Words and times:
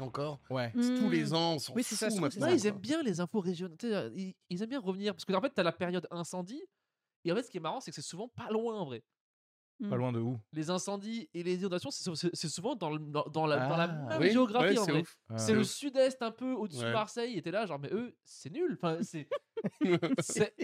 encore. 0.00 0.38
Ouais. 0.50 0.72
C'est 0.80 0.94
Tous 0.98 1.06
Hmm. 1.06 1.10
les 1.10 1.34
ans, 1.34 1.54
on 1.54 1.58
s'en 1.58 1.74
Oui, 1.74 1.82
ça, 1.82 1.96
fout 1.96 2.08
que 2.08 2.14
c'est 2.14 2.20
maintenant. 2.20 2.46
Ouais, 2.48 2.56
ils 2.56 2.66
aiment 2.66 2.78
bien 2.78 3.02
les 3.02 3.20
infos 3.20 3.40
régionales. 3.40 3.76
euh, 3.84 4.10
Ils, 4.14 4.34
ils 4.50 4.62
aiment 4.62 4.68
bien 4.68 4.80
revenir. 4.80 5.14
Parce 5.14 5.24
que 5.24 5.32
en 5.32 5.40
fait, 5.40 5.50
t'as 5.54 5.62
la 5.62 5.72
période 5.72 6.06
incendie. 6.10 6.62
Et 7.24 7.32
en 7.32 7.36
fait, 7.36 7.42
ce 7.42 7.50
qui 7.50 7.56
est 7.58 7.60
marrant, 7.60 7.80
c'est 7.80 7.90
que 7.90 7.94
c'est 7.94 8.02
souvent 8.02 8.28
pas 8.28 8.48
loin 8.50 8.74
en 8.78 8.84
vrai. 8.86 9.02
Pas 9.88 9.94
loin 9.96 10.10
de 10.10 10.18
où? 10.18 10.36
Les 10.52 10.70
incendies 10.70 11.28
et 11.34 11.44
les 11.44 11.54
inondations, 11.60 11.90
c'est 11.92 12.02
sou- 12.02 12.16
c'est 12.16 12.34
c'est 12.34 12.48
souvent 12.48 12.74
dans, 12.74 12.90
le- 12.90 12.98
dans, 12.98 13.22
dans 13.26 13.46
la, 13.46 13.68
dans 13.68 13.76
la 13.76 13.84
Ah, 13.84 14.08
même 14.08 14.20
Oui, 14.22 14.30
géographie 14.32 14.70
ouais, 14.72 14.78
en 14.78 14.84
c'est 14.84 14.90
vrai. 14.92 15.00
ouf. 15.02 15.16
C'est 15.36 15.52
le 15.54 15.62
sud-est 15.62 16.20
un 16.22 16.32
peu 16.32 16.52
au-dessus 16.52 16.84
de. 16.84 16.92
Marseille. 16.92 17.38
Et 17.38 17.42
t'es 17.42 17.52
là, 17.52 17.64
genre, 17.64 17.78
mais 17.78 17.90
eux, 17.92 18.16
c'est 18.24 18.50
nul. 18.50 18.76
Enfin, 18.82 18.98
c'est. 20.18 20.56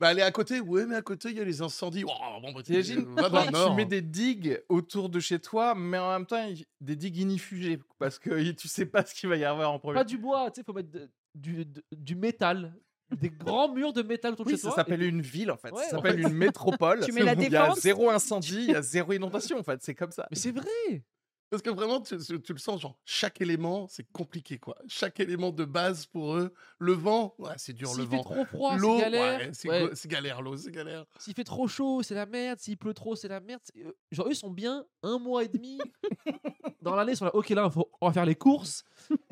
Bah, 0.00 0.08
aller 0.08 0.22
à 0.22 0.30
côté, 0.32 0.60
ouais, 0.60 0.86
mais 0.86 0.96
à 0.96 1.02
côté, 1.02 1.28
il 1.30 1.36
y 1.36 1.40
a 1.40 1.44
les 1.44 1.60
incendies. 1.62 2.04
Oh, 2.06 2.40
bon, 2.40 2.52
bah, 2.52 2.62
T'imagines 2.62 3.06
tu 3.06 3.70
mets 3.76 3.84
des 3.84 4.02
digues 4.02 4.62
autour 4.68 5.08
de 5.08 5.20
chez 5.20 5.38
toi, 5.38 5.74
mais 5.74 5.98
en 5.98 6.10
même 6.10 6.26
temps, 6.26 6.48
des 6.80 6.96
digues 6.96 7.18
inifugées, 7.18 7.78
parce 7.98 8.18
que 8.18 8.50
tu 8.52 8.66
sais 8.66 8.86
pas 8.86 9.04
ce 9.04 9.14
qu'il 9.14 9.28
va 9.28 9.36
y 9.36 9.44
avoir 9.44 9.70
en 9.72 9.78
premier. 9.78 9.94
pas 10.00 10.04
du 10.04 10.16
bois, 10.18 10.50
tu 10.50 10.60
sais, 10.60 10.64
faut 10.64 10.72
mettre 10.72 10.90
de- 10.90 11.10
du, 11.34 11.64
de- 11.66 11.84
du 11.92 12.16
métal. 12.16 12.74
Des 13.20 13.30
grands 13.30 13.72
murs 13.72 13.92
de 13.92 14.02
métal 14.02 14.32
autour 14.34 14.44
de 14.46 14.50
Oui, 14.50 14.56
chez 14.56 14.62
ça 14.62 14.68
toi. 14.68 14.76
s'appelle 14.76 15.02
et- 15.02 15.06
une 15.06 15.20
ville 15.22 15.50
en 15.50 15.56
fait. 15.56 15.70
Ouais, 15.72 15.82
ça 15.84 15.96
en 15.96 16.02
s'appelle 16.02 16.22
fait. 16.22 16.28
une 16.28 16.34
métropole. 16.34 17.00
Tu 17.04 17.12
mets 17.12 17.22
la 17.22 17.34
Il 17.34 17.50
y 17.52 17.56
a 17.56 17.72
zéro 17.74 18.10
incendie, 18.10 18.64
il 18.68 18.70
y 18.70 18.74
a 18.74 18.82
zéro 18.82 19.12
inondation 19.12 19.58
en 19.58 19.62
fait. 19.62 19.82
C'est 19.82 19.94
comme 19.94 20.12
ça. 20.12 20.26
Mais 20.30 20.36
c'est 20.36 20.52
vrai. 20.52 21.02
Parce 21.50 21.62
que 21.62 21.70
vraiment, 21.70 22.00
tu, 22.00 22.16
tu- 22.18 22.40
tu 22.40 22.52
le 22.52 22.58
sens, 22.58 22.80
genre, 22.80 22.98
chaque 23.04 23.40
élément, 23.40 23.86
c'est 23.88 24.04
compliqué, 24.12 24.58
quoi. 24.58 24.76
Chaque 24.88 25.20
élément 25.20 25.52
de 25.52 25.64
base 25.64 26.04
pour 26.06 26.34
eux. 26.34 26.52
Le 26.80 26.92
vent, 26.94 27.34
ouais, 27.38 27.52
c'est 27.58 27.74
dur, 27.74 27.90
le 27.94 28.00
S'il 28.00 28.08
fait 28.10 28.16
vent. 28.16 28.22
trop 28.24 28.44
froid, 28.46 28.76
L'eau, 28.76 28.96
c'est 28.96 29.02
galère. 29.02 29.38
ouais, 29.38 29.50
c'est 29.52 29.68
Ouais. 29.68 29.90
galère, 30.06 30.42
l'eau, 30.42 30.56
c'est 30.56 30.72
galère. 30.72 31.04
S'il 31.20 31.34
fait 31.34 31.44
trop 31.44 31.68
chaud, 31.68 32.02
c'est 32.02 32.14
la 32.14 32.26
merde. 32.26 32.58
S'il 32.58 32.76
pleut 32.76 32.94
trop, 32.94 33.14
c'est 33.14 33.28
la 33.28 33.38
merde. 33.38 33.60
Euh, 33.76 33.92
Genre, 34.10 34.26
eux 34.28 34.34
sont 34.34 34.50
bien 34.50 34.84
un 35.04 35.18
mois 35.20 35.44
et 35.44 35.48
demi 35.48 35.78
dans 36.82 36.96
l'année. 36.96 37.12
Ils 37.12 37.16
sont 37.18 37.26
là, 37.26 37.36
ok, 37.36 37.48
là, 37.50 37.70
faut- 37.70 37.88
on 38.00 38.08
va 38.08 38.12
faire 38.12 38.26
les 38.26 38.34
courses. 38.34 38.82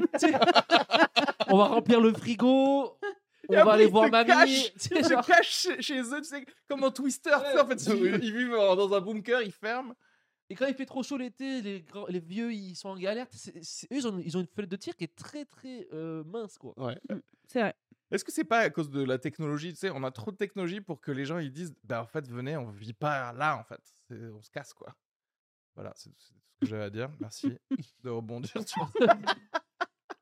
On 1.49 1.59
va 1.59 1.65
remplir 1.67 2.01
le 2.01 2.13
frigo. 2.15 2.99
On 3.61 3.65
va 3.65 3.73
aller 3.73 3.87
voir 3.87 4.09
mamie. 4.11 4.71
sais, 4.77 4.95
Ils 4.99 5.05
se 5.05 5.27
cachent 5.27 5.81
chez, 5.81 6.01
eux, 6.01 6.21
tu 6.21 6.25
sais, 6.29 6.45
comme 6.69 6.85
en 6.85 6.91
Twister. 6.91 7.35
en 7.35 7.67
fait, 7.67 7.83
ils, 7.87 7.93
Oui. 7.93 8.19
ils 8.23 8.35
vivent 8.37 8.55
en- 8.55 8.77
dans 8.77 8.93
un 8.95 9.01
bunker, 9.01 9.43
ils 9.43 9.53
ferment. 9.53 9.95
Et 10.51 10.55
quand 10.55 10.67
il 10.67 10.75
fait 10.75 10.85
trop 10.87 11.03
chaud 11.03 11.17
l'été, 11.17 11.63
les, 11.63 12.21
vieux 12.21 12.53
ils 12.53 12.75
sont 12.77 12.91
en 12.91 12.97
galère. 12.97 13.27
Eux 13.27 13.61
ils 13.91 14.07
ont, 14.07 14.19
ils 14.19 14.37
ont 14.37 14.41
une 14.41 14.47
fenêtre 14.47 14.71
de 14.71 14.77
tir 14.77 14.95
qui 14.97 15.05
est 15.05 15.15
très 15.17 15.45
très 15.47 15.87
euh, 15.93 16.23
mince 16.25 16.59
quoi. 16.59 16.75
Ouais. 16.77 16.99
C'est 17.47 17.61
vrai. 17.61 17.75
Est-ce 18.11 18.23
que 18.25 18.33
c'est 18.33 18.45
pas 18.45 18.59
à 18.59 18.69
cause 18.69 18.91
de 18.91 19.03
la 19.03 19.19
technologie 19.19 19.73
Tu 19.73 19.79
sais, 19.79 19.91
on 19.91 20.05
a 20.05 20.11
trop 20.11 20.31
de 20.31 20.37
technologie 20.37 20.83
pour 20.83 21.01
que 21.01 21.11
les 21.11 21.25
gens 21.25 21.39
ils 21.39 21.51
disent, 21.51 21.75
bah 21.85 22.03
en 22.03 22.07
fait, 22.07 22.29
venez, 22.29 22.59
on 22.59 22.71
vit 22.71 22.93
pas 22.93 23.33
là 23.33 23.57
en 23.57 23.65
fait. 23.65 23.81
On 24.11 24.43
se 24.43 24.51
casse 24.51 24.75
quoi. 24.75 24.95
Voilà, 25.75 25.93
c'est 25.97 26.11
c'est 26.19 26.35
ce 26.35 26.61
que 26.61 26.67
j'avais 26.67 26.85
à 26.85 26.91
dire. 26.91 27.09
Merci 27.19 27.57
de 28.05 28.11
rebondir 28.11 28.51
sur 28.51 28.67
ça. 28.69 28.89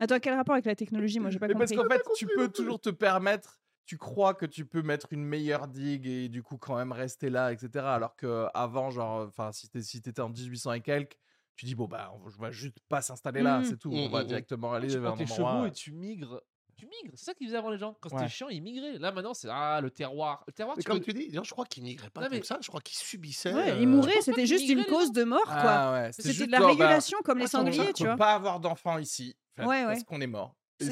Attends, 0.00 0.18
quel 0.18 0.34
rapport 0.34 0.54
avec 0.54 0.64
la 0.64 0.74
technologie? 0.74 1.20
Moi, 1.20 1.30
j'ai 1.30 1.38
pas 1.38 1.46
Mais 1.48 1.54
parce 1.54 1.70
compris. 1.70 1.86
qu'en 1.88 1.94
fait, 1.94 2.02
tu 2.16 2.26
peux 2.26 2.48
toujours 2.48 2.80
te 2.80 2.90
permettre, 2.90 3.60
tu 3.86 3.98
crois 3.98 4.34
que 4.34 4.46
tu 4.46 4.64
peux 4.64 4.82
mettre 4.82 5.08
une 5.12 5.24
meilleure 5.24 5.68
digue 5.68 6.06
et 6.06 6.28
du 6.28 6.42
coup 6.42 6.56
quand 6.58 6.76
même 6.76 6.92
rester 6.92 7.28
là, 7.30 7.52
etc. 7.52 7.84
Alors 7.86 8.16
que 8.16 8.46
avant, 8.54 8.90
genre, 8.90 9.26
enfin, 9.28 9.52
si 9.52 9.68
t'es- 9.68 9.82
si 9.82 10.00
t'étais 10.00 10.22
en 10.22 10.30
1800 10.30 10.72
et 10.72 10.80
quelques, 10.80 11.18
tu 11.56 11.66
dis 11.66 11.74
bon 11.74 11.86
bah, 11.86 12.10
on 12.14 12.28
va 12.40 12.50
juste 12.50 12.78
pas 12.88 13.02
s'installer 13.02 13.42
là, 13.42 13.58
Mhm. 13.58 13.64
c'est 13.66 13.76
tout. 13.76 13.92
On 13.92 14.08
va 14.08 14.24
directement 14.24 14.72
aller 14.72 14.88
tu 14.88 14.98
vers 14.98 15.12
prends 15.12 15.20
un 15.20 15.24
tes 15.26 15.32
endroit. 15.32 15.52
chevaux 15.52 15.66
et 15.66 15.72
tu 15.72 15.92
migres. 15.92 16.40
Tu 16.76 16.86
migres, 16.86 17.12
c'est 17.14 17.26
ça 17.26 17.34
qu'ils 17.34 17.46
faisaient 17.48 17.58
avant 17.58 17.68
les 17.68 17.76
gens. 17.76 17.94
Quand 18.00 18.08
c'était 18.08 18.22
Ouais. 18.22 18.28
chiant, 18.30 18.48
ils 18.48 18.62
migraient. 18.62 18.96
Là 18.98 19.12
maintenant, 19.12 19.34
c'est 19.34 19.48
ah 19.50 19.80
le 19.82 19.90
terroir. 19.90 20.44
Le 20.46 20.52
terroir, 20.54 20.76
Mais 20.78 20.82
tu 20.82 20.88
comme 20.88 20.98
peux- 21.00 21.04
tu 21.04 21.12
dis, 21.12 21.28
d'ailleurs, 21.28 21.44
je 21.44 21.50
crois 21.50 21.66
qu'ils 21.66 21.82
migraient 21.82 22.08
pas 22.08 22.22
Non, 22.22 22.28
comme 22.30 22.42
ça. 22.42 22.56
Je 22.62 22.68
crois 22.68 22.80
qu'ils 22.80 22.96
subissaient. 22.96 23.52
Ouais, 23.52 23.72
euh, 23.72 23.80
ils 23.82 23.86
mouraient, 23.86 24.22
c'était 24.22 24.46
juste 24.46 24.66
une 24.66 24.86
cause 24.86 25.12
de 25.12 25.24
mort, 25.24 25.44
quoi. 25.44 25.52
Ah 25.56 25.92
ouais, 25.92 26.12
C'était 26.12 26.46
de 26.46 26.50
la 26.52 26.60
bah, 26.60 26.68
régulation 26.68 27.18
comme 27.22 27.38
les 27.40 27.48
sangliers, 27.48 27.92
tu 27.92 28.04
vois. 28.04 28.16
pas 28.16 28.32
avoir 28.32 28.60
d'enfants 28.60 28.96
ici. 28.96 29.36
Ouais, 29.58 29.84
Parce 29.84 29.98
ouais. 29.98 30.04
qu'on 30.04 30.20
est 30.20 30.26
mort. 30.26 30.54
Non, 30.82 30.88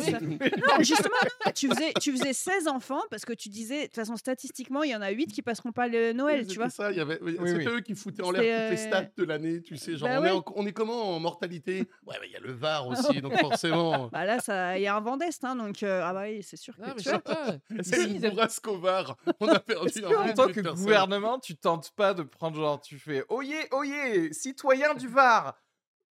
justement, 0.81 1.17
tu 1.55 1.67
faisais, 1.71 1.95
tu 1.99 2.13
faisais 2.13 2.35
16 2.35 2.69
enfants 2.69 3.01
parce 3.11 3.25
que 3.25 3.33
tu 3.33 3.49
disais, 3.49 3.79
de 3.81 3.87
toute 3.87 3.95
façon, 3.95 4.17
statistiquement, 4.19 4.83
il 4.83 4.91
y 4.91 4.95
en 4.95 5.01
a 5.01 5.09
8 5.09 5.29
qui 5.33 5.41
passeront 5.41 5.73
pas 5.73 5.89
le 5.89 6.13
Noël, 6.13 6.47
tu 6.47 6.57
vois. 6.57 6.69
ça, 6.69 6.91
il 6.91 6.99
y 6.99 7.01
avait, 7.01 7.19
Oui, 7.23 7.39
c'était 7.39 7.55
oui. 7.57 7.67
eux 7.69 7.81
qui 7.81 7.95
foutaient 7.95 8.23
en 8.23 8.31
l'air 8.31 8.43
toutes 8.43 8.77
les 8.79 8.85
euh, 8.85 8.89
stats 8.89 9.11
de 9.17 9.25
l'année, 9.25 9.63
tu 9.63 9.79
sais. 9.79 9.97
Genre, 9.97 10.07
Bah 10.07 10.21
on, 10.21 10.25
est 10.25 10.31
ouais. 10.31 10.37
en- 10.37 10.45
on 10.57 10.67
est 10.67 10.73
comment 10.75 11.17
en 11.17 11.21
mortalité? 11.21 11.89
Ouais, 12.07 12.17
mais 12.21 12.27
il 12.27 12.33
y 12.33 12.37
a 12.37 12.41
le 12.41 12.53
VAR 12.53 12.87
aussi, 12.87 13.23
donc 13.23 13.35
forcément. 13.39 14.09
Bah 14.09 14.27
là, 14.27 14.41
ça- 14.41 14.77
il 14.79 14.83
y 14.83 14.87
a 14.87 14.95
un 14.95 15.01
vent 15.01 15.17
d'est, 15.17 15.43
hein, 15.43 15.57
donc 15.57 15.83
euh, 15.83 16.03
ah 16.05 16.13
bah 16.13 16.25
oui, 16.25 16.43
c'est 16.43 16.59
sûr 16.59 16.77
que 16.77 16.83
Non, 16.83 16.89
mais 16.95 17.03
tu 17.03 17.09
vois. 17.09 17.83
C'est 17.83 18.05
une 18.11 18.19
bourrasque 18.21 18.69
au 18.69 18.77
VAR? 18.79 19.17
On 19.41 19.49
a 19.49 19.59
perdu 19.59 20.05
un 20.05 20.31
en 20.31 20.35
tant 20.35 20.49
que 20.49 20.61
gouvernement, 20.61 21.39
tu 21.39 21.57
tentes 21.57 21.93
pas 21.97 22.13
de 22.13 22.25
prendre 22.25 22.57
genre, 22.57 22.79
tu 22.81 22.99
fais 22.99 23.25
oyez, 23.31 23.69
oyez, 23.73 24.35
citoyens 24.35 24.93
du 24.93 25.09
Var, 25.09 25.57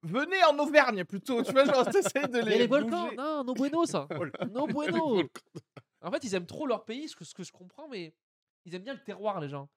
venez 0.08 0.44
en 0.46 0.58
Auvergne 0.60 1.04
plutôt, 1.06 1.42
tu 1.44 1.52
vois, 1.52 1.66
genre, 1.66 1.86
t'essayes 1.92 2.28
de 2.30 2.40
Il 2.40 2.46
y 2.46 2.50
les. 2.50 2.56
a 2.56 2.58
les 2.60 2.68
volcans, 2.68 3.04
bouger. 3.06 3.16
non, 3.16 3.44
no 3.44 3.54
bueno 3.54 3.86
ça. 3.86 4.08
No 4.52 4.68
bueno. 4.68 5.22
En 6.02 6.12
fait, 6.12 6.24
ils 6.24 6.34
aiment 6.36 6.46
trop 6.46 6.68
leur 6.68 6.86
pays, 6.86 7.10
ce 7.10 7.16
que, 7.16 7.26
ce 7.26 7.34
que 7.34 7.44
je 7.44 7.52
comprends, 7.52 7.88
mais 7.90 8.14
ils 8.66 8.76
aiment 8.76 8.84
bien 8.84 8.94
le 8.94 9.04
terroir, 9.04 9.40
les 9.40 9.50
gens. 9.50 9.68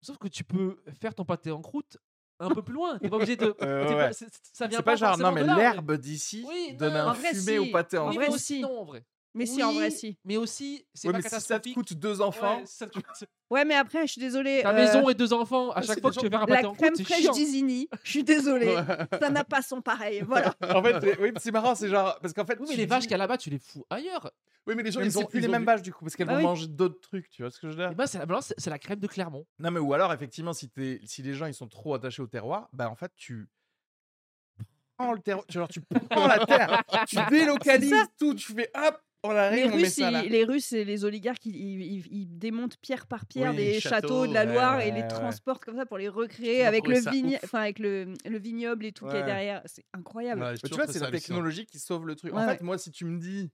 Sauf 0.00 0.18
que 0.18 0.28
tu 0.28 0.44
peux 0.44 0.76
faire 1.00 1.14
ton 1.14 1.24
pâté 1.24 1.50
en 1.50 1.60
croûte 1.62 1.96
un 2.38 2.50
peu 2.50 2.62
plus 2.62 2.74
loin. 2.74 2.98
T'es 2.98 3.08
pas 3.08 3.16
obligé 3.16 3.36
de. 3.36 3.54
Euh, 3.62 3.88
ouais. 3.88 3.96
pas- 4.08 4.12
c'est- 4.12 4.28
ça 4.52 4.66
vient 4.66 4.78
C'est 4.78 4.84
pas 4.84 4.94
genre, 4.96 5.16
non, 5.18 5.32
mais 5.32 5.42
l'herbe 5.42 5.96
d'ici 5.96 6.44
Oui, 6.46 6.74
donne 6.74 6.92
non, 6.94 7.00
un 7.00 7.10
en 7.10 7.14
vrai, 7.14 7.34
fumé 7.34 7.58
au 7.58 7.66
pâté 7.72 7.98
en 7.98 8.08
Oui, 8.10 8.16
vrai, 8.16 8.28
aussi 8.28 8.56
si. 8.56 8.60
non, 8.60 8.80
en 8.80 8.84
vrai. 8.84 9.04
Mais 9.36 9.46
si, 9.46 9.62
en 9.62 9.72
vrai, 9.72 9.86
Oui, 9.86 9.92
si. 9.92 10.18
Mais 10.24 10.36
aussi, 10.36 10.84
c'est 10.94 11.08
Ouais, 11.08 11.12
pas 11.12 11.18
mais 11.18 11.22
si 11.22 11.28
ça 11.28 11.36
te 11.36 11.42
catastrophique. 11.42 11.74
coûte 11.74 11.92
deux 11.94 12.20
enfants, 12.20 12.56
Ouais, 12.58 12.66
ça 12.66 12.86
te 12.86 12.94
coûte- 12.94 13.04
Ouais, 13.50 13.64
mais 13.64 13.74
après, 13.74 14.06
je 14.06 14.12
suis 14.12 14.20
désolée. 14.20 14.62
Ta 14.62 14.70
euh, 14.70 14.74
maison 14.74 15.08
et 15.08 15.14
deux 15.14 15.32
enfants, 15.32 15.70
à 15.70 15.74
Ah, 15.76 15.82
chaque 15.82 16.00
fois 16.00 16.10
que 16.10 16.16
tu 16.18 16.24
veux 16.26 16.30
gens- 16.32 16.38
faire 16.38 16.42
un 16.42 16.46
pâté 16.46 16.62
La 16.62 16.68
en 16.70 16.74
crème 16.74 16.96
fraîche 16.96 17.30
d'Isigny, 17.30 17.88
je 18.02 18.10
suis 18.10 18.24
désolée. 18.24 18.74
Ça 19.20 19.30
n'a 19.30 19.44
pas 19.44 19.62
son 19.62 19.80
pareil. 19.82 20.22
Voilà. 20.26 20.54
en 20.80 20.82
fait, 20.82 21.00
c'est- 21.00 21.20
oui, 21.20 21.32
c'est 21.38 21.52
marrant, 21.52 21.74
c'est 21.74 21.88
genre, 21.88 22.18
parce 22.20 22.32
qu'en 22.32 22.44
fait, 22.46 22.58
Oui, 22.58 22.66
mais 22.70 22.76
les 22.76 22.86
vaches 22.86 23.02
dis- 23.02 23.06
qu'il 23.08 23.12
y 23.12 23.14
a 23.14 23.18
là-bas, 23.18 23.36
tu 23.38 23.50
les 23.50 23.58
fous 23.58 23.84
ailleurs. 23.90 24.32
Oui, 24.66 24.74
mais 24.74 24.82
les 24.82 24.90
gens, 24.90 24.98
Mais 25.00 25.06
ils 25.06 25.18
ont 25.18 25.24
plus 25.26 25.38
ils 25.38 25.42
les 25.42 25.48
ont 25.48 25.52
mêmes 25.52 25.60
du- 25.60 25.66
vaches 25.66 25.82
du 25.82 25.92
coup, 25.92 26.04
parce 26.04 26.16
qu'elles 26.16 26.26
Bah 26.26 26.32
vont 26.32 26.38
oui. 26.38 26.44
manger 26.44 26.66
d'autres 26.66 27.00
trucs, 27.00 27.28
tu 27.30 27.42
vois 27.42 27.52
ce 27.52 27.60
que 27.60 27.68
je 27.68 27.76
veux 27.76 27.82
dire? 27.82 27.92
Et 27.92 27.94
ben, 27.94 28.06
c'est 28.08 28.18
la 28.18 28.26
balance, 28.26 28.52
c'est 28.58 28.70
la 28.70 28.78
crème 28.80 28.98
de 28.98 29.06
Clermont. 29.06 29.46
Non, 29.60 29.70
mais 29.70 29.78
ou 29.78 29.92
alors, 29.94 30.12
effectivement, 30.12 30.52
si, 30.54 30.68
les 30.76 31.34
gens 31.34 31.46
ils 31.46 31.54
sont 31.54 31.68
trop 31.68 31.94
attachés 31.94 32.22
au 32.22 32.26
terroir, 32.26 32.68
bah 32.72 32.90
en 32.90 32.96
fait, 32.96 33.12
tu 33.16 33.48
prends 34.98 35.12
le 35.12 35.20
terroir, 35.20 35.44
genre, 35.48 35.68
tu 35.68 35.80
prends 36.10 36.26
la 36.26 36.44
terre, 36.46 36.82
tu 37.06 37.16
délocalises 37.30 37.94
tout, 38.18 38.34
tu 38.34 38.52
fais 38.54 38.70
hop, 38.74 38.98
on 39.28 39.50
Les 39.50 39.64
on 39.64 39.68
met 39.68 39.74
Russes, 39.82 39.94
ça 39.94 40.10
là. 40.10 40.22
ils, 40.24 40.30
les 40.30 40.44
Russes 40.44 40.72
et 40.72 40.84
les 40.84 41.04
oligarques, 41.04 41.44
ils, 41.46 41.54
ils- 41.56 41.82
ils- 41.82 42.06
ils 42.10 42.38
démontent 42.38 42.76
pierre 42.80 43.06
par 43.06 43.26
pierre 43.26 43.50
Oui, 43.50 43.56
des 43.56 43.80
châteaux, 43.80 43.96
châteaux, 44.08 44.26
de 44.26 44.34
la 44.34 44.44
ouais, 44.46 44.52
Loire 44.54 44.80
et 44.80 44.90
les 44.90 45.00
ouais. 45.02 45.08
transportent 45.08 45.64
comme 45.64 45.76
ça 45.76 45.86
pour 45.86 45.98
les 45.98 46.08
recréer 46.08 46.64
avec 46.64 46.86
le, 46.86 46.98
vigne, 47.10 47.38
enfin 47.44 47.60
avec 47.60 47.78
le, 47.78 48.12
le 48.24 48.38
vignoble 48.38 48.84
et 48.86 48.92
tout 48.92 49.06
qui 49.06 49.16
est 49.16 49.24
derrière. 49.24 49.62
C'est 49.66 49.84
incroyable. 49.92 50.54
Tu 50.64 50.74
vois, 50.74 50.86
c'est 50.86 50.98
la 51.00 51.10
technologie 51.10 51.66
qui 51.66 51.78
sauve 51.78 52.06
le 52.06 52.14
truc. 52.16 52.32
Ouais, 52.32 52.40
en 52.42 52.46
fait, 52.46 52.52
ouais. 52.52 52.58
moi, 52.62 52.78
si 52.78 52.90
tu 52.90 53.04
me 53.04 53.18
dis 53.18 53.50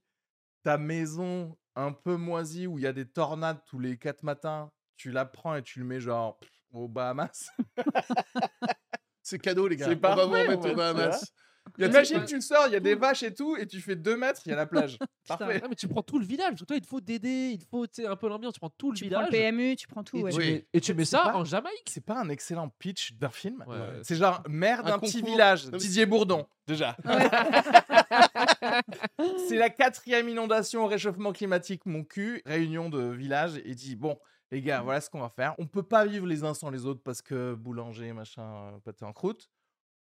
ta 0.63 0.77
maison 0.77 1.57
un 1.75 1.91
peu 1.91 2.15
moisie 2.15 2.67
où 2.67 2.77
il 2.79 2.83
y 2.83 2.87
a 2.87 2.93
des 2.93 3.05
tornades 3.05 3.59
tous 3.65 3.79
les 3.79 3.97
quatre 3.97 4.23
matins, 4.23 4.71
tu 4.95 5.11
la 5.11 5.25
prends 5.25 5.55
et 5.55 5.63
tu 5.63 5.79
le 5.79 5.85
mets 5.85 5.99
genre 5.99 6.37
pff, 6.39 6.49
aux 6.71 6.87
Bahamas. 6.87 7.49
C'est 9.21 9.39
cadeau, 9.39 9.67
les 9.67 9.75
gars. 9.77 9.85
C'est 9.85 9.95
On 9.97 9.99
va 9.99 10.25
vous 10.25 10.31
parfait, 10.31 10.43
remettre 10.47 10.63
ouais, 10.65 10.71
aux 10.71 10.75
Bahamas. 10.75 11.33
Il 11.77 11.81
y 11.81 11.85
a 11.85 11.87
Imagine, 11.87 12.19
pas- 12.19 12.25
tu 12.25 12.41
sors, 12.41 12.67
il 12.67 12.73
y 12.73 12.75
a 12.75 12.79
des 12.79 12.93
vaches 12.95 13.23
et 13.23 13.33
tout, 13.33 13.55
et 13.55 13.65
tu 13.65 13.79
fais 13.81 13.95
deux 13.95 14.15
mètres, 14.17 14.41
il 14.45 14.49
y 14.49 14.53
a 14.53 14.55
la 14.55 14.65
plage. 14.67 14.97
Parfait. 15.27 15.61
Ah, 15.63 15.67
mais 15.69 15.75
tu 15.75 15.87
prends 15.87 16.03
tout 16.03 16.19
le 16.19 16.25
village. 16.25 16.63
Toi, 16.67 16.75
il 16.75 16.81
te 16.81 16.87
faut 16.87 16.99
Dédé, 17.01 17.51
il 17.53 17.59
te 17.59 17.65
faut 17.65 17.85
un 18.05 18.15
peu 18.15 18.27
l'ambiance. 18.27 18.53
Tu 18.53 18.59
prends 18.59 18.69
tout 18.77 18.91
le 18.91 18.97
Tu 18.97 19.09
prends 19.09 19.25
village. 19.25 19.31
le 19.31 19.51
PMU, 19.51 19.75
tu 19.75 19.87
prends 19.87 20.03
tout. 20.03 20.17
et, 20.17 20.23
ouais. 20.23 20.31
tu 20.31 20.37
Oui. 20.37 20.51
mets, 20.51 20.67
et 20.73 20.81
tu 20.81 20.93
mets 20.93 21.05
ça 21.05 21.21
pas- 21.23 21.35
en 21.35 21.45
Jamaïque. 21.45 21.89
C'est 21.89 22.05
pas 22.05 22.19
un 22.19 22.29
excellent 22.29 22.69
pitch 22.79 23.13
d'un 23.13 23.29
film 23.29 23.63
Ouais, 23.67 23.75
ouais, 23.77 23.99
C'est 24.03 24.15
genre 24.15 24.43
maire 24.47 24.81
Un 24.85 24.91
d'un 24.91 24.99
petit 24.99 25.21
village, 25.21 25.69
Didier 25.71 26.05
Bourdon, 26.05 26.45
déjà. 26.67 26.95
c'est 29.47 29.57
la 29.57 29.69
quatrième 29.69 30.29
inondation 30.29 30.83
au 30.83 30.87
réchauffement 30.87 31.33
climatique, 31.33 31.85
mon 31.85 32.03
cul. 32.03 32.41
Réunion 32.45 32.89
de 32.89 33.01
village 33.09 33.57
et 33.65 33.75
dit 33.75 33.95
bon, 33.95 34.17
les 34.51 34.61
gars, 34.61 34.81
voilà 34.81 35.01
ce 35.01 35.09
qu'on 35.09 35.21
va 35.21 35.29
faire. 35.29 35.55
On 35.57 35.67
peut 35.67 35.83
pas 35.83 36.05
vivre 36.05 36.27
les 36.27 36.43
uns 36.43 36.53
sans 36.53 36.69
les 36.69 36.85
autres 36.85 37.01
parce 37.03 37.21
que 37.21 37.53
boulanger, 37.55 38.13
machin, 38.13 38.43
euh, 38.73 38.79
pâté 38.83 39.05
en 39.05 39.13
croûte. 39.13 39.49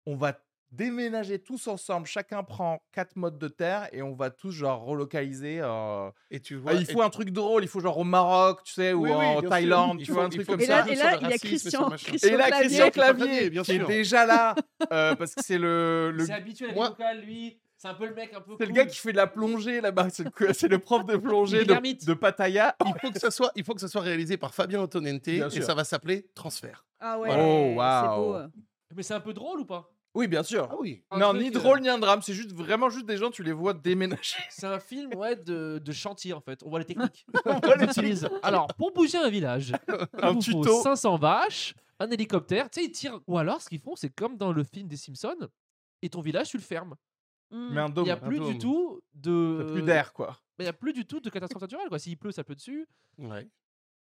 On 0.06 0.16
va 0.16 0.33
déménager 0.71 1.39
tous 1.39 1.68
ensemble. 1.68 2.06
Chacun 2.06 2.44
prend 2.44 2.81
quatre 2.92 3.16
modes 3.16 3.38
de 3.39 3.48
terre 3.48 3.88
et 3.92 4.01
on 4.01 4.13
va 4.13 4.30
tous 4.30 4.51
genre 4.51 4.83
relocaliser. 4.83 5.60
euh, 5.62 6.10
Et 6.31 6.39
tu 6.39 6.60
ah, 6.68 6.74
il 6.74 6.86
faut 6.86 7.01
un 7.01 7.10
truc 7.10 7.31
drôle, 7.31 7.63
il 7.63 7.68
faut 7.68 7.80
genre 7.80 7.98
au 7.98 8.04
Maroc, 8.04 8.63
tu 8.63 8.74
sais, 8.74 8.94
ou 8.94 9.04
Oui, 9.04 9.10
oui, 9.12 9.25
en. 9.25 9.42
Thaïlande, 9.42 9.98
Il 10.00 10.06
tu 10.06 10.12
faut- 10.12 10.16
vois, 10.16 10.25
un 10.25 10.30
truc 10.30 10.45
comme 10.48 10.62
Et 10.62 10.66
ça 10.66 10.86
là, 10.86 10.92
et 10.92 10.95
là 10.95 11.18
il 11.21 11.30
y 11.30 11.33
a 11.33 11.38
Christian. 11.38 11.89
Et 12.24 12.30
là, 12.31 12.48
Clavier. 12.48 12.68
Christian 12.68 12.89
Clavier, 12.92 13.50
qui 13.63 13.71
est 13.71 13.86
déjà 13.88 14.25
là, 14.25 14.56
euh, 14.92 15.16
parce 15.16 15.33
que 15.36 15.42
c'est 15.44 15.57
le, 15.57 16.12
le 16.12 16.25
C'est 16.25 16.33
habitué 16.33 16.66
à 16.66 16.68
la 16.69 16.74
Moi- 16.75 16.86
vie 16.86 16.92
locale, 16.92 17.21
lui. 17.21 17.60
C'est 17.81 17.88
un 17.88 17.94
peu 17.94 18.07
le 18.07 18.13
mec 18.13 18.33
un 18.36 18.42
peu. 18.42 18.56
C'est 18.60 18.66
le 18.66 18.74
gars 18.74 18.86
qui 18.86 18.98
fait 18.98 19.13
de 19.13 19.18
la 19.18 19.25
plongée 19.27 19.80
là-bas. 19.80 20.10
C'est 20.10 20.25
le, 20.25 20.31
c'est 20.54 20.68
le 20.68 20.80
prof 20.80 21.06
de 21.06 21.16
plongée 21.16 21.63
de, 21.63 22.06
de 22.06 22.13
Pattaya. 22.13 22.75
Il 22.86 22.94
faut 23.00 23.10
que 23.10 23.19
ça 23.19 23.31
soit, 23.31 23.51
il 23.56 23.63
faut 23.63 23.74
que 23.74 23.80
ça 23.80 23.88
soit 23.88 24.01
réalisé 24.01 24.36
par 24.36 24.54
Fabien 24.54 24.81
Antonente 24.81 25.24
Bien 25.24 25.48
et 25.48 25.50
sûr. 25.50 25.63
ça 25.63 25.74
va 25.74 25.86
s'appeler 25.86 26.27
Transfert. 26.36 26.86
Ah 27.00 27.18
ouais. 27.18 27.30
Oh, 27.31 27.69
C'est 27.71 27.75
waouh. 27.77 28.33
beau. 28.33 28.38
Mais 28.98 29.01
c'est 29.04 29.13
un 29.13 29.21
peu 29.21 29.31
drôle 29.31 29.62
ou 29.62 29.66
pas? 29.66 29.89
Oui, 30.15 30.27
bien 30.27 30.41
sûr. 30.44 30.67
Ah 30.71 30.75
oui. 30.79 31.03
Un 31.11 31.19
non, 31.19 31.33
ni 31.35 31.50
euh, 31.50 31.51
drôle 31.51 31.81
ni 31.81 31.89
un 31.89 32.00
drame. 32.00 32.21
C'est 32.23 32.33
juste 32.33 32.51
vraiment 32.51 32.89
juste 32.89 33.06
des 33.06 33.17
gens, 33.17 33.29
tu 33.29 33.44
les 33.44 33.51
vois 33.53 33.73
déménager. 33.73 34.38
C'est 34.50 34.65
un 34.65 34.79
film 34.79 35.13
ouais, 35.15 35.35
de, 35.35 35.79
de 35.83 35.91
chantier 35.91 36.33
en 36.33 36.41
fait. 36.41 36.63
On 36.63 36.69
voit 36.69 36.79
les 36.79 36.85
techniques. 36.85 37.25
voit 37.45 37.59
On 37.63 37.75
les 37.77 37.85
utilise. 37.85 38.27
Alors, 38.41 38.67
pour 38.75 38.91
bouger 38.91 39.17
un 39.19 39.29
village, 39.29 39.73
Un 40.21 40.29
il 40.29 40.33
vous 40.35 40.41
faut 40.41 40.61
tuto. 40.63 40.81
500 40.81 41.17
vaches, 41.17 41.75
un 42.00 42.09
hélicoptère. 42.09 42.69
Tu 42.71 42.79
sais, 42.81 42.85
ils 42.88 42.91
tirent. 42.91 43.19
Ou 43.27 43.38
alors, 43.38 43.61
ce 43.61 43.69
qu'ils 43.69 43.79
font, 43.79 43.95
c'est 43.95 44.09
comme 44.09 44.35
dans 44.35 44.51
le 44.51 44.63
film 44.63 44.88
des 44.88 44.97
Simpsons. 44.97 45.47
Et 46.01 46.09
ton 46.09 46.21
village, 46.21 46.50
tu 46.50 46.57
le 46.57 46.63
fermes. 46.63 46.95
Mm. 47.51 47.69
Mais 47.73 47.81
un 47.81 47.88
Il 47.88 47.94
dôme. 47.94 48.06
n'y 48.06 48.11
a 48.11 48.17
plus 48.17 48.39
du 48.39 48.57
tout 48.57 49.01
de. 49.13 49.69
Plus 49.73 49.83
d'air, 49.83 50.11
quoi. 50.13 50.38
Mais 50.57 50.65
il 50.65 50.67
n'y 50.67 50.69
a 50.69 50.73
plus 50.73 50.94
du 50.94 51.06
tout 51.06 51.19
de 51.19 51.29
catastrophe 51.29 51.61
naturelle. 51.61 51.88
Quoi. 51.88 52.00
S'il 52.00 52.17
pleut, 52.17 52.31
ça 52.31 52.44
pleut 52.44 52.56
dessus. 52.56 52.88
Ouais. 53.19 53.47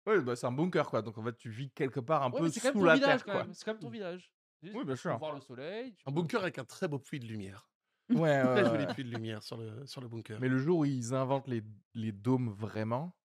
Oui, 0.07 0.19
bah, 0.19 0.35
c'est 0.35 0.45
un 0.45 0.51
bunker, 0.51 0.89
quoi. 0.89 1.01
Donc 1.01 1.17
en 1.17 1.23
fait, 1.23 1.35
tu 1.37 1.49
vis 1.49 1.71
quelque 1.71 1.99
part 2.01 2.21
un 2.23 2.31
Ouais, 2.31 2.41
peu 2.41 2.49
sous 2.51 2.83
la 2.83 2.95
village. 2.95 3.23
terre, 3.23 3.25
quoi. 3.25 3.45
C'est 3.53 3.63
quand 3.65 3.71
même 3.71 3.79
ton 3.81 3.89
village. 3.89 4.31
Juste 4.65 4.77
Oui, 4.77 4.83
bien 4.85 4.93
pour 4.95 5.01
sûr. 5.01 5.17
voir 5.17 5.33
le 5.33 5.41
soleil. 5.41 5.93
tu 5.95 6.03
Un 6.07 6.11
bunker 6.11 6.41
avec 6.41 6.57
un 6.59 6.65
très 6.65 6.87
beau 6.87 6.99
puits 6.99 7.19
de 7.19 7.25
lumière. 7.25 7.69
Ouais, 8.09 8.41
Très 8.43 8.65
joli 8.65 8.85
puits 8.93 9.03
de 9.03 9.09
lumière 9.09 9.41
sur 9.41 9.57
le, 9.57 9.85
sur 9.87 9.99
le 10.01 10.07
bunker. 10.07 10.37
Mais 10.39 10.47
le 10.47 10.59
jour 10.59 10.79
où 10.79 10.85
ils 10.85 11.13
inventent 11.15 11.47
les, 11.47 11.63
les 11.95 12.11
dômes 12.11 12.49
vraiment, 12.49 13.15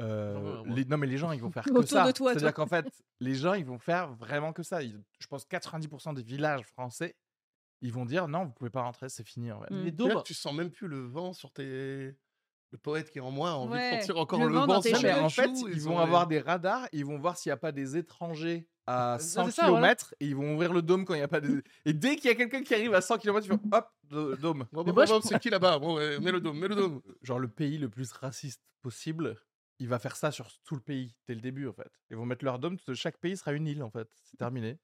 euh, 0.00 0.62
les, 0.66 0.84
non 0.84 0.96
mais 0.98 1.06
les 1.06 1.16
gens 1.16 1.32
ils 1.32 1.40
vont 1.40 1.50
faire 1.50 1.64
que 1.64 1.70
Autour 1.70 1.88
ça. 1.88 2.06
de 2.06 2.12
toi, 2.12 2.32
C'est-à-dire 2.32 2.54
qu'en 2.54 2.66
fait, 2.66 2.86
les 3.20 3.34
gens 3.34 3.54
ils 3.54 3.64
vont 3.64 3.78
faire 3.78 4.12
vraiment 4.14 4.52
que 4.52 4.62
ça. 4.62 4.82
Ils- 4.82 5.02
je 5.18 5.26
pense 5.26 5.44
90% 5.46 6.14
des 6.14 6.22
villages 6.22 6.64
français, 6.66 7.16
ils 7.80 7.92
vont 7.92 8.04
dire 8.04 8.28
non, 8.28 8.44
vous 8.44 8.52
pouvez 8.52 8.70
pas 8.70 8.82
rentrer, 8.82 9.08
c'est 9.08 9.26
fini 9.26 9.50
en 9.50 9.60
fait. 9.62 9.70
Mm. 9.72 9.78
Les 9.78 9.84
là 9.86 9.90
dômes. 9.90 10.22
tu 10.24 10.34
sens 10.34 10.52
même 10.52 10.70
plus 10.70 10.88
le 10.88 11.00
vent 11.06 11.32
sur 11.32 11.50
tes. 11.52 12.14
Le 12.70 12.76
poète 12.76 13.10
qui 13.10 13.16
est 13.16 13.22
en 13.22 13.30
moi 13.30 13.52
a 13.52 13.54
envie 13.54 13.72
Ouais, 13.72 13.96
de 13.96 14.00
sentir 14.02 14.18
encore 14.18 14.40
le 14.40 14.48
le, 14.48 14.52
vent 14.52 14.60
vent, 14.66 14.74
dans 14.74 14.80
tes 14.82 14.90
sur 14.90 14.98
Non, 14.98 15.08
mais 15.08 15.18
en 15.20 15.30
fait, 15.30 15.48
ils 15.72 15.80
sur 15.80 15.90
vont 15.90 15.98
avoir 15.98 16.26
des 16.26 16.38
radars, 16.38 16.86
ils 16.92 17.06
vont 17.06 17.16
voir 17.18 17.38
s'il 17.38 17.48
n'y 17.48 17.54
a 17.54 17.56
pas 17.56 17.72
des 17.72 17.96
étrangers 17.96 18.68
à 18.88 19.18
C'est 19.18 19.26
100 19.34 19.50
ça, 19.50 19.70
voilà. 19.70 19.88
km 19.88 20.14
et 20.20 20.26
ils 20.26 20.34
vont 20.36 20.54
ouvrir 20.54 20.72
le 20.72 20.82
dôme 20.82 21.04
quand 21.04 21.14
il 21.14 21.18
n'y 21.18 21.22
a 21.22 21.28
pas 21.28 21.40
des... 21.40 21.62
Et 21.84 21.92
dès 21.92 22.16
qu'il 22.16 22.26
y 22.26 22.32
a 22.32 22.34
quelqu'un 22.34 22.62
qui 22.62 22.74
arrive 22.74 22.94
à 22.94 23.00
100 23.00 23.18
km, 23.18 23.46
tu 23.46 23.52
fais 23.52 23.76
hop, 23.76 23.88
le 24.10 24.36
dôme. 24.36 24.66
Bon, 24.72 24.82
Mais 24.84 24.92
bon, 24.92 25.04
bon, 25.04 25.20
je 25.20 25.28
c'est 25.28 25.38
qui 25.38 25.50
là-bas? 25.50 25.78
Bon, 25.78 25.96
ouais, 25.96 26.18
mets 26.20 26.32
le 26.32 26.40
dôme, 26.40 26.58
mets 26.58 26.68
le 26.68 26.74
dôme. 26.74 27.02
genre 27.22 27.38
le 27.38 27.48
pays 27.48 27.78
le 27.78 27.88
plus 27.88 28.10
raciste 28.12 28.62
possible, 28.82 29.36
il 29.78 29.88
va 29.88 29.98
faire 29.98 30.16
ça 30.16 30.30
sur 30.30 30.48
tout 30.64 30.74
le 30.74 30.80
pays 30.80 31.14
dès 31.26 31.34
le 31.34 31.40
début 31.40 31.68
en 31.68 31.72
fait. 31.72 31.90
Ils 32.10 32.16
vont 32.16 32.26
mettre 32.26 32.44
leur 32.44 32.58
dôme, 32.58 32.76
chaque 32.94 33.18
pays 33.18 33.36
sera 33.36 33.52
une 33.52 33.66
île 33.66 33.82
en 33.82 33.90
fait. 33.90 34.08
C'est 34.24 34.36
terminé. 34.36 34.78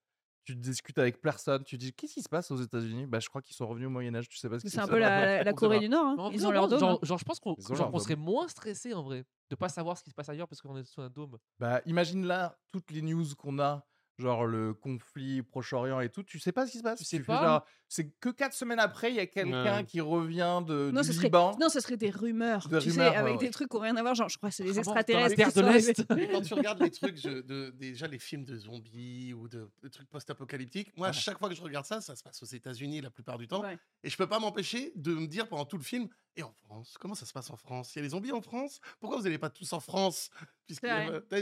Tu 0.47 0.55
discutes 0.55 0.99
avec 0.99 1.23
personne, 1.23 1.65
tu 1.65 1.79
dis 1.79 1.95
qu'est-ce 1.95 2.13
qui 2.13 2.23
se 2.23 2.29
passe 2.29 2.51
aux 2.51 2.57
États-Unis? 2.59 3.07
Bah 3.07 3.19
je 3.19 3.31
crois 3.31 3.41
qu'ils 3.41 3.57
sont 3.57 3.67
revenus 3.67 3.87
au 3.87 3.91
Moyen 3.91 4.15
Âge, 4.15 4.29
tu 4.29 4.37
sais 4.37 4.51
pas 4.51 4.59
ce 4.59 4.65
qui 4.65 4.69
C'est 4.69 4.77
se 4.77 4.81
un 4.81 4.83
passe. 4.83 4.91
peu 4.91 4.99
la, 4.99 5.09
la- 5.39 5.43
la 5.43 5.53
On 5.53 5.55
Corée 5.55 5.79
du 5.81 5.89
Nord. 5.89 6.05
hein. 6.21 6.31
Ils 6.35 6.47
ont 6.47 6.51
leur 6.51 6.69
dôme. 6.69 6.81
Genre, 6.81 6.99
genre, 7.03 7.19
je 7.19 7.25
pense 7.25 7.41
qu'on 7.41 7.57
serait 7.99 8.15
moins 8.17 8.47
stressé 8.49 8.93
en 8.93 9.03
vrai 9.03 9.25
de 9.49 9.57
pas 9.57 9.71
savoir 9.71 9.97
ce 9.97 10.05
qui 10.05 10.11
se 10.11 10.15
passe 10.15 10.29
ailleurs 10.29 10.47
parce 10.47 10.61
qu'on 10.61 10.77
est 10.77 10.85
sous 10.85 11.01
un 11.01 11.09
dôme. 11.09 11.39
Bah 11.59 11.81
imagine 11.87 12.27
là 12.27 12.59
toutes 12.73 12.91
les 12.91 13.01
news 13.01 13.25
qu'on 13.39 13.59
a, 13.59 13.87
genre 14.19 14.47
le 14.47 14.75
conflit 14.75 15.43
Proche-Orient 15.43 16.01
et 16.01 16.09
tout, 16.09 16.23
tu 16.23 16.39
sais 16.39 16.53
pas 16.53 16.67
ce 16.67 16.73
qui 16.73 16.79
se 16.79 16.83
passe? 16.83 16.99
Tu 16.99 17.05
sais 17.05 17.19
fais 17.19 17.25
pas. 17.25 17.43
genre, 17.45 17.67
C'est 17.89 18.09
que 18.11 18.29
quatre 18.31 18.55
semaines 18.55 18.79
après, 18.81 19.11
il 19.11 19.17
y 19.17 19.21
a 19.21 19.27
quelqu'un 19.27 19.79
Ouais. 19.79 19.85
qui 19.85 20.01
revient 20.01 20.63
de, 20.67 20.91
Non, 20.93 21.01
du 21.03 21.07
ce 21.09 21.13
serait, 21.13 21.25
Liban. 21.27 21.57
non, 21.61 21.69
ce 21.69 21.81
serait 21.81 21.97
des 21.97 22.11
rumeurs. 22.11 22.69
Des 22.69 22.79
tu 22.79 22.91
rumeurs, 22.91 22.95
sais, 22.95 23.11
ouais, 23.11 23.17
avec 23.17 23.33
ouais. 23.35 23.47
des 23.47 23.51
trucs 23.51 23.69
qui 23.71 23.77
n'ont 23.77 23.83
rien 23.83 23.97
à 23.97 24.03
voir. 24.03 24.15
Genre, 24.15 24.29
je 24.29 24.37
crois 24.37 24.51
que 24.51 24.55
c'est 24.57 24.65
dans 24.65 24.71
la 24.73 24.79
extraterrestres. 24.79 25.37
terre 25.37 25.49
qui 25.53 25.55
de 25.55 25.63
l'Est. 25.63 26.07
Quand 26.33 26.41
tu 26.43 26.55
regardes 26.55 26.81
les 26.83 26.91
trucs, 26.91 27.17
je- 27.17 27.41
de, 27.43 27.71
déjà 27.71 28.07
les 28.07 28.19
films 28.19 28.45
de 28.45 28.57
zombies 28.57 29.33
ou 29.35 29.49
de, 29.49 29.69
de 29.83 29.89
trucs 29.89 30.09
post-apocalyptiques, 30.09 30.97
moi, 30.97 31.09
à 31.09 31.11
Ouais. 31.11 31.17
chaque 31.17 31.39
fois 31.39 31.49
que 31.49 31.55
je 31.55 31.63
regarde 31.63 31.87
ça, 31.87 32.01
ça 32.01 32.17
se 32.17 32.23
passe 32.23 32.43
aux 32.43 32.47
États-Unis 32.47 33.01
la 33.01 33.11
plupart 33.11 33.39
du 33.39 33.47
temps. 33.49 33.63
Ouais. 33.63 33.79
Et 34.03 34.11
je 34.11 34.17
peux 34.17 34.27
pas 34.29 34.39
m'empêcher 34.39 34.93
de 34.97 35.15
me 35.15 35.27
dire 35.27 35.49
pendant 35.49 35.65
tout 35.65 35.77
le 35.77 35.83
film, 35.85 36.09
et 36.37 36.43
en 36.43 36.53
France, 36.53 36.97
comment 36.99 37.15
ça 37.15 37.27
se 37.27 37.33
passe 37.33 37.51
en 37.51 37.57
France? 37.57 37.95
Il 37.95 37.99
y 37.99 38.01
a 38.01 38.03
les 38.03 38.09
zombies 38.11 38.33
en 38.33 38.41
France? 38.41 38.81
Pourquoi 38.99 39.19
vous 39.19 39.25
n'allez 39.25 39.39
pas 39.39 39.51
tous 39.51 39.73
en 39.73 39.79
France? 39.81 40.31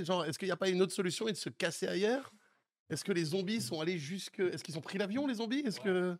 Genre, 0.04 0.24
Est-ce 0.24 0.38
qu'il 0.38 0.48
n'y 0.48 0.52
a 0.52 0.56
pas 0.56 0.68
une 0.68 0.82
autre 0.82 0.92
solution 0.92 1.28
et 1.28 1.32
de 1.32 1.36
se 1.36 1.48
casser 1.48 1.86
ailleurs? 1.86 2.32
Est-ce 2.92 3.04
que 3.04 3.12
les 3.12 3.24
zombies 3.24 3.60
sont 3.60 3.80
allés 3.80 3.98
jusque. 3.98 4.38
Est-ce 4.40 4.62
qu'ils 4.62 4.78
ont 4.78 4.82
pris 4.82 4.98
l'avion, 4.98 5.26
les 5.26 5.34
zombies? 5.34 5.60
Est-ce 5.66 5.80
que. 5.80 6.16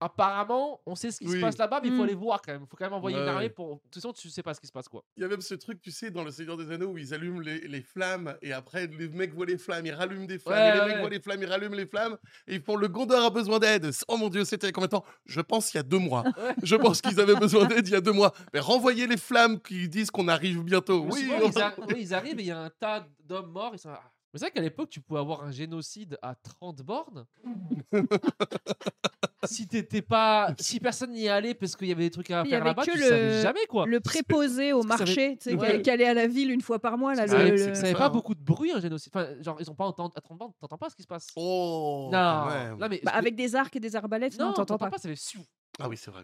Apparemment, 0.00 0.80
on 0.86 0.96
sait 0.96 1.12
ce 1.12 1.18
qui 1.20 1.28
se 1.30 1.40
passe 1.40 1.56
là-bas, 1.56 1.80
mais 1.80 1.88
il 1.88 1.94
faut 1.94 2.00
Mm. 2.02 2.04
aller 2.04 2.14
voir 2.14 2.42
quand 2.42 2.52
même. 2.52 2.62
Il 2.64 2.68
faut 2.68 2.76
quand 2.76 2.84
même 2.84 2.92
envoyer 2.92 3.16
une 3.16 3.22
Ouais, 3.22 3.28
armée 3.28 3.44
ouais. 3.44 3.48
pour. 3.48 3.76
De 3.76 3.80
toute 3.84 3.94
façon, 3.94 4.12
tu 4.12 4.28
sais 4.28 4.42
pas 4.42 4.52
ce 4.52 4.60
qui 4.60 4.66
se 4.66 4.72
passe 4.72 4.88
quoi. 4.88 5.02
Il 5.16 5.22
y 5.22 5.24
a 5.24 5.28
même 5.28 5.40
ce 5.40 5.54
truc, 5.54 5.80
tu 5.80 5.92
sais, 5.92 6.10
dans 6.10 6.24
Le 6.24 6.30
Seigneur 6.32 6.56
des 6.58 6.70
Anneaux 6.72 6.88
où 6.88 6.98
ils 6.98 7.14
allument 7.14 7.40
les, 7.40 7.60
les 7.60 7.80
flammes 7.80 8.36
et 8.42 8.52
après 8.52 8.86
les 8.88 9.08
mecs 9.08 9.32
voient 9.32 9.46
les 9.46 9.56
flammes, 9.56 9.86
ils 9.86 9.92
rallument 9.94 10.26
des 10.26 10.38
flammes, 10.38 10.58
Ouais, 10.58 10.68
et 10.70 10.72
les 10.74 10.80
ouais. 10.80 10.86
mecs 10.88 10.98
voient 10.98 11.08
les 11.10 11.20
flammes, 11.20 11.42
ils 11.42 11.48
rallument 11.48 11.76
les 11.76 11.86
flammes 11.86 12.18
et 12.48 12.56
ils 12.56 12.60
font 12.60 12.76
le 12.76 12.88
Gondor 12.88 13.24
a 13.24 13.30
besoin 13.30 13.58
d'aide. 13.60 13.88
Oh 14.08 14.16
mon 14.18 14.28
dieu, 14.28 14.44
c'était 14.44 14.72
combien 14.72 14.88
de 14.88 14.90
temps 14.90 15.04
Je 15.24 15.40
pense 15.40 15.72
il 15.72 15.76
y 15.76 15.80
a 15.80 15.84
deux 15.84 15.98
mois. 16.00 16.24
Ouais. 16.36 16.54
Je 16.62 16.74
pense 16.76 17.00
qu'ils 17.00 17.18
avaient 17.20 17.36
besoin 17.36 17.64
d'aide 17.66 17.86
il 17.88 17.92
y 17.92 17.96
a 17.96 18.00
deux 18.02 18.12
mois. 18.12 18.34
Mais 18.52 18.60
renvoyez 18.60 19.06
les 19.06 19.16
flammes 19.16 19.58
qui 19.60 19.88
disent 19.88 20.10
qu'on 20.10 20.28
arrive 20.28 20.62
bientôt. 20.64 21.06
Oui, 21.10 21.20
souvent, 21.22 21.36
on 21.36 21.50
ils, 21.88 21.94
oui, 21.94 22.12
arrivent 22.12 22.40
et 22.40 22.42
il 22.42 22.48
y 22.48 22.50
a 22.50 22.58
un 22.60 22.70
tas 22.70 23.06
d'hommes 23.22 23.52
morts. 23.52 23.70
Ils 23.74 23.78
sont... 23.78 23.90
là, 23.90 24.00
Ah. 24.04 24.10
Mais 24.34 24.40
c'est 24.40 24.46
vrai 24.46 24.50
qu'à 24.50 24.62
l'époque, 24.62 24.90
tu 24.90 25.00
pouvais 25.00 25.20
avoir 25.20 25.44
un 25.44 25.52
génocide 25.52 26.18
à 26.20 26.34
30 26.34 26.82
bornes. 26.82 27.24
si 29.44 29.68
t'étais 29.68 30.02
pas, 30.02 30.52
si 30.58 30.80
personne 30.80 31.12
n'y 31.12 31.28
allait 31.28 31.54
parce 31.54 31.76
qu'il 31.76 31.86
y 31.86 31.92
avait 31.92 32.02
des 32.04 32.10
trucs 32.10 32.30
à 32.32 32.40
Il 32.42 32.46
y 32.46 32.50
faire 32.50 32.60
avait 32.62 32.70
là-bas, 32.70 32.84
que 32.84 32.90
tu 32.90 32.98
le- 32.98 33.04
savais 33.04 33.42
jamais 33.42 33.64
quoi. 33.68 33.86
Le 33.86 34.00
préposé 34.00 34.72
au 34.72 34.82
Parce 34.82 35.02
que 35.02 35.06
ça 35.06 35.20
marché, 35.20 35.36
tu 35.40 35.50
sais, 35.50 35.56
Ouais. 35.56 35.82
qui- 35.82 35.90
allait 35.90 36.06
à 36.08 36.14
la 36.14 36.26
ville 36.26 36.50
une 36.50 36.62
fois 36.62 36.80
par 36.80 36.98
mois. 36.98 37.14
Là, 37.14 37.28
Ça 37.28 37.44
le- 37.48 37.74
ça 37.74 37.82
avait 37.82 37.94
pas 37.94 38.08
beaucoup 38.08 38.34
de 38.34 38.42
bruit 38.42 38.72
un 38.72 38.80
génocide. 38.80 39.12
Enfin, 39.14 39.28
genre 39.40 39.56
ils 39.60 39.70
ont 39.70 39.74
pas 39.76 39.86
entendu 39.86 40.14
à 40.16 40.20
30 40.20 40.38
bornes, 40.38 40.52
t'entends 40.60 40.78
pas 40.78 40.90
ce 40.90 40.96
qui 40.96 41.02
se 41.02 41.06
passe? 41.08 41.28
Oh, 41.36 42.08
non, 42.12 42.18
quand 42.18 42.50
même. 42.50 42.78
non 42.78 42.88
mais 42.88 43.00
Bah, 43.04 43.12
avec 43.14 43.36
des 43.36 43.54
arcs 43.54 43.76
et 43.76 43.80
des 43.80 43.94
arbalètes, 43.94 44.36
non, 44.38 44.46
non, 44.46 44.52
t'entends 44.54 44.78
pas. 44.78 44.90
Ça 44.98 45.08
fait 45.08 45.14
siou. 45.16 45.42
Ah 45.80 45.88
oui, 45.88 45.96
c'est 45.96 46.10
vrai. 46.10 46.22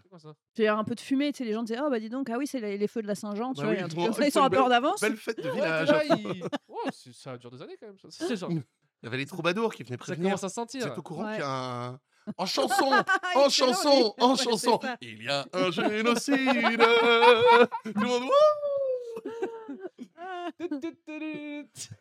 Il 0.57 0.67
a 0.67 0.77
un 0.77 0.85
peu 0.85 0.95
de 0.95 1.01
fumée, 1.01 1.33
tu 1.33 1.39
sais, 1.39 1.45
les 1.45 1.53
gens 1.53 1.63
disaient, 1.65 1.81
oh 1.83 1.91
bah 1.91 1.99
dis 1.99 2.09
donc, 2.09 2.31
ah 2.31 2.39
oui, 2.39 2.47
c'est 2.47 2.61
les, 2.61 2.79
les 2.79 2.87
feux 2.87 3.03
de 3.03 3.09
la 3.09 3.15
Saint-Jean, 3.17 3.53
tu 3.53 3.61
Bah 3.63 3.67
vois, 3.67 3.71
oui, 3.73 3.77
il 3.77 3.81
y 3.81 3.83
a 3.83 3.85
un 3.85 3.89
truc 3.89 3.99
bon, 3.99 4.05
comme 4.07 4.15
ça, 4.15 4.23
il 4.23 4.29
ils 4.29 4.33
sont 4.33 4.43
un 4.43 4.51
peu 4.51 4.61
en 4.61 4.65
belle- 4.65 4.73
avance. 4.75 5.01
Belle 5.01 5.17
fête 5.17 5.43
de 5.43 5.51
village. 5.55 5.89
il- 6.19 6.43
Ouais, 6.69 6.91
c'est- 6.93 7.13
ça 7.13 7.37
dure 7.37 7.51
des 7.51 7.61
années 7.63 7.77
quand 7.79 7.87
même. 7.87 7.99
Ça, 7.99 8.09
C'est 8.29 8.37
genre, 8.37 8.51
Il 9.03 9.07
y 9.07 9.09
avait 9.09 9.17
les 9.17 9.27
troubadours 9.27 9.73
qui 9.75 9.83
venaient 9.83 9.97
ça 9.97 10.05
prévenir. 10.05 10.29
commence 10.31 10.45
à 10.45 10.49
Vous 10.49 10.53
sentir. 10.53 10.87
êtes 10.87 10.99
au 10.99 11.03
courant 11.03 11.25
Ouais. 11.25 11.33
qu'il 11.33 11.41
y 11.41 11.45
a 11.45 11.87
un. 11.89 12.01
En 12.37 12.45
chanson 12.47 12.85
En 12.85 13.47
excellent, 13.47 13.49
chanson 13.49 14.15
lui. 14.19 14.25
En 14.25 14.31
Ouais, 14.33 14.37
c'est 14.37 14.45
chanson 14.45 14.79
ça. 14.81 14.97
Il 15.01 15.23
y 15.25 15.29
a 15.29 15.47
un 15.55 15.71
génocide 15.71 16.37
Tout 17.85 18.01
le 18.01 18.07
monde, 18.07 18.23
Wouh 18.25 18.31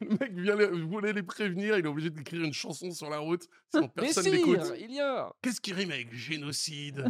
Le 0.01 0.18
mec 0.19 0.34
vient 0.34 0.56
les- 0.56 0.68
voulait 0.68 1.13
les 1.13 1.24
prévenir, 1.24 1.78
il 1.78 1.86
est 1.86 1.88
obligé 1.88 2.10
d'écrire 2.10 2.44
une 2.44 2.54
chanson 2.54 2.92
sur 2.92 3.10
la 3.10 3.19
route, 3.19 3.44
sinon 3.74 3.90
Mais 3.96 4.04
personne 4.04 4.24
si, 4.25 4.31
n'écoute. 4.31 4.60
il 4.80 4.92
y 4.94 5.00
a. 5.00 5.31
Qu'est-ce 5.42 5.62
qui 5.62 5.74
rime 5.74 5.92
avec 5.92 6.13
génocide? 6.13 7.06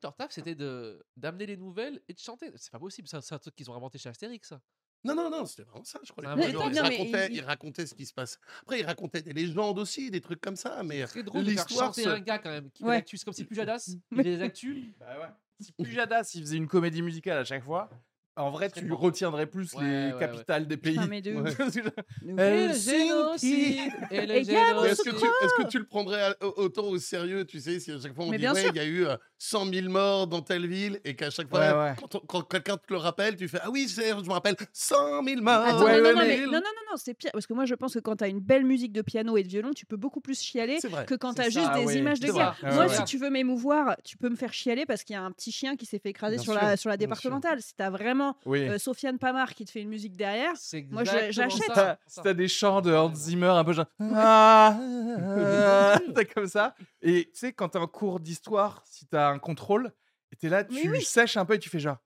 Que 0.00 0.06
leur 0.06 0.16
taf, 0.16 0.30
c'était 0.32 0.54
de 0.54 1.04
d'amener 1.16 1.46
les 1.46 1.56
nouvelles 1.56 2.00
et 2.08 2.14
de 2.14 2.18
chanter. 2.18 2.50
C'est 2.56 2.70
pas 2.72 2.78
possible, 2.78 3.06
ça, 3.08 3.20
c'est 3.20 3.34
un 3.34 3.38
truc 3.38 3.54
qu'ils 3.54 3.70
ont 3.70 3.74
inventé 3.74 3.98
chez 3.98 4.08
Astérix. 4.08 4.48
Ça. 4.48 4.60
Non, 5.04 5.14
non, 5.14 5.30
non, 5.30 5.46
c'était 5.46 5.62
vraiment 5.62 5.84
ça, 5.84 5.98
je 6.04 6.12
crois. 6.12 6.24
C'est 6.24 6.30
les 6.36 6.42
vrai 6.42 6.50
ils. 6.50 6.54
Non, 6.74 6.82
racontaient, 6.82 7.26
il- 7.30 7.36
ils 7.36 7.40
racontaient 7.44 7.86
ce 7.86 7.94
qui 7.94 8.04
se 8.04 8.12
passe. 8.12 8.38
Après, 8.62 8.80
ils 8.80 8.84
racontaient 8.86 9.22
des 9.22 9.32
légendes 9.32 9.78
aussi, 9.78 10.10
des 10.10 10.20
trucs 10.20 10.40
comme 10.40 10.56
ça, 10.56 10.82
mais 10.82 11.04
Très 11.06 11.22
drôle 11.22 11.44
de 11.44 11.50
faire 11.52 11.64
l'histoire 11.66 11.94
chanter 11.94 12.06
un 12.06 12.20
gars 12.20 12.38
quand 12.38 12.50
même 12.50 12.70
qui 12.70 12.82
Ouais. 12.84 13.02
C'est 13.06 13.24
comme 13.24 13.32
si 13.34 13.44
Pujadas, 13.44 13.90
il 14.12 14.18
les 14.18 14.42
actus. 14.42 14.86
Bah 14.98 15.18
ouais. 15.20 15.28
Si 15.58 15.72
Pujadas 15.72 16.30
il 16.34 16.40
faisait 16.42 16.56
une 16.56 16.68
comédie 16.68 17.02
musicale 17.02 17.38
à 17.38 17.44
chaque 17.44 17.62
fois, 17.64 17.88
en 18.36 18.50
vrai 18.50 18.70
tu 18.70 18.90
retiendrais 18.92 19.46
plus 19.46 19.72
Ouais, 19.74 19.84
les 19.84 20.12
ouais, 20.12 20.18
capitales 20.18 20.66
des 20.66 20.76
pays. 20.76 20.96
Ah, 20.98 21.06
mais 21.08 21.20
de. 21.20 21.30
Et 22.26 22.32
Euh, 22.38 22.68
le 22.68 22.74
génocide 22.74 23.92
Et 24.10 24.26
le 24.26 24.34
Est-ce 24.36 25.02
que, 25.02 25.10
tu, 25.10 25.24
est-ce 25.24 25.62
que 25.64 25.68
tu 25.68 25.78
le 25.78 25.84
prendrais 25.86 26.22
à- 26.22 26.36
autant 26.56 26.84
au 26.84 26.98
sérieux, 26.98 27.44
tu 27.44 27.60
sais, 27.60 27.80
si 27.80 27.92
à 27.92 27.98
chaque 28.00 28.14
fois 28.14 28.24
on 28.24 28.30
Mais 28.30 28.38
dit 28.38 28.48
ouais, 28.48 28.68
il 28.68 28.76
y 28.76 28.80
a 28.80 28.84
eu 28.84 29.06
euh, 29.06 29.16
100 29.38 29.66
000 29.72 29.88
morts 29.88 30.26
dans 30.26 30.42
telle 30.42 30.66
ville 30.66 31.00
et 31.04 31.14
qu'à 31.16 31.30
chaque 31.30 31.48
fois, 31.48 31.60
Ouais, 31.60 31.72
ouais. 31.90 32.20
quand, 32.28 32.42
quelqu'un 32.42 32.76
te 32.76 32.92
le 32.92 32.96
rappelle, 32.98 33.36
tu 33.36 33.48
fais 33.48 33.58
ah 33.62 33.70
oui, 33.70 33.86
je 33.88 34.00
me 34.26 34.32
rappelle 34.32 34.56
100 34.72 35.22
000 35.24 35.40
morts. 35.42 35.54
Attends, 35.54 35.78
Ah, 35.80 35.84
Ouais, 35.84 35.96
non, 35.98 36.04
ouais, 36.04 36.12
non, 36.14 36.20
non, 36.20 36.26
mais- 36.26 36.36
non, 36.40 36.44
non, 36.52 36.58
non, 36.58 36.60
non, 36.90 36.96
c'est 36.96 37.14
pire. 37.14 37.30
Parce 37.32 37.46
que 37.46 37.52
moi, 37.54 37.64
je 37.64 37.74
pense 37.74 37.94
que 37.94 37.98
quand 37.98 38.16
tu 38.16 38.24
as 38.24 38.28
une 38.28 38.40
belle 38.40 38.64
musique 38.64 38.92
de 38.92 39.02
piano 39.02 39.36
et 39.36 39.42
de 39.42 39.48
violon, 39.48 39.70
tu 39.74 39.86
peux 39.86 39.96
beaucoup 39.96 40.20
plus 40.20 40.40
chialer 40.40 40.78
que 41.06 41.14
quand 41.14 41.30
tu 41.34 41.42
C'est 41.42 41.48
as 41.48 41.50
juste 41.50 41.72
ça, 41.72 41.84
des 41.84 41.96
images 41.96 42.20
de 42.20 42.30
guerre. 42.32 42.56
vrai. 42.62 42.74
Moi, 42.74 42.88
si 42.88 43.04
tu 43.04 43.18
veux 43.18 43.30
m'émouvoir, 43.30 43.96
tu 44.04 44.16
peux 44.16 44.28
me 44.28 44.36
faire 44.36 44.52
chialer 44.52 44.86
parce 44.86 45.04
qu'il 45.04 45.14
y 45.14 45.16
a 45.18 45.22
un 45.22 45.30
petit 45.32 45.52
chien 45.52 45.76
qui 45.76 45.86
s'est 45.86 45.98
fait 45.98 46.10
écraser 46.10 46.38
sur 46.38 46.54
la, 46.54 46.96
départementale. 46.96 47.60
Si 47.62 47.74
tu 47.74 47.82
as 47.82 47.90
vraiment 48.20 48.36
Oui. 48.46 48.68
euh, 48.68 48.78
Sofiane 48.78 49.18
Pamar 49.18 49.54
qui 49.54 49.64
te 49.64 49.70
fait 49.70 49.82
une 49.82 49.88
musique 49.88 50.16
derrière, 50.16 50.52
Moi, 50.90 51.04
j'achète. 51.04 51.50
T'as- 51.74 51.98
Si 52.06 52.20
t'as 52.22 52.34
des 52.34 52.48
chants 52.48 52.80
de 52.80 52.92
Hans 52.94 53.14
Zimmer 53.14 53.48
un 53.48 53.64
peu 53.64 53.72
genre. 53.72 53.86
Ah, 54.14 54.76
ah, 54.78 55.98
C'est 56.16 56.32
comme 56.34 56.46
ça. 56.48 56.74
Et 57.02 57.24
tu 57.32 57.38
sais, 57.38 57.52
quand 57.52 57.68
t'as 57.70 57.80
un 57.80 57.86
cours 57.86 58.20
d'histoire, 58.20 58.82
si 58.86 59.06
t'as 59.06 59.28
un 59.30 59.38
contrôle, 59.38 59.92
et 60.32 60.36
t'es 60.36 60.48
là, 60.48 60.64
tu 60.64 60.90
oui. 60.90 61.02
sèches 61.02 61.36
un 61.36 61.44
peu 61.44 61.54
et 61.54 61.58
tu 61.58 61.68
fais 61.68 61.80
genre. 61.80 61.98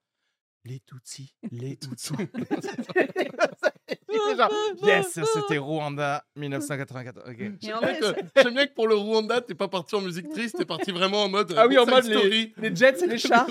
Les 0.66 0.80
Tutsis, 0.80 1.34
les 1.50 1.76
Tutsis. 1.76 2.14
T'es 2.16 2.16
genre, 4.38 4.50
yes, 4.82 5.18
c'était 5.34 5.58
Rwanda 5.58 6.24
1994. 6.36 7.24
Ok. 7.28 7.36
et 7.38 7.48
en 7.48 7.52
J'aime 7.60 7.80
bien, 7.80 8.12
que, 8.44 8.48
bien 8.50 8.66
que 8.66 8.72
pour 8.72 8.88
le 8.88 8.94
Rwanda, 8.94 9.42
t'es 9.42 9.54
pas 9.54 9.68
parti 9.68 9.94
en 9.94 10.00
musique 10.00 10.30
triste, 10.30 10.56
t'es 10.56 10.64
parti 10.64 10.90
vraiment 10.90 11.24
en 11.24 11.28
mode. 11.28 11.52
Ah 11.56 11.66
oui, 11.66 11.76
en 11.76 11.84
mode 11.84 12.04
Story. 12.04 12.54
les, 12.56 12.70
les 12.70 12.74
jets 12.76 12.98
et 13.02 13.06
les 13.06 13.18
chars. 13.18 13.46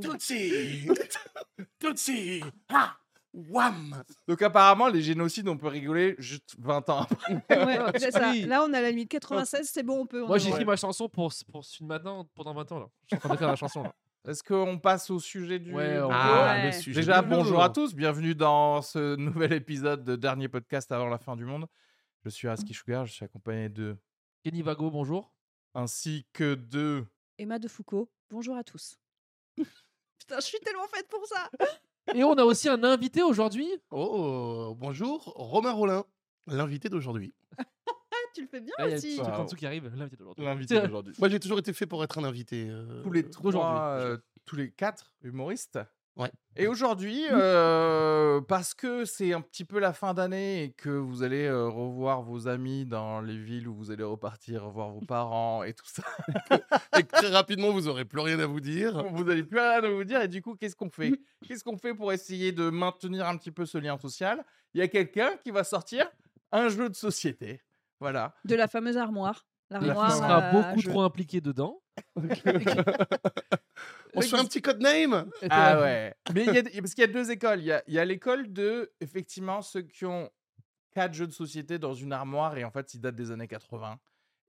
Tutsi 0.00 0.88
Tutsi 1.78 2.42
Ah 2.68 2.96
Wham 3.32 4.02
Donc 4.26 4.42
apparemment, 4.42 4.88
les 4.88 5.02
génocides, 5.02 5.46
on 5.48 5.56
peut 5.56 5.68
rigoler 5.68 6.16
juste 6.18 6.56
20 6.58 6.88
ans 6.90 7.06
après. 7.08 7.64
Ouais, 7.64 7.78
c'est 7.98 8.10
ça. 8.10 8.30
oui. 8.32 8.42
Là, 8.42 8.64
on 8.68 8.72
a 8.72 8.80
la 8.80 8.90
limite 8.90 9.08
96, 9.08 9.70
c'est 9.72 9.84
bon, 9.84 10.00
on 10.00 10.06
peut. 10.06 10.24
on 10.24 10.26
Moi, 10.26 10.36
a 10.36 10.40
droit. 10.40 10.64
ma 10.64 10.74
chanson 10.76 11.08
pour, 11.08 11.32
pour 11.52 11.64
ce 11.64 11.76
film 11.76 11.88
maintenant 11.90 12.24
pendant 12.34 12.54
20 12.54 12.72
ans. 12.72 12.78
Là. 12.80 12.86
Je 13.04 13.06
suis 13.06 13.16
en 13.16 13.20
train 13.20 13.28
d'écrire 13.28 13.48
la 13.48 13.54
chanson. 13.56 13.84
Là. 13.84 13.94
Est-ce 14.28 14.42
qu'on 14.42 14.78
passe 14.80 15.08
au 15.10 15.20
sujet 15.20 15.60
du 15.60 15.72
Ouais, 15.72 16.00
on- 16.00 16.10
Ah, 16.12 16.54
Ouais. 16.56 16.66
le 16.66 16.72
sujet 16.72 17.00
Déjà, 17.00 17.22
du 17.22 17.28
bonjour 17.28 17.44
jour. 17.54 17.62
à 17.62 17.70
tous, 17.70 17.94
bienvenue 17.94 18.34
dans 18.34 18.82
ce 18.82 19.14
nouvel 19.14 19.52
épisode 19.52 20.02
de 20.04 20.16
dernier 20.16 20.48
podcast 20.48 20.90
avant 20.90 21.06
la 21.08 21.18
fin 21.18 21.36
du 21.36 21.44
monde. 21.44 21.66
Je 22.24 22.30
suis 22.30 22.48
Aski 22.48 22.74
Sugar, 22.74 23.06
je 23.06 23.12
suis 23.12 23.24
accompagné 23.24 23.68
de 23.68 23.96
Kenny 24.42 24.60
Vago, 24.62 24.90
bonjour. 24.90 25.32
ainsi 25.74 26.26
que 26.32 26.54
de 26.56 27.04
Emma 27.38 27.60
de 27.60 27.68
Foucault, 27.68 28.10
bonjour 28.28 28.56
à 28.56 28.64
tous. 28.64 28.96
Putain, 30.18 30.36
je 30.36 30.44
suis 30.46 30.58
tellement 30.60 30.86
faite 30.88 31.08
pour 31.08 31.26
ça. 31.26 31.50
Et 32.14 32.24
on 32.24 32.32
a 32.34 32.44
aussi 32.44 32.68
un 32.68 32.82
invité 32.84 33.22
aujourd'hui. 33.22 33.68
Oh, 33.90 34.74
bonjour, 34.78 35.24
Romain 35.36 35.72
Rollin, 35.72 36.04
l'invité 36.46 36.88
d'aujourd'hui. 36.88 37.32
Ah, 37.58 37.64
tu 38.34 38.42
le 38.42 38.48
fais 38.48 38.60
bien 38.60 38.72
Là, 38.78 38.86
il 38.86 38.90
y 38.90 38.94
a 38.94 38.96
aussi. 38.96 39.20
Wow. 39.20 39.46
qui 39.56 39.66
arrive. 39.66 39.92
L'invité 39.94 40.16
d'aujourd'hui. 40.18 40.44
l'invité 40.44 40.80
d'aujourd'hui. 40.82 41.14
Moi, 41.18 41.28
j'ai 41.28 41.40
toujours 41.40 41.58
été 41.58 41.72
fait 41.72 41.86
pour 41.86 42.02
être 42.04 42.18
un 42.18 42.24
invité. 42.24 42.68
euh, 42.70 43.02
Tous 43.02 43.12
les 43.12 43.22
d'aujourd'hui. 43.22 43.50
trois, 43.52 43.96
euh, 44.00 44.18
tous 44.44 44.56
les 44.56 44.70
quatre 44.72 45.12
humoristes. 45.22 45.78
Ouais. 46.16 46.30
Et 46.56 46.66
aujourd'hui, 46.66 47.24
euh, 47.30 48.40
parce 48.42 48.74
que 48.74 49.04
c'est 49.04 49.32
un 49.32 49.40
petit 49.40 49.64
peu 49.64 49.78
la 49.78 49.92
fin 49.92 50.12
d'année 50.12 50.64
et 50.64 50.72
que 50.72 50.90
vous 50.90 51.22
allez 51.22 51.46
euh, 51.46 51.68
revoir 51.68 52.22
vos 52.22 52.48
amis 52.48 52.84
dans 52.84 53.20
les 53.20 53.38
villes 53.38 53.68
où 53.68 53.74
vous 53.74 53.90
allez 53.90 54.02
repartir 54.02 54.68
voir 54.68 54.90
vos 54.90 55.00
parents 55.00 55.62
et 55.62 55.72
tout 55.72 55.86
ça, 55.86 56.02
Et 56.98 57.04
que 57.04 57.16
très 57.16 57.30
rapidement, 57.30 57.70
vous 57.70 57.88
aurez 57.88 58.04
plus 58.04 58.20
rien 58.20 58.38
à 58.40 58.46
vous 58.46 58.60
dire. 58.60 59.02
vous 59.12 59.24
n'allez 59.24 59.44
plus 59.44 59.58
rien 59.58 59.82
à 59.82 59.88
vous 59.88 60.04
dire. 60.04 60.20
Et 60.20 60.28
du 60.28 60.42
coup, 60.42 60.54
qu'est-ce 60.56 60.76
qu'on 60.76 60.90
fait? 60.90 61.12
Qu'est-ce 61.46 61.64
qu'on 61.64 61.78
fait 61.78 61.94
pour 61.94 62.12
essayer 62.12 62.52
de 62.52 62.68
maintenir 62.68 63.26
un 63.26 63.36
petit 63.36 63.52
peu 63.52 63.64
ce 63.64 63.78
lien 63.78 63.96
social? 63.96 64.44
Il 64.74 64.80
y 64.80 64.82
a 64.82 64.88
quelqu'un 64.88 65.36
qui 65.42 65.50
va 65.50 65.64
sortir 65.64 66.06
un 66.52 66.68
jeu 66.68 66.90
de 66.90 66.94
société. 66.94 67.62
Voilà. 68.00 68.34
De 68.44 68.54
la 68.56 68.68
fameuse 68.68 68.96
armoire. 68.96 69.46
L'armoire. 69.70 70.12
Sera 70.14 70.36
à 70.36 70.52
beaucoup 70.52 70.82
trop 70.82 71.02
impliqué 71.02 71.40
dedans. 71.40 71.80
On 74.14 74.20
se 74.20 74.28
fait 74.28 74.40
un 74.40 74.44
petit 74.44 74.62
code 74.62 74.80
name 74.80 75.30
Ah 75.50 75.80
ouais. 75.80 76.14
Mais 76.34 76.46
il 76.46 76.54
y 76.54 76.58
a, 76.58 76.62
parce 76.80 76.94
qu'il 76.94 77.02
y 77.02 77.04
a 77.04 77.12
deux 77.12 77.30
écoles. 77.30 77.60
Il 77.60 77.66
y 77.66 77.72
a, 77.72 77.82
il 77.86 77.94
y 77.94 77.98
a 77.98 78.04
l'école 78.04 78.52
de, 78.52 78.92
effectivement, 79.00 79.62
ceux 79.62 79.82
qui 79.82 80.04
ont 80.04 80.30
quatre 80.92 81.14
jeux 81.14 81.26
de 81.26 81.32
société 81.32 81.78
dans 81.78 81.94
une 81.94 82.12
armoire 82.12 82.56
et 82.58 82.64
en 82.64 82.70
fait, 82.70 82.94
ils 82.94 83.00
datent 83.00 83.16
des 83.16 83.30
années 83.30 83.48
80. 83.48 83.98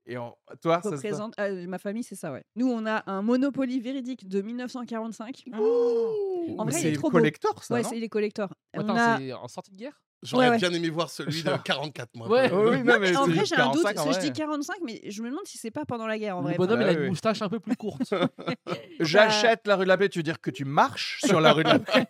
Et 0.06 0.18
on- 0.18 0.34
toi, 0.60 0.80
ça 0.82 0.90
se 0.90 0.94
représente. 0.96 1.34
ah, 1.36 1.48
ma 1.50 1.78
famille, 1.78 2.02
c'est 2.02 2.16
ça, 2.16 2.32
ouais. 2.32 2.42
Nous, 2.56 2.68
on 2.68 2.84
a 2.86 3.04
un 3.10 3.22
Monopoly 3.22 3.80
véridique 3.80 4.28
de 4.28 4.42
1945. 4.42 5.44
En 5.52 6.64
Mais 6.64 6.72
vrai, 6.72 6.80
il 6.80 6.82
c'est 6.82 6.88
est 6.88 6.92
trop 6.94 7.08
beau. 7.10 7.18
collector, 7.18 7.62
ça, 7.62 7.74
ouais, 7.74 7.84
c'est 7.84 7.96
les 8.00 8.08
collecteurs. 8.08 8.52
Attends, 8.74 8.96
a- 8.96 9.18
c'est 9.18 9.32
en 9.32 9.46
sortie 9.48 9.70
de 9.70 9.76
guerre? 9.76 10.00
J'aurais 10.24 10.50
ouais. 10.50 10.58
bien 10.58 10.72
aimé 10.72 10.88
voir 10.88 11.10
celui 11.10 11.42
de 11.42 11.50
44, 11.64 12.10
moi. 12.14 12.28
Ouais. 12.28 12.48
Oh 12.52 12.68
oui, 12.70 12.82
non, 12.84 12.98
mais 13.00 13.16
En 13.16 13.26
vrai, 13.26 13.44
j'ai 13.44 13.56
un 13.56 13.70
doute. 13.72 13.82
45, 13.82 13.90
en 13.90 14.04
parce 14.04 14.06
que 14.18 14.22
Je 14.22 14.26
dis 14.28 14.32
45, 14.32 14.76
mais 14.84 15.00
je 15.08 15.22
me 15.22 15.28
demande 15.30 15.46
si 15.46 15.58
c'est 15.58 15.70
pas 15.72 15.84
pendant 15.84 16.06
la 16.06 16.16
guerre, 16.18 16.36
en 16.36 16.40
Le 16.40 16.46
vrai. 16.48 16.56
bonhomme, 16.56 16.78
Bah 16.80 16.86
il 16.92 16.96
a 16.96 16.98
oui, 16.98 17.04
une 17.04 17.08
moustache 17.10 17.42
un 17.42 17.48
peu 17.48 17.58
plus 17.60 17.74
courte. 17.76 18.12
J'achète 19.00 19.66
la 19.66 19.76
rue 19.76 19.84
de 19.84 19.88
la 19.88 19.96
Paix, 19.98 20.08
tu 20.08 20.18
veux 20.20 20.22
dire 20.24 20.40
que 20.40 20.50
tu 20.50 20.64
marches 20.64 21.20
sur 21.24 21.40
la 21.40 21.52
rue 21.52 21.64
de 21.64 21.68
la 21.70 21.78
Paix? 21.80 22.06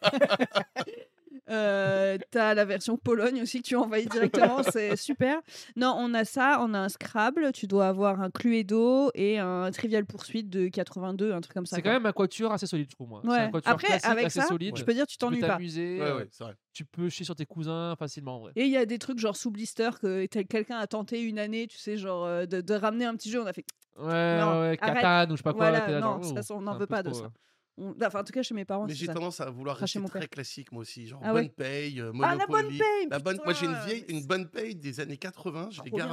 Euh, 1.52 2.18
T'as 2.30 2.54
la 2.54 2.64
version 2.64 2.96
Pologne 2.96 3.42
aussi 3.42 3.60
que 3.62 3.66
tu 3.68 3.76
envahis 3.76 4.06
directement, 4.10 4.62
c'est 4.62 4.96
super. 4.96 5.40
Non, 5.76 5.94
on 5.98 6.14
a 6.14 6.24
ça, 6.24 6.58
on 6.62 6.72
a 6.74 6.78
un 6.78 6.88
Scrabble, 6.88 7.52
tu 7.52 7.66
dois 7.66 7.88
avoir 7.88 8.20
un 8.20 8.30
Cluedo 8.30 9.10
et 9.14 9.38
un 9.38 9.70
Trivial 9.70 10.04
Poursuite 10.06 10.48
de 10.50 10.68
82, 10.68 11.32
un 11.32 11.40
truc 11.40 11.54
comme 11.54 11.66
ça. 11.66 11.76
C'est 11.76 11.82
quand 11.82 11.90
même 11.92 12.06
un 12.06 12.12
quatuor 12.12 12.52
assez 12.52 12.66
solide, 12.66 12.86
je 12.90 12.94
trouve. 12.94 13.08
Moi. 13.08 13.20
C'est 13.22 13.28
Ouais. 13.30 13.50
Après, 13.64 13.98
avec 14.02 14.26
assez 14.26 14.40
ça, 14.40 14.46
solide. 14.46 14.76
Je 14.76 14.84
peux 14.84 14.94
dire, 14.94 15.06
tu 15.06 15.16
t'ennuies 15.18 15.40
pas. 15.40 15.56
Ouais, 15.58 16.00
euh, 16.00 16.16
ouais, 16.18 16.28
c'est 16.30 16.44
vrai. 16.44 16.54
Tu 16.72 16.84
peux 16.84 17.08
chier 17.08 17.24
sur 17.24 17.34
tes 17.36 17.44
cousins 17.46 17.94
facilement. 17.98 18.36
en 18.36 18.40
vrai. 18.40 18.52
Et 18.56 18.64
il 18.64 18.70
y 18.70 18.76
a 18.78 18.86
des 18.86 18.98
trucs 18.98 19.18
genre 19.18 19.36
sous 19.36 19.50
blister 19.50 19.90
que 20.00 20.24
tel- 20.26 20.46
quelqu'un 20.46 20.78
a 20.78 20.86
tenté 20.86 21.20
une 21.22 21.38
année, 21.38 21.66
tu 21.66 21.76
sais, 21.76 21.96
genre 21.98 22.24
euh, 22.24 22.46
de, 22.46 22.60
de 22.62 22.74
ramener 22.74 23.04
un 23.04 23.14
petit 23.14 23.30
jeu. 23.30 23.42
On 23.42 23.46
a 23.46 23.52
fait. 23.52 23.64
Ouais, 23.98 24.40
Non, 24.40 24.60
ouais, 24.62 24.78
arrête. 24.80 24.80
Catane 24.80 25.32
ou 25.32 25.36
je 25.36 25.38
sais 25.38 25.42
pas 25.42 25.52
quoi. 25.52 25.68
Voilà, 25.70 25.86
là, 25.86 26.00
non, 26.00 26.22
genre, 26.22 26.42
ça, 26.42 26.54
oh, 26.54 26.56
on 26.58 26.62
n'en 26.62 26.78
veut 26.78 26.86
pas 26.86 27.02
de 27.02 27.12
ça. 27.12 27.30
On- 27.78 27.94
Enfin, 28.04 28.20
en 28.20 28.24
tout 28.24 28.32
cas, 28.32 28.42
chez 28.42 28.54
mes 28.54 28.64
parents, 28.64 28.86
Mais 28.86 28.94
j'ai 28.94 29.06
tendance 29.06 29.40
à 29.40 29.50
vouloir 29.50 29.76
rester 29.76 29.98
mon 29.98 30.08
très 30.08 30.26
classique, 30.28 30.72
moi 30.72 30.82
aussi. 30.82 31.06
Genre 31.06 31.20
Ah 31.22 31.32
ouais 31.34 31.42
bonne 31.42 31.50
paye, 31.50 32.00
euh, 32.00 32.12
Ah, 32.22 32.34
la 32.36 32.46
bonne 32.46 32.56
Monopoly. 32.62 32.78
paye 32.78 33.08
La 33.10 33.18
bonne... 33.18 33.38
Moi, 33.44 33.52
j'ai 33.54 33.66
une 33.66 33.78
vieille, 33.86 34.04
une 34.08 34.24
bonne 34.26 34.48
paye 34.48 34.74
des 34.74 35.00
années 35.00 35.16
80, 35.16 35.68
je 35.70 35.82
l'ai 35.82 35.90
bien. 35.90 36.06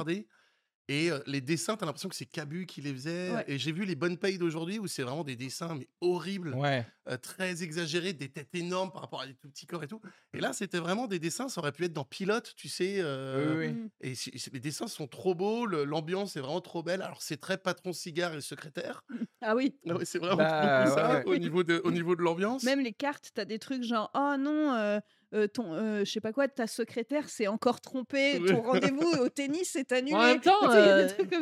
Et 0.92 1.08
euh, 1.12 1.20
les 1.26 1.40
dessins, 1.40 1.76
t'as 1.76 1.86
l'impression 1.86 2.08
que 2.08 2.16
c'est 2.16 2.26
Cabu 2.26 2.66
qui 2.66 2.80
les 2.80 2.92
faisait. 2.92 3.30
Ouais. 3.30 3.44
Et 3.46 3.58
j'ai 3.58 3.70
vu 3.70 3.84
les 3.84 3.94
bonnes 3.94 4.18
payes 4.18 4.38
d'aujourd'hui 4.38 4.80
où 4.80 4.88
c'est 4.88 5.02
vraiment 5.04 5.22
des 5.22 5.36
dessins 5.36 5.76
mais 5.76 5.86
horribles, 6.00 6.52
Ouais. 6.56 6.84
euh, 7.08 7.16
très 7.16 7.62
exagérés, 7.62 8.12
des 8.12 8.28
têtes 8.28 8.52
énormes 8.54 8.90
par 8.90 9.02
rapport 9.02 9.20
à 9.20 9.26
des 9.28 9.34
tout 9.34 9.48
petits 9.48 9.66
corps 9.66 9.84
et 9.84 9.86
tout. 9.86 10.00
Et 10.34 10.40
là, 10.40 10.52
c'était 10.52 10.78
vraiment 10.80 11.06
des 11.06 11.20
dessins, 11.20 11.48
ça 11.48 11.60
aurait 11.60 11.70
pu 11.70 11.84
être 11.84 11.92
dans 11.92 12.04
Pilote, 12.04 12.54
tu 12.56 12.68
sais. 12.68 12.96
euh, 12.98 13.56
Oui, 13.56 13.68
oui. 14.02 14.10
Et 14.10 14.14
les 14.52 14.58
dessins 14.58 14.88
sont 14.88 15.06
trop 15.06 15.36
beaux, 15.36 15.64
l'ambiance 15.64 16.34
est 16.34 16.40
vraiment 16.40 16.60
trop 16.60 16.82
belle. 16.82 17.02
Alors, 17.02 17.22
c'est 17.22 17.36
très 17.40 17.56
patron 17.56 17.92
cigare 17.92 18.34
et 18.34 18.40
secrétaire. 18.40 19.04
Ah 19.42 19.56
oui, 19.56 19.74
Ah 19.88 19.94
ouais, 19.96 20.04
c'est 20.04 20.18
vraiment 20.18 20.36
Bah, 20.36 20.84
ça 20.86 21.22
au 21.26 21.34
niveau 21.38 21.62
de, 21.62 21.80
au 21.84 21.90
niveau 21.92 22.14
de 22.14 22.20
l'ambiance. 22.20 22.62
même 22.62 22.80
les 22.80 22.92
cartes, 22.92 23.30
t'as 23.32 23.46
des 23.46 23.58
trucs 23.58 23.82
genre 23.84 24.10
oh 24.14 24.34
non, 24.38 25.00
euh, 25.32 25.46
ton, 25.46 25.72
euh, 25.74 26.04
je 26.04 26.10
sais 26.10 26.20
pas 26.20 26.32
quoi, 26.32 26.48
ta 26.48 26.66
secrétaire 26.66 27.28
s'est 27.28 27.46
encore 27.46 27.80
trompée, 27.80 28.40
ton 28.46 28.60
rendez-vous 28.62 29.12
au 29.20 29.28
tennis 29.28 29.70
s'est 29.72 29.92
annulé. 29.92 30.14
En 30.14 30.22
même 30.22 30.40
temps. 30.40 30.58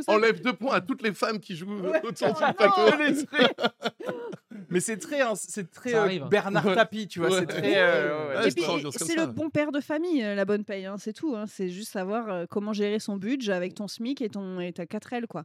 Enlève 0.08 0.40
deux 0.42 0.52
points 0.52 0.74
à 0.74 0.80
toutes 0.80 1.02
les 1.02 1.12
femmes 1.14 1.40
qui 1.40 1.56
jouent 1.56 1.80
Ouais. 1.80 2.00
autour 2.04 2.28
du 2.28 2.34
plateau. 2.56 3.26
Mais 4.68 4.80
c'est 4.80 4.96
très, 4.98 5.20
hein, 5.22 5.32
c'est 5.34 5.70
très 5.70 5.94
euh. 5.94 6.24
Bernard 6.26 6.66
Ouais. 6.66 6.74
Tapie, 6.74 7.06
tu 7.08 7.20
vois. 7.20 7.30
Ouais. 7.30 7.40
C'est 7.40 7.46
très. 7.46 7.74
euh, 7.76 8.40
ouais. 8.42 8.48
Et 8.48 8.52
puis, 8.52 8.64
c'est 8.96 9.16
le 9.16 9.26
bon 9.26 9.50
père 9.50 9.72
de 9.72 9.80
famille, 9.80 10.22
euh, 10.22 10.34
la 10.34 10.44
bonne 10.44 10.64
paye, 10.64 10.86
hein, 10.86 10.96
c'est 10.98 11.12
tout. 11.12 11.34
hein. 11.36 11.44
C'est 11.46 11.68
juste 11.70 11.92
savoir 11.92 12.46
comment 12.48 12.72
gérer 12.72 12.98
son 12.98 13.16
budget 13.16 13.52
avec 13.52 13.74
ton 13.74 13.88
SMIC 13.88 14.20
et, 14.22 14.28
ton, 14.28 14.60
et 14.60 14.72
ta 14.72 14.84
4L. 14.84 15.26
Quoi. 15.26 15.44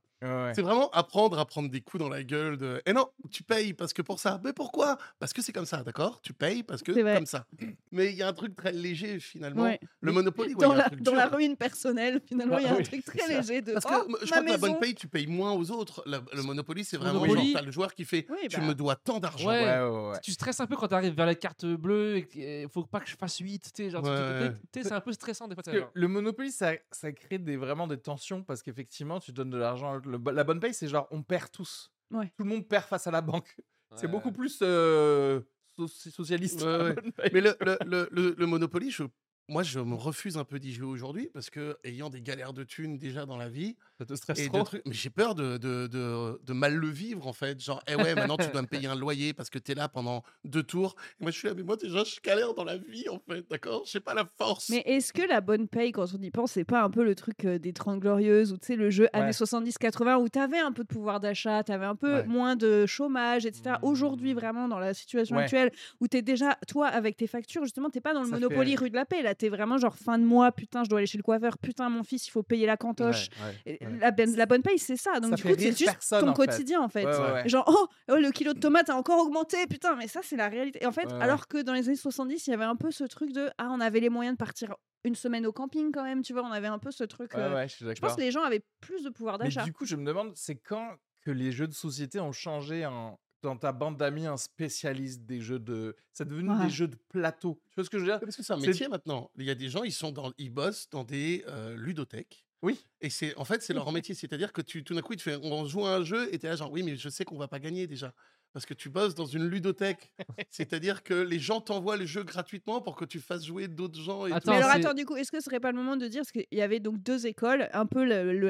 C'est 0.53 0.61
vraiment 0.61 0.89
apprendre 0.91 1.37
à 1.39 1.45
prendre 1.45 1.69
des 1.69 1.81
coups 1.81 2.01
dans 2.01 2.09
la 2.09 2.23
gueule 2.23 2.57
de 2.57 2.81
Eh 2.85 2.93
non, 2.93 3.07
tu 3.31 3.43
payes 3.43 3.73
parce 3.73 3.91
que 3.93 4.01
pour 4.01 4.19
ça. 4.19 4.39
Mais 4.43 4.53
pourquoi? 4.53 4.97
Parce 5.19 5.33
que 5.33 5.41
c'est 5.41 5.51
comme 5.51 5.65
ça, 5.65 5.83
d'accord? 5.83 6.21
Tu 6.21 6.33
payes 6.33 6.63
parce 6.63 6.81
que 6.81 6.91
comme 7.15 7.25
ça. 7.25 7.45
Mais 7.91 8.07
il 8.11 8.15
y 8.15 8.23
a 8.23 8.27
un 8.29 8.33
truc 8.33 8.55
très 8.55 8.71
léger 8.71 9.19
finalement. 9.19 9.63
Ouais. 9.63 9.79
Le 10.01 10.11
Monopoly, 10.11 10.55
ouais, 10.55 10.61
dans 10.61 10.73
la, 10.73 10.89
dans 10.89 11.29
ruine 11.35 11.55
personnelle, 11.57 12.21
finalement, 12.25 12.57
il 12.57 12.63
y 12.63 12.67
a 12.67 12.69
Ah 12.71 12.73
un 12.73 12.77
oui, 12.77 12.83
truc 12.83 13.03
très 13.05 13.19
ça. 13.19 13.27
léger 13.27 13.61
de 13.61 13.73
Parce 13.73 13.85
que 13.85 13.91
oh, 13.93 14.05
m- 14.09 14.15
je 14.21 14.29
ma 14.29 14.37
crois 14.37 14.41
que 14.45 14.51
la 14.51 14.57
bonne 14.57 14.79
paye, 14.79 14.95
tu 14.95 15.07
payes 15.07 15.27
moins 15.27 15.51
aux 15.53 15.71
autres. 15.71 16.03
La- 16.05 16.21
le 16.33 16.41
Monopoly, 16.43 16.83
c'est 16.85 16.97
vraiment 16.97 17.25
genre, 17.25 17.61
le 17.65 17.71
joueur 17.71 17.93
qui 17.93 18.05
fait 18.05 18.25
Tu 18.49 18.61
me 18.61 18.73
dois 18.73 18.95
tant 19.03 19.19
d'argent. 19.19 19.49
Ouais. 19.49 19.63
Ouais, 19.63 19.81
ouais, 19.89 20.09
ouais. 20.11 20.19
Tu 20.21 20.31
stresses 20.31 20.59
un 20.59 20.65
peu 20.67 20.75
quand 20.75 20.87
tu 20.87 20.93
arrives 20.93 21.13
vers 21.15 21.25
la 21.25 21.35
carte 21.35 21.65
bleue 21.65 22.17
et 22.17 22.27
qu'il 22.27 22.67
faut 22.69 22.85
pas 22.85 22.99
que 22.99 23.09
je 23.09 23.15
fasse 23.15 23.37
8. 23.39 23.71
Tu 23.73 23.83
sais, 23.83 23.89
genre, 23.89 24.01
tu- 24.03 24.09
Ouais, 24.09 24.15
tu- 24.17 24.43
ouais. 24.45 24.53
tu 24.71 24.81
sais, 24.81 24.87
c'est 24.89 24.93
un 24.95 25.01
peu 25.01 25.11
stressant 25.13 25.47
des 25.47 25.55
fois. 25.55 25.63
Le 25.93 26.07
Monopoly, 26.07 26.51
ça, 26.51 26.71
ça 26.91 27.11
crée 27.11 27.37
des, 27.37 27.57
vraiment 27.57 27.87
des 27.87 27.97
tensions 27.97 28.43
parce 28.43 28.61
qu'effectivement, 28.63 29.19
tu 29.19 29.31
donnes 29.31 29.49
de 29.49 29.57
l'argent. 29.57 29.99
la 30.05 30.43
bonne 30.43 30.59
paye, 30.59 30.73
c'est 30.73 30.87
genre 30.87 31.07
on 31.11 31.21
perd 31.23 31.51
tous. 31.51 31.91
Ouais. 32.11 32.31
Tout 32.37 32.43
le 32.43 32.49
monde 32.49 32.67
perd 32.67 32.85
face 32.85 33.07
à 33.07 33.11
la 33.11 33.21
banque. 33.21 33.55
C'est 33.95 34.07
beaucoup 34.07 34.31
plus 34.31 34.57
euh, 34.63 35.41
soci- 35.77 36.09
socialiste. 36.09 36.63
Ouais, 36.63 36.81
ouais. 36.83 36.95
Mais 37.33 37.41
le, 37.41 37.55
le, 37.61 37.77
le, 37.85 38.07
le- 38.11 38.35
le 38.37 38.45
Monopoly, 38.47 38.89
je, 38.89 39.03
moi, 39.49 39.61
je 39.63 39.79
me 39.79 39.95
refuse 39.95 40.37
un 40.37 40.45
peu 40.45 40.57
d'y 40.59 40.73
jouer 40.73 40.87
aujourd'hui 40.87 41.29
parce 41.33 41.49
que, 41.49 41.77
ayant 41.83 42.09
des 42.09 42.21
galères 42.21 42.53
de 42.53 42.63
thunes 42.63 42.97
déjà 42.97 43.25
dans 43.25 43.35
la 43.37 43.49
vie, 43.49 43.75
Ça 43.99 44.05
te 44.05 44.13
stresse 44.15 44.39
et 44.39 44.47
trop? 44.47 44.63
trucs- 44.63 44.81
mais 44.85 44.93
j'ai 44.93 45.09
peur 45.09 45.35
de, 45.35 45.57
de, 45.57 45.87
de, 45.87 46.39
de 46.41 46.53
mal 46.53 46.75
le 46.75 46.87
vivre 46.87 47.27
en 47.27 47.33
fait. 47.33 47.59
Genre, 47.61 47.81
eh 47.87 47.95
ouais, 47.95 48.15
maintenant 48.15 48.37
tu 48.37 48.47
dois 48.49 48.61
me 48.61 48.67
payer 48.67 48.87
un 48.87 48.95
loyer 48.95 49.33
parce 49.33 49.49
que 49.49 49.59
t'es 49.59 49.75
là 49.75 49.89
pendant 49.89 50.23
deux 50.45 50.63
tours. 50.63 50.95
Et 51.19 51.23
moi, 51.23 51.31
je 51.31 51.37
suis 51.39 51.47
là, 51.47 51.53
mais 51.55 51.63
moi, 51.63 51.75
déjà, 51.75 52.03
je 52.03 52.19
galère 52.21 52.53
dans 52.53 52.63
la 52.63 52.77
vie 52.77 53.09
en 53.09 53.19
fait, 53.19 53.45
d'accord? 53.49 53.83
J'ai 53.85 53.99
pas 53.99 54.13
la 54.13 54.25
force. 54.37 54.69
Mais 54.69 54.81
est-ce 54.85 55.11
que 55.11 55.21
la 55.27 55.41
bonne 55.41 55.67
paye, 55.67 55.91
quand 55.91 56.05
on 56.17 56.21
y 56.21 56.31
pense, 56.31 56.53
c'est 56.53 56.63
pas 56.63 56.81
un 56.81 56.89
peu 56.89 57.03
le 57.03 57.13
truc 57.15 57.43
euh, 57.45 57.59
des 57.59 57.73
30 57.73 57.99
glorieuses 57.99 58.53
ou 58.53 58.57
tu 58.57 58.67
sais, 58.67 58.75
le 58.75 58.89
jeu 58.89 59.03
Ouais. 59.13 59.19
années 59.19 59.31
70-80 59.33 60.17
où 60.21 60.29
t'avais 60.29 60.59
un 60.59 60.71
peu 60.71 60.83
de 60.83 60.87
pouvoir 60.87 61.19
d'achat, 61.19 61.63
t'avais 61.63 61.85
un 61.85 61.95
peu 61.95 62.13
Ouais. 62.13 62.25
moins 62.25 62.55
de 62.55 62.85
chômage, 62.85 63.45
etc. 63.45 63.75
Aujourd'hui, 63.81 64.33
Mmh. 64.33 64.37
vraiment, 64.37 64.67
dans 64.69 64.79
la 64.79 64.93
situation 64.93 65.35
Ouais. 65.35 65.43
actuelle 65.43 65.71
où 65.99 66.07
t'es 66.07 66.21
déjà, 66.21 66.57
toi, 66.67 66.87
avec 66.87 67.17
tes 67.17 67.27
factures, 67.27 67.63
justement, 67.63 67.89
t'es 67.89 67.99
pas 68.01 68.13
dans 68.13 68.21
le 68.21 68.27
Ça 68.29 68.35
Monopoly 68.35 68.71
fait- 68.71 68.77
rue 68.79 68.89
de 68.89 68.95
la 68.95 69.05
paix. 69.05 69.21
Là, 69.21 69.32
t'es 69.35 69.49
vraiment 69.49 69.77
genre 69.77 69.95
fin 69.95 70.17
de 70.17 70.23
mois, 70.23 70.51
putain, 70.51 70.83
je 70.83 70.89
dois 70.89 70.99
aller 70.99 71.07
chez 71.07 71.17
le 71.17 71.23
coiffeur, 71.23 71.57
putain, 71.57 71.89
mon 71.89 72.03
fils, 72.03 72.27
il 72.27 72.31
faut 72.31 72.43
payer 72.43 72.65
la 72.65 72.77
cantoche. 72.77 73.29
Ouais, 73.43 73.77
Et 73.79 73.85
ouais. 73.85 73.97
La, 73.99 74.11
ben- 74.11 74.35
la 74.35 74.45
bonne 74.45 74.61
paye, 74.61 74.79
c'est 74.79 74.95
ça. 74.95 75.19
Donc, 75.19 75.31
Ça 75.31 75.35
du 75.37 75.43
coup, 75.43 75.49
c'est 75.57 75.77
juste 75.77 75.85
personne, 75.85 76.21
ton 76.25 76.29
en 76.29 76.33
quotidien, 76.33 76.81
en 76.81 76.89
fait. 76.89 77.05
Genre, 77.47 77.65
oh, 77.67 77.87
oh, 78.11 78.15
le 78.15 78.31
kilo 78.31 78.53
de 78.53 78.59
tomates 78.59 78.89
a 78.89 78.95
encore 78.95 79.19
augmenté, 79.25 79.57
putain, 79.67 79.95
mais 79.95 80.07
ça, 80.07 80.21
c'est 80.23 80.37
la 80.37 80.49
réalité. 80.49 80.79
Et 80.83 80.85
en 80.85 80.91
fait, 80.91 81.11
alors 81.19 81.47
que 81.47 81.61
dans 81.61 81.73
les 81.73 81.87
années 81.87 81.95
70, 81.97 82.47
il 82.47 82.49
y 82.51 82.53
avait 82.53 82.63
un 82.63 82.75
peu 82.75 82.91
ce 82.91 83.03
truc 83.03 83.31
de 83.31 83.49
Ah, 83.57 83.69
on 83.71 83.79
avait 83.79 83.99
les 83.99 84.09
moyens 84.09 84.35
de 84.35 84.37
partir 84.39 84.75
une 85.05 85.15
semaine 85.15 85.45
au 85.45 85.51
camping 85.51 85.91
quand 85.91 86.03
même, 86.03 86.21
tu 86.21 86.31
vois, 86.33 86.43
on 86.43 86.51
avait 86.51 86.67
un 86.67 86.79
peu 86.79 86.89
ce 86.91 87.03
truc. 87.03 87.35
Euh, 87.35 87.67
je 87.67 87.93
Je 87.93 87.99
pense 87.99 88.15
que 88.15 88.21
les 88.21 88.31
gens 88.31 88.41
avaient 88.43 88.63
plus 88.79 89.03
de 89.03 89.09
pouvoir 89.09 89.37
Mais 89.37 89.45
d'achat. 89.45 89.63
du 89.63 89.73
coup, 89.73 89.85
je 89.85 89.95
me 89.97 90.05
demande, 90.05 90.31
c'est 90.35 90.55
quand 90.55 90.95
que 91.21 91.31
les 91.31 91.51
jeux 91.51 91.67
de 91.67 91.73
société 91.73 92.19
ont 92.19 92.31
changé 92.31 92.85
en 92.85 93.19
dans 93.43 93.57
ta 93.57 93.71
bande 93.71 93.97
d'amis 93.97 94.25
un 94.25 94.37
spécialiste 94.37 95.21
des 95.25 95.41
jeux 95.41 95.59
de. 95.59 95.95
C'est 96.13 96.27
devenu 96.27 96.49
Ouais. 96.49 96.63
des 96.65 96.69
jeux 96.71 96.87
de 96.87 96.95
plateau. 97.09 97.61
Tu 97.69 97.75
vois 97.75 97.83
ce 97.83 97.89
que 97.89 97.97
je 97.99 98.03
veux 98.05 98.09
dire? 98.09 98.19
Parce 98.19 98.35
que 98.35 98.41
c'est 98.43 98.53
un 98.53 98.59
C'est- 98.59 98.67
métier 98.67 98.87
maintenant. 98.87 99.29
Il 99.37 99.45
y 99.45 99.49
a 99.51 99.55
des 99.55 99.69
gens, 99.69 99.83
ils 99.83 99.91
sont 99.91 100.11
dans, 100.11 100.31
ils 100.37 100.49
bossent 100.49 100.89
dans 100.89 101.03
des 101.03 101.43
euh, 101.47 101.75
ludothèques. 101.75 102.45
Oui. 102.61 102.85
Et 103.01 103.09
c'est, 103.09 103.35
en 103.35 103.43
fait, 103.43 103.61
c'est 103.61 103.73
leur 103.73 103.91
métier. 103.91 104.15
C'est-à-dire 104.15 104.53
que 104.53 104.61
tu, 104.61 104.83
tout 104.85 104.95
d'un 104.95 105.01
coup, 105.01 105.13
ils 105.13 105.17
te 105.21 105.29
font, 105.29 105.39
on 105.43 105.65
joue 105.65 105.85
à 105.85 105.95
un 105.97 106.03
jeu 106.03 106.33
et 106.33 106.39
t'es 106.39 106.47
là 106.47 106.55
genre, 106.55 106.71
oui, 106.71 106.81
mais 106.81 106.95
je 106.95 107.09
sais 107.09 107.25
qu'on 107.25 107.37
va 107.37 107.49
pas 107.49 107.59
gagner 107.59 107.85
déjà. 107.87 108.13
Parce 108.53 108.65
que 108.65 108.73
tu 108.73 108.89
bosses 108.89 109.15
dans 109.15 109.25
une 109.25 109.47
ludothèque. 109.47 110.11
C'est-à-dire 110.49 111.03
que 111.03 111.13
les 111.13 111.39
gens 111.39 111.59
t'envoient 111.59 111.97
les 111.97 112.05
jeux 112.05 112.23
gratuitement 112.23 112.81
pour 112.81 112.95
que 112.95 113.05
tu 113.05 113.19
fasses 113.19 113.45
jouer 113.45 113.67
d'autres 113.67 113.99
gens. 113.99 114.25
Et 114.27 114.29
tout. 114.29 114.35
Attends, 114.35 114.51
Mais 114.51 114.57
alors 114.57 114.69
attends, 114.69 114.93
du 114.93 115.05
coup, 115.05 115.15
est-ce 115.15 115.31
que 115.31 115.39
ce 115.39 115.45
serait 115.45 115.59
pas 115.59 115.71
le 115.71 115.77
moment 115.77 115.97
de 115.97 116.07
dire 116.07 116.21
parce 116.21 116.31
qu'il 116.31 116.45
y 116.51 116.61
avait 116.61 116.79
donc 116.79 117.01
deux 117.01 117.25
écoles, 117.25 117.67
un 117.73 117.85
peu 117.85 118.03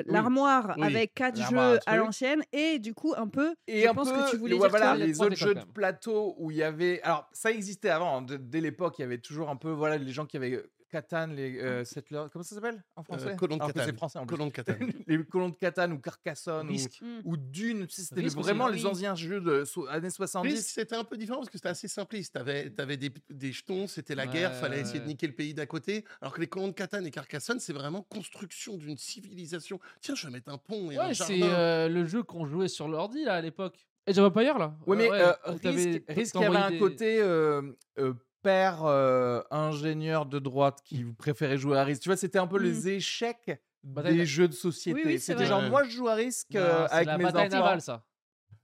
l'armoire 0.06 0.76
Oui. 0.78 0.86
avec 0.86 1.14
quatre 1.14 1.38
jeux 1.50 1.80
à 1.86 1.96
l'ancienne 1.98 2.42
et 2.52 2.80
du 2.80 2.94
coup 2.94 3.14
un 3.16 3.28
peu. 3.28 3.56
Et 3.68 3.84
je 3.84 3.88
un 3.88 3.94
pense 3.94 4.12
peu, 4.12 4.18
que 4.18 4.32
tu 4.32 4.38
voulais 4.38 4.54
ouais, 4.56 4.60
dire 4.62 4.70
voilà, 4.70 4.96
les 4.96 5.22
autres 5.22 5.36
jeux 5.36 5.56
de 5.56 5.64
plateau 5.64 6.36
où 6.38 6.52
il 6.52 6.58
y 6.58 6.64
avait. 6.64 7.02
Alors, 7.04 7.30
ça 7.32 7.52
existait 7.52 7.90
avant, 7.90 8.18
hein, 8.20 8.26
dès 8.40 8.62
l'époque, 8.62 8.96
il 9.00 9.04
y 9.04 9.06
avait 9.06 9.18
toujours 9.18 9.50
un 9.50 9.56
peu, 9.56 9.72
voilà, 9.72 9.98
les 9.98 10.12
gens 10.12 10.26
qui 10.26 10.38
avaient 10.38 10.64
euh, 10.96 11.02
Catan, 11.02 11.28
les 11.28 11.60
euh, 11.60 11.84
settlers. 11.84 12.26
Comment 12.32 12.44
ça 12.44 12.56
s'appelle 12.56 12.84
en 12.96 13.04
français? 13.04 13.36
colons 13.38 13.58
de 13.58 13.66
Catane. 13.66 13.86
C'est 13.86 13.96
français 13.96 14.20
en 14.20 14.26
de 14.26 14.50
Catane. 14.52 14.92
les 15.08 15.24
colons 15.26 15.50
de 15.50 15.56
Catane 15.56 15.94
ou 15.94 16.00
Carcassonne 16.00 16.68
ou, 16.68 16.72
Risque. 16.72 17.00
Mm. 17.02 17.20
ou 17.26 17.38
Dune, 17.38 17.86
c'était 17.90 18.22
vraiment 18.28 18.68
hein. 18.68 18.72
les 18.72 18.86
anciens 18.86 19.16
jeux 19.16 19.42
de 19.42 19.64
so- 19.66 19.88
années 19.88 20.08
Oui, 20.08 20.12
70. 20.12 20.62
c'était 20.68 20.96
un 20.96 21.04
peu 21.04 21.18
différent 21.18 21.40
parce 21.40 21.50
que 21.50 21.58
c'était 21.58 21.70
assez 21.70 21.88
simpliste. 21.88 22.34
T'avais 22.34 22.72
avais 22.78 22.98
des, 22.98 23.12
des 23.30 23.52
jetons, 23.52 23.88
c'était 23.88 24.16
la 24.16 24.28
guerre, 24.28 24.52
Ouais, 24.52 24.58
fallait 24.60 24.82
essayer 24.82 25.00
de 25.00 25.04
ouais. 25.06 25.10
niquer 25.10 25.28
le 25.28 25.34
pays 25.36 25.54
d'à 25.54 25.66
côté. 25.66 26.06
Alors 26.22 26.34
que 26.34 26.42
les 26.42 26.48
colons 26.48 26.68
de 26.68 26.74
Catane 26.74 27.06
et 27.06 27.12
Carcassonne, 27.12 27.60
c'est 27.60 27.74
vraiment 27.74 28.02
construction 28.04 28.78
d'une 28.78 28.98
civilisation. 28.98 29.80
Tiens, 30.02 30.16
je 30.16 30.28
vais 30.28 30.34
mettre 30.34 30.52
un 30.52 30.58
pont 30.58 30.92
et 30.92 30.98
un 30.98 31.08
Ouais, 31.08 31.14
c'est 31.14 31.38
jardin. 31.40 31.56
euh, 31.56 31.90
le 31.90 32.06
jeu 32.06 32.24
qu'on 32.24 32.46
jouait 32.46 32.68
sur 32.68 32.88
l'ordi 32.88 33.24
là 33.24 33.36
à 33.36 33.42
l'époque. 33.42 33.88
Age 34.06 34.18
of 34.20 34.26
Empires 34.36 34.58
là 34.58 34.76
Ouais, 34.86 34.98
mais 34.98 35.10
euh, 35.10 35.32
y 35.32 36.32
t'envoyais 36.32 36.58
avait 36.58 36.58
un 36.66 36.72
des- 36.72 36.78
côté 36.80 37.20
euh, 37.22 37.62
euh, 38.00 38.14
père 38.44 38.84
euh, 38.86 39.42
ingénieur 39.50 40.26
de 40.28 40.38
droite 40.40 40.80
qui 40.84 41.04
préférait 41.18 41.58
jouer 41.58 41.78
à 41.80 41.84
risque. 41.84 42.02
Tu 42.04 42.10
vois, 42.10 42.18
c'était 42.18 42.38
un 42.40 42.46
peu 42.48 42.60
Mm. 42.60 42.64
les 42.64 42.90
échecs 42.90 43.60
Bataille 43.84 44.14
des 44.14 44.20
na- 44.20 44.26
jeux 44.26 44.48
de 44.48 44.54
société. 44.54 45.02
oui, 45.04 45.14
c'est 45.14 45.34
c'était 45.34 45.46
genre, 45.46 45.62
moi 45.64 45.84
je 45.84 45.90
joue 45.90 46.08
à 46.08 46.14
risque 46.14 46.54
Non, 46.54 46.60
euh, 46.62 46.86
c'est 46.88 46.94
avec 46.96 47.08
la 47.08 47.18
mes 47.18 47.24
bataille 47.24 47.48
enfants. 47.48 47.56
navale 47.58 47.82
ça. 47.82 48.04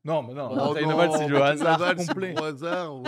Non, 0.06 0.24
mais 0.24 0.34
non, 0.34 0.48
Oh 0.52 0.56
bataille 0.74 0.84
non, 0.84 0.90
navale, 0.98 1.12
c'est 1.18 1.26
du 1.26 1.34
bataille 1.34 1.62
hasard 1.68 1.94
c'est 1.98 2.08
complet. 2.08 2.34
du 2.34 2.42
hasard. 2.44 2.94
Oh. 2.96 3.04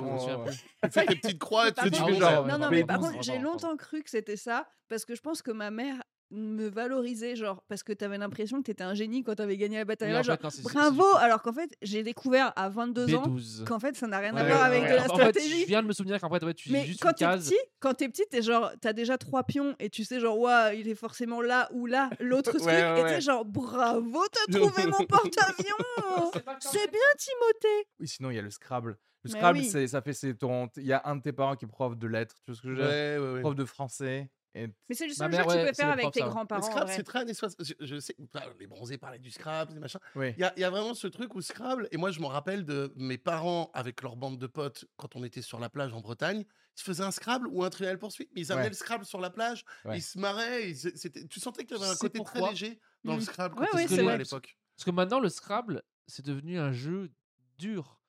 Tu 0.83 0.89
fais 0.91 1.05
tes 1.05 1.15
petites 1.15 1.39
croix 1.39 1.71
tu 1.71 1.89
fais 1.89 2.13
genre, 2.15 2.45
non, 2.47 2.57
non, 2.57 2.69
mais 2.69 2.77
mais 2.77 2.83
par 2.85 2.99
contre, 2.99 3.21
j'ai 3.23 3.37
longtemps 3.39 3.77
cru 3.77 4.03
que 4.03 4.09
c'était 4.09 4.35
ça 4.35 4.67
parce 4.89 5.05
que 5.05 5.15
je 5.15 5.21
pense 5.21 5.41
que 5.41 5.51
ma 5.51 5.71
mère 5.71 5.95
me 6.31 6.67
valorisait, 6.69 7.35
genre, 7.35 7.63
parce 7.67 7.83
que 7.83 7.93
t'avais 7.93 8.17
l'impression 8.17 8.57
que 8.59 8.63
t'étais 8.63 8.83
un 8.83 8.93
génie 8.93 9.23
quand 9.23 9.35
t'avais 9.35 9.57
gagné 9.57 9.77
la 9.77 9.85
bataille. 9.85 10.15
Oui, 10.15 10.23
genre, 10.23 10.37
fait, 10.37 10.43
non, 10.43 10.49
bravo 10.63 11.03
Alors 11.17 11.41
qu'en 11.41 11.53
fait, 11.53 11.69
j'ai 11.81 12.03
découvert 12.03 12.53
à 12.55 12.69
22 12.69 13.15
ans 13.15 13.23
B12. 13.27 13.65
qu'en 13.65 13.79
fait, 13.79 13.95
ça 13.95 14.07
n'a 14.07 14.19
rien 14.19 14.35
à 14.35 14.43
voir 14.43 14.59
ouais, 14.61 14.65
avec 14.77 14.83
ouais. 14.83 14.89
de 14.91 14.95
la 14.95 15.01
En 15.03 15.15
fait, 15.17 15.29
stratégie. 15.31 15.61
je 15.61 15.65
viens 15.67 15.81
de 15.83 15.87
me 15.87 15.93
souvenir 15.93 16.19
qu'en 16.19 16.29
fait, 16.29 16.43
ouais, 16.43 16.53
tu 16.53 16.71
Mais 16.71 16.85
juste 16.85 17.01
quand 17.01 17.09
une 17.09 17.15
t'es 17.15 17.25
case. 17.25 17.49
petit, 17.49 17.59
quand 17.79 17.93
t'es 17.93 18.09
petit, 18.09 18.23
t'es 18.29 18.41
genre, 18.41 18.71
t'as 18.81 18.93
déjà 18.93 19.17
trois 19.17 19.43
pions 19.43 19.75
et 19.79 19.89
tu 19.89 20.03
sais 20.03 20.19
genre, 20.19 20.37
il 20.73 20.87
est 20.87 20.95
forcément 20.95 21.41
là 21.41 21.69
ou 21.73 21.85
là, 21.85 22.09
l'autre 22.19 22.51
truc, 22.57 22.63
Ouais, 22.65 22.81
ouais, 22.93 22.99
et 22.99 23.03
ouais. 23.03 23.21
genre, 23.21 23.43
bravo, 23.45 24.23
t'as 24.31 24.51
trouvé 24.57 24.85
mon 24.85 25.05
porte-avions 25.05 26.31
C'est 26.59 26.89
bien, 26.91 26.99
Timothée 27.17 27.87
Oui, 27.99 28.07
sinon 28.07 28.29
il 28.31 28.35
y 28.35 28.39
a 28.39 28.41
le 28.41 28.49
Scrabble. 28.49 28.97
Le 29.23 29.29
Scrabble, 29.29 29.59
oui. 29.59 29.65
c'est 29.69 29.87
ça 29.87 30.01
fait 30.01 30.13
c'est 30.13 30.33
ton. 30.33 30.67
Il 30.77 30.85
y 30.85 30.93
a 30.93 31.01
un 31.05 31.15
de 31.17 31.21
tes 31.21 31.31
parents 31.31 31.55
qui 31.55 31.65
est 31.65 31.67
prof 31.67 31.95
de 31.95 32.07
lettres, 32.07 32.35
tu 32.43 32.51
vois 32.51 32.55
ce 32.55 32.61
que 32.61 32.67
je 32.69 32.73
veux 32.73 32.79
dire? 32.79 32.87
Ouais, 32.89 33.17
ouais, 33.19 33.33
ouais. 33.35 33.41
Prof 33.41 33.53
de 33.55 33.65
français. 33.65 34.29
Et 34.53 34.67
Mais 34.89 34.95
c'est 34.95 35.07
le 35.07 35.13
seul 35.13 35.31
jeu 35.31 35.37
mère, 35.37 35.47
que 35.47 35.51
tu 35.61 35.65
peux 35.67 35.73
faire 35.73 35.91
avec 35.91 36.11
tes 36.11 36.19
grands-parents. 36.21 36.61
en 36.61 36.69
Scrabble, 36.69 36.91
c'est 36.91 37.03
très 37.03 37.19
années 37.19 37.33
60. 37.33 37.63
Je, 37.63 37.73
je 37.79 37.99
sais, 38.01 38.15
les 38.59 38.67
bronzés 38.67 38.97
parlaient 38.97 39.17
du 39.19 39.31
Scrabble, 39.31 39.73
des 39.73 39.79
machins. 39.79 39.99
oui. 40.15 40.33
Il 40.37 40.41
y, 40.41 40.43
a- 40.43 40.53
il 40.57 40.59
y 40.59 40.65
a 40.65 40.69
vraiment 40.69 40.93
ce 40.93 41.07
truc 41.07 41.33
où 41.35 41.41
Scrabble, 41.41 41.87
et 41.91 41.97
moi 41.97 42.11
je 42.11 42.19
me 42.19 42.25
rappelle 42.25 42.65
de 42.65 42.91
mes 42.97 43.17
parents 43.17 43.71
avec 43.73 44.01
leur 44.01 44.17
bande 44.17 44.37
de 44.37 44.47
potes 44.47 44.85
quand 44.97 45.15
on 45.15 45.23
était 45.23 45.41
sur 45.41 45.57
la 45.59 45.69
plage 45.69 45.93
en 45.93 46.01
Bretagne, 46.01 46.41
ils 46.75 46.79
se 46.79 46.83
faisaient 46.83 47.03
un 47.05 47.11
Scrabble 47.11 47.47
ou 47.47 47.63
un 47.63 47.69
Trivial 47.69 47.97
Poursuite, 47.97 48.29
mais 48.35 48.41
ils 48.41 48.51
amenaient 48.51 48.65
Ouais. 48.65 48.69
le 48.71 48.75
Scrabble 48.75 49.05
sur 49.05 49.21
la 49.21 49.29
plage, 49.29 49.63
Ouais. 49.85 49.99
ils 49.99 50.01
se 50.01 50.19
marraient, 50.19 50.69
ils- 50.71 50.75
c'était- 50.97 51.25
tu 51.27 51.39
sentais 51.39 51.63
qu'il 51.63 51.77
y 51.77 51.81
avait 51.81 51.89
un 51.89 51.95
côté 51.95 52.19
très 52.21 52.41
léger 52.49 52.79
dans 53.05 53.13
le 53.13 53.19
Mm. 53.19 53.21
Scrabble 53.21 53.55
quand 53.55 53.65
c'est 53.87 54.05
à 54.07 54.17
l'époque. 54.17 54.57
Parce 54.75 54.83
que 54.85 54.91
maintenant, 54.91 55.21
le 55.21 55.29
Scrabble, 55.29 55.81
c'est 56.07 56.25
devenu 56.25 56.59
un 56.59 56.73
jeu 56.73 57.09
dur. 57.57 58.00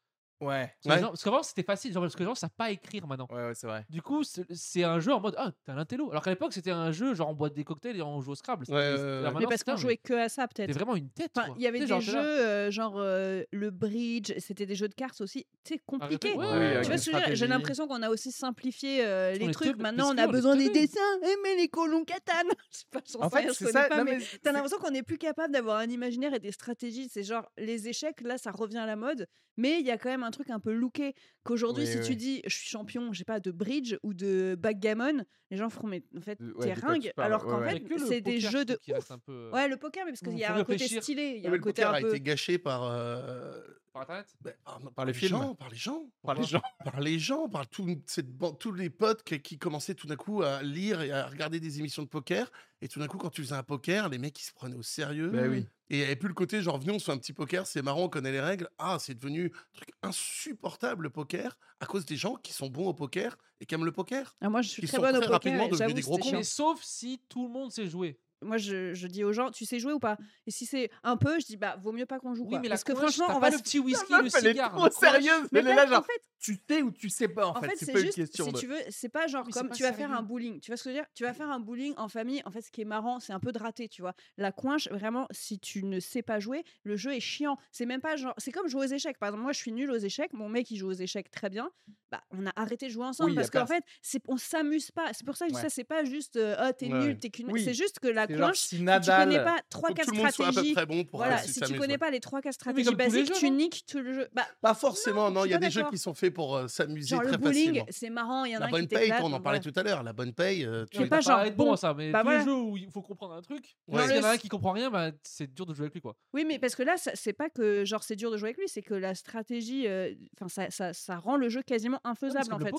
Ouais. 0.42 0.72
Parce 0.84 1.22
que 1.22 1.30
Ouais. 1.30 1.38
c'était 1.42 1.62
facile, 1.62 1.92
genre, 1.92 2.02
parce 2.02 2.14
que 2.14 2.18
les 2.20 2.24
gens 2.24 2.32
ne 2.32 2.36
savent 2.36 2.50
pas 2.56 2.70
écrire 2.70 3.06
maintenant. 3.06 3.26
Ouais, 3.30 3.46
ouais, 3.46 3.54
c'est 3.54 3.66
vrai. 3.66 3.86
Du 3.88 4.02
coup, 4.02 4.22
c'est 4.24 4.84
un 4.84 4.98
jeu 5.00 5.12
en 5.12 5.20
mode 5.20 5.34
Ah, 5.38 5.52
t'es 5.64 5.72
un 5.72 5.78
intello. 5.78 6.10
Alors 6.10 6.22
qu'à 6.22 6.30
l'époque, 6.30 6.52
c'était 6.52 6.70
un 6.70 6.90
jeu 6.92 7.14
genre 7.14 7.30
on 7.30 7.34
boit 7.34 7.48
des 7.50 7.64
cocktails 7.64 7.96
et 7.96 8.02
on 8.02 8.20
joue 8.20 8.32
au 8.32 8.34
Scrabble. 8.34 8.66
C'était- 8.66 8.76
Ouais, 8.76 8.90
c'était- 8.90 9.02
ouais, 9.02 9.04
ouais. 9.04 9.10
alors 9.18 9.22
Mais 9.22 9.32
maintenant, 9.34 9.48
parce 9.48 9.64
qu'on 9.64 9.76
jouait 9.76 9.96
que 9.96 10.14
à 10.14 10.28
ça, 10.28 10.48
peut-être. 10.48 10.72
vraiment 10.72 10.96
une 10.96 11.10
tête. 11.10 11.30
Enfin, 11.36 11.54
il 11.56 11.62
y 11.62 11.66
avait 11.66 11.78
des 11.80 11.86
genre, 11.86 12.00
jeux 12.00 12.18
euh, 12.18 12.70
genre 12.70 12.94
euh, 12.98 13.42
le 13.52 13.70
bridge, 13.70 14.32
c'était 14.38 14.66
des 14.66 14.74
jeux 14.74 14.88
de 14.88 14.94
cartes 14.94 15.20
aussi, 15.20 15.46
tu 15.64 15.74
sais, 15.74 15.80
compliqués. 15.86 16.34
Ouais, 16.34 16.80
Tu 16.82 16.86
vois 16.86 16.94
une 16.94 16.98
ce 16.98 17.10
que 17.10 17.12
je 17.12 17.16
veux 17.18 17.24
dire? 17.26 17.36
J'ai 17.36 17.46
l'impression 17.46 17.86
qu'on 17.86 18.02
a 18.02 18.08
aussi 18.10 18.32
simplifié 18.32 19.04
euh, 19.04 19.32
les 19.34 19.50
trucs. 19.52 19.76
Maintenant, 19.78 20.12
on 20.14 20.18
a 20.18 20.26
besoin 20.26 20.56
des 20.56 20.68
dessins. 20.70 21.00
Eh, 21.22 21.36
mais 21.42 21.56
les 21.56 21.68
colons 21.68 22.04
pas 22.90 23.00
j'en 23.12 23.20
En 23.20 23.28
sais 23.30 23.36
fait, 23.36 23.42
rien, 23.42 23.48
je 23.48 23.52
c'est 23.54 23.64
connais 23.66 23.82
ça. 23.82 23.88
pas, 23.88 24.04
mais 24.04 24.18
T'as 24.42 24.52
l'impression 24.52 24.78
qu'on 24.78 24.90
n'est 24.90 25.02
plus 25.02 25.18
capable 25.18 25.52
d'avoir 25.52 25.78
un 25.78 25.88
imaginaire 25.88 26.34
et 26.34 26.38
des 26.40 26.52
stratégies. 26.52 27.08
C'est 27.08 27.22
genre 27.22 27.48
les 27.58 27.88
échecs, 27.88 28.20
là, 28.22 28.38
ça 28.38 28.50
revient 28.50 28.78
à 28.78 28.86
la 28.86 28.96
mode. 28.96 29.26
Mais 29.58 29.78
il 29.80 29.86
y 29.86 29.90
a 29.90 29.98
quand 29.98 30.08
même 30.08 30.22
un 30.22 30.30
truc 30.32 30.50
un 30.50 30.58
peu 30.58 30.72
looké. 30.72 31.14
Qu'aujourd'hui, 31.44 31.84
Oui, 31.84 31.90
si 31.90 31.98
oui, 31.98 32.04
tu 32.04 32.16
dis 32.16 32.42
je 32.44 32.54
suis 32.56 32.68
champion, 32.68 33.12
je 33.12 33.18
sais 33.18 33.24
pas, 33.24 33.38
de 33.38 33.52
bridge 33.52 33.94
ou 34.02 34.12
de 34.14 34.56
backgammon, 34.58 35.24
les 35.52 35.56
gens 35.56 35.70
feront 35.70 35.86
mais 35.86 36.02
en 36.16 36.20
fait, 36.20 36.40
ouais, 36.40 36.66
t'es 36.66 36.72
ringue. 36.74 37.12
Alors 37.16 37.44
qu'en 37.44 37.60
ouais. 37.60 37.78
Fait, 37.80 37.98
c'est 38.08 38.20
des 38.20 38.34
poker, 38.36 38.50
jeux 38.50 38.58
je 38.60 38.64
de 38.64 38.78
ouf. 38.98 39.10
un 39.12 39.18
peu, 39.20 39.32
euh, 39.32 39.50
Ouais, 39.52 39.68
le 39.68 39.76
poker, 39.76 40.04
mais 40.04 40.10
parce 40.12 40.20
qu'il 40.20 40.36
y 40.38 40.44
a 40.44 40.52
un 40.54 40.58
côté 40.64 40.72
réfléchir. 40.72 41.02
stylé. 41.02 41.34
Il 41.36 41.42
y 41.42 41.46
a 41.46 41.50
un 41.50 41.52
le 41.52 41.58
côté 41.60 41.82
poker 41.82 41.90
un 41.94 41.94
a 41.94 42.00
été 42.00 42.20
gâché 42.20 42.58
par, 42.58 42.82
euh, 42.84 43.60
Par 43.92 44.02
internet? 44.02 44.26
ben, 44.40 44.54
par, 44.64 44.80
Par 44.94 45.04
les 45.04 45.12
les 45.12 45.18
films. 45.18 45.30
gens, 45.30 45.54
par 45.54 45.68
les 45.68 45.76
gens, 45.76 46.10
Par 46.22 46.34
les 46.34 46.44
gens. 46.44 46.62
par 46.84 47.00
les 47.00 47.18
gens, 47.18 47.48
par 47.48 47.68
tout, 47.68 47.86
cette 48.06 48.30
ban- 48.36 48.52
tous 48.54 48.72
les 48.72 48.88
potes 48.90 49.22
qui, 49.22 49.40
qui 49.40 49.58
commençaient 49.58 49.94
tout 49.94 50.06
d'un 50.06 50.16
coup 50.16 50.42
à 50.42 50.62
lire 50.62 51.02
et 51.02 51.10
à 51.12 51.26
regarder 51.26 51.60
des 51.60 51.78
émissions 51.78 52.02
de 52.02 52.08
poker. 52.08 52.50
Et 52.80 52.88
tout 52.88 52.98
d'un 53.00 53.06
coup, 53.06 53.18
quand 53.18 53.30
tu 53.30 53.42
faisais 53.42 53.54
un 53.54 53.62
poker, 53.62 54.08
les 54.08 54.18
mecs 54.18 54.40
ils 54.40 54.44
se 54.44 54.52
prenaient 54.52 54.76
au 54.76 54.82
sérieux. 54.82 55.28
Bah 55.28 55.42
oui. 55.48 55.66
Et 55.92 55.96
il 55.96 55.98
n'y 55.98 56.04
avait 56.04 56.16
plus 56.16 56.28
le 56.28 56.34
côté 56.34 56.62
genre, 56.62 56.78
venez, 56.78 56.92
on 56.92 56.98
se 56.98 57.04
fait 57.04 57.12
un 57.12 57.18
petit 57.18 57.34
poker, 57.34 57.66
c'est 57.66 57.82
marrant, 57.82 58.04
on 58.04 58.08
connaît 58.08 58.32
les 58.32 58.40
règles. 58.40 58.66
Ah, 58.78 58.96
c'est 58.98 59.12
devenu 59.14 59.52
un 59.54 59.76
truc 59.76 59.90
insupportable 60.02 61.02
le 61.04 61.10
poker 61.10 61.58
à 61.80 61.86
cause 61.86 62.06
des 62.06 62.16
gens 62.16 62.34
qui 62.36 62.54
sont 62.54 62.68
bons 62.68 62.86
au 62.88 62.94
poker 62.94 63.36
et 63.60 63.66
qui 63.66 63.74
aiment 63.74 63.84
le 63.84 63.92
poker. 63.92 64.34
Ah, 64.40 64.48
moi, 64.48 64.62
je 64.62 64.70
suis 64.70 64.80
Qui 64.80 64.88
très 64.88 64.96
sont 64.96 65.02
bonne 65.02 65.16
au 65.16 65.20
très 65.20 65.28
poker. 65.28 65.32
rapidement 65.52 65.66
et 65.66 65.68
devenus 65.68 65.94
des 65.94 66.00
gros 66.00 66.16
cons. 66.16 66.32
Mais 66.32 66.44
sauf 66.44 66.82
si 66.82 67.20
tout 67.28 67.44
le 67.46 67.52
monde 67.52 67.70
sait 67.70 67.86
jouer. 67.88 68.18
Moi, 68.42 68.56
je, 68.58 68.94
je 68.94 69.06
dis 69.06 69.24
aux 69.24 69.32
gens, 69.32 69.50
tu 69.50 69.64
sais 69.64 69.78
jouer 69.78 69.92
ou 69.92 69.98
pas? 69.98 70.16
Et 70.46 70.50
si 70.50 70.66
c'est 70.66 70.90
un 71.02 71.16
peu, 71.16 71.38
je 71.40 71.46
dis, 71.46 71.56
bah, 71.56 71.76
vaut 71.80 71.92
mieux 71.92 72.06
pas 72.06 72.18
qu'on 72.18 72.34
joue. 72.34 72.42
Oui, 72.44 72.50
quoi. 72.50 72.58
mais 72.60 72.68
la 72.68 72.74
Parce 72.74 72.84
que 72.84 72.94
franchement, 72.94 73.26
on 73.30 73.34
pas 73.34 73.40
va 73.40 73.50
le 73.50 73.56
se- 73.58 73.62
petit 73.62 73.78
whisky, 73.78 74.12
le 74.12 74.22
meuf, 74.24 74.34
elle 74.36 74.46
est 74.46 74.50
cigare. 74.50 74.72
trop 74.74 74.84
le 74.86 74.90
sérieuse. 74.90 75.48
Mais 75.52 75.62
là, 75.62 75.86
genre, 75.86 76.04
fait, 76.04 76.20
tu 76.38 76.58
sais 76.68 76.82
ou 76.82 76.90
tu 76.90 77.08
sais 77.08 77.28
pas, 77.28 77.46
en, 77.46 77.50
en 77.56 77.60
fait. 77.60 77.68
fait, 77.70 77.76
C'est 77.76 77.92
pas 77.92 77.98
une 78.00 78.04
juste, 78.06 78.16
question 78.16 78.46
si 78.46 78.52
de. 78.52 78.58
tu 78.58 78.66
veux, 78.66 78.78
c'est 78.90 79.08
pas 79.08 79.26
genre 79.28 79.48
comme 79.48 79.68
pas 79.68 79.74
tu 79.74 79.82
vas 79.84 79.92
faire 79.92 80.10
un 80.12 80.22
bowling. 80.22 80.60
Tu 80.60 80.70
vois 80.70 80.76
ce 80.76 80.84
que 80.84 80.90
je 80.90 80.94
veux 80.96 81.00
dire? 81.00 81.08
Tu 81.14 81.22
vas 81.24 81.32
faire 81.34 81.50
un 81.50 81.60
bowling 81.60 81.94
en 81.96 82.08
famille. 82.08 82.42
En 82.44 82.50
fait, 82.50 82.62
ce 82.62 82.70
qui 82.70 82.80
est 82.80 82.84
marrant, 82.86 83.20
c'est 83.20 83.32
un 83.32 83.38
peu 83.40 83.52
de 83.52 83.58
raté, 83.58 83.88
tu 83.88 84.02
vois. 84.02 84.14
La 84.36 84.50
coinche, 84.52 84.88
vraiment, 84.88 85.26
si 85.30 85.58
tu 85.60 85.84
ne 85.84 86.00
sais 86.00 86.22
pas 86.22 86.40
jouer, 86.40 86.64
le 86.82 86.96
jeu 86.96 87.14
est 87.14 87.20
chiant. 87.20 87.56
C'est 87.70 87.86
même 87.86 88.00
pas 88.00 88.16
genre. 88.16 88.34
C'est 88.38 88.50
comme 88.50 88.68
jouer 88.68 88.86
aux 88.86 88.90
échecs. 88.90 89.18
Par 89.18 89.28
exemple, 89.28 89.44
moi, 89.44 89.52
je 89.52 89.58
suis 89.58 89.70
nulle 89.72 89.90
aux 89.92 89.96
échecs. 89.98 90.32
Mon 90.32 90.48
mec, 90.48 90.70
il 90.70 90.76
joue 90.76 90.88
aux 90.88 90.92
échecs 90.92 91.30
très 91.30 91.48
bien. 91.48 91.70
Bah, 92.10 92.22
on 92.30 92.44
a 92.46 92.52
arrêté 92.56 92.86
de 92.86 92.90
jouer 92.92 93.04
ensemble 93.06 93.30
Oui, 93.30 93.36
parce 93.36 93.48
qu'en 93.50 93.66
fait, 93.66 93.84
c'est, 94.02 94.20
on 94.28 94.36
s'amuse 94.36 94.90
pas. 94.90 95.12
C'est 95.14 95.24
pour 95.24 95.36
ça 95.36 95.46
que 95.46 95.50
je 95.52 95.54
dis 95.54 95.62
Ouais. 95.62 95.68
ça. 95.68 95.74
C'est 95.74 95.84
pas 95.84 96.04
juste, 96.04 96.36
euh, 96.36 96.54
ah, 96.58 96.72
t'es 96.72 96.88
nul, 96.88 97.18
t'es 97.18 97.30
qu'une. 97.30 97.56
C'est 97.58 97.72
juste 97.74 98.00
que 98.00 98.08
la 98.08 98.26
C'est 98.32 98.38
genre 98.38 98.48
coinche, 98.48 98.58
si 98.58 98.66
si 98.68 98.76
tu 98.78 98.82
Nadal. 98.82 99.28
connais 99.28 99.44
pas 99.44 99.56
trois 99.70 99.88
Faut 99.88 99.94
que 99.94 99.96
quatre 99.98 100.08
tout 100.08 100.14
le 100.14 100.22
monde 100.22 100.30
soit 100.30 100.44
à 100.44 100.48
peu 100.48 100.52
stratégies. 100.52 100.74
près 100.74 100.86
bon 100.86 101.04
pour 101.04 101.18
Voilà, 101.20 101.36
euh, 101.36 101.44
si 101.46 101.60
tu 101.60 101.74
connais 101.78 101.98
pas 101.98 102.10
les 102.10 102.20
trois 102.20 102.40
quatre 102.42 102.54
stratégies 102.54 102.94
basiques, 102.94 103.26
jeux, 103.28 103.34
tu 103.34 103.50
niques 103.50 103.84
tout 103.86 103.98
le 104.00 104.12
jeu. 104.14 104.28
Bah, 104.32 104.46
Pas 104.60 104.74
forcément, 104.74 105.30
non, 105.30 105.44
il 105.44 105.50
y 105.50 105.54
a 105.54 105.58
des 105.58 105.70
jeux 105.70 105.84
qui 105.90 105.98
sont 105.98 106.14
faits 106.14 106.32
pour 106.34 106.56
euh, 106.56 106.68
s'amuser 106.68 107.16
très 107.16 107.30
le 107.32 107.36
bowling, 107.36 107.66
facilement. 107.68 107.86
c'est 107.90 108.10
marrant. 108.10 108.44
Il 108.44 108.52
y 108.52 108.56
en 108.56 108.58
a 108.58 108.60
La 108.60 108.66
un 108.66 108.70
bonne 108.70 108.86
qui 108.88 108.94
paye, 108.94 109.12
on 109.20 109.32
en 109.32 109.40
parlait 109.40 109.60
voilà. 109.60 109.60
tout 109.60 109.72
à 109.78 109.82
l'heure. 109.82 110.02
La 110.02 110.12
bonne 110.12 110.32
paye, 110.32 110.64
euh, 110.64 110.84
tu 110.90 111.06
pas 111.08 111.20
genre 111.20 111.40
être 111.40 111.56
bon 111.56 111.76
ça, 111.76 111.94
mais 111.94 112.10
Bah 112.10 112.22
tous 112.22 112.30
les 112.30 112.42
jeux 112.44 112.54
où 112.54 112.76
il 112.76 112.90
faut 112.90 113.02
comprendre 113.02 113.34
un 113.34 113.42
truc, 113.42 113.76
Ouais. 113.88 114.06
s'il 114.06 114.16
y 114.16 114.18
en 114.20 114.24
a 114.24 114.30
un 114.32 114.36
qui 114.38 114.48
comprend 114.48 114.72
rien, 114.72 114.90
bah, 114.90 115.10
c'est 115.22 115.52
dur 115.52 115.66
de 115.66 115.74
jouer 115.74 115.84
avec 115.84 115.94
lui. 115.94 116.00
quoi. 116.00 116.16
Oui, 116.32 116.44
mais 116.46 116.58
parce 116.58 116.74
que 116.74 116.82
là, 116.82 116.96
ça- 116.96 117.12
c'est 117.14 117.32
pas 117.32 117.50
que 117.50 117.84
genre 117.84 118.02
c'est 118.02 118.16
dur 118.16 118.30
de 118.30 118.36
jouer 118.36 118.48
avec 118.50 118.58
lui, 118.58 118.68
c'est 118.68 118.82
que 118.82 118.94
la 118.94 119.14
stratégie, 119.14 119.86
euh, 119.86 120.12
enfin 120.40 120.66
ça, 120.70 121.16
rend 121.18 121.36
le 121.36 121.48
jeu 121.48 121.62
quasiment 121.62 122.00
infaisable 122.04 122.52
en 122.52 122.58
fait. 122.58 122.72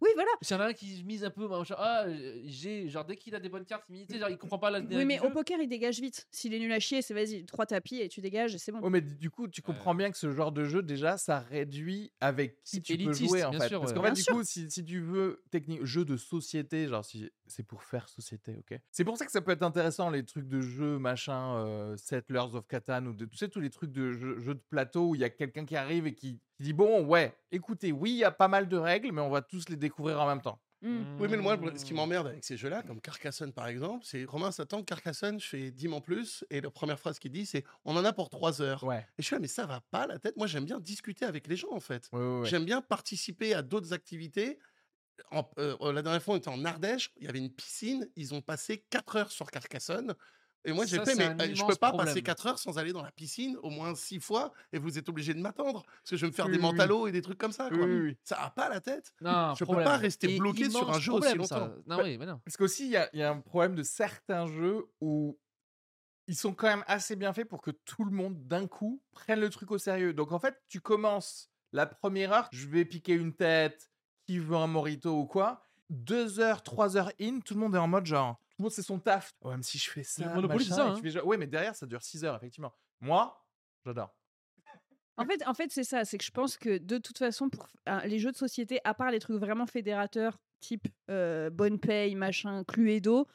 Oui, 0.00 0.08
voilà. 0.14 0.30
S'il 0.40 0.56
y 0.56 0.58
en 0.58 0.62
a 0.62 0.66
un 0.68 0.72
qui 0.72 1.02
mise 1.04 1.24
un 1.24 1.30
peu, 1.30 1.46
machin, 1.46 1.74
ah, 1.78 2.04
euh, 2.06 2.40
j'ai, 2.44 2.88
genre 2.88 3.04
dès 3.04 3.16
qu'il 3.16 3.34
a 3.34 3.40
des 3.40 3.48
bonnes 3.50 3.66
cartes, 3.66 3.84
il, 3.90 4.06
genre, 4.18 4.30
il 4.30 4.38
comprend 4.38 4.58
pas 4.58 4.70
la 4.70 4.80
Oui, 4.80 5.04
mais 5.04 5.20
au 5.20 5.30
poker, 5.30 5.58
il 5.60 5.68
dégage 5.68 6.00
vite. 6.00 6.26
S'il 6.30 6.54
est 6.54 6.58
nul 6.58 6.72
à 6.72 6.80
chier, 6.80 7.02
c'est 7.02 7.12
vas-y, 7.14 7.44
trois 7.44 7.66
tapis 7.66 7.96
et 7.96 8.08
tu 8.08 8.20
dégages 8.20 8.54
et 8.54 8.58
c'est 8.58 8.72
bon. 8.72 8.80
Ouais, 8.80 8.90
mais 8.90 9.02
du 9.02 9.30
coup, 9.30 9.46
tu 9.48 9.60
comprends 9.62 9.94
bien 9.94 10.10
que 10.10 10.16
ce 10.16 10.30
genre 10.32 10.52
de 10.52 10.64
jeu, 10.64 10.82
déjà, 10.82 11.18
ça 11.18 11.40
réduit 11.40 12.12
avec 12.20 12.62
qui 12.64 12.80
tu 12.80 12.96
peux 12.96 13.02
élitiste, 13.02 13.28
jouer, 13.28 13.44
en 13.44 13.50
bien 13.50 13.60
fait. 13.60 13.68
sûr, 13.68 13.80
Parce 13.80 13.92
ouais. 13.92 13.96
qu'en 13.96 14.02
fait, 14.04 14.08
Bien 14.10 14.14
du 14.14 14.22
sûr. 14.22 14.34
coup, 14.34 14.44
si, 14.44 14.70
si 14.70 14.84
tu 14.84 15.00
veux, 15.00 15.42
technique, 15.50 15.84
jeu 15.84 16.04
de 16.04 16.16
société, 16.16 16.88
genre, 16.88 17.04
si 17.04 17.30
c'est 17.50 17.62
pour 17.62 17.82
faire 17.82 18.08
société, 18.08 18.56
ok? 18.58 18.78
C'est 18.90 19.04
pour 19.04 19.16
ça 19.18 19.26
que 19.26 19.32
ça 19.32 19.40
peut 19.40 19.52
être 19.52 19.62
intéressant, 19.62 20.08
les 20.10 20.24
trucs 20.24 20.48
de 20.48 20.60
jeu, 20.60 20.98
machin, 20.98 21.56
euh, 21.56 21.96
Settlers 21.96 22.54
of 22.54 22.66
Catan, 22.66 23.04
ou 23.06 23.12
de, 23.12 23.26
tu 23.26 23.36
sais, 23.36 23.48
tous 23.48 23.60
les 23.60 23.70
trucs 23.70 23.92
de 23.92 24.12
jeux 24.12 24.38
jeux 24.38 24.54
de 24.54 24.62
plateau 24.70 25.08
où 25.10 25.14
il 25.14 25.20
y 25.20 25.24
a 25.24 25.30
quelqu'un 25.30 25.64
qui 25.66 25.76
arrive 25.76 26.06
et 26.06 26.14
qui, 26.14 26.40
qui 26.56 26.62
dit, 26.62 26.72
bon, 26.72 27.04
ouais, 27.04 27.34
écoutez, 27.52 27.92
oui, 27.92 28.10
il 28.12 28.16
y 28.18 28.24
a 28.24 28.30
pas 28.30 28.48
mal 28.48 28.68
de 28.68 28.76
règles, 28.76 29.12
mais 29.12 29.20
on 29.20 29.30
va 29.30 29.42
tous 29.42 29.68
les 29.68 29.76
découvrir 29.76 30.20
en 30.20 30.26
même 30.26 30.40
temps. 30.40 30.60
Mm. 30.82 31.20
Oui, 31.20 31.28
mais 31.30 31.36
moi, 31.36 31.58
ce 31.58 31.70
Mmh. 31.70 31.74
qui 31.84 31.92
m'emmerde 31.92 32.26
avec 32.28 32.42
ces 32.42 32.56
jeux-là, 32.56 32.82
comme 32.82 33.02
Carcassonne 33.02 33.52
par 33.52 33.68
exemple, 33.68 34.02
c'est 34.06 34.24
Romain 34.24 34.50
s'attend 34.50 34.82
Carcassonne, 34.82 35.38
je 35.38 35.46
fais 35.46 35.70
10 35.70 35.88
en 35.92 36.00
plus, 36.00 36.42
et 36.48 36.62
la 36.62 36.70
première 36.70 36.98
phrase 36.98 37.18
qu'il 37.18 37.32
dit, 37.32 37.44
c'est 37.44 37.64
on 37.84 37.94
en 37.96 38.04
a 38.06 38.14
pour 38.14 38.30
3 38.30 38.62
heures. 38.62 38.82
Ouais, 38.84 39.06
Et 39.18 39.22
je 39.22 39.26
suis 39.26 39.34
là, 39.36 39.40
mais 39.40 39.46
ça 39.46 39.66
va 39.66 39.82
pas 39.90 40.06
la 40.06 40.18
tête. 40.18 40.38
Moi, 40.38 40.46
j'aime 40.46 40.64
bien 40.64 40.80
discuter 40.80 41.26
avec 41.26 41.48
les 41.48 41.56
gens 41.56 41.70
en 41.72 41.80
fait. 41.80 42.08
ouais, 42.14 42.18
ouais. 42.18 42.40
ouais. 42.40 42.48
J'aime 42.48 42.64
bien 42.64 42.80
participer 42.80 43.52
à 43.52 43.60
d'autres 43.60 43.92
activités. 43.92 44.58
En- 45.30 45.48
euh, 45.58 45.92
la 45.92 46.02
dernière 46.02 46.22
fois, 46.22 46.34
on 46.34 46.38
était 46.38 46.48
en 46.48 46.64
Ardèche, 46.64 47.12
il 47.16 47.24
y 47.24 47.28
avait 47.28 47.38
une 47.38 47.52
piscine, 47.52 48.08
ils 48.16 48.34
ont 48.34 48.40
passé 48.42 48.84
4 48.90 49.16
heures 49.16 49.32
sur 49.32 49.50
Carcassonne. 49.50 50.14
Et 50.66 50.72
moi, 50.72 50.84
j'ai 50.84 51.02
fait, 51.02 51.14
mais 51.14 51.28
euh, 51.28 51.54
je 51.54 51.64
peux 51.64 51.74
pas 51.76 51.88
problème. 51.88 52.08
passer 52.08 52.22
4 52.22 52.46
heures 52.46 52.58
sans 52.58 52.76
aller 52.78 52.92
dans 52.92 53.02
la 53.02 53.12
piscine 53.12 53.56
au 53.62 53.70
moins 53.70 53.94
6 53.94 54.20
fois 54.20 54.52
et 54.74 54.78
vous 54.78 54.98
êtes 54.98 55.08
obligé 55.08 55.32
de 55.32 55.40
m'attendre 55.40 55.84
parce 55.84 56.10
que 56.10 56.16
je 56.16 56.26
vais 56.26 56.30
me 56.30 56.34
faire 56.34 56.46
Oui, 56.46 56.52
des 56.52 56.58
oui, 56.58 56.64
oui. 56.64 56.70
mentalos 56.72 57.06
et 57.06 57.12
des 57.12 57.22
trucs 57.22 57.38
comme 57.38 57.52
ça. 57.52 57.68
Oui, 57.70 57.78
Quoi. 57.78 57.86
oui, 57.86 58.00
oui. 58.00 58.18
Ça 58.24 58.42
a 58.42 58.50
pas 58.50 58.68
la 58.68 58.80
tête. 58.80 59.14
Non, 59.22 59.54
Je 59.54 59.60
peux 59.60 59.64
problème. 59.64 59.84
pas 59.86 59.96
rester 59.96 60.34
Et 60.34 60.38
bloqué 60.38 60.68
sur 60.68 60.90
un 60.90 61.00
jeu 61.00 61.12
aussi 61.12 61.28
problème, 61.30 61.46
ça. 61.46 61.58
longtemps. 61.60 61.74
Non, 61.86 62.02
oui, 62.02 62.18
mais 62.18 62.26
non. 62.26 62.40
Parce 62.44 62.58
qu'aussi, 62.58 62.84
il 62.84 62.90
y 62.90 62.96
a, 62.98 63.08
il 63.14 63.20
y 63.20 63.22
a 63.22 63.30
un 63.30 63.40
problème 63.40 63.74
de 63.74 63.82
certains 63.82 64.46
jeux 64.48 64.84
où 65.00 65.38
ils 66.26 66.36
sont 66.36 66.52
quand 66.54 66.68
même 66.68 66.84
assez 66.86 67.16
bien 67.16 67.32
faits 67.32 67.48
pour 67.48 67.62
que 67.62 67.70
tout 67.70 68.04
le 68.04 68.10
monde, 68.10 68.46
d'un 68.46 68.66
coup, 68.66 69.02
prenne 69.12 69.40
le 69.40 69.48
truc 69.50 69.70
au 69.70 69.78
sérieux. 69.78 70.12
Donc, 70.12 70.30
en 70.32 70.38
fait, 70.38 70.60
tu 70.68 70.80
commences 70.80 71.50
la 71.72 71.86
première 71.86 72.32
heure, 72.32 72.48
je 72.52 72.68
vais 72.68 72.84
piquer 72.84 73.14
une 73.14 73.34
tête, 73.34 73.90
qui 74.30 74.38
veut 74.38 74.56
un 74.56 74.68
morito 74.68 75.10
ou 75.18 75.26
quoi. 75.26 75.60
Deux 75.88 76.38
heures, 76.38 76.62
trois 76.62 76.96
heures 76.96 77.10
in, 77.20 77.40
tout 77.40 77.54
le 77.54 77.60
monde 77.60 77.74
est 77.74 77.78
en 77.78 77.88
mode 77.88 78.06
genre, 78.06 78.38
tout 78.50 78.56
le 78.60 78.62
monde 78.62 78.70
c'est 78.70 78.80
son 78.82 79.00
taf. 79.00 79.34
Ouais, 79.42 79.50
même 79.50 79.64
si 79.64 79.76
je 79.76 79.90
fais 79.90 80.04
ça, 80.04 80.24
machin, 80.40 80.72
ça, 80.72 80.84
tu 80.84 80.90
hein. 80.90 80.96
fais 81.02 81.10
genre- 81.10 81.26
ouais, 81.26 81.36
mais 81.36 81.48
derrière, 81.48 81.74
ça 81.74 81.84
dure 81.84 82.00
six 82.00 82.22
heures, 82.22 82.36
effectivement. 82.36 82.72
Moi, 83.00 83.44
j'adore. 83.84 84.14
En 85.16 85.24
fait, 85.26 85.44
en 85.48 85.54
fait 85.54 85.72
c'est 85.72 85.82
ça. 85.82 86.04
C'est 86.04 86.16
que 86.16 86.24
je 86.24 86.30
pense 86.30 86.56
que 86.56 86.78
de 86.78 86.98
toute 86.98 87.18
façon, 87.18 87.48
pour 87.48 87.66
les 88.04 88.20
jeux 88.20 88.30
de 88.30 88.36
société, 88.36 88.78
à 88.84 88.94
part 88.94 89.10
les 89.10 89.18
trucs 89.18 89.36
vraiment 89.36 89.66
fédérateurs, 89.66 90.38
type 90.60 90.86
euh, 91.10 91.50
bonne 91.50 91.80
paye, 91.80 92.14
machin, 92.14 92.62
Cluedo, 92.62 93.26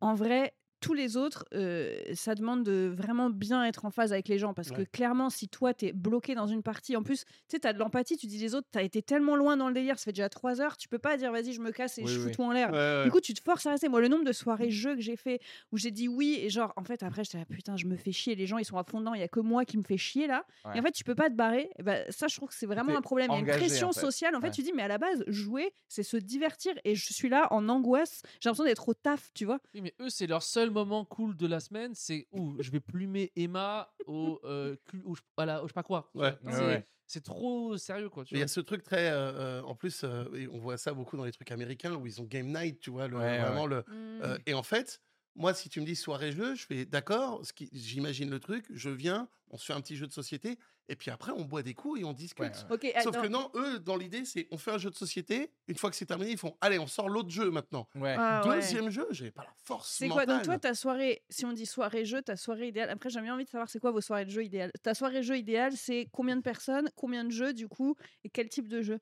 en 0.00 0.14
vrai, 0.14 0.52
tous 0.80 0.94
les 0.94 1.16
autres, 1.16 1.44
euh, 1.54 1.98
ça 2.14 2.34
demande 2.34 2.64
de 2.64 2.92
vraiment 2.96 3.30
bien 3.30 3.64
être 3.64 3.84
en 3.84 3.90
phase 3.90 4.12
avec 4.12 4.28
les 4.28 4.38
gens. 4.38 4.54
Parce 4.54 4.70
que 4.70 4.82
clairement, 4.82 5.30
si 5.30 5.48
toi, 5.48 5.74
t'es 5.74 5.92
bloqué 5.92 6.34
dans 6.34 6.46
une 6.46 6.62
partie, 6.62 6.96
en 6.96 7.02
plus, 7.02 7.24
tu 7.24 7.32
sais, 7.48 7.58
t'as 7.60 7.72
de 7.72 7.78
l'empathie, 7.78 8.16
tu 8.16 8.26
dis 8.26 8.38
les 8.38 8.54
autres, 8.54 8.66
t'as 8.70 8.82
été 8.82 9.02
tellement 9.02 9.36
loin 9.36 9.56
dans 9.56 9.68
le 9.68 9.74
délire, 9.74 9.98
ça 9.98 10.06
fait 10.06 10.12
déjà 10.12 10.28
trois 10.28 10.60
heures, 10.60 10.76
tu 10.76 10.88
peux 10.88 10.98
pas 10.98 11.16
dire 11.16 11.30
vas-y, 11.32 11.52
je 11.52 11.60
me 11.60 11.70
casse 11.70 11.98
et 11.98 12.02
Oui, 12.02 12.08
je 12.12 12.18
fous 12.18 12.26
oui. 12.28 12.32
tout 12.32 12.42
en 12.42 12.52
l'air. 12.52 13.04
Du 13.04 13.10
coup, 13.10 13.20
tu 13.20 13.34
te 13.34 13.42
forces 13.42 13.66
à 13.66 13.70
rester. 13.72 13.88
Moi, 13.88 14.00
le 14.00 14.08
nombre 14.08 14.24
de 14.24 14.32
soirées 14.32 14.70
jeux 14.70 14.94
que 14.94 15.00
j'ai 15.02 15.16
fait 15.16 15.40
où 15.72 15.76
j'ai 15.78 15.90
dit 15.90 16.08
oui 16.08 16.38
et 16.40 16.50
genre, 16.50 16.72
en 16.76 16.84
fait, 16.84 17.02
après, 17.02 17.24
j'étais 17.24 17.38
là, 17.38 17.44
putain, 17.44 17.76
je 17.76 17.86
me 17.86 17.96
fais 17.96 18.12
chier. 18.12 18.34
Les 18.34 18.46
gens, 18.46 18.58
ils 18.58 18.64
sont 18.64 18.78
à 18.78 18.84
fond 18.84 19.00
dedans. 19.00 19.14
Il 19.14 19.20
y 19.20 19.24
a 19.24 19.28
que 19.28 19.40
moi 19.40 19.64
qui 19.64 19.76
me 19.76 19.82
fais 19.82 19.96
chier 19.98 20.26
là. 20.26 20.44
Ouais. 20.64 20.76
Et 20.76 20.80
en 20.80 20.82
fait, 20.82 20.92
tu 20.92 21.04
peux 21.04 21.14
pas 21.14 21.28
te 21.28 21.34
barrer. 21.34 21.70
Et 21.78 21.82
bah, 21.82 22.10
ça, 22.10 22.26
je 22.28 22.36
trouve 22.36 22.48
que 22.48 22.54
c'est 22.54 22.66
vraiment 22.66 22.96
un 22.96 23.02
problème. 23.02 23.28
Il 23.32 23.34
y 23.34 23.36
a 23.36 23.40
une 23.40 23.46
pression 23.58 23.88
en 23.88 23.92
fait. 23.92 24.00
sociale. 24.00 24.34
En 24.34 24.40
fait, 24.40 24.46
Ouais. 24.46 24.52
tu 24.52 24.62
dis, 24.62 24.72
mais 24.74 24.82
à 24.82 24.88
la 24.88 24.98
base, 24.98 25.22
jouer, 25.26 25.72
c'est 25.88 26.02
se 26.02 26.16
divertir. 26.16 26.72
Et 26.84 26.94
je 26.94 27.12
suis 27.12 27.28
là 27.28 27.46
en 27.52 27.68
angoisse. 27.68 28.22
J'ai 28.40 28.48
l'impression 28.48 28.64
d'être 28.64 28.88
au 28.88 28.94
taf, 28.94 29.28
tu 29.34 29.44
vois. 29.44 29.58
Oui, 29.74 29.80
mais 29.82 29.94
eux, 30.00 30.08
c'est 30.08 30.26
leur 30.26 30.42
seul 30.42 30.69
moment 30.70 31.04
cool 31.04 31.36
de 31.36 31.46
la 31.46 31.60
semaine. 31.60 31.92
C'est 31.94 32.26
où 32.32 32.54
je 32.62 32.70
vais 32.70 32.80
plumer 32.80 33.32
Emma 33.36 33.92
au, 34.06 34.40
euh, 34.44 34.76
cul- 34.86 35.02
ou 35.04 35.14
je, 35.16 35.22
voilà, 35.36 35.60
au 35.62 35.64
je 35.66 35.68
sais 35.68 35.74
pas 35.74 35.82
quoi. 35.82 36.10
Ouais. 36.14 36.36
C'est- 36.50 36.66
ouais. 36.66 36.86
C'est 37.06 37.24
trop 37.24 37.76
sérieux, 37.76 38.08
quoi. 38.08 38.22
Il 38.30 38.38
y 38.38 38.42
a 38.42 38.46
ce 38.46 38.60
truc 38.60 38.84
très. 38.84 39.10
euh, 39.10 39.32
euh, 39.32 39.62
en 39.62 39.74
plus, 39.74 40.04
euh, 40.04 40.46
on 40.52 40.58
voit 40.58 40.76
ça 40.78 40.94
beaucoup 40.94 41.16
dans 41.16 41.24
les 41.24 41.32
trucs 41.32 41.50
américains 41.50 41.94
où 41.96 42.06
ils 42.06 42.20
ont 42.20 42.24
game 42.24 42.46
night, 42.46 42.78
tu 42.78 42.90
vois, 42.90 43.08
le, 43.08 43.16
Ouais, 43.16 43.40
vraiment 43.40 43.64
ouais. 43.64 43.82
le. 43.88 44.28
Mm. 44.36 44.38
et 44.46 44.54
en 44.54 44.62
fait, 44.62 45.00
moi, 45.34 45.52
si 45.52 45.68
tu 45.68 45.80
me 45.80 45.86
dis 45.86 45.96
soirée 45.96 46.30
jeu, 46.30 46.54
je 46.54 46.64
fais 46.66 46.84
d'accord, 46.84 47.44
ce 47.44 47.52
qui- 47.52 47.68
j'imagine 47.72 48.30
le 48.30 48.38
truc, 48.38 48.64
je 48.70 48.90
viens, 48.90 49.28
on 49.50 49.56
se 49.58 49.64
fait 49.64 49.72
un 49.72 49.80
petit 49.80 49.96
jeu 49.96 50.06
de 50.06 50.12
société, 50.12 50.56
et 50.90 50.96
puis 50.96 51.10
après, 51.10 51.32
on 51.32 51.44
boit 51.44 51.62
des 51.62 51.72
coups 51.74 52.00
et 52.00 52.04
on 52.04 52.12
discute. 52.12 52.44
Ouais, 52.68 52.76
ouais. 52.84 52.92
Ok, 52.92 53.02
Sauf 53.02 53.16
que 53.22 53.28
non, 53.28 53.50
eux, 53.54 53.78
dans 53.78 53.96
l'idée, 53.96 54.24
c'est 54.24 54.48
on 54.50 54.58
fait 54.58 54.72
un 54.72 54.78
jeu 54.78 54.90
de 54.90 54.96
société, 54.96 55.52
une 55.68 55.76
fois 55.76 55.88
que 55.88 55.96
c'est 55.96 56.04
terminé, 56.06 56.32
ils 56.32 56.38
font 56.38 56.56
allez, 56.60 56.78
on 56.78 56.86
sort 56.86 57.08
l'autre 57.08 57.30
jeu 57.30 57.50
maintenant. 57.50 57.88
Ouais. 57.94 58.16
Ah, 58.18 58.42
ouais. 58.46 58.56
Deuxième 58.56 58.90
jeu, 58.90 59.06
j'avais 59.10 59.30
pas 59.30 59.44
la 59.44 59.54
force. 59.64 59.90
C'est 59.98 60.08
quoi 60.08 60.26
Donc, 60.26 60.42
toi, 60.42 60.58
ta 60.58 60.74
soirée, 60.74 61.22
si 61.30 61.44
on 61.46 61.52
dit 61.52 61.64
soirée 61.66 62.04
jeu, 62.04 62.22
ta 62.22 62.36
soirée 62.36 62.68
idéale. 62.68 62.90
Après, 62.90 63.08
j'ai 63.08 63.20
bien 63.20 63.34
envie 63.34 63.44
de 63.44 63.50
savoir 63.50 63.70
c'est 63.70 63.78
quoi 63.78 63.92
vos 63.92 64.00
soirées 64.00 64.24
de 64.24 64.30
jeu 64.30 64.44
idéales. 64.44 64.72
Ta 64.82 64.94
soirée 64.94 65.22
jeu 65.22 65.38
idéale, 65.38 65.72
c'est 65.76 66.08
combien 66.12 66.36
de 66.36 66.42
personnes, 66.42 66.90
combien 66.96 67.24
de 67.24 67.30
jeux, 67.30 67.52
du 67.54 67.68
coup, 67.68 67.94
et 68.24 68.28
quel 68.30 68.48
type 68.48 68.68
de 68.68 68.82
jeu? 68.82 68.98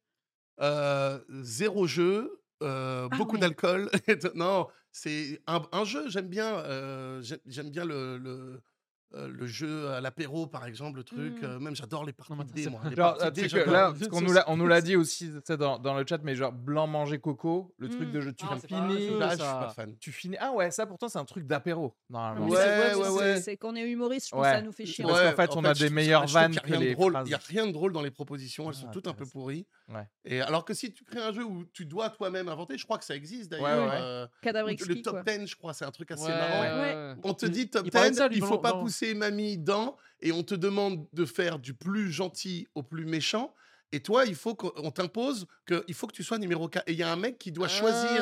Euh, 0.60 1.20
zéro 1.42 1.86
jeu, 1.86 2.42
euh, 2.62 3.08
Ah 3.10 3.16
beaucoup 3.16 3.36
ouais. 3.36 3.40
d'alcool. 3.40 3.90
non, 4.34 4.66
c'est 4.90 5.40
un, 5.46 5.62
un 5.72 5.84
jeu, 5.84 6.08
j'aime 6.08 6.28
bien. 6.28 6.58
euh, 6.58 7.22
j'ai- 7.22 7.40
j'aime 7.46 7.70
bien 7.70 7.84
le, 7.84 8.18
le, 8.18 8.60
euh, 9.14 9.28
le 9.28 9.46
jeu 9.46 9.88
à 9.88 10.00
l'apéro, 10.02 10.46
par 10.46 10.66
exemple, 10.66 10.98
le 10.98 11.04
truc. 11.04 11.40
Mm. 11.40 11.44
euh, 11.44 11.58
même, 11.58 11.74
j'adore 11.74 12.04
les 12.04 12.12
parties 12.12 12.34
de 12.34 12.52
dés, 12.52 12.68
moi. 12.68 12.80
Les 12.90 12.94
Genre, 12.96 13.16
parties 13.16 13.24
ah, 13.26 13.30
dés, 13.30 13.48
là, 13.70 13.92
parce 13.92 14.08
qu'on 14.08 14.20
nous 14.20 14.32
l'a, 14.32 14.44
on 14.50 14.56
nous 14.58 14.66
l'a 14.66 14.80
dit 14.82 14.96
aussi 14.96 15.30
dans, 15.58 15.78
dans 15.78 15.94
le 15.94 16.04
chat, 16.06 16.18
mais 16.22 16.34
genre 16.34 16.52
blanc 16.52 16.86
manger 16.86 17.18
coco, 17.18 17.74
le 17.78 17.88
truc 17.88 18.08
Mm. 18.08 18.12
de 18.12 18.20
jeu, 18.20 18.32
tu 18.34 18.44
Ah, 18.50 18.56
finis, 18.58 19.18
Là, 19.18 19.30
je 19.30 19.34
suis 19.36 19.42
pas 19.44 19.72
fan. 19.74 19.94
tu 19.98 20.12
finis. 20.12 20.36
Ah 20.40 20.52
ouais, 20.52 20.70
ça 20.70 20.84
pourtant 20.86 21.08
c'est 21.08 21.18
un 21.18 21.24
truc 21.24 21.46
d'apéro 21.46 21.94
normalement. 22.10 22.46
Ouais, 22.48 22.56
c'est- 22.56 22.94
ouais, 22.96 23.04
c'est- 23.04 23.10
ouais. 23.10 23.40
C'est 23.40 23.56
qu'on 23.56 23.74
est 23.76 23.88
humoriste, 23.88 24.26
je 24.26 24.32
pense 24.32 24.42
Ouais. 24.42 24.50
que 24.52 24.56
ça 24.58 24.62
nous 24.62 24.72
fait 24.72 24.86
chier. 24.86 25.04
Parce 25.04 25.20
qu'en 25.20 25.36
fait, 25.36 25.56
on 25.56 25.64
a 25.64 25.74
des 25.74 25.90
meilleures 25.90 26.26
vannes 26.26 26.52
y 26.52 26.56
que 26.60 26.74
les. 26.74 26.92
Il 26.98 27.22
n'y 27.28 27.34
a 27.34 27.40
rien 27.48 27.66
de 27.66 27.72
drôle 27.72 27.92
dans 27.92 28.02
les 28.02 28.10
propositions, 28.10 28.68
elles 28.68 28.74
sont 28.76 28.86
Ah, 28.88 28.92
toutes 28.92 29.06
un 29.08 29.14
peu 29.14 29.24
pourries. 29.26 29.66
Ouais. 29.88 30.06
Et 30.26 30.40
alors 30.42 30.64
que 30.66 30.74
si 30.74 30.92
tu 30.92 31.02
crées 31.04 31.20
un 31.22 31.32
jeu 31.32 31.44
où 31.44 31.64
tu 31.72 31.86
dois 31.86 32.10
toi-même 32.10 32.48
inventer, 32.48 32.76
je 32.76 32.84
crois 32.84 32.98
que 32.98 33.04
ça 33.06 33.16
existe 33.16 33.50
Ouais, 33.52 33.60
d'ailleurs. 33.62 33.88
ouais. 33.88 33.96
euh, 34.00 34.26
Cadavre 34.42 34.68
ou 34.68 34.72
exquis, 34.72 34.88
le 34.88 35.02
top 35.02 35.22
quoi. 35.24 35.38
10, 35.38 35.46
je 35.46 35.56
crois, 35.56 35.72
c'est 35.72 35.86
un 35.86 35.90
truc 35.90 36.10
assez 36.10 36.24
Ouais, 36.24 36.28
marrant. 36.28 36.60
ouais, 36.60 36.68
Ouais. 36.72 36.94
ouais. 36.94 37.14
On 37.24 37.32
te 37.32 37.46
dit 37.46 37.70
top 37.70 37.86
il 37.86 37.90
parlait 37.90 38.10
de 38.10 38.14
10, 38.14 38.18
ça, 38.18 38.28
il 38.30 38.42
faut 38.42 38.58
pas 38.58 38.74
pousser 38.74 39.14
mamie 39.14 39.56
dans, 39.56 39.96
et 40.20 40.30
on 40.32 40.42
te 40.42 40.54
demande 40.54 41.06
de 41.14 41.24
faire 41.24 41.58
du 41.58 41.72
plus 41.74 42.10
gentil 42.12 42.68
au 42.74 42.82
plus 42.82 43.06
méchant. 43.06 43.54
Et 43.92 44.00
toi, 44.00 44.26
il 44.26 44.34
faut 44.34 44.54
qu'on 44.54 44.90
t'impose 44.90 45.46
qu'il 45.66 45.94
faut 45.94 46.06
que 46.06 46.12
tu 46.12 46.22
sois 46.22 46.36
numéro 46.38 46.68
4. 46.68 46.84
Et 46.88 46.92
il 46.92 46.98
y 46.98 47.02
a 47.02 47.10
un 47.10 47.16
mec 47.16 47.38
qui 47.38 47.52
doit 47.52 47.68
choisir 47.68 48.18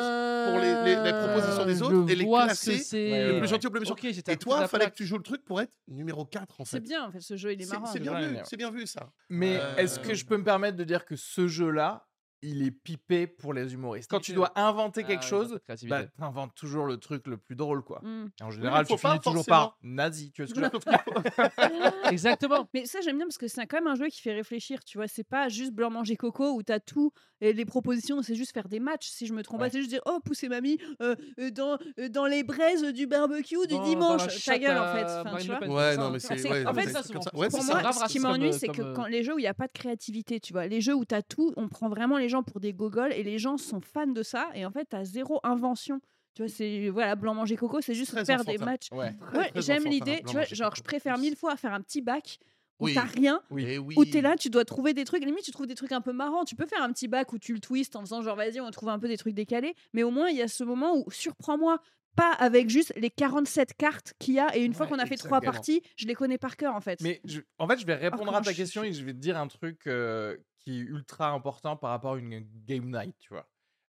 pour 0.47 0.59
les, 0.59 0.73
les- 0.85 1.03
les 1.03 1.11
propositions 1.11 1.65
des 1.65 1.81
Ah, 1.81 1.85
autres 1.85 2.09
et 2.11 2.15
les 2.15 2.25
classer 2.25 2.77
que 2.77 2.83
c'est. 2.83 3.11
Ouais, 3.11 3.27
le 3.27 3.33
ouais, 3.33 3.39
plus 3.39 3.47
gentil 3.49 3.67
au 3.67 3.69
plus 3.71 3.79
méchant. 3.81 3.95
Et 3.95 4.37
toi, 4.37 4.59
il 4.61 4.67
fallait 4.69 4.85
que 4.85 4.89
plaque. 4.89 4.93
tu 4.95 5.05
joues 5.05 5.17
le 5.17 5.23
truc 5.23 5.43
pour 5.43 5.59
être 5.59 5.73
numéro 5.89 6.23
4, 6.25 6.61
en 6.61 6.65
fait. 6.65 6.77
C'est 6.77 6.79
bien, 6.79 7.03
en 7.05 7.11
fait, 7.11 7.19
ce 7.19 7.35
jeu, 7.35 7.51
il 7.51 7.61
est 7.61 7.69
marrant. 7.69 7.85
c'est 7.85 7.99
bien 7.99 8.13
Ouais, 8.13 8.27
vu, 8.29 8.35
ouais. 8.35 8.41
c'est 8.45 8.55
bien 8.57 8.71
vu 8.71 8.87
ça. 8.87 9.11
Mais 9.29 9.57
Euh, 9.59 9.75
est-ce 9.75 9.99
que 9.99 10.13
je 10.13 10.25
peux 10.25 10.37
me 10.37 10.43
permettre 10.45 10.77
de 10.77 10.85
dire 10.85 11.03
que 11.05 11.17
ce 11.17 11.47
jeu-là, 11.49 12.06
il 12.41 12.61
est 12.65 12.71
pipé 12.71 13.27
pour 13.27 13.53
les 13.53 13.73
humoristes 13.73 14.09
Quand 14.09 14.19
tu 14.19 14.33
dois 14.33 14.51
inventer 14.55 15.03
quelque 15.03 15.23
Ah, 15.23 15.27
chose, 15.27 15.59
créativité. 15.65 15.97
bah, 15.97 16.05
t'inventes 16.19 16.53
toujours 16.55 16.85
le 16.85 16.97
truc 16.97 17.25
le 17.27 17.37
plus 17.37 17.55
drôle, 17.55 17.83
quoi. 17.83 17.99
Mm. 18.03 18.27
Et 18.39 18.43
en 18.43 18.51
général, 18.51 18.85
faut 18.85 18.95
tu 18.95 19.01
finis 19.07 19.19
toujours 19.19 19.45
par 19.45 19.77
nazi. 19.81 20.31
Tu 20.31 20.43
vois 20.43 20.49
ce 20.49 20.53
que 20.53 20.61
je 20.61 22.09
Exactement. 22.11 22.67
Mais 22.73 22.85
ça, 22.85 22.99
j'aime 23.01 23.17
bien 23.17 23.25
parce 23.25 23.37
que 23.37 23.47
c'est 23.47 23.65
quand 23.67 23.77
même 23.77 23.87
un 23.87 23.95
jeu 23.95 24.07
qui 24.07 24.21
fait 24.21 24.33
réfléchir, 24.33 24.83
tu 24.83 24.97
vois. 24.97 25.07
C'est 25.07 25.23
pas 25.27 25.49
juste 25.49 25.71
blanc 25.73 25.89
manger 25.89 26.15
coco 26.15 26.51
où 26.53 26.63
t'as 26.63 26.79
tout 26.79 27.11
et 27.39 27.53
les 27.53 27.65
propositions, 27.65 28.21
c'est 28.23 28.35
juste 28.35 28.53
faire 28.53 28.67
des 28.67 28.79
matchs. 28.79 29.07
Si 29.09 29.27
je 29.27 29.33
me 29.33 29.43
trompe 29.43 29.61
Ouais. 29.61 29.67
pas, 29.67 29.71
c'est 29.71 29.79
juste 29.79 29.89
dire 29.91 30.01
oh 30.05 30.19
pousser 30.23 30.49
mamie 30.49 30.77
euh, 31.01 31.15
euh, 31.39 31.51
dans 31.51 31.77
euh, 31.99 32.09
dans 32.09 32.25
les 32.25 32.43
braises 32.43 32.83
du 32.93 33.05
barbecue 33.07 33.55
du 33.67 33.75
Dans- 33.75 33.83
dimanche. 33.83 34.43
Ta 34.43 34.57
gueule 34.57 34.77
en 34.77 34.93
fait. 34.93 35.03
Enfin, 35.03 35.37
tu 35.37 35.47
vois. 35.47 35.67
Ouais, 35.67 35.97
non, 35.97 36.09
mais 36.11 36.19
c'est. 36.19 36.41
Ouais, 36.49 36.65
en 36.65 36.73
fait, 36.73 36.87
ça, 36.89 37.01
Pour 37.03 37.63
moi, 37.63 37.91
ce 37.93 38.07
qui 38.07 38.19
m'ennuie, 38.19 38.53
c'est 38.53 38.67
que 38.69 38.93
quand 38.93 39.05
les 39.07 39.23
jeux 39.23 39.35
où 39.35 39.39
il 39.39 39.43
n'y 39.43 39.47
a 39.47 39.53
pas 39.53 39.67
de 39.67 39.73
créativité, 39.73 40.39
tu 40.39 40.53
vois, 40.53 40.67
les 40.67 40.81
jeux 40.81 40.95
où 40.95 41.05
tu 41.05 41.15
as 41.15 41.21
tout, 41.21 41.53
on 41.57 41.67
prend 41.67 41.89
vraiment 41.89 42.17
les 42.17 42.26
gens 42.29 42.43
pour 42.43 42.59
des 42.59 42.73
gogoles 42.73 43.13
et 43.13 43.23
les 43.23 43.37
gens 43.39 43.57
sont 43.57 43.81
fans 43.81 44.07
de 44.07 44.23
ça 44.23 44.49
et 44.55 44.65
en 44.65 44.71
fait, 44.71 44.87
tu 44.89 44.95
as 44.95 45.03
zéro 45.05 45.39
invention. 45.43 45.99
Tu 46.33 46.43
vois, 46.43 46.49
c'est 46.49 46.89
voilà, 46.89 47.15
blanc 47.15 47.33
manger 47.33 47.55
coco, 47.55 47.81
c'est 47.81 47.95
juste 47.95 48.11
Très 48.11 48.23
faire 48.25 48.45
des 48.45 48.57
matchs. 48.59 48.89
Ouais. 48.91 49.13
J'aime 49.55 49.85
l'idée, 49.85 50.21
tu 50.25 50.33
vois, 50.33 50.43
genre 50.43 50.75
je 50.75 50.83
préfère 50.83 51.17
mille 51.17 51.35
fois 51.35 51.55
faire 51.55 51.73
un 51.73 51.81
petit 51.81 52.01
bac 52.01 52.37
où 52.79 52.85
Oui. 52.85 52.93
t'as 52.93 53.01
rien 53.05 53.41
Oui. 53.49 53.65
Eh 53.67 53.77
oui. 53.79 53.95
où 53.97 54.05
t'es 54.05 54.21
là, 54.21 54.35
tu 54.35 54.51
dois 54.51 54.63
trouver 54.63 54.93
des 54.93 55.03
trucs. 55.03 55.23
Limite, 55.25 55.43
tu 55.43 55.49
trouves 55.51 55.65
des 55.65 55.73
trucs 55.73 55.91
un 55.91 56.01
peu 56.01 56.13
marrants. 56.13 56.45
Tu 56.45 56.55
peux 56.55 56.67
faire 56.67 56.83
un 56.83 56.91
petit 56.93 57.07
bac 57.07 57.33
où 57.33 57.39
tu 57.39 57.53
le 57.53 57.59
twistes 57.59 57.95
en 57.95 58.01
faisant 58.01 58.21
genre 58.21 58.35
vas-y, 58.35 58.61
on 58.61 58.69
trouve 58.69 58.89
un 58.89 58.99
peu 58.99 59.07
des 59.07 59.17
trucs 59.17 59.33
décalés. 59.33 59.73
Mais 59.93 60.03
au 60.03 60.11
moins, 60.11 60.29
il 60.29 60.37
y 60.37 60.43
a 60.43 60.47
ce 60.47 60.63
moment 60.63 60.95
où 60.95 61.09
surprends-moi. 61.09 61.79
Pas 62.15 62.31
avec 62.33 62.67
juste 62.67 62.93
les 62.97 63.11
47 63.11 63.75
cartes 63.77 64.13
qu'il 64.17 64.33
y 64.33 64.39
a. 64.39 64.55
Et 64.57 64.63
une 64.63 64.73
fois 64.73 64.87
qu'on 64.87 64.97
a 64.97 65.05
fait 65.05 65.17
trois 65.17 65.39
parties, 65.39 65.83
je 65.95 66.07
les 66.07 66.15
connais 66.15 66.39
par 66.39 66.57
cœur 66.57 66.73
en 66.75 66.81
fait. 66.81 66.99
Mais 67.01 67.21
je- 67.25 67.41
en 67.59 67.67
fait, 67.67 67.79
je 67.79 67.85
vais 67.85 67.93
répondre 67.93 68.35
à 68.35 68.41
ta 68.41 68.51
je- 68.51 68.57
question 68.57 68.83
et 68.83 68.91
je 68.91 69.03
vais 69.05 69.13
te 69.13 69.19
dire 69.19 69.37
un 69.37 69.47
truc 69.47 69.85
euh, 69.85 70.35
qui 70.59 70.77
est 70.79 70.81
ultra 70.81 71.29
important 71.31 71.77
par 71.77 71.91
rapport 71.91 72.13
à 72.15 72.19
une 72.19 72.39
game 72.65 72.89
night, 72.91 73.15
tu 73.19 73.29
vois? 73.33 73.49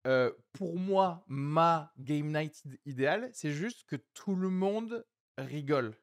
Euh, 0.06 0.32
pour 0.52 0.78
moi, 0.78 1.24
ma 1.26 1.92
game 1.98 2.28
night 2.32 2.64
id- 2.64 2.80
idéale, 2.86 3.30
c'est 3.32 3.50
juste 3.52 3.84
que 3.84 3.96
tout 4.14 4.34
le 4.36 4.48
monde 4.50 5.04
rigole. 5.36 5.94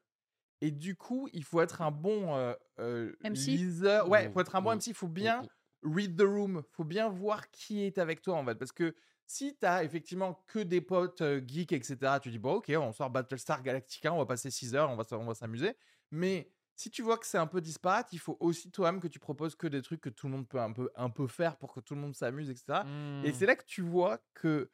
Et 0.62 0.70
du 0.72 0.96
coup, 0.96 1.28
il 1.32 1.44
faut 1.44 1.60
être 1.62 1.82
un 1.82 1.92
bon 1.92 2.36
euh, 2.36 2.54
euh, 2.80 3.14
MC? 3.24 3.60
liseur. 3.60 4.08
Ouais, 4.08 4.26
il 4.26 4.30
faut 4.30 4.40
Mmh, 4.40 4.42
être 4.42 4.56
un 4.56 4.62
bon 4.62 4.72
mmh, 4.72 4.74
MC. 4.74 4.90
Il 4.90 4.94
faut 4.96 5.08
Mm, 5.20 5.30
bien 5.30 5.46
read 5.82 6.16
the 6.18 6.22
room. 6.24 6.62
faut 6.72 6.84
bien 6.84 7.08
voir 7.10 7.50
qui 7.50 7.84
est 7.84 7.98
avec 7.98 8.22
toi, 8.22 8.36
en 8.36 8.44
fait. 8.46 8.56
Parce 8.56 8.72
que 8.72 8.96
si 9.26 9.56
tu 9.58 9.66
as 9.66 9.84
effectivement 9.84 10.44
que 10.48 10.60
des 10.60 10.80
potes 10.80 11.22
geeks, 11.46 11.72
etc., 11.72 12.20
tu 12.20 12.30
dis, 12.30 12.38
bon, 12.38 12.54
ok, 12.56 12.72
on 12.78 12.92
sort 12.92 13.10
Battlestar 13.10 13.62
Galactica, 13.62 14.12
on 14.14 14.18
va 14.18 14.26
passer 14.26 14.50
6 14.50 14.74
heures, 14.74 14.90
on 14.90 14.96
va, 14.96 15.04
on 15.12 15.26
va 15.26 15.34
s'amuser. 15.34 15.76
Mais 16.10 16.54
si 16.76 16.90
tu 16.90 17.02
vois 17.02 17.18
que 17.18 17.26
c'est 17.26 17.38
un 17.38 17.46
peu 17.46 17.60
disparate, 17.60 18.12
il 18.12 18.18
faut 18.18 18.36
aussi 18.40 18.70
toi-même 18.70 19.00
que 19.00 19.08
tu 19.08 19.18
proposes 19.18 19.56
que 19.56 19.66
des 19.66 19.82
trucs 19.82 20.00
que 20.02 20.10
tout 20.10 20.26
le 20.28 20.32
monde 20.34 20.48
peut 20.48 20.60
un 20.60 20.72
peu, 20.72 20.90
un 20.96 21.10
peu 21.10 21.26
faire 21.28 21.56
pour 21.58 21.74
que 21.74 21.80
tout 21.80 21.94
le 21.94 22.00
monde 22.02 22.14
s'amuse, 22.14 22.50
etc. 22.50 22.86
Et 23.22 23.32
Hmm. 23.32 23.34
c'est 23.34 23.46
là 23.46 23.56
que 23.56 23.64
tu 23.66 23.82
vois 23.82 24.18
que 24.34 24.70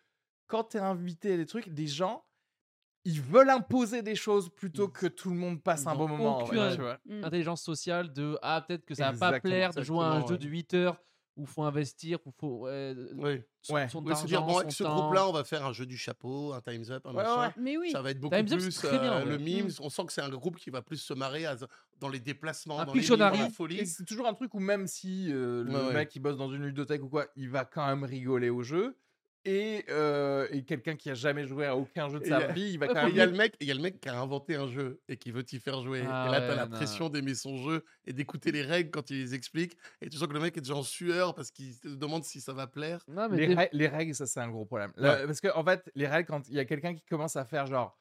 quand 0.48 0.64
tu 0.64 0.76
es 0.78 0.80
invité 0.80 1.34
à 1.34 1.36
des 1.38 1.46
trucs, 1.46 1.70
des 1.70 1.86
gens, 1.86 2.26
ils 3.04 3.20
veulent 3.20 3.50
imposer 3.50 4.02
des 4.02 4.14
choses 4.16 4.54
plutôt 4.54 4.88
Ils- 4.88 4.90
que 4.90 5.06
tout 5.06 5.30
le 5.30 5.36
monde 5.36 5.62
passe 5.62 5.86
ils 5.86 5.88
un 5.88 5.96
bon 5.96 6.08
moment. 6.08 6.42
en 6.42 6.46
aucune- 6.46 6.56
vrai, 6.56 6.76
tu 6.76 6.80
vois? 6.82 7.00
Mm. 7.06 7.24
Intelligence 7.24 7.62
sociale 7.62 8.12
de 8.12 8.38
ah 8.42 8.62
peut-être 8.66 8.84
que 8.84 8.94
ça 8.94 9.06
va 9.06 9.12
pas 9.14 9.32
plaire 9.32 9.74
de 9.74 9.82
jouer 9.82 10.00
à 10.04 10.08
un 10.08 10.20
jeu 10.26 10.36
ouais. 10.36 10.38
de 10.38 10.48
8 10.48 10.74
heures 10.74 11.02
où 11.36 11.46
faut 11.46 11.62
investir 11.62 12.18
où 12.26 12.30
faut 12.30 12.64
ouais, 12.66 12.94
Oui. 13.14 13.40
son, 13.62 13.74
Ouais. 13.74 13.88
son 13.88 14.02
dire, 14.26 14.42
bon, 14.42 14.58
avec 14.58 14.72
ce 14.72 14.84
groupe-là, 14.84 15.28
on 15.28 15.32
va 15.32 15.44
faire 15.44 15.64
un 15.64 15.72
jeu 15.72 15.86
du 15.86 15.96
chapeau, 15.96 16.52
un 16.52 16.60
Time's 16.60 16.90
Up, 16.90 17.06
un 17.06 17.10
Ouais, 17.10 17.16
machin. 17.22 17.40
ouais. 17.48 17.54
Mais 17.56 17.76
oui. 17.78 17.90
Ça 17.90 18.02
va 18.02 18.10
être 18.10 18.20
beaucoup 18.20 18.36
Time's 18.36 18.52
plus 18.52 18.74
très 18.76 18.98
bien, 18.98 19.12
euh, 19.14 19.24
ouais. 19.24 19.30
le 19.30 19.38
Mm. 19.38 19.42
mime. 19.42 19.68
On 19.80 19.88
sent 19.88 20.04
que 20.06 20.12
c'est 20.12 20.20
un 20.20 20.28
groupe 20.28 20.56
qui 20.56 20.70
va 20.70 20.82
plus 20.82 20.98
se 20.98 21.14
marrer 21.14 21.46
à- 21.46 21.56
dans 22.00 22.08
les 22.08 22.20
déplacements, 22.20 22.80
Un 22.80 22.84
dans 22.84 22.92
les 22.94 23.00
la 23.16 23.50
folie. 23.50 23.86
c'est 23.86 24.04
toujours 24.04 24.26
un 24.26 24.34
truc 24.34 24.52
où 24.54 24.60
même 24.60 24.86
si 24.86 25.32
euh, 25.32 25.62
le 25.64 25.70
Ouais, 25.72 25.86
ouais. 25.86 25.92
mec 25.94 26.08
qui 26.08 26.20
bosse 26.20 26.36
dans 26.36 26.50
une 26.50 26.64
ludothèque 26.64 27.02
ou 27.02 27.08
quoi, 27.08 27.26
il 27.36 27.48
va 27.48 27.64
quand 27.64 27.86
même 27.86 28.04
rigoler 28.04 28.50
au 28.50 28.62
jeu. 28.62 28.96
Et, 29.44 29.84
euh, 29.88 30.46
et 30.50 30.64
quelqu'un 30.64 30.94
qui 30.96 31.10
a 31.10 31.14
jamais 31.14 31.46
joué 31.46 31.66
à 31.66 31.76
aucun 31.76 32.08
jeu 32.08 32.20
de 32.20 32.24
sa 32.26 32.46
vie, 32.48 32.72
il 32.72 32.78
va 32.78 32.88
quand 32.88 32.94
même 32.94 33.08
Il 33.10 33.16
y 33.16 33.20
a 33.20 33.26
le 33.26 33.32
mec, 33.32 33.54
il 33.60 33.66
y 33.66 33.70
a 33.70 33.74
le 33.74 33.80
mec 33.80 34.00
qui 34.00 34.08
a 34.08 34.20
inventé 34.20 34.54
un 34.54 34.66
jeu 34.68 35.00
et 35.08 35.16
qui 35.16 35.30
veut 35.32 35.42
t'y 35.44 35.58
faire 35.58 35.80
jouer. 35.82 36.02
Ah 36.08 36.26
et 36.28 36.30
là, 36.32 36.40
t'as 36.40 36.48
ouais, 36.50 36.56
la 36.56 36.66
non. 36.66 36.76
pression 36.76 37.08
d'aimer 37.08 37.34
son 37.34 37.56
jeu 37.56 37.84
et 38.04 38.12
d'écouter 38.12 38.52
les 38.52 38.62
règles 38.62 38.90
quand 38.90 39.10
il 39.10 39.18
les 39.18 39.34
explique. 39.34 39.76
Et 40.00 40.08
tu 40.08 40.16
sens 40.16 40.28
que 40.28 40.32
le 40.34 40.40
mec 40.40 40.56
est 40.56 40.60
déjà 40.60 40.74
en 40.74 40.82
sueur 40.82 41.34
parce 41.34 41.50
qu'il 41.50 41.72
se 41.74 41.88
demande 41.88 42.24
si 42.24 42.40
ça 42.40 42.52
va 42.52 42.66
plaire. 42.66 43.02
Non, 43.08 43.28
mais 43.28 43.36
les, 43.36 43.46
des- 43.48 43.54
rè- 43.56 43.68
les 43.72 43.88
règles, 43.88 44.14
ça 44.14 44.26
c'est 44.26 44.40
un 44.40 44.48
gros 44.48 44.64
problème. 44.64 44.92
Là. 44.96 45.26
Parce 45.26 45.40
que 45.40 45.48
en 45.54 45.64
fait, 45.64 45.90
les 45.94 46.06
règles, 46.06 46.28
quand 46.28 46.48
il 46.48 46.54
y 46.54 46.58
a 46.60 46.64
quelqu'un 46.64 46.94
qui 46.94 47.02
commence 47.04 47.36
à 47.36 47.44
faire 47.44 47.66
genre, 47.66 47.98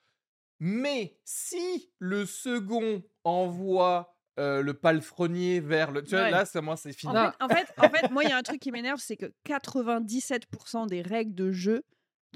mais 0.60 1.18
si 1.26 1.92
le 1.98 2.26
second 2.26 3.04
envoie 3.24 4.16
euh, 4.40 4.62
le 4.62 4.74
palefrenier 4.74 5.60
vers 5.60 5.92
le, 5.92 6.04
tu 6.04 6.12
vois, 6.12 6.24
Ouais. 6.26 6.32
là, 6.32 6.46
c'est 6.46 6.62
moi, 6.62 6.78
c'est 6.78 6.90
En 6.90 6.94
fini. 6.94 7.14
Non. 7.14 7.32
fait, 7.32 7.44
en 7.44 7.50
fait, 7.50 7.68
en 7.78 7.90
fait, 7.90 8.10
moi, 8.12 8.24
il 8.24 8.30
y 8.30 8.34
a 8.34 8.38
un 8.38 8.44
truc 8.44 8.60
qui 8.62 8.72
m'énerve, 8.72 9.00
c'est 9.00 9.18
que 9.18 9.32
97% 9.46 10.88
des 10.88 11.02
règles 11.02 11.36
de 11.36 11.52
jeu 11.52 11.84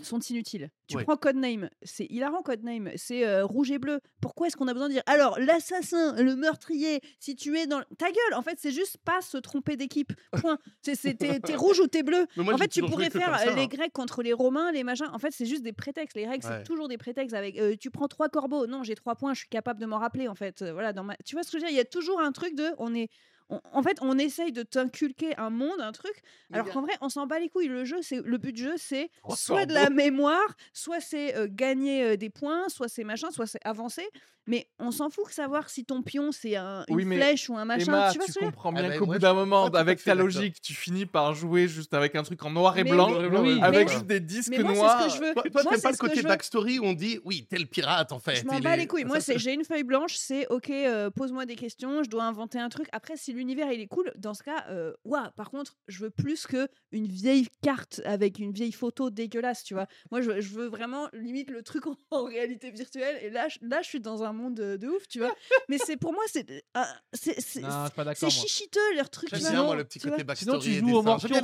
sont 0.01 0.19
inutiles. 0.19 0.69
Tu 0.87 0.97
Ouais. 0.97 1.03
prends 1.03 1.15
Codename, 1.15 1.69
c'est 1.83 2.05
hilarant 2.09 2.41
Codename, 2.41 2.91
c'est 2.95 3.25
euh, 3.25 3.45
rouge 3.45 3.71
et 3.71 3.79
bleu. 3.79 3.99
Pourquoi 4.21 4.47
est-ce 4.47 4.57
qu'on 4.57 4.67
a 4.67 4.73
besoin 4.73 4.87
de 4.89 4.93
dire 4.93 5.03
alors 5.05 5.39
l'assassin, 5.39 6.21
le 6.21 6.35
meurtrier, 6.35 6.99
si 7.19 7.35
tu 7.35 7.57
es 7.57 7.65
dans 7.65 7.81
ta 7.97 8.07
gueule, 8.07 8.33
en 8.35 8.41
fait, 8.41 8.57
c'est 8.59 8.71
juste 8.71 8.97
pas 9.05 9.21
se 9.21 9.37
tromper 9.37 9.77
d'équipe. 9.77 10.11
Point. 10.41 10.57
C'est 10.81 11.15
t'es 11.17 11.39
rouge 11.55 11.79
ou 11.79 11.87
t'es 11.87 12.03
bleu. 12.03 12.25
Moi, 12.35 12.53
en 12.53 12.57
fait, 12.57 12.67
tu 12.67 12.81
pourrais 12.81 13.09
faire 13.09 13.37
ça, 13.39 13.49
euh, 13.51 13.55
les 13.55 13.63
hein. 13.63 13.67
Grecs 13.67 13.93
contre 13.93 14.21
les 14.21 14.33
Romains, 14.33 14.71
les 14.71 14.83
machins. 14.83 15.07
En 15.13 15.19
fait, 15.19 15.31
c'est 15.31 15.45
juste 15.45 15.63
des 15.63 15.73
prétextes. 15.73 16.15
Les 16.15 16.27
règles, 16.27 16.45
Ouais. 16.45 16.57
c'est 16.57 16.63
toujours 16.63 16.87
des 16.87 16.97
prétextes. 16.97 17.33
Avec 17.35 17.57
euh, 17.59 17.75
tu 17.79 17.89
prends 17.89 18.07
trois 18.07 18.29
corbeaux, 18.29 18.67
non, 18.67 18.83
j'ai 18.83 18.95
trois 18.95 19.15
points, 19.15 19.33
je 19.33 19.39
suis 19.39 19.49
capable 19.49 19.79
de 19.79 19.85
m'en 19.85 19.97
rappeler. 19.97 20.27
En 20.27 20.35
fait, 20.35 20.61
voilà. 20.63 20.93
Dans 20.93 21.03
ma... 21.03 21.15
Tu 21.25 21.35
vois 21.35 21.43
ce 21.43 21.51
que 21.51 21.57
je 21.57 21.63
veux 21.63 21.69
dire? 21.69 21.73
Il 21.73 21.77
y 21.77 21.81
a 21.81 21.85
toujours 21.85 22.19
un 22.19 22.31
truc 22.31 22.55
de, 22.55 22.69
on 22.77 22.93
est, 22.93 23.09
on- 23.49 23.61
en 23.73 23.83
fait, 23.83 23.97
on 24.01 24.17
essaye 24.17 24.51
de 24.51 24.63
t'inculquer 24.63 25.37
un 25.37 25.49
monde, 25.49 25.79
un 25.79 25.91
truc, 25.91 26.13
alors 26.51 26.65
qu'en 26.73 26.81
vrai, 26.81 26.93
on 27.01 27.09
s'en 27.09 27.27
bat 27.27 27.39
les 27.39 27.49
couilles. 27.49 27.67
Le 27.67 27.85
jeu, 27.85 28.01
c'est 28.01 28.21
le 28.23 28.37
but 28.37 28.53
du 28.53 28.63
jeu, 28.63 28.73
c'est 28.77 29.09
soit 29.35 29.65
de 29.65 29.73
la 29.73 29.89
mémoire, 29.89 30.55
soit 30.73 30.99
c'est 30.99 31.35
euh, 31.35 31.47
gagner 31.49 32.03
euh, 32.03 32.17
des 32.17 32.29
points, 32.29 32.69
soit 32.69 32.87
c'est 32.87 33.03
machin, 33.03 33.31
soit 33.31 33.47
c'est 33.47 33.59
avancer. 33.65 34.07
Mais 34.47 34.67
on 34.79 34.91
s'en 34.91 35.09
fout 35.09 35.25
de 35.27 35.31
savoir 35.31 35.69
si 35.69 35.85
ton 35.85 36.01
pion 36.03 36.31
c'est 36.31 36.55
un, 36.55 36.83
une 36.87 36.95
Oui, 36.95 37.05
flèche 37.05 37.49
ou 37.49 37.57
un 37.57 37.65
machin. 37.65 37.85
Emma, 37.93 38.11
tu 38.11 38.19
vois 38.19 38.27
tu 38.27 38.39
comprends 38.45 38.71
Ah 38.75 38.81
bien 38.81 38.89
bah, 38.89 38.97
qu'au 38.97 39.05
bout 39.07 39.17
d'un 39.17 39.33
moment, 39.33 39.65
avec 39.65 40.03
ta 40.03 40.13
logique, 40.15 40.61
tu 40.61 40.73
finis 40.73 41.05
par 41.05 41.33
jouer 41.33 41.67
juste 41.67 41.93
avec 41.95 42.15
un 42.15 42.23
truc 42.23 42.43
en 42.45 42.51
noir 42.51 42.77
et 42.77 42.83
Mais 42.83 42.91
blanc, 42.91 43.09
oui, 43.11 43.27
oui, 43.39 43.59
avec 43.61 43.87
mais- 43.87 43.93
juste 43.93 44.05
des 44.05 44.19
disques 44.19 44.49
Mais 44.51 44.59
moi, 44.59 44.73
c'est 44.73 44.77
noirs. 44.79 45.01
ce 45.01 45.07
que 45.07 45.13
je 45.15 45.27
veux. 45.29 45.33
Toi, 45.33 45.43
Moi, 45.63 45.71
t'aimes 45.73 45.81
pas 45.81 45.91
le 45.91 45.97
côté 45.97 46.21
backstory 46.21 46.79
où 46.79 46.83
on 46.85 46.93
dit 46.93 47.19
oui, 47.25 47.47
tel 47.49 47.67
pirate 47.67 48.11
en 48.11 48.19
fait. 48.19 48.35
Je 48.35 48.45
m'en 48.45 48.59
bats 48.59 48.75
les 48.75 48.87
couilles. 48.87 49.05
Moi, 49.05 49.17
j'ai 49.19 49.53
une 49.53 49.63
feuille 49.65 49.83
blanche, 49.83 50.15
c'est 50.15 50.47
ok, 50.49 50.69
euh, 50.69 51.09
pose-moi 51.09 51.45
des 51.45 51.55
questions, 51.55 52.03
je 52.03 52.09
dois 52.09 52.25
inventer 52.25 52.59
un 52.59 52.69
truc. 52.69 52.87
Après, 52.91 53.17
si 53.17 53.33
l'univers 53.33 53.71
il 53.71 53.81
est 53.81 53.87
cool, 53.87 54.11
dans 54.15 54.33
ce 54.33 54.43
cas, 54.43 54.65
euh, 54.69 54.93
ouah, 55.05 55.31
par 55.35 55.49
contre, 55.49 55.75
je 55.87 55.99
veux 56.03 56.09
plus 56.11 56.45
que 56.45 56.67
une 56.91 57.07
vieille 57.07 57.47
carte 57.63 58.01
avec 58.05 58.37
une 58.39 58.51
vieille 58.51 58.71
photo 58.71 59.09
dégueulasse, 59.09 59.63
tu 59.63 59.73
vois. 59.73 59.87
Moi, 60.11 60.21
je, 60.21 60.29
veux- 60.31 60.41
je 60.41 60.53
veux 60.53 60.67
vraiment 60.67 61.07
limite 61.13 61.49
le 61.49 61.63
truc 61.63 61.87
en, 61.87 61.95
en 62.11 62.23
réalité 62.25 62.69
virtuelle. 62.71 63.17
Et 63.23 63.29
là, 63.29 63.47
je, 63.47 63.57
là, 63.61 63.81
je 63.81 63.87
suis 63.87 63.99
dans 63.99 64.23
un 64.23 64.33
monde 64.35 64.55
de, 64.55 64.77
de 64.77 64.87
ouf, 64.87 65.07
tu 65.07 65.19
vois. 65.19 65.33
Mais 65.69 65.77
c'est 65.77 65.97
pour 65.97 66.13
moi, 66.13 66.23
c'est 66.27 66.63
euh, 66.77 66.83
c'est 67.13 68.29
chichiteux 68.29 68.95
leur 68.95 69.09
truc. 69.09 69.29
J'aime 69.33 69.51
bien 69.51 69.63
moi 69.63 69.75
le 69.75 69.83
petit 69.83 69.99
côté 69.99 70.23
vois. 70.23 70.35
Sinon, 70.35 70.53
backstory. 70.53 70.73
tu 70.73 70.79
joues 70.79 70.95
au 70.97 71.01
morpion. 71.01 71.41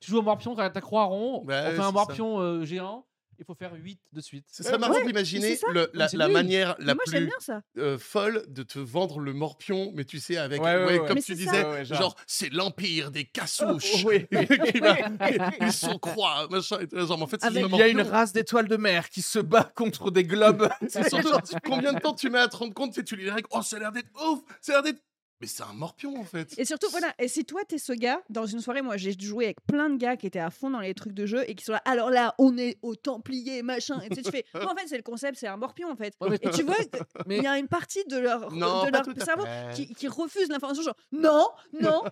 Tu 0.00 0.10
joues 0.10 0.18
au 0.18 0.22
morpion, 0.22 0.54
t'as 0.54 0.70
ta 0.70 0.80
croix 0.80 1.04
rond, 1.04 1.44
Ouais, 1.44 1.62
on 1.66 1.70
fait 1.72 1.80
un 1.80 1.92
morpion 1.92 2.40
euh, 2.40 2.64
géant, 2.64 3.06
il 3.38 3.44
faut 3.44 3.54
faire 3.54 3.72
8 3.74 3.98
de 4.12 4.20
suite. 4.20 4.46
Ce 4.50 4.62
serait 4.62 4.74
Ouais, 4.74 4.78
marrant 4.78 4.94
ouais, 4.94 5.06
d'imaginer 5.06 5.56
c'est 5.56 5.56
ça. 5.56 5.66
la, 5.92 6.08
c'est 6.08 6.16
la 6.16 6.28
manière 6.28 6.74
la 6.78 6.94
moi, 6.94 7.04
j'aime 7.08 7.22
plus 7.22 7.26
bien 7.28 7.36
ça. 7.40 7.62
euh, 7.78 7.98
folle 7.98 8.44
de 8.48 8.62
te 8.62 8.78
vendre 8.78 9.18
le 9.20 9.32
morpion, 9.32 9.92
mais 9.94 10.04
tu 10.04 10.20
sais, 10.20 10.36
avec, 10.36 10.62
Ouais, 10.62 10.74
ouais, 10.76 10.84
ouais, 10.84 10.98
ouais. 11.00 11.06
comme 11.06 11.16
Mais 11.16 11.22
tu 11.22 11.34
c'est 11.36 11.44
ça. 11.44 11.50
disais, 11.52 11.64
Ouais, 11.64 11.70
ouais, 11.70 11.84
genre. 11.84 11.98
genre, 12.00 12.16
c'est 12.26 12.52
l'empire 12.52 13.10
des 13.10 13.24
cassouches. 13.24 14.04
Oui. 14.04 14.26
qui 14.72 14.78
va, 14.80 14.96
ils 15.60 15.72
sont 15.72 15.98
croix, 15.98 16.46
machin. 16.50 16.78
et 16.80 16.86
tout, 16.88 16.98
genre, 17.06 17.16
mais 17.18 17.24
en 17.24 17.26
fait, 17.26 17.40
c'est 17.40 17.46
Avec- 17.46 17.64
Il 17.70 17.76
y 17.76 17.82
a 17.82 17.88
une 17.88 18.00
race 18.02 18.32
d'étoiles 18.32 18.68
de 18.68 18.76
mer 18.76 19.08
qui 19.10 19.22
se 19.22 19.38
bat 19.38 19.72
contre 19.74 20.10
des 20.10 20.24
globes. 20.24 20.68
Et 20.82 21.08
surtout, 21.08 21.30
combien 21.64 21.92
de 21.92 22.00
temps 22.00 22.14
tu 22.14 22.30
mets 22.30 22.38
à 22.38 22.48
te 22.48 22.56
rendre 22.56 22.74
compte, 22.74 23.02
tu 23.04 23.16
lis 23.16 23.24
les 23.24 23.30
règles, 23.30 23.48
oh, 23.50 23.62
ça 23.62 23.76
a 23.76 23.80
l'air 23.80 23.92
d'être 23.92 24.10
ouf, 24.28 24.40
ça 24.60 24.72
a 24.72 24.74
l'air 24.76 24.82
d'être. 24.82 25.02
Mais 25.44 25.48
c'est 25.48 25.62
un 25.62 25.74
morpion, 25.74 26.18
en 26.18 26.24
fait. 26.24 26.54
Et 26.58 26.64
surtout, 26.64 26.88
voilà, 26.90 27.12
et 27.18 27.28
si 27.28 27.44
toi 27.44 27.60
t'es 27.68 27.76
ce 27.76 27.92
gars, 27.92 28.22
dans 28.30 28.46
une 28.46 28.60
soirée, 28.60 28.80
moi 28.80 28.96
j'ai 28.96 29.12
joué 29.18 29.44
avec 29.44 29.58
plein 29.66 29.90
de 29.90 29.96
gars 29.98 30.16
qui 30.16 30.26
étaient 30.26 30.38
à 30.38 30.48
fond 30.48 30.70
dans 30.70 30.80
les 30.80 30.94
trucs 30.94 31.12
de 31.12 31.26
jeu 31.26 31.44
et 31.48 31.54
qui 31.54 31.64
sont 31.66 31.72
là, 31.72 31.82
alors 31.84 32.08
là, 32.08 32.34
on 32.38 32.56
est 32.56 32.78
au 32.80 32.94
Templier, 32.96 33.62
machin, 33.62 34.00
et 34.00 34.08
tu 34.08 34.14
sais, 34.16 34.22
tu 34.22 34.30
fais, 34.30 34.44
non, 34.54 34.70
en 34.70 34.74
fait, 34.74 34.86
c'est 34.86 34.96
le 34.96 35.02
concept, 35.02 35.36
c'est 35.38 35.46
un 35.48 35.58
morpion 35.58 35.90
en 35.90 35.96
fait. 35.96 36.14
Ouais, 36.22 36.30
mais- 36.30 36.38
Et 36.40 36.50
tu 36.50 36.62
vois, 36.62 36.76
Mais- 37.26 37.36
il 37.38 37.42
y 37.44 37.46
a 37.46 37.58
une 37.58 37.68
partie 37.68 38.02
de 38.08 38.16
leur, 38.16 38.50
Non, 38.52 38.84
de 38.86 38.90
leur 38.90 39.02
à 39.06 39.24
cerveau 39.24 39.44
qui, 39.74 39.92
qui 39.94 40.08
refuse 40.08 40.48
l'information, 40.48 40.82
genre, 40.82 40.96
non, 41.12 41.46
non, 41.78 42.02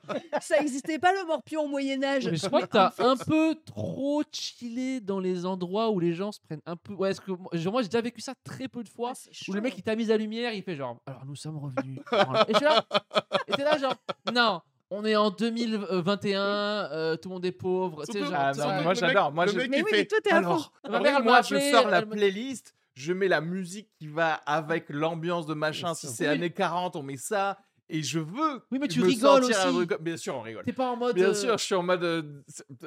ça 0.42 0.59
existait 0.59 0.99
pas 0.99 1.12
le 1.14 1.25
morpion 1.27 1.62
au 1.62 1.68
Moyen-Âge. 1.68 2.29
Mais 2.29 2.37
je 2.37 2.47
crois 2.47 2.61
Mais 2.61 2.66
que 2.66 2.73
t'as 2.73 2.88
en 2.88 2.90
fait, 2.90 3.03
un 3.05 3.16
peu 3.16 3.55
trop 3.64 4.23
chillé 4.31 5.01
dans 5.01 5.21
les 5.21 5.47
endroits 5.47 5.90
où 5.90 5.99
les 6.01 6.12
gens 6.12 6.33
se 6.33 6.40
prennent 6.40 6.61
un 6.66 6.77
peu. 6.77 6.92
Ouais, 6.92 7.12
est-ce 7.12 7.21
que 7.23 7.31
moi, 7.31 7.49
genre, 7.55 7.73
moi, 7.73 7.83
j'ai 7.83 7.88
déjà 7.88 8.01
vécu 8.03 8.21
ça 8.21 8.35
très 8.45 8.68
peu 8.68 8.83
de 8.83 8.88
fois. 8.88 9.12
ah, 9.16 9.29
Où 9.49 9.53
le 9.55 9.61
mec 9.61 9.75
il 9.79 9.83
tamise 9.83 10.09
la 10.09 10.16
lumière, 10.16 10.53
il 10.53 10.62
fait 10.62 10.77
genre 10.77 10.99
alors 11.07 11.25
nous 11.25 11.37
sommes 11.37 11.59
revenus. 11.59 11.99
et 12.49 12.53
je 12.53 12.57
suis 12.57 12.64
là, 12.64 12.85
et 13.49 13.53
t'es 13.53 13.65
là 13.65 13.79
genre 13.79 13.95
non, 14.33 14.61
on 14.91 15.05
est 15.05 15.17
en 15.17 15.31
2021, 15.31 16.41
euh, 16.41 17.17
tout 17.17 17.29
le 17.29 17.35
monde 17.35 17.45
est 17.45 17.53
pauvre. 17.53 18.05
Tu 18.07 18.13
sais, 18.13 18.21
genre, 18.21 18.33
Ah 18.35 18.53
non, 18.53 18.63
ça. 18.63 18.81
moi 18.83 18.95
j'adore. 18.95 19.33
Moi, 19.33 19.47
le 19.47 19.53
je- 19.53 19.57
mec, 19.59 19.71
Mais 19.71 19.83
oui, 19.83 19.91
fait, 19.91 19.97
mais 19.99 20.05
toi, 20.07 20.19
t'es 20.23 20.33
à 20.33 20.43
fond. 20.43 20.49
alors, 20.49 20.73
Ma 20.91 21.01
mère, 21.01 21.17
elle 21.19 21.25
moi, 21.25 21.43
je 21.43 21.57
sors 21.71 21.89
la 21.89 22.03
playlist, 22.03 22.75
je 22.95 23.13
mets 23.13 23.29
la 23.29 23.41
musique 23.41 23.89
qui 23.99 24.07
va 24.07 24.35
avec 24.35 24.87
l'ambiance 24.91 25.47
de 25.47 25.55
machin. 25.55 25.95
Si 25.95 26.07
c'est 26.09 26.27
Oui. 26.29 26.35
années 26.35 26.51
40, 26.53 26.97
on 26.97 27.03
met 27.03 27.17
ça. 27.17 27.59
Et 27.89 28.03
je 28.03 28.19
veux. 28.21 28.65
Oui, 28.71 28.79
mais 28.79 28.89
tu 28.89 29.01
me 29.01 29.07
rigoles 29.07 29.45
aussi. 29.45 29.53
Bien 30.01 30.17
sûr, 30.17 30.35
on 30.37 30.41
rigole. 30.41 30.65
T'es 30.65 30.73
pas 30.73 30.91
en 30.91 30.97
mode. 30.97 31.15
Bien 31.15 31.29
euh, 31.31 31.35
sûr, 31.35 31.59
je 31.59 31.65
suis 31.65 31.75
en 31.75 31.83
mode. 31.83 32.03
euh, 32.05 32.23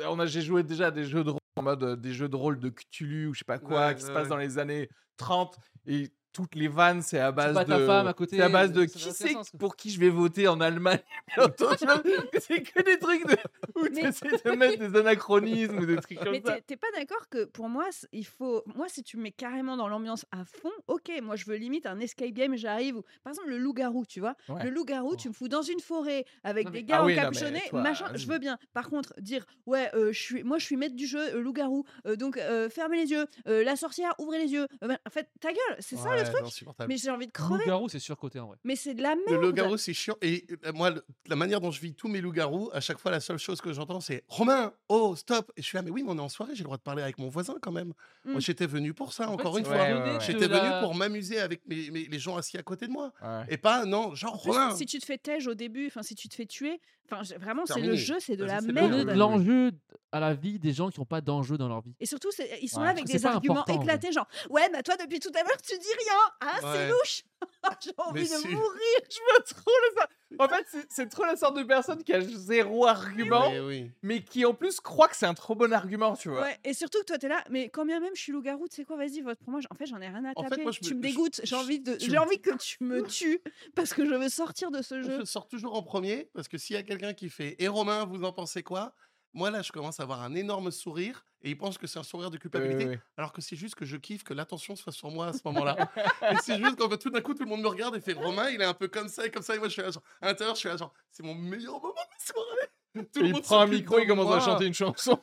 on 0.07 0.19
a, 0.19 0.25
j'ai 0.25 0.41
joué 0.41 0.63
déjà 0.63 0.87
à 0.87 0.91
des 0.91 1.03
jeux 1.03 1.23
de 1.23 1.29
rôle 1.31 1.39
en 1.57 1.61
mode 1.61 1.83
euh, 1.83 1.95
des 1.95 2.11
jeux 2.11 2.27
de 2.29 2.35
rôle 2.35 2.59
de 2.59 2.69
Cthulhu 2.69 3.27
ou 3.27 3.33
je 3.33 3.39
sais 3.39 3.45
pas 3.45 3.59
quoi 3.59 3.87
Ouais, 3.87 3.95
qui 3.95 4.01
se 4.01 4.07
ouais, 4.07 4.13
passent 4.13 4.23
ouais. 4.23 4.29
dans 4.29 4.37
les 4.37 4.57
années 4.57 4.89
30 5.17 5.57
et 5.85 6.11
toutes 6.35 6.55
les 6.55 6.67
vannes 6.67 7.01
c'est 7.01 7.19
à 7.19 7.31
base 7.31 7.55
de. 7.57 7.63
ta 7.63 7.79
femme 7.85 8.07
à 8.07 8.13
côté, 8.13 8.35
C'est 8.35 8.41
à 8.43 8.49
base 8.49 8.71
de 8.73 8.83
qui 8.85 8.99
c'est 8.99 9.33
pour 9.57 9.75
qui 9.77 9.89
je 9.89 9.99
vais 9.99 10.09
voter 10.09 10.47
en 10.49 10.59
Allemagne 10.59 10.99
bientôt. 11.35 11.69
c'est 12.39 12.61
que 12.61 12.83
des 12.83 12.99
trucs 12.99 13.25
de, 13.25 13.37
où 13.75 13.83
Mais- 13.83 14.01
tu 14.01 14.07
essaies 14.07 14.27
de 14.43 14.51
mettre 14.51 14.79
des 14.79 14.99
anachronismes 14.99 15.77
ou 15.77 15.85
des 15.85 15.95
trucs 15.97 16.19
comme 16.19 16.31
Mais 16.31 16.41
ça. 16.45 16.55
t'es 16.55 16.61
t'es 16.61 16.75
pas 16.75 16.87
d'accord 16.95 17.29
que 17.29 17.45
pour 17.45 17.69
moi, 17.69 17.85
il 18.11 18.25
faut. 18.25 18.63
Moi, 18.75 18.87
si 18.89 19.01
tu 19.03 19.17
me 19.17 19.23
mets 19.23 19.31
carrément 19.31 19.77
dans 19.77 19.87
l'ambiance 19.87 20.25
à 20.31 20.43
fond, 20.43 20.71
ok, 20.87 21.09
moi 21.23 21.35
je 21.37 21.45
veux 21.45 21.55
limite 21.55 21.85
un 21.85 21.99
escape 21.99 22.31
game, 22.31 22.55
j'arrive. 22.57 22.97
ou- 22.97 23.03
Par 23.23 23.31
exemple, 23.31 23.49
le 23.49 23.57
loup-garou, 23.57 24.05
tu 24.05 24.19
vois. 24.19 24.35
Ouais. 24.49 24.63
Le 24.65 24.69
loup-garou, 24.71 25.15
tu 25.15 25.29
me 25.29 25.33
fous 25.33 25.47
dans 25.47 25.61
une 25.61 25.79
forêt 25.79 26.25
avec 26.43 26.65
Non, 26.65 26.71
des 26.71 26.79
mais- 26.79 26.83
gars 26.83 26.97
Ah 26.99 27.05
oui, 27.05 27.15
mais 27.15 27.69
toi, 27.69 27.81
machin, 27.81 28.05
je 28.15 28.27
veux 28.27 28.39
bien. 28.39 28.57
Par 28.73 28.89
contre, 28.89 29.13
dire, 29.21 29.45
ouais, 29.65 29.89
euh, 29.95 30.11
je 30.11 30.19
suis, 30.21 30.43
moi 30.43 30.57
je 30.57 30.65
suis 30.65 30.75
maître 30.75 30.95
du 30.95 31.07
jeu, 31.07 31.35
euh, 31.35 31.41
loup-garou, 31.41 31.85
euh, 32.07 32.15
donc 32.15 32.37
euh, 32.37 32.69
fermez 32.69 32.97
les 32.97 33.11
yeux, 33.11 33.25
euh, 33.47 33.63
la 33.63 33.75
sorcière, 33.75 34.13
ouvrez 34.19 34.39
les 34.39 34.51
yeux. 34.51 34.67
Euh, 34.83 34.87
ben, 34.87 34.97
en 35.05 35.09
fait, 35.09 35.29
ta 35.39 35.49
gueule, 35.49 35.77
c'est 35.79 35.95
ça 35.97 36.15
le 36.15 36.24
Truc. 36.31 36.65
Mais 36.87 36.97
j'ai 36.97 37.09
envie 37.09 37.27
de 37.27 37.31
crever. 37.31 37.59
Loup-garou, 37.63 37.89
c'est 37.89 37.99
surcoté 37.99 38.39
en 38.39 38.47
vrai. 38.47 38.57
Mais 38.63 38.75
c'est 38.75 38.93
de 38.93 39.01
la 39.01 39.15
Le 39.15 39.21
merde. 39.29 39.41
loup-garou, 39.43 39.77
c'est 39.77 39.93
chiant. 39.93 40.15
Et 40.21 40.45
euh, 40.65 40.71
moi, 40.73 40.89
le- 40.91 41.05
la 41.27 41.35
manière 41.35 41.61
dont 41.61 41.71
je 41.71 41.79
vis 41.81 41.93
tous 41.93 42.07
mes 42.07 42.21
loups-garous, 42.21 42.69
à 42.73 42.79
chaque 42.81 42.99
fois, 42.99 43.11
la 43.11 43.19
seule 43.19 43.37
chose 43.37 43.61
que 43.61 43.71
j'entends, 43.73 43.99
c'est 44.01 44.23
Romain, 44.27 44.73
oh, 44.89 45.15
stop. 45.15 45.51
Et 45.57 45.61
je 45.61 45.67
suis 45.67 45.75
là, 45.77 45.81
mais 45.81 45.91
oui, 45.91 46.03
mais 46.03 46.11
on 46.11 46.17
est 46.17 46.21
en 46.21 46.29
soirée, 46.29 46.53
j'ai 46.55 46.59
le 46.59 46.65
droit 46.65 46.77
de 46.77 46.81
parler 46.83 47.03
avec 47.03 47.17
mon 47.17 47.29
voisin 47.29 47.55
quand 47.61 47.71
même. 47.71 47.93
Moi, 48.25 48.35
Mm. 48.37 48.41
j'étais 48.41 48.65
venu 48.67 48.93
pour 48.93 49.13
ça, 49.13 49.25
En 49.29 49.37
fait, 49.37 49.41
encore 49.43 49.57
une 49.57 49.65
fois. 49.65 49.75
Ouais, 49.75 49.89
donner 49.91 50.01
ouais, 50.01 50.07
ouais. 50.11 50.17
de 50.17 50.23
J'étais 50.23 50.47
la- 50.47 50.59
venu 50.59 50.81
pour 50.81 50.95
m'amuser 50.95 51.39
avec 51.39 51.61
mes, 51.67 51.89
mes- 51.91 52.05
les 52.05 52.19
gens 52.19 52.37
assis 52.37 52.57
à 52.57 52.63
côté 52.63 52.87
de 52.87 52.91
moi. 52.91 53.11
Ouais. 53.21 53.43
Et 53.49 53.57
pas, 53.57 53.85
non, 53.85 54.15
genre, 54.15 54.35
Romain. 54.35 54.75
si 54.75 54.85
tu 54.85 54.99
te 54.99 55.05
fais 55.05 55.17
tège 55.17 55.47
au 55.47 55.53
début, 55.53 55.87
enfin 55.87 56.03
si 56.03 56.15
tu 56.15 56.27
te 56.29 56.35
fais 56.35 56.45
tuer, 56.45 56.79
enfin 57.11 57.35
vraiment 57.37 57.65
c'est 57.65 57.81
le 57.81 57.95
jeu, 57.95 58.17
c'est 58.19 58.35
de 58.35 58.45
la 58.45 58.61
merde. 58.61 59.09
L'enjeu 59.11 59.71
à 60.11 60.19
la 60.19 60.33
vie 60.33 60.59
des 60.59 60.71
gens 60.71 60.89
qui 60.89 60.99
n'ont 60.99 61.05
pas 61.05 61.19
d'enjeu 61.21 61.57
dans 61.57 61.67
leur 61.67 61.81
vie. 61.81 61.93
Et 61.99 62.05
surtout, 62.05 62.31
c'est- 62.31 62.57
ils 62.61 62.69
sont 62.69 62.79
Ouais. 62.79 62.85
là 62.85 62.91
avec 62.91 63.05
des 63.05 63.25
arguments 63.25 63.65
éclatés, 63.65 64.11
genre 64.13 64.27
ouais, 64.49 64.69
bah 64.71 64.81
toi 64.81 64.95
depuis 64.97 65.19
tout 65.19 65.31
à 65.35 65.39
l'heure 65.43 65.57
tu 65.61 65.77
dis 65.77 65.87
rien, 65.87 66.19
ah 66.41 66.73
c'est 66.73 66.89
louche. 66.89 67.23
J'ai 67.81 67.91
envie 67.97 68.13
Mais 68.13 68.21
de 68.23 68.25
si. 68.27 68.47
mourir. 68.47 68.99
Je 69.09 69.17
veux 69.19 69.43
trop 69.43 69.71
le 69.89 69.95
ça. 70.01 70.07
En 70.37 70.49
fait, 70.49 70.65
c'est- 70.89 71.07
trop 71.07 71.23
la 71.23 71.35
sorte 71.37 71.55
de 71.55 71.63
personne 71.63 72.03
qui 72.03 72.11
a 72.11 72.19
zéro 72.19 72.85
argument, 72.87 73.49
Mais 73.51 73.59
oui. 73.59 73.91
mais 74.01 74.21
qui 74.21 74.43
en 74.45 74.53
plus 74.53 74.79
croit 74.81 75.07
que 75.07 75.15
c'est 75.15 75.25
un 75.27 75.33
trop 75.33 75.55
bon 75.55 75.71
argument, 75.71 76.15
tu 76.15 76.27
vois. 76.29 76.41
Ouais, 76.41 76.57
et 76.65 76.73
surtout 76.73 76.99
que 77.01 77.05
toi 77.05 77.17
t'es 77.17 77.29
là, 77.29 77.41
mais 77.49 77.69
quand 77.69 77.85
bien 77.85 77.99
même 78.01 78.13
je 78.15 78.21
suis 78.21 78.31
loup-garou, 78.33 78.67
tu 78.67 78.75
sais 78.75 78.83
quoi, 78.85 78.97
vas-y, 78.97 79.21
vote 79.21 79.37
pour 79.39 79.51
moi. 79.51 79.61
En 79.69 79.75
fait, 79.75 79.85
j'en 79.85 80.01
ai 80.01 80.07
rien 80.09 80.25
à 80.25 80.31
En 80.35 80.43
fait, 80.43 80.49
taper. 80.49 80.63
moi, 80.63 80.71
je 80.71 80.79
tu 80.81 80.95
me- 80.95 80.99
dégoûtes. 81.01 81.39
J'ai 81.43 81.55
envie 81.55 81.79
de, 81.79 81.95
j'ai 81.99 82.11
me- 82.11 82.19
envie 82.19 82.41
que 82.41 82.55
tu 82.57 82.77
me 82.81 83.03
tues 83.03 83.39
parce 83.75 83.93
que 83.93 84.03
je 84.05 84.13
veux 84.13 84.29
sortir 84.29 84.71
de 84.71 84.81
ce 84.81 85.01
jeu. 85.03 85.19
Je 85.19 85.25
sors 85.25 85.47
toujours 85.47 85.75
en 85.75 85.83
premier 85.83 86.29
parce 86.33 86.47
que 86.49 86.57
s'il 86.57 86.75
y 86.75 86.79
a 86.79 86.83
quelqu'un 86.83 87.13
qui 87.13 87.29
fait 87.29 87.55
Et 87.59 87.67
Romain, 87.69 88.03
vous 88.05 88.23
en 88.23 88.33
pensez 88.33 88.61
quoi? 88.63 88.93
Moi, 89.35 89.51
là, 89.51 89.61
je 89.61 89.73
commence 89.73 89.99
à 89.99 90.03
avoir 90.03 90.21
un 90.21 90.33
énorme 90.33 90.71
sourire 90.71 91.25
et 91.41 91.49
il 91.49 91.57
pense 91.57 91.77
que 91.77 91.87
c'est 91.87 91.99
un 91.99 92.03
sourire 92.03 92.31
de 92.31 92.37
culpabilité. 92.37 92.97
Alors 93.17 93.33
que 93.33 93.41
c'est 93.41 93.57
juste 93.57 93.75
que 93.75 93.83
je 93.83 93.97
kiffe 93.97 94.23
que 94.23 94.33
l'attention 94.33 94.77
soit 94.77 94.93
sur 94.93 95.11
moi 95.11 95.27
à 95.27 95.33
ce 95.33 95.41
moment-là. 95.43 95.91
et 96.31 96.37
c'est 96.41 96.57
juste 96.57 96.77
qu'en 96.77 96.89
fait, 96.89 96.97
tout 96.97 97.09
d'un 97.09 97.19
coup, 97.19 97.33
tout 97.33 97.43
le 97.43 97.49
monde 97.49 97.61
me 97.61 97.67
regarde 97.67 97.97
et 97.97 97.99
fait 97.99 98.13
Romain, 98.13 98.49
il 98.49 98.61
est 98.61 98.65
un 98.65 98.73
peu 98.73 98.87
comme 98.87 99.09
ça 99.09 99.25
et 99.25 99.31
comme 99.31 99.43
ça. 99.43 99.53
Et 99.53 99.59
moi, 99.59 99.67
je 99.67 99.73
suis 99.73 99.81
là, 99.81 99.91
genre, 99.91 100.03
à 100.21 100.27
l'intérieur, 100.27 100.55
je 100.55 100.59
suis 100.61 100.69
là, 100.69 100.77
genre, 100.77 100.93
c'est 101.11 101.21
mon 101.21 101.35
meilleur 101.35 101.73
moment 101.81 101.93
de 101.93 102.33
soirée. 102.33 102.69
Tout 103.13 103.19
le 103.19 103.25
il 103.27 103.33
monde 103.33 103.41
prend 103.43 103.59
un 103.59 103.67
micro, 103.67 103.99
il 103.99 104.07
commence 104.07 104.33
à 104.33 104.39
chanter 104.39 104.67
une 104.67 104.73
chanson. 104.73 105.19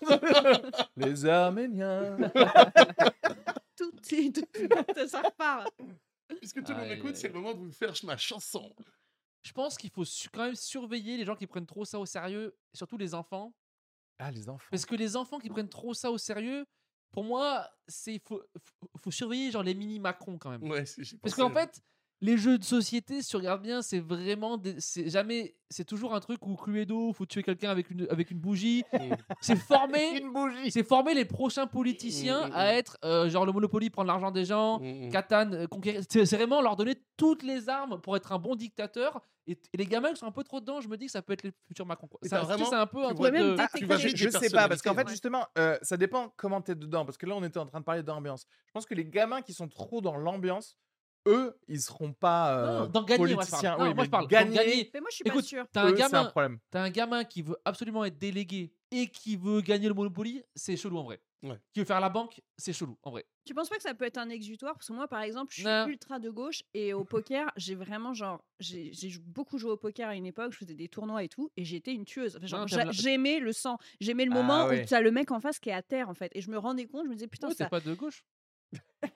Les 0.99 1.25
Arméniens. 1.25 2.19
Tout, 3.77 3.91
tout, 3.93 4.33
tout- 4.53 5.09
ça 5.09 5.23
repart. 5.23 5.73
Puisque 6.39 6.63
tout 6.63 6.73
le 6.73 6.79
monde 6.79 6.89
m'écoute, 6.89 7.17
c'est 7.17 7.29
le 7.29 7.35
moment 7.35 7.55
de 7.55 7.61
vous 7.61 7.73
faire 7.73 7.95
ma 8.05 8.19
chanson. 8.19 8.75
Je 9.43 9.53
pense 9.53 9.79
qu'il 9.79 9.91
faut 9.91 10.05
quand 10.33 10.45
même 10.45 10.55
surveiller 10.55 11.17
les 11.17 11.25
gens 11.25 11.35
qui 11.35 11.47
prennent 11.47 11.67
trop 11.67 11.87
ça 11.87 11.99
au 11.99 12.05
sérieux, 12.07 12.55
surtout 12.75 12.99
les 12.99 13.15
enfants. 13.15 13.55
Ah, 14.19 14.31
les 14.31 14.49
enfants. 14.49 14.69
Parce 14.71 14.87
que 14.87 14.95
les 14.95 15.17
enfants 15.17 15.39
qui 15.39 15.49
prennent 15.49 15.69
trop 15.69 15.95
ça 15.95 16.11
au 16.11 16.19
sérieux, 16.19 16.65
pour 17.13 17.25
moi, 17.25 17.69
c'est 17.89 18.21
faut, 18.27 18.43
faut, 18.79 18.91
faut 19.03 19.11
surveiller 19.11 19.51
genre 19.51 19.63
les 19.63 19.75
mini 19.75 20.01
Macron 20.01 20.39
quand 20.39 20.51
même. 20.51 20.63
Ouais, 20.63 20.85
Parce 21.23 21.35
qu'en 21.35 21.51
fait, 21.51 21.81
les 22.23 22.39
jeux 22.39 22.57
de 22.57 22.65
société, 22.65 23.21
si 23.21 23.29
tu 23.29 23.37
regardes 23.37 23.63
bien, 23.63 23.83
c'est 23.83 23.99
vraiment. 23.99 24.57
des- 24.57 24.77
C'est 24.81 25.11
jamais. 25.11 25.55
C'est 25.69 25.85
toujours 25.85 26.15
un 26.15 26.21
truc 26.21 26.47
où 26.47 26.55
Cluedo, 26.55 27.13
faut 27.13 27.27
tuer 27.27 27.43
quelqu'un 27.43 27.71
avec 27.71 27.91
une, 27.91 28.07
avec 28.11 28.31
une 28.31 28.39
bougie. 28.39 28.85
C'est 29.41 29.57
former. 29.57 30.19
Une 30.23 30.33
bougie. 30.33 30.71
C'est 30.71 30.83
former 30.87 31.15
les 31.15 31.25
prochains 31.25 31.67
politiciens 31.67 32.47
Mm, 32.47 32.51
mm, 32.51 32.55
à 32.55 32.65
mm. 32.73 32.77
être 32.77 32.99
euh, 33.05 33.29
genre 33.29 33.45
le 33.47 33.53
Monopoly, 33.53 33.91
prendre 33.91 34.07
l'argent 34.09 34.31
des 34.31 34.45
gens. 34.45 34.81
Catan, 35.11 35.51
euh, 35.53 35.67
conquérir. 35.67 36.03
C'est 36.09 36.25
vraiment 36.37 36.61
leur 36.63 36.77
donner 36.77 36.95
toutes 37.17 37.43
les 37.43 37.69
armes 37.69 38.01
pour 38.01 38.17
être 38.17 38.33
un 38.33 38.39
bon 38.39 38.55
dictateur. 38.55 39.21
Et, 39.49 39.53
et 39.73 39.77
les 39.77 39.87
gamins 39.87 40.11
qui 40.11 40.17
sont 40.19 40.27
un 40.27 40.31
peu 40.33 40.45
trop 40.45 40.61
dedans, 40.61 40.81
je 40.81 40.89
me 40.89 40.97
dis 40.97 41.07
que 41.07 41.13
ça 41.13 41.23
peut 41.23 41.33
être 41.33 41.43
les 41.43 41.53
futurs 41.67 41.87
Macron. 41.87 42.07
quoi. 42.07 42.21
Ça, 42.23 42.43
vraiment- 42.43 42.65
c'est 42.67 42.77
un 42.77 42.87
peu 42.87 43.05
un 43.05 43.09
tu 43.09 43.15
truc 43.17 43.33
de- 43.35 43.57
tu 43.79 43.85
vas 43.87 43.97
vite 43.97 44.17
Je 44.17 44.29
sais 44.29 44.51
pas, 44.51 44.69
parce 44.69 44.81
qu'en 44.83 44.95
fait, 44.95 45.09
justement, 45.09 45.45
euh, 45.59 45.77
ça 45.83 45.97
dépend 45.97 46.33
comment 46.37 46.61
t'es 46.61 46.77
dedans. 46.77 47.05
Parce 47.05 47.17
que 47.19 47.27
là, 47.27 47.35
on 47.35 47.43
était 47.43 47.59
en 47.59 47.67
train 47.67 47.81
de 47.81 47.85
parler 47.85 48.03
d'ambiance. 48.05 48.47
Je 48.67 48.73
pense 48.73 48.87
que 48.87 48.95
les 48.95 49.05
gamins 49.07 49.43
qui 49.43 49.53
sont 49.53 49.67
trop 49.69 50.01
dans 50.01 50.17
l'ambiance, 50.17 50.77
eux, 51.27 51.57
ils 51.69 51.81
seront 51.81 52.13
pas 52.13 52.57
euh, 52.59 52.81
Non, 52.81 52.87
dans 52.89 53.03
gagner, 53.05 53.19
moi, 53.19 53.29
je 53.29 53.35
parle. 53.35 53.47
politiciens. 53.47 53.77
Non, 53.77 53.79
Oui, 53.79 53.85
moi, 53.89 53.95
mais 53.97 54.05
je 54.05 54.11
parle. 54.11 54.27
Gagner, 54.29 54.55
gagner, 54.57 54.91
Mais 54.95 55.01
moi, 55.01 55.09
je 55.11 55.17
suis 55.17 55.25
Écoute, 55.27 55.43
pas 55.43 55.47
sûre. 55.47 55.67
T'as 55.73 55.83
un 55.85 55.89
un 55.89 55.93
gamin, 55.93 56.25
problème. 56.27 56.59
t'as 56.71 56.83
un 56.83 56.91
gamin 56.91 57.25
qui 57.25 57.43
veut 57.43 57.57
absolument 57.65 58.05
être 58.05 58.19
délégué 58.19 58.73
et 58.91 59.09
qui 59.09 59.37
veut 59.37 59.61
gagner 59.61 59.89
le 59.89 59.95
Monopoly, 59.95 60.43
c'est 60.55 60.77
chelou 60.77 60.99
en 60.99 61.05
vrai. 61.05 61.21
Ouais. 61.43 61.59
Qui 61.73 61.81
veut 61.81 61.87
faire 61.87 61.99
la 61.99 62.09
banque, 62.09 62.41
c'est 62.57 62.73
chelou 62.73 62.97
en 63.03 63.11
vrai. 63.11 63.25
Tu 63.45 63.53
penses 63.53 63.69
pas 63.69 63.75
que 63.77 63.83
ça 63.83 63.95
peut 63.95 64.05
être 64.05 64.19
un 64.19 64.29
exutoire? 64.29 64.75
Parce 64.75 64.87
que 64.87 64.93
moi, 64.93 65.09
par 65.09 65.23
exemple, 65.23 65.53
je 65.53 65.63
suis 65.63 65.65
Non. 65.69 65.87
ultra 65.89 66.21
de 66.21 66.31
gauche 66.31 66.63
et 66.73 66.93
au 66.95 67.05
poker, 67.05 67.51
j'ai 67.57 67.75
vraiment 67.75 68.15
genre. 68.15 68.45
J'ai 68.61 68.93
beaucoup 69.25 69.59
joué 69.59 69.73
au 69.73 69.77
poker 69.77 70.09
à 70.09 70.15
une 70.15 70.27
époque, 70.27 70.53
je 70.53 70.59
faisais 70.59 70.75
des 70.77 70.89
tournois 70.89 71.25
et 71.25 71.29
tout, 71.29 71.51
et 71.57 71.65
j'étais 71.65 71.95
une 71.95 72.05
tueuse. 72.05 72.39
Enfin, 72.41 72.67
J'aimais 72.93 73.41
le 73.41 73.53
sang, 73.53 73.79
j'aimais 74.01 74.25
le 74.25 74.31
Ah 74.33 74.35
moment 74.43 74.67
ouais. 74.67 74.83
où 74.85 74.87
t'as 74.87 75.01
le 75.01 75.11
mec 75.11 75.33
en 75.33 75.41
face 75.41 75.59
qui 75.59 75.71
est 75.71 75.73
à 75.73 75.83
terre, 75.83 76.09
en 76.09 76.15
fait. 76.15 76.31
Et 76.37 76.41
je 76.41 76.49
me 76.51 76.59
rendais 76.59 76.87
compte, 76.87 77.07
je 77.07 77.09
me 77.09 77.15
disais, 77.15 77.27
putain, 77.27 77.49
Ouais, 77.49 77.55
ça. 77.55 77.67
pas 77.69 77.81
de 77.81 77.93
gauche. 77.95 78.25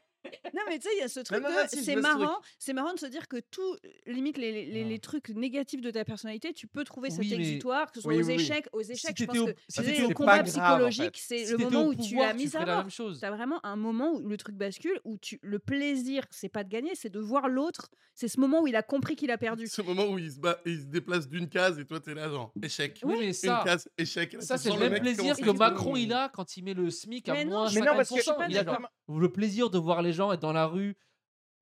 Non, 0.54 0.62
mais 0.68 0.78
tu 0.78 0.82
sais, 0.88 0.94
il 0.96 1.00
y 1.00 1.02
a 1.02 1.08
ce 1.08 1.20
truc 1.20 1.42
non, 1.42 1.48
de. 1.48 1.54
non, 1.54 1.60
si, 1.68 1.84
c'est 1.84 1.96
marrant, 1.96 2.36
c'est 2.58 2.72
marrant 2.72 2.94
de 2.94 2.98
se 2.98 3.06
dire 3.06 3.28
que 3.28 3.36
tout, 3.50 3.76
limite 4.06 4.38
les, 4.38 4.66
les, 4.66 4.82
Ah. 4.82 4.88
les 4.88 4.98
trucs 4.98 5.28
négatifs 5.30 5.80
de 5.80 5.90
ta 5.90 6.04
personnalité, 6.04 6.52
tu 6.52 6.66
peux 6.66 6.84
trouver 6.84 7.10
cet 7.10 7.20
Oui, 7.20 7.28
mais- 7.30 7.36
exutoire, 7.36 7.90
que 7.90 7.96
ce 7.98 8.02
soit 8.02 8.12
Oui, 8.14 8.22
aux 8.22 8.26
oui, 8.26 8.34
oui. 8.36 8.42
échecs. 8.42 8.68
Aux 8.72 8.82
échecs, 8.82 9.16
je 9.18 9.24
pense 9.24 9.38
au- 9.38 9.46
que 9.46 9.52
si 9.68 9.80
tu 9.80 9.86
t'étais 9.86 10.00
le 10.02 10.06
au- 10.08 10.10
combat 10.12 10.34
en 10.34 10.36
fait. 10.38 10.50
psychologique, 10.50 11.18
c'est 11.20 11.46
Si 11.46 11.52
le 11.52 11.58
moment 11.58 11.86
où 11.86 11.94
tu 11.94 12.14
l'as 12.16 12.34
mis 12.34 12.54
à 12.56 12.60
la 12.60 12.66
mort. 12.66 12.76
même 12.82 12.90
chose. 12.90 13.18
T'as 13.20 13.30
vraiment 13.30 13.64
un 13.64 13.76
moment 13.76 14.12
où 14.12 14.26
le 14.28 14.36
truc 14.36 14.54
bascule, 14.56 15.00
où 15.04 15.18
tu, 15.18 15.38
le 15.42 15.58
plaisir, 15.58 16.24
c'est 16.30 16.48
pas 16.48 16.64
de 16.64 16.68
gagner, 16.68 16.92
c'est 16.94 17.10
de 17.10 17.20
voir 17.20 17.48
l'autre. 17.48 17.88
C'est 18.14 18.28
ce 18.28 18.40
moment 18.40 18.62
où 18.62 18.66
il 18.66 18.74
a 18.76 18.82
compris 18.82 19.14
qu'il 19.14 19.30
a 19.30 19.36
perdu. 19.36 19.66
Ce 19.66 19.82
moment 19.82 20.06
où 20.06 20.18
il 20.18 20.32
se, 20.32 20.38
bat, 20.40 20.58
il 20.64 20.80
se 20.80 20.84
déplace 20.86 21.28
d'une 21.28 21.48
case 21.50 21.78
et 21.78 21.84
toi 21.84 22.00
t'es 22.00 22.14
là 22.14 22.30
genre 22.30 22.50
échec. 22.62 22.98
Oui, 23.04 23.16
mais 23.18 23.26
Une 23.26 23.32
ça, 23.34 23.60
case, 23.62 23.88
échec. 23.98 24.36
Ça 24.40 24.56
tu 24.56 24.62
c'est 24.64 24.70
le 24.72 24.78
même 24.88 25.00
plaisir 25.00 25.36
que 25.36 25.50
Macron 25.50 25.96
il 25.96 26.12
a 26.14 26.30
quand 26.30 26.56
il 26.56 26.64
met 26.64 26.72
le 26.72 26.88
SMIC 26.88 27.28
à 27.28 27.44
moins 27.44 27.68
je 27.68 27.78
Mais 27.78 27.84
non, 27.84 27.92
parce 27.94 28.08
que 28.08 28.14
50%. 28.22 28.36
pas 28.38 28.46
Il 28.48 28.56
a 28.56 28.64
d'accord. 28.64 28.80
genre 29.08 29.18
le 29.20 29.30
plaisir 29.30 29.68
de 29.68 29.78
voir 29.78 30.00
les 30.00 30.12
gens 30.14 30.32
être 30.32 30.40
dans 30.46 30.52
la 30.52 30.66
rue 30.66 30.96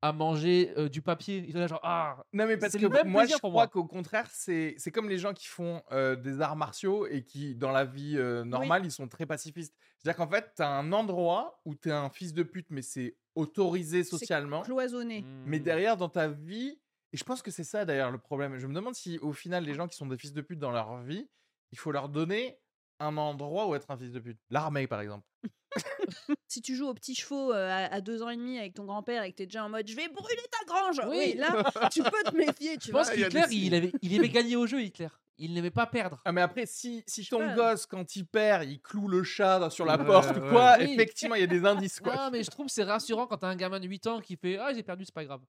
à 0.02 0.12
manger 0.12 0.74
euh, 0.76 0.90
du 0.90 1.00
papier. 1.00 1.42
Il 1.48 1.56
est 1.56 1.60
là 1.60 1.66
genre 1.66 1.80
ah. 1.82 2.22
Non, 2.34 2.46
mais 2.46 2.58
parce 2.58 2.74
que 2.74 2.86
moi, 2.86 3.22
plaisir 3.22 3.36
je 3.36 3.38
crois 3.38 3.50
moi. 3.50 3.66
qu'au 3.68 3.84
contraire, 3.84 4.28
c'est 4.30 4.74
c'est 4.76 4.90
comme 4.90 5.08
les 5.08 5.16
gens 5.16 5.32
qui 5.32 5.46
font 5.46 5.82
euh, 5.92 6.14
des 6.14 6.42
arts 6.42 6.56
martiaux 6.56 7.06
et 7.06 7.24
qui, 7.24 7.54
dans 7.54 7.70
la 7.70 7.86
vie 7.86 8.18
euh, 8.18 8.44
normale, 8.44 8.84
ils 8.84 8.90
sont 8.90 9.08
très 9.08 9.24
pacifistes. 9.24 9.74
C'est-à-dire 9.96 10.18
qu'en 10.18 10.28
fait, 10.28 10.52
tu 10.56 10.62
as 10.62 10.68
un 10.68 10.92
endroit 10.92 11.58
où 11.64 11.74
tu 11.74 11.88
es 11.88 11.92
un 11.92 12.10
fils 12.10 12.34
de 12.34 12.42
pute, 12.42 12.66
mais 12.68 12.82
c'est 12.82 13.16
autorisé 13.34 14.04
socialement. 14.04 14.60
Cloisonné. 14.60 15.24
Mais 15.46 15.58
hmm. 15.58 15.62
derrière, 15.62 15.96
dans 15.96 16.10
ta 16.10 16.28
vie, 16.28 16.78
et 17.14 17.16
je 17.16 17.24
pense 17.24 17.40
que 17.40 17.50
c'est 17.50 17.64
ça 17.64 17.86
d'ailleurs 17.86 18.10
le 18.10 18.18
problème. 18.18 18.58
Je 18.58 18.66
me 18.66 18.74
demande 18.74 18.94
si 18.94 19.18
au 19.20 19.32
final, 19.32 19.64
les 19.64 19.72
gens 19.72 19.88
qui 19.88 19.96
sont 19.96 20.06
des 20.06 20.18
fils 20.18 20.34
de 20.34 20.42
pute 20.42 20.58
dans 20.58 20.70
leur 20.70 20.98
vie, 20.98 21.30
il 21.72 21.78
faut 21.78 21.92
leur 21.92 22.10
donner 22.10 22.58
un 23.00 23.16
endroit 23.16 23.68
où 23.68 23.74
être 23.74 23.90
un 23.90 23.96
fils 23.96 24.12
de 24.12 24.20
pute. 24.20 24.38
L'armée, 24.50 24.86
par 24.86 25.00
exemple. 25.00 25.26
Si 26.48 26.62
tu 26.62 26.74
joues 26.76 26.86
aux 26.88 26.94
petits 26.94 27.14
chevaux 27.14 27.52
euh, 27.52 27.68
à, 27.70 27.94
à 27.94 28.00
deux 28.00 28.22
ans 28.22 28.28
et 28.30 28.36
demi 28.36 28.58
avec 28.58 28.74
ton 28.74 28.84
grand-père 28.84 29.22
et 29.24 29.32
que 29.32 29.36
t'es 29.36 29.46
déjà 29.46 29.64
en 29.64 29.68
mode 29.68 29.86
je 29.88 29.96
vais 29.96 30.08
brûler 30.08 30.42
ta 30.50 30.64
grange, 30.66 31.00
oui, 31.08 31.16
Oui. 31.18 31.34
là 31.34 31.48
tu 31.92 32.02
peux 32.02 32.22
te 32.30 32.36
méfier, 32.36 32.76
tu 32.78 32.88
Je 32.88 32.92
pense 32.92 33.08
Ah, 33.10 33.14
il 33.16 33.24
qu'Hitler 33.24 33.42
signes. 33.48 33.64
il, 33.66 33.74
avait, 33.74 33.92
il 34.02 34.14
aimait 34.14 34.28
gagner 34.28 34.56
au 34.56 34.66
jeu 34.66 34.82
Hitler. 34.82 35.08
Il 35.36 35.52
n'aimait 35.52 35.72
pas 35.72 35.86
perdre. 35.86 36.20
Ah, 36.24 36.30
mais 36.30 36.42
après, 36.42 36.64
si, 36.64 37.02
si 37.08 37.26
ton 37.26 37.54
gosse, 37.56 37.86
quand 37.86 38.14
il 38.14 38.24
perd, 38.24 38.68
il 38.70 38.80
cloue 38.80 39.08
le 39.08 39.24
chat 39.24 39.68
sur 39.68 39.84
la 39.84 39.96
Ouais, 39.98 40.04
porte 40.06 40.30
ouais. 40.36 40.48
quoi, 40.48 40.76
Oui. 40.78 40.92
effectivement, 40.94 41.34
il 41.34 41.40
y 41.40 41.44
a 41.44 41.48
des 41.48 41.64
indices. 41.64 41.98
Quoi. 41.98 42.14
Non, 42.14 42.30
mais 42.30 42.44
je 42.44 42.50
trouve 42.52 42.66
que 42.66 42.72
c'est 42.72 42.84
rassurant 42.84 43.26
quand 43.26 43.38
t'as 43.38 43.48
un 43.48 43.56
gamin 43.56 43.80
de 43.80 43.88
8 43.88 44.06
ans 44.06 44.20
qui 44.20 44.36
fait 44.36 44.58
Ah, 44.58 44.72
j'ai 44.72 44.84
perdu, 44.84 45.04
c'est 45.04 45.12
pas 45.14 45.24
grave. 45.24 45.40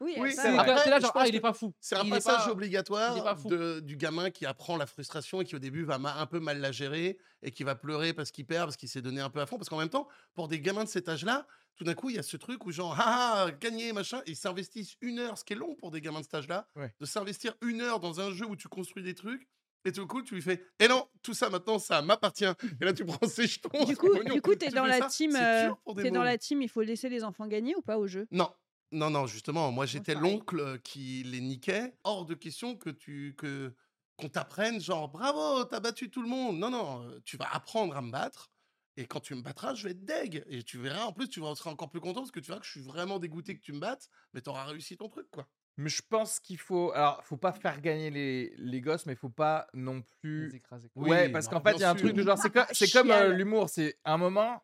Oui, 0.00 0.14
c'est 0.34 0.50
là, 0.52 0.96
je 0.96 1.02
genre, 1.02 1.12
ah, 1.14 1.28
il 1.28 1.34
est 1.36 1.40
pas 1.40 1.52
fou. 1.52 1.72
C'est 1.80 1.94
un 1.96 2.04
Il 2.04 2.10
passage 2.10 2.44
pas- 2.46 2.50
obligatoire 2.52 3.22
pas 3.22 3.36
fou. 3.36 3.48
de- 3.48 3.80
du 3.80 3.96
gamin 3.96 4.30
qui 4.30 4.46
apprend 4.46 4.76
la 4.76 4.86
frustration 4.86 5.40
et 5.42 5.44
qui 5.44 5.54
au 5.54 5.58
début 5.58 5.84
va 5.84 5.96
un 5.96 6.26
peu 6.26 6.40
mal 6.40 6.58
la 6.60 6.72
gérer 6.72 7.18
et 7.42 7.50
qui 7.50 7.64
va 7.64 7.74
pleurer 7.74 8.12
parce 8.14 8.30
qu'il 8.30 8.46
perd, 8.46 8.66
parce 8.66 8.76
qu'il 8.76 8.88
s'est 8.88 9.02
donné 9.02 9.20
un 9.20 9.28
peu 9.30 9.40
à 9.40 9.46
fond. 9.46 9.56
Parce 9.58 9.68
qu'en 9.68 9.78
même 9.78 9.90
temps, 9.90 10.08
pour 10.34 10.48
des 10.48 10.60
gamins 10.60 10.84
de 10.84 10.88
cet 10.88 11.08
âge-là, 11.08 11.46
tout 11.76 11.84
d'un 11.84 11.94
coup, 11.94 12.10
il 12.10 12.16
y 12.16 12.18
a 12.18 12.22
ce 12.22 12.36
truc 12.36 12.64
où 12.66 12.72
genre, 12.72 12.94
ah, 12.98 13.44
ah, 13.46 13.50
gagner, 13.52 13.92
machin, 13.92 14.22
ils 14.26 14.36
s'investissent 14.36 14.96
une 15.00 15.18
heure, 15.18 15.36
ce 15.38 15.44
qui 15.44 15.52
est 15.52 15.56
long 15.56 15.74
pour 15.76 15.90
des 15.90 16.00
gamins 16.00 16.20
de 16.20 16.24
cet 16.24 16.34
âge-là, 16.34 16.66
Ouais. 16.76 16.94
de 16.98 17.06
s'investir 17.06 17.54
une 17.62 17.80
heure 17.82 18.00
dans 18.00 18.20
un 18.20 18.30
jeu 18.32 18.46
où 18.46 18.56
tu 18.56 18.68
construis 18.68 19.02
des 19.02 19.14
trucs. 19.14 19.48
Et 19.86 19.92
tout 19.92 20.06
coup, 20.06 20.20
tu 20.20 20.34
lui 20.34 20.42
fais, 20.42 20.62
et 20.78 20.88
non, 20.88 21.08
tout 21.22 21.32
ça 21.32 21.48
maintenant, 21.48 21.78
ça 21.78 22.02
m'appartient. 22.02 22.44
Et 22.82 22.84
là, 22.84 22.92
tu 22.92 23.02
prends 23.06 23.18
ses 23.28 23.46
jetons. 23.46 23.84
Du 23.86 23.96
coup, 23.96 24.12
mognons, 24.14 24.34
du 24.34 24.42
coup, 24.42 24.54
t'es 24.54 24.66
tu 24.68 24.74
dans 24.74 24.82
fais 24.84 24.90
la 24.90 24.98
ça, 24.98 25.06
team. 25.08 25.34
euh, 25.34 25.70
dans 26.10 26.22
la 26.22 26.36
team. 26.36 26.60
Il 26.60 26.68
faut 26.68 26.82
laisser 26.82 27.08
les 27.08 27.24
enfants 27.24 27.46
gagner 27.46 27.74
ou 27.74 27.80
pas 27.80 27.96
au 27.96 28.06
jeu? 28.06 28.26
Non. 28.30 28.50
Non, 28.92 29.10
non, 29.10 29.26
justement, 29.26 29.70
moi 29.70 29.86
j'étais 29.86 30.14
l'oncle 30.14 30.80
qui 30.80 31.22
les 31.24 31.40
niquait. 31.40 31.94
Hors 32.04 32.24
de 32.26 32.34
question 32.34 32.76
que 32.76 32.90
tu 32.90 33.34
que 33.36 33.74
qu'on 34.16 34.28
t'apprenne 34.28 34.80
genre 34.80 35.08
bravo, 35.08 35.64
t'as 35.64 35.80
battu 35.80 36.10
tout 36.10 36.22
le 36.22 36.28
monde. 36.28 36.58
Non, 36.58 36.70
non, 36.70 37.20
tu 37.24 37.36
vas 37.36 37.48
apprendre 37.52 37.96
à 37.96 38.02
me 38.02 38.10
battre. 38.10 38.50
Et 38.96 39.06
quand 39.06 39.20
tu 39.20 39.34
me 39.34 39.40
battras, 39.40 39.74
je 39.74 39.84
vais 39.84 39.92
être 39.92 40.04
deg. 40.04 40.44
Et 40.48 40.62
tu 40.62 40.76
verras, 40.76 41.04
en 41.04 41.12
plus, 41.12 41.28
tu 41.28 41.40
seras 41.40 41.70
encore 41.70 41.90
plus 41.90 42.00
content 42.00 42.20
parce 42.20 42.32
que 42.32 42.40
tu 42.40 42.48
verras 42.48 42.60
que 42.60 42.66
je 42.66 42.72
suis 42.72 42.82
vraiment 42.82 43.18
dégoûté 43.18 43.54
que 43.54 43.60
tu 43.62 43.72
me 43.72 43.78
battes, 43.78 44.10
mais 44.34 44.40
t'auras 44.42 44.64
réussi 44.64 44.96
ton 44.96 45.08
truc, 45.08 45.30
quoi. 45.30 45.46
Mais 45.76 45.88
je 45.88 46.02
pense 46.06 46.40
qu'il 46.40 46.58
faut. 46.58 46.92
Alors, 46.92 47.24
faut 47.24 47.38
pas 47.38 47.52
faire 47.52 47.80
gagner 47.80 48.10
les, 48.10 48.52
les 48.58 48.80
gosses, 48.82 49.06
mais 49.06 49.14
faut 49.14 49.30
pas 49.30 49.68
non 49.72 49.94
Les 49.94 50.02
plus. 50.20 50.54
écraser. 50.54 50.90
Ouais, 50.96 51.26
Oui, 51.26 51.32
parce 51.32 51.48
qu'en 51.48 51.62
fait, 51.62 51.72
il 51.74 51.80
y 51.80 51.84
a 51.84 51.90
un 51.90 51.94
truc 51.94 52.12
de 52.12 52.22
genre. 52.22 52.36
C'est 52.36 52.52
c'est 52.72 52.90
comme 52.92 53.10
euh, 53.10 53.28
l'humour. 53.32 53.70
C'est 53.70 53.96
un 54.04 54.18
moment. 54.18 54.60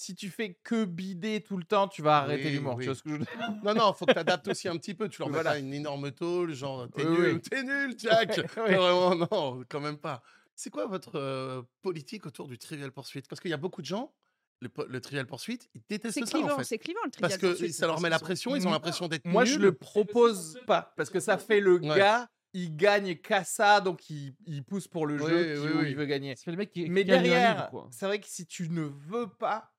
Si 0.00 0.14
tu 0.14 0.30
fais 0.30 0.54
que 0.62 0.84
bider 0.84 1.40
tout 1.40 1.56
le 1.56 1.64
temps, 1.64 1.88
tu 1.88 2.02
vas 2.02 2.18
arrêter 2.18 2.44
Oui, 2.44 2.50
l'humour. 2.52 2.76
oui. 2.76 2.84
Tu 2.84 2.88
vois 2.88 2.94
ce 2.94 3.02
que 3.02 3.08
je 3.10 3.14
veux 3.16 3.20
dire? 3.20 3.28
Non, 3.64 3.74
non, 3.74 3.92
faut 3.92 4.06
que 4.06 4.12
t'adaptes 4.12 4.46
aussi 4.46 4.68
un 4.68 4.76
petit 4.76 4.94
peu. 4.94 5.08
Tu 5.08 5.18
leur 5.20 5.28
mets 5.28 5.34
voilà. 5.34 5.58
une 5.58 5.74
énorme 5.74 6.12
tôle, 6.12 6.54
genre 6.54 6.88
t'es 6.94 7.04
Oui, 7.04 7.16
nul, 7.18 7.34
oui. 7.34 7.40
t'es 7.40 7.64
nul, 7.64 7.94
Jack. 7.98 8.38
Vraiment, 8.56 9.16
non, 9.16 9.64
quand 9.68 9.80
même 9.80 9.98
pas. 9.98 10.22
C'est 10.54 10.70
quoi 10.70 10.86
votre 10.86 11.16
euh, 11.18 11.62
politique 11.82 12.26
autour 12.26 12.46
du 12.46 12.58
Trivial 12.58 12.92
Pursuit? 12.92 13.22
Parce 13.28 13.40
qu'il 13.40 13.50
y 13.50 13.54
a 13.54 13.58
beaucoup 13.58 13.80
de 13.82 13.86
gens, 13.86 14.12
le, 14.60 15.00
Trivial 15.00 15.26
Pursuit, 15.26 15.58
ils 15.74 15.82
détestent 15.88 16.24
ça 16.24 16.38
en 16.38 16.42
clivant, 16.42 16.58
fait. 16.58 16.64
c'est 16.64 16.78
clivant 16.78 17.00
le 17.04 17.10
Parce 17.10 17.32
Trivial 17.34 17.40
que 17.40 17.58
Pursuit. 17.58 17.72
ça 17.72 17.88
leur 17.88 18.00
met 18.00 18.08
la 18.08 18.20
pression, 18.20 18.54
ils 18.54 18.68
ont 18.68 18.70
l'impression 18.70 19.08
d'être 19.08 19.24
Moi, 19.24 19.44
je 19.44 19.54
nuls. 19.54 19.62
le 19.62 19.72
propose 19.72 20.60
pas. 20.68 20.92
Parce 20.96 21.10
que 21.10 21.18
ça 21.18 21.38
fait 21.38 21.58
le 21.58 21.80
Ouais. 21.80 21.96
gars, 21.98 22.28
il 22.52 22.76
gagne 22.76 23.16
qu'à 23.16 23.42
ça, 23.42 23.80
donc 23.80 24.08
il, 24.10 24.34
il 24.46 24.62
pousse 24.62 24.86
pour 24.86 25.06
le 25.08 25.14
Oui, 25.20 25.28
jeu 25.28 25.54
qui- 25.56 25.60
oui, 25.60 25.72
où 25.74 25.78
oui. 25.80 25.90
il 25.90 25.96
veut 25.96 26.06
gagner. 26.06 26.34
C'est 26.36 26.52
le 26.52 26.56
mec 26.56 26.70
qui 26.70 26.88
Mais 26.88 27.00
qui 27.02 27.10
derrière, 27.10 27.70
c'est 27.90 28.06
vrai 28.06 28.20
que 28.20 28.28
si 28.28 28.46
tu 28.46 28.68
ne 28.70 28.82
veux 28.82 29.28
pas, 29.28 29.72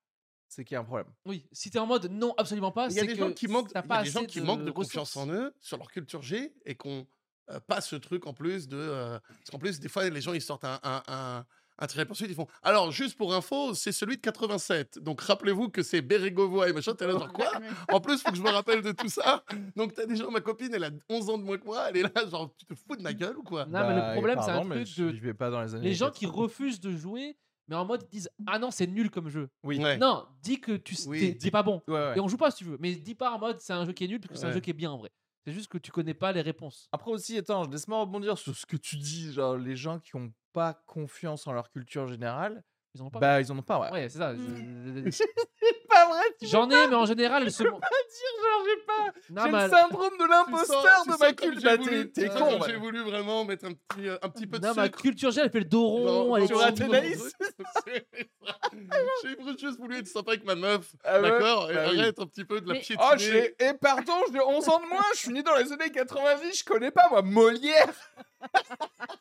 c'est 0.50 0.64
qu'il 0.64 0.74
y 0.74 0.76
a 0.76 0.80
un 0.80 0.84
problème. 0.84 1.06
Oui, 1.26 1.46
si 1.52 1.70
t'es 1.70 1.78
en 1.78 1.86
mode 1.86 2.06
non, 2.10 2.34
absolument 2.36 2.72
pas, 2.72 2.88
Il 2.88 2.94
y 2.94 2.98
a 2.98 3.02
c'est 3.02 3.06
des 3.08 3.12
que 3.14 3.18
gens 3.20 3.32
qui 3.32 3.46
manquent, 3.48 3.70
il 3.70 3.74
y 3.88 3.92
a 3.92 4.02
des 4.02 4.10
gens 4.10 4.24
qui 4.24 4.40
manquent 4.40 4.64
de 4.64 4.70
ressources. 4.70 5.12
confiance 5.12 5.16
en 5.16 5.30
eux 5.30 5.54
sur 5.60 5.76
leur 5.78 5.90
culture 5.90 6.22
G 6.22 6.52
et 6.66 6.74
qu'on 6.74 7.06
euh, 7.50 7.60
pas 7.60 7.80
ce 7.80 7.96
truc 7.96 8.26
en 8.26 8.34
plus 8.34 8.68
de 8.68 8.76
euh, 8.76 9.18
parce 9.28 9.50
qu'en 9.50 9.58
plus 9.58 9.80
des 9.80 9.88
fois 9.88 10.08
les 10.08 10.20
gens 10.20 10.32
ils 10.34 10.42
sortent 10.42 10.64
un 10.64 10.78
un, 10.84 11.02
un, 11.08 11.44
un 11.78 11.86
Trivial 11.86 12.06
Pursuit 12.06 12.26
ils 12.28 12.34
font 12.34 12.46
alors 12.62 12.92
juste 12.92 13.16
pour 13.16 13.34
info 13.34 13.74
c'est 13.74 13.90
celui 13.90 14.16
de 14.16 14.20
87 14.20 14.98
donc 15.00 15.20
rappelez-vous 15.20 15.68
que 15.68 15.82
c'est 15.82 16.00
Bérégovois 16.02 16.68
et 16.68 16.72
machin 16.72 16.94
t'es 16.94 17.06
là 17.06 17.12
genre 17.14 17.32
quoi? 17.32 17.50
En 17.88 18.00
plus 18.00 18.22
faut 18.22 18.30
que 18.30 18.36
je 18.36 18.42
me 18.42 18.50
rappelle 18.50 18.82
de 18.82 18.92
tout 18.92 19.08
ça 19.08 19.42
donc 19.74 19.94
t'as 19.94 20.06
des 20.06 20.14
gens 20.16 20.30
ma 20.30 20.40
copine 20.40 20.72
elle 20.74 20.84
a 20.84 20.90
11 21.08 21.28
ans 21.30 21.38
de 21.38 21.42
moins 21.42 21.58
que 21.58 21.64
moi 21.64 21.86
elle 21.90 21.96
est 21.96 22.02
là 22.14 22.26
genre 22.28 22.54
tu 22.56 22.66
te 22.66 22.74
fous 22.74 22.94
de 22.96 23.02
ma 23.02 23.14
gueule 23.14 23.36
ou 23.38 23.42
quoi? 23.42 23.64
Non, 23.66 23.80
mais 23.80 23.94
le 23.94 24.00
Bah, 24.00 24.12
problème, 24.12 24.38
c'est 24.42 24.50
un 24.50 24.54
pardon, 24.54 24.68
mais 24.68 24.74
truc 24.84 24.86
je, 24.86 25.02
de- 25.04 25.12
je 25.14 25.20
vais 25.20 25.34
pas 25.34 25.50
dans 25.50 25.62
les 25.62 25.74
années. 25.74 25.88
Les 25.88 25.94
gens 25.94 26.10
qui 26.10 26.26
80. 26.26 26.42
refusent 26.42 26.80
de 26.80 26.92
jouer, 26.96 27.36
mais 27.70 27.76
en 27.76 27.86
mode 27.86 28.02
ils 28.02 28.10
disent 28.16 28.30
ah 28.46 28.58
non 28.58 28.70
c'est 28.70 28.86
nul 28.86 29.10
comme 29.10 29.28
jeu. 29.30 29.48
Oui. 29.62 29.78
Ouais. 29.82 29.96
Non, 29.96 30.26
dis 30.42 30.60
que 30.60 30.72
tu 30.72 30.94
Oui. 31.06 31.20
t'es- 31.32 31.38
t'es 31.38 31.50
pas 31.50 31.62
bon. 31.62 31.80
Ouais, 31.88 31.94
ouais. 31.94 32.16
Et 32.18 32.20
on 32.20 32.28
joue 32.28 32.36
pas 32.36 32.50
si 32.50 32.58
tu 32.58 32.64
veux, 32.64 32.76
mais 32.80 32.94
dis 32.94 33.14
pas 33.14 33.30
en 33.30 33.38
mode 33.38 33.58
c'est 33.60 33.72
un 33.72 33.84
jeu 33.86 33.92
qui 33.92 34.04
est 34.04 34.08
nul 34.08 34.20
parce 34.20 34.32
que 34.32 34.36
c'est 34.38 34.46
un 34.46 34.52
jeu 34.52 34.60
qui 34.60 34.70
est 34.70 34.74
bien 34.74 34.90
en 34.90 34.98
vrai. 34.98 35.10
C'est 35.46 35.52
juste 35.54 35.68
que 35.68 35.78
tu 35.78 35.90
connais 35.90 36.12
pas 36.12 36.32
les 36.32 36.42
réponses. 36.42 36.88
Après 36.92 37.10
aussi, 37.10 37.38
attends, 37.38 37.64
je 37.64 37.70
laisse-moi 37.70 38.00
rebondir 38.00 38.36
sur 38.36 38.54
ce 38.54 38.66
que 38.66 38.76
tu 38.76 38.96
dis, 38.98 39.32
genre 39.32 39.56
les 39.56 39.74
gens 39.74 39.98
qui 39.98 40.14
ont 40.16 40.30
pas 40.52 40.74
confiance 40.86 41.46
en 41.46 41.52
leur 41.52 41.70
culture 41.70 42.06
générale, 42.08 42.62
Ils 42.94 43.02
en 43.02 43.06
ont 43.06 43.10
pas. 43.10 43.18
bah 43.20 43.40
ils 43.40 43.52
en 43.52 43.56
ont 43.58 43.62
pas, 43.62 43.78
ouais. 43.78 43.90
Ouais, 43.92 44.08
c'est 44.08 44.18
ça. 44.18 44.34
Je- 44.34 45.10
C'est 45.10 45.86
pas 45.88 46.06
vrai, 46.08 46.22
tu 46.40 46.46
J'en 46.48 46.68
ai, 46.70 46.86
mais 46.88 46.94
en 46.96 47.04
général, 47.04 47.42
elles 47.44 47.52
se. 47.52 47.62
dire, 47.62 47.70
genre 47.72 48.64
j'ai 48.64 48.84
pas. 48.84 49.44
J'ai 49.44 49.52
le 49.52 49.68
syndrome 49.70 50.18
de 50.18 50.24
Tu 50.24 50.28
l'imposteur 50.28 51.02
tu 51.04 51.10
de 51.10 51.16
ma 51.18 51.32
culture. 51.32 51.60
j'ai 51.60 51.66
Bah, 51.66 51.76
voulu- 51.76 52.10
t'es 52.12 52.22
t'es 52.22 52.28
tu 52.28 52.32
sens 52.32 52.38
con, 52.40 52.50
comme 52.50 52.60
ouais. 52.62 52.68
j'ai 52.70 52.76
voulu 52.76 53.02
vraiment 53.02 53.44
mettre 53.44 53.66
un 53.66 53.72
petit 53.74 54.08
euh, 54.08 54.16
un 54.22 54.28
petit 54.28 54.46
peu 54.46 54.58
de 54.58 54.66
Non, 54.66 54.74
ma 54.74 54.84
sucre 54.86 55.02
culture 55.02 55.30
G, 55.30 55.40
elle 55.44 55.50
fait 55.50 55.58
le 55.60 55.64
dos 55.66 55.86
rond. 55.86 56.36
Elle 56.36 56.44
est. 56.44 56.62
Athénaïs. 56.62 57.32
J'ai 59.22 59.58
juste 59.58 59.78
voulu 59.78 59.98
être 59.98 60.06
sympa 60.06 60.32
avec 60.32 60.44
ma 60.44 60.54
meuf, 60.54 60.92
Ah 61.04 61.20
ouais 61.20 61.30
d'accord 61.30 61.70
Et 61.70 61.74
Bah 61.74 61.84
oui. 61.92 62.00
arrête 62.00 62.18
un 62.18 62.26
petit 62.26 62.44
peu 62.44 62.60
de 62.60 62.68
la 62.68 62.74
Mais- 62.74 62.80
piétiner. 62.80 63.08
Oh, 63.12 63.14
j'ai. 63.16 63.54
Et 63.60 63.74
pardon, 63.74 64.14
j'ai 64.32 64.40
11 64.40 64.68
ans 64.68 64.80
de 64.80 64.86
moins, 64.88 65.02
je 65.14 65.18
suis 65.18 65.32
né 65.32 65.42
dans 65.42 65.56
les 65.56 65.72
années 65.72 65.90
90, 65.90 66.58
je 66.58 66.64
connais 66.64 66.90
pas, 66.90 67.08
moi, 67.10 67.22
Molière 67.22 67.92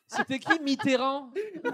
C'était 0.07 0.39
qui 0.39 0.59
Mitterrand. 0.59 1.31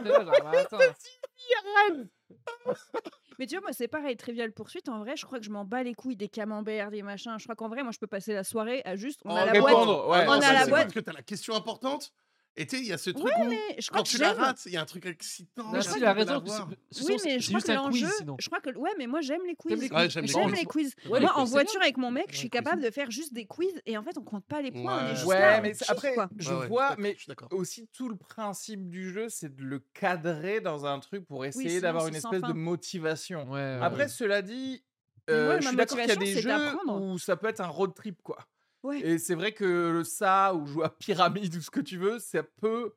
Mais 3.40 3.48
tu 3.48 3.56
vois, 3.56 3.62
moi, 3.62 3.74
c'est 3.74 3.88
pareil, 3.88 4.16
Trivial 4.18 4.52
Poursuite. 4.52 4.90
En 4.90 5.00
vrai, 5.00 5.16
je 5.16 5.26
crois 5.26 5.40
que 5.40 5.46
je 5.46 5.50
m'en 5.52 5.66
bats 5.66 5.84
les 5.84 5.94
couilles 5.94 6.16
des 6.16 6.30
camemberts, 6.30 6.90
des 6.92 7.02
machins. 7.02 7.36
Je 7.38 7.44
crois 7.44 7.56
qu'en 7.56 7.68
vrai, 7.68 7.84
moi, 7.84 7.92
je 7.92 8.00
peux 8.00 8.08
passer 8.08 8.34
la 8.34 8.44
soirée 8.44 8.82
à 8.86 8.96
juste. 8.96 9.22
On 9.26 9.34
Oh, 9.34 9.38
a 9.38 9.46
la 9.46 9.52
répondre, 9.52 10.06
boîte. 10.06 10.28
Ouais. 10.28 10.28
On 10.28 10.42
a 10.42 10.54
la 10.54 10.66
boîte. 10.68 10.84
Parce 10.84 10.94
que 10.94 11.00
t'as 11.02 11.14
la 11.14 11.22
question 11.22 11.54
importante. 11.56 12.14
Et 12.58 12.66
tu 12.66 12.78
sais, 12.78 12.82
il 12.84 12.88
y 12.88 12.94
a 12.94 12.98
ce 12.98 13.10
truc 13.10 13.26
Ouais, 13.26 13.34
où, 13.46 13.50
mais 13.50 13.60
je 13.80 13.88
crois 13.90 13.98
quand 14.00 14.04
que 14.06 14.10
tu 14.10 14.18
la 14.18 14.32
rates, 14.32 14.62
il 14.66 14.72
y 14.72 14.78
a 14.78 14.82
un 14.82 14.86
truc 14.86 15.06
excitant. 15.06 15.74
Non, 15.74 15.82
je 15.82 15.88
crois 15.88 16.00
de 16.00 16.04
la 16.06 16.14
raison. 16.14 16.42
c'est- 16.90 17.04
Oui, 17.04 17.18
mais 17.26 17.40
je 17.42 17.50
crois 17.50 17.60
que 17.60 17.72
un 17.72 17.90
quiz 17.90 18.02
l'enjeu. 18.04 18.36
Je 18.40 18.46
crois 18.48 18.62
que. 18.62 18.70
Ouais, 18.78 18.92
mais 18.98 19.08
moi, 19.08 19.20
j'aime 19.20 19.42
les 19.46 19.56
quiz. 19.56 19.74
Ouais, 19.92 20.10
j'aime 20.10 20.24
les 20.26 20.56
les 20.58 20.66
quiz. 20.66 20.96
Ouais, 21.10 21.20
les 21.20 21.26
Moi, 21.26 21.34
en 21.36 21.42
quiz, 21.42 21.52
voiture 21.52 21.72
bien. 21.74 21.82
avec 21.82 21.98
mon 21.98 22.12
mec, 22.12 22.28
je 22.30 22.32
Ouais, 22.34 22.38
suis 22.38 22.50
capable 22.50 22.82
de 22.82 22.90
faire 22.92 23.12
juste 23.12 23.34
des 23.34 23.46
quiz 23.46 23.74
et 23.86 23.98
en 23.98 24.04
fait, 24.04 24.18
on 24.18 24.24
compte 24.24 24.46
pas 24.46 24.62
les 24.62 24.72
points. 24.72 25.00
on 25.00 25.00
est 25.00 25.10
Ouais. 25.10 25.16
juste 25.16 25.26
Ouais, 25.26 25.40
là, 25.40 25.60
mais 25.60 25.74
après, 25.90 26.14
quoi. 26.14 26.30
je 26.38 26.54
Ouais, 26.54 26.60
ouais, 26.62 26.68
vois, 26.68 26.96
mais 26.98 27.18
aussi 27.52 27.90
tout 27.92 28.08
le 28.08 28.16
principe 28.16 28.90
du 28.90 29.12
jeu, 29.12 29.28
c'est 29.28 29.54
de 29.54 29.64
le 29.64 29.80
cadrer 29.94 30.62
dans 30.62 30.86
un 30.86 31.00
truc 31.00 31.26
pour 31.28 31.44
essayer 31.44 31.82
d'avoir 31.82 32.08
une 32.08 32.16
espèce 32.16 32.42
de 32.42 32.54
motivation. 32.54 33.44
Ouais, 33.50 33.60
ouais, 33.60 33.80
Après, 33.82 34.04
ouais. 34.04 34.08
cela 34.08 34.42
dit, 34.42 34.82
euh, 35.30 35.60
je 35.60 35.68
suis 35.68 35.76
d'accord 35.76 35.98
qu'il 35.98 36.08
y 36.08 36.12
a 36.12 36.16
des 36.16 36.42
jeux 36.42 36.52
où 36.88 37.18
ça 37.18 37.36
peut 37.36 37.48
être 37.48 37.60
un 37.60 37.68
road 37.68 37.94
trip, 37.94 38.22
quoi. 38.24 38.38
Ouais. 38.86 39.00
Et 39.02 39.18
c'est 39.18 39.36
vrai 39.36 39.52
que 39.52 40.04
ça, 40.04 40.54
ou 40.56 40.66
jouer 40.68 40.86
à 40.86 40.90
pyramide 40.90 41.56
ou 41.56 41.62
ce 41.62 41.72
que 41.72 41.80
tu 41.82 41.98
veux, 41.98 42.20
ça 42.20 42.44
peut 42.44 42.94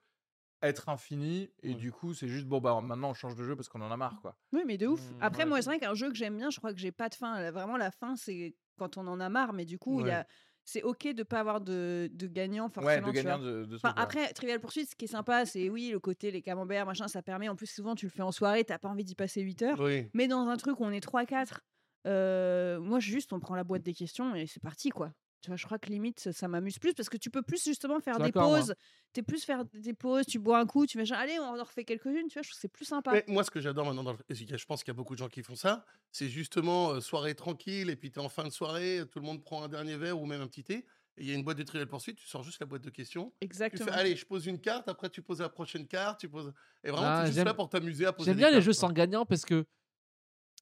être 0.62 0.88
infini. 0.88 1.50
Et 1.62 1.68
Ouais. 1.70 1.74
du 1.74 1.92
coup, 1.92 2.14
c'est 2.14 2.28
juste, 2.28 2.46
bon, 2.46 2.60
bah 2.60 2.78
maintenant 2.82 3.10
on 3.10 3.14
change 3.14 3.36
de 3.36 3.44
jeu 3.44 3.54
parce 3.56 3.68
qu'on 3.68 3.80
en 3.80 3.90
a 3.90 3.96
marre, 3.96 4.20
quoi. 4.20 4.36
Oui, 4.52 4.62
mais 4.66 4.76
de 4.76 4.86
ouf. 4.88 5.00
Mmh, 5.00 5.14
Après, 5.20 5.42
ouais. 5.44 5.48
moi, 5.48 5.62
c'est 5.62 5.70
vrai 5.70 5.78
qu'un 5.78 5.94
jeu 5.94 6.08
que 6.10 6.16
j'aime 6.16 6.36
bien, 6.36 6.50
je 6.50 6.58
crois 6.58 6.72
que 6.72 6.78
j'ai 6.80 6.92
pas 6.92 7.08
de 7.08 7.14
fin. 7.14 7.50
Vraiment, 7.52 7.76
la 7.76 7.90
fin, 7.90 8.16
c'est 8.16 8.54
quand 8.76 8.96
on 8.98 9.06
en 9.06 9.18
a 9.20 9.28
marre. 9.28 9.52
Mais 9.52 9.64
du 9.64 9.78
coup, 9.78 10.00
il 10.00 10.08
y 10.08 10.10
a... 10.10 10.26
c'est 10.64 10.82
OK 10.82 11.06
de 11.06 11.22
pas 11.22 11.40
avoir 11.40 11.60
de, 11.62 12.10
de 12.12 12.26
gagnant, 12.26 12.68
forcément. 12.68 13.06
De 13.08 13.12
gagnant 13.12 13.38
de, 13.38 13.66
Enfin, 13.76 13.94
après, 13.96 14.32
Trivial 14.34 14.60
Poursuite, 14.60 14.90
ce 14.90 14.96
qui 14.96 15.06
est 15.06 15.08
sympa, 15.08 15.46
c'est 15.46 15.68
oui, 15.70 15.90
le 15.90 16.00
côté, 16.00 16.30
les 16.30 16.42
camemberts, 16.42 16.84
machin, 16.86 17.08
ça 17.08 17.22
permet. 17.22 17.48
En 17.48 17.56
plus, 17.56 17.68
souvent, 17.68 17.94
tu 17.94 18.06
le 18.06 18.10
fais 18.10 18.22
en 18.22 18.32
soirée, 18.32 18.64
t'as 18.64 18.78
pas 18.78 18.88
envie 18.88 19.04
d'y 19.04 19.14
passer 19.14 19.40
8 19.40 19.62
heures. 19.62 19.80
Oui. 19.80 20.08
Mais 20.12 20.26
dans 20.28 20.46
un 20.48 20.56
truc 20.58 20.78
où 20.80 20.84
on 20.84 20.90
est 20.90 21.00
3-4, 21.04 21.58
euh, 22.06 22.80
moi, 22.80 22.98
juste, 23.00 23.32
on 23.32 23.40
prend 23.40 23.54
la 23.54 23.64
boîte 23.64 23.82
des 23.82 23.94
questions 23.94 24.34
et 24.34 24.46
c'est 24.46 24.62
parti, 24.62 24.90
quoi. 24.90 25.12
Tu 25.40 25.50
vois, 25.50 25.56
je 25.56 25.64
crois 25.64 25.78
que 25.78 25.88
limite, 25.88 26.18
ça, 26.18 26.32
ça 26.32 26.48
m'amuse 26.48 26.78
plus 26.78 26.94
parce 26.94 27.08
que 27.08 27.16
tu 27.16 27.30
peux 27.30 27.42
plus 27.42 27.62
justement 27.62 28.00
faire 28.00 28.18
des 28.18 28.32
pauses. 28.32 28.74
Tu 29.12 29.22
plus 29.22 29.44
faire 29.44 29.64
des 29.64 29.94
pauses, 29.94 30.26
tu 30.26 30.38
bois 30.38 30.58
un 30.58 30.66
coup, 30.66 30.84
tu 30.86 31.04
genre, 31.04 31.18
allez, 31.18 31.38
on 31.38 31.44
en 31.58 31.62
refait 31.64 31.84
quelques-unes, 31.84 32.26
tu 32.28 32.34
vois, 32.34 32.42
je 32.42 32.48
trouve 32.48 32.56
que 32.56 32.60
c'est 32.60 32.68
plus 32.68 32.84
sympa. 32.84 33.12
Mais 33.12 33.24
moi, 33.28 33.44
ce 33.44 33.50
que 33.50 33.60
j'adore 33.60 33.86
maintenant, 33.86 34.02
dans 34.02 34.12
le... 34.12 34.18
et 34.28 34.34
je 34.34 34.66
pense 34.66 34.82
qu'il 34.82 34.90
y 34.92 34.96
a 34.96 34.96
beaucoup 34.96 35.14
de 35.14 35.18
gens 35.18 35.28
qui 35.28 35.42
font 35.42 35.54
ça, 35.54 35.84
c'est 36.10 36.28
justement 36.28 36.90
euh, 36.90 37.00
soirée 37.00 37.34
tranquille, 37.34 37.88
et 37.88 37.96
puis 37.96 38.10
tu 38.10 38.18
es 38.18 38.22
en 38.22 38.28
fin 38.28 38.44
de 38.44 38.50
soirée, 38.50 39.02
tout 39.10 39.20
le 39.20 39.26
monde 39.26 39.42
prend 39.42 39.62
un 39.62 39.68
dernier 39.68 39.96
verre 39.96 40.20
ou 40.20 40.26
même 40.26 40.40
un 40.40 40.48
petit 40.48 40.64
thé, 40.64 40.84
et 41.16 41.22
il 41.22 41.28
y 41.28 41.32
a 41.32 41.34
une 41.34 41.42
boîte 41.44 41.58
de 41.58 41.62
trivial 41.62 41.88
poursuite, 41.88 42.18
tu 42.18 42.26
sors 42.26 42.42
juste 42.42 42.60
la 42.60 42.66
boîte 42.66 42.82
de 42.82 42.90
questions. 42.90 43.32
Tu 43.40 43.46
Exactement. 43.46 43.86
fais, 43.86 43.92
allez, 43.92 44.16
je 44.16 44.26
pose 44.26 44.46
une 44.46 44.60
carte, 44.60 44.88
après 44.88 45.08
tu 45.08 45.22
poses 45.22 45.40
la 45.40 45.48
prochaine 45.48 45.86
carte, 45.86 46.20
tu 46.20 46.28
poses. 46.28 46.52
Et 46.84 46.90
vraiment, 46.90 47.06
Ah, 47.06 47.22
tu 47.24 47.30
es 47.30 47.32
juste 47.32 47.44
là 47.44 47.54
pour 47.54 47.68
t'amuser 47.68 48.06
à 48.06 48.12
poser 48.12 48.30
J'aime 48.30 48.38
bien 48.38 48.50
les 48.50 48.60
jeux 48.60 48.72
quoi. 48.72 48.80
sans 48.80 48.92
gagnant 48.92 49.24
parce 49.24 49.44
que 49.44 49.64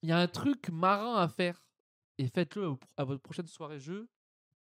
il 0.02 0.08
y 0.08 0.12
a 0.12 0.18
un 0.18 0.28
truc 0.28 0.68
marrant 0.70 1.16
à 1.16 1.28
faire 1.28 1.66
et 2.18 2.28
faites-le 2.28 2.74
à 2.96 3.04
votre 3.04 3.20
prochaine 3.22 3.46
soirée 3.46 3.80
jeu. 3.80 4.08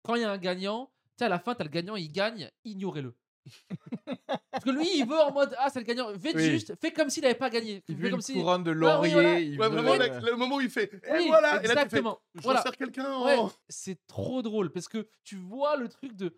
Quand 0.02 0.14
il 0.14 0.22
y 0.22 0.24
a 0.24 0.30
un 0.30 0.38
gagnant, 0.38 0.86
tu 0.86 1.12
sais, 1.18 1.24
à 1.26 1.28
la 1.28 1.38
fin, 1.38 1.54
tu 1.54 1.60
as 1.62 1.64
le 1.64 1.70
gagnant, 1.70 1.96
il 1.96 2.10
gagne, 2.10 2.50
ignorez-le. 2.64 3.14
Parce 4.52 4.64
que 4.64 4.70
lui, 4.70 4.86
il 4.98 5.06
veut 5.06 5.18
en 5.18 5.32
mode 5.32 5.54
Ah, 5.58 5.68
c'est 5.70 5.80
le 5.80 5.84
gagnant. 5.86 6.08
Faites 6.18 6.34
Oui. 6.36 6.44
juste, 6.44 6.74
fais 6.80 6.92
comme 6.92 7.08
s'il 7.10 7.22
n'avait 7.22 7.34
pas 7.34 7.50
gagné. 7.50 7.82
Il 7.88 7.94
Fais 7.96 8.00
veut 8.00 8.06
une 8.08 8.12
comme 8.12 8.20
si. 8.20 8.34
couronne 8.34 8.62
de 8.64 8.70
oui, 8.72 8.76
laurier. 8.78 9.12
voilà. 9.12 9.40
il 9.40 9.58
Ouais, 9.60 9.68
veut, 9.68 9.74
vraiment, 9.80 9.92
euh, 9.94 10.20
le, 10.20 10.30
le 10.30 10.36
moment 10.36 10.56
où 10.56 10.60
il 10.60 10.70
fait. 10.70 10.92
Et 10.92 11.12
Oui, 11.12 11.26
voilà 11.28 11.48
Et 11.48 11.52
là, 11.52 11.58
tu 11.60 11.66
fais, 11.66 11.72
exactement. 11.72 12.20
je 12.34 12.40
Voilà. 12.42 12.60
resserre 12.60 12.76
quelqu'un 12.76 13.22
Ouais, 13.24 13.36
en. 13.36 13.50
c'est 13.68 13.98
trop 14.06 14.42
drôle 14.42 14.70
parce 14.72 14.88
que 14.88 15.08
tu 15.24 15.36
vois 15.36 15.76
le 15.76 15.88
truc 15.88 16.14
de 16.16 16.36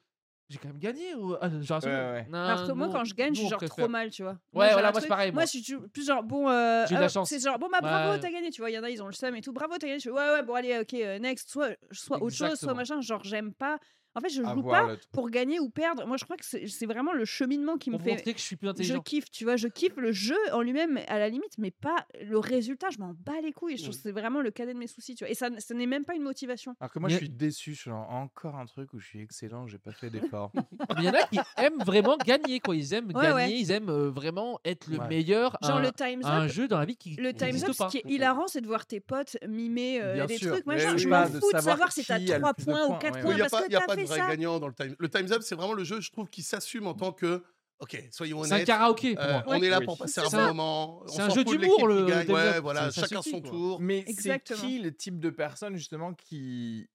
j'ai 0.49 0.59
quand 0.59 0.69
même 0.69 0.79
gagné 0.79 1.15
ou 1.15 1.35
ah. 1.41 1.49
Ouais, 1.49 1.89
ouais. 1.89 2.27
Non, 2.29 2.39
Alors 2.39 2.67
que 2.67 2.73
moi, 2.73 2.89
quand 2.93 3.05
je 3.05 3.15
gagne, 3.15 3.35
je 3.35 3.41
suis 3.41 3.49
genre 3.49 3.59
préfère. 3.59 3.77
trop 3.77 3.89
mal, 3.89 4.11
tu 4.11 4.23
vois. 4.23 4.39
Ouais, 4.53 4.67
j'ai 4.67 4.73
voilà, 4.75 4.93
moi, 4.93 5.01
c'est 5.01 5.09
pareil, 5.09 5.33
moi. 5.33 5.43
Moi, 5.43 5.45
je 5.47 5.59
suis 5.59 5.77
plus 5.93 6.07
genre, 6.07 6.23
bon. 6.23 6.49
euh, 6.49 6.85
J'ai 6.89 6.95
de 6.95 7.01
la 7.01 7.07
ah, 7.07 7.09
chance. 7.09 7.29
C'est 7.29 7.39
genre, 7.41 7.59
bon, 7.59 7.69
bah 7.73 7.81
bravo, 7.81 8.13
Ouais. 8.13 8.21
t'as 8.21 8.31
gagné, 8.31 8.51
tu 8.51 8.61
vois. 8.61 8.71
Il 8.71 8.75
y 8.75 8.79
en 8.79 8.83
a, 8.83 8.91
ils 8.91 9.03
ont 9.03 9.07
le 9.07 9.13
seum 9.13 9.35
et 9.35 9.41
tout. 9.41 9.53
Bravo, 9.53 9.73
t'as 9.79 9.87
gagné. 9.87 9.99
Je 9.99 10.05
fais, 10.05 10.11
ouais, 10.11 10.31
ouais, 10.33 10.43
bon, 10.43 10.55
allez, 10.55 10.79
ok, 10.79 10.95
euh, 10.95 11.19
next. 11.19 11.51
Soit, 11.51 11.77
soit 11.91 12.23
autre 12.23 12.37
chose, 12.37 12.59
soit 12.59 12.75
machin. 12.75 13.01
Genre, 13.01 13.23
j'aime 13.25 13.55
pas. 13.55 13.79
En 14.15 14.21
fait, 14.21 14.29
je 14.29 14.43
joue 14.43 14.63
pas 14.63 14.89
pour 15.13 15.31
gagner 15.31 15.59
ou 15.61 15.71
perdre. 15.71 16.07
Moi, 16.07 16.17
je 16.17 16.25
crois 16.25 16.37
que 16.37 16.45
c'est 16.45 16.87
vraiment 16.87 17.13
le 17.13 17.25
cheminement 17.25 17.77
qui 17.79 17.91
me 17.91 17.97
Pour 17.97 18.05
fait. 18.05 18.11
montrer 18.11 18.33
que 18.35 18.39
je 18.39 18.45
suis 18.45 18.57
plus 18.57 18.67
Je 18.67 18.71
intelligent. 18.73 19.01
kiffe, 19.01 19.31
tu 19.31 19.45
vois, 19.45 19.57
je 19.57 19.69
kiffe 19.69 19.97
le 19.97 20.13
jeu 20.13 20.37
en 20.53 20.61
lui-même 20.61 21.01
à 21.09 21.19
la 21.19 21.29
limite, 21.29 21.57
mais 21.59 21.71
pas 21.71 22.07
le 22.23 22.39
résultat. 22.39 22.89
Je 22.91 22.99
m'en 22.99 23.15
bats 23.25 23.41
les 23.43 23.53
couilles. 23.53 23.77
Je 23.77 23.83
trouve 23.85 23.95
Mm. 23.95 23.99
que 23.99 24.03
c'est 24.03 24.13
vraiment 24.13 24.41
le 24.41 24.51
cadet 24.51 24.75
de 24.75 24.79
mes 24.79 24.87
soucis, 24.87 25.15
tu 25.15 25.25
vois. 25.25 25.31
Et 25.31 25.35
ça, 25.35 25.49
ça 25.59 25.75
n'est 25.75 25.87
même 25.87 26.05
pas 26.05 26.15
une 26.15 26.23
motivation. 26.23 26.75
Alors 26.81 26.93
que 26.93 26.99
moi, 26.99 27.09
Mais- 27.09 27.15
je 27.15 27.19
suis 27.19 27.29
déçu. 27.31 27.73
Je 27.75 27.81
suis 27.81 27.91
genre, 27.91 28.09
encore 28.11 28.57
un 28.57 28.67
truc 28.67 28.93
où 28.93 28.99
je 28.99 29.07
suis 29.07 29.21
excellent, 29.21 29.67
j'ai 29.67 29.79
pas 29.79 29.93
fait 29.93 30.11
d'effort. 30.11 30.53
Il 30.99 31.05
y 31.05 31.09
en 31.09 31.13
a 31.15 31.23
qui 31.29 31.39
aiment 31.57 31.79
vraiment 31.85 32.17
gagner 32.19 32.61
quoi. 32.61 32.77
Ils 32.77 32.93
aiment 32.95 33.07
Ouais, 33.15 33.23
gagner, 33.23 33.35
ouais. 33.35 33.53
ils 33.59 33.71
aiment 33.71 33.89
euh, 33.89 34.11
vraiment 34.11 34.59
être 34.65 34.89
le 34.89 34.99
Ouais. 34.99 35.09
meilleur. 35.09 35.57
Genre 35.63 35.77
à 35.77 35.81
le 35.81 35.89
un- 35.89 35.93
Time's 35.93 36.25
à 36.27 36.33
un 36.37 36.45
Up. 36.47 36.51
jeu 36.53 36.69
dans 36.69 36.79
la 36.79 36.85
vie 36.85 36.97
qui 36.97 37.17
Le 37.17 37.31
qui 37.31 37.37
Time's 37.37 37.65
Up, 37.65 37.73
ce 37.73 37.87
qui 37.91 37.99
est 37.99 38.05
hilarant, 38.07 38.47
c'est 38.47 38.61
de 38.61 38.67
voir 38.67 38.85
tes 38.87 39.01
potes 39.01 39.37
mimer 39.49 40.01
euh, 40.03 40.15
Bien 40.15 40.27
des 40.27 40.37
sûr. 40.39 40.53
trucs. 40.53 40.67
Moi, 40.67 40.77
genre, 40.77 40.99
je 40.99 41.09
m'en 41.09 41.25
fous 41.27 41.33
de 41.33 41.41
savoir 41.41 41.63
savoir 41.63 41.93
si 41.93 42.05
t'as 42.05 42.19
qui 42.19 42.31
a 42.33 42.37
le 42.37 42.41
3 42.43 42.55
plus 42.55 42.67
de 42.67 42.71
points 42.71 42.85
ou 42.85 42.89
points, 42.89 42.99
4 42.99 43.15
ouais, 43.17 43.21
points 43.23 43.39
parce 43.39 43.63
que 43.65 43.69
vrai 44.05 44.19
ça. 44.19 44.29
gagnant 44.29 44.59
dans 44.61 44.69
le 44.69 44.75
time. 44.75 44.95
Le 44.99 45.09
Time's 45.09 45.31
Up, 45.33 45.43
c'est 45.43 45.55
vraiment 45.55 45.73
le 45.75 45.85
jeu, 45.85 46.01
je 46.01 46.11
trouve, 46.11 46.29
qui 46.29 46.43
s'assume 46.43 46.87
en 46.87 46.95
tant 46.95 47.13
que. 47.13 47.43
Ok, 47.81 48.01
soyons 48.13 48.45
C'est 48.45 48.53
un 48.53 48.57
honnêtes. 48.57 48.67
karaoké 48.67 49.15
pour 49.17 49.25
euh, 49.25 49.41
on 49.47 49.55
est 49.61 49.69
là 49.69 49.81
Oui. 49.81 49.87
pour 49.87 49.99
passer 49.99 50.21
un 50.21 50.29
bon 50.29 50.47
moment. 50.49 51.03
C'est 51.09 51.23
un 51.23 51.31
jeu 51.31 51.43
d'humour, 51.43 51.89
le 51.89 52.05
gagne. 52.07 52.31
Ouais, 52.31 52.61
voilà, 52.61 52.91
Ça- 52.93 53.01
ça 53.03 53.09
chacun 53.09 53.23
suffit, 53.23 53.37
son 53.37 53.41
quoi. 53.43 53.51
tour. 53.51 53.81
Mais 53.81 54.03
c'est 54.07 54.11
Exactement. 54.13 54.61
qui 54.61 54.79
le 54.79 54.95
type 54.95 55.19
de 55.19 55.31
personne 55.31 55.77
justement 55.77 56.15
qui 56.15 56.89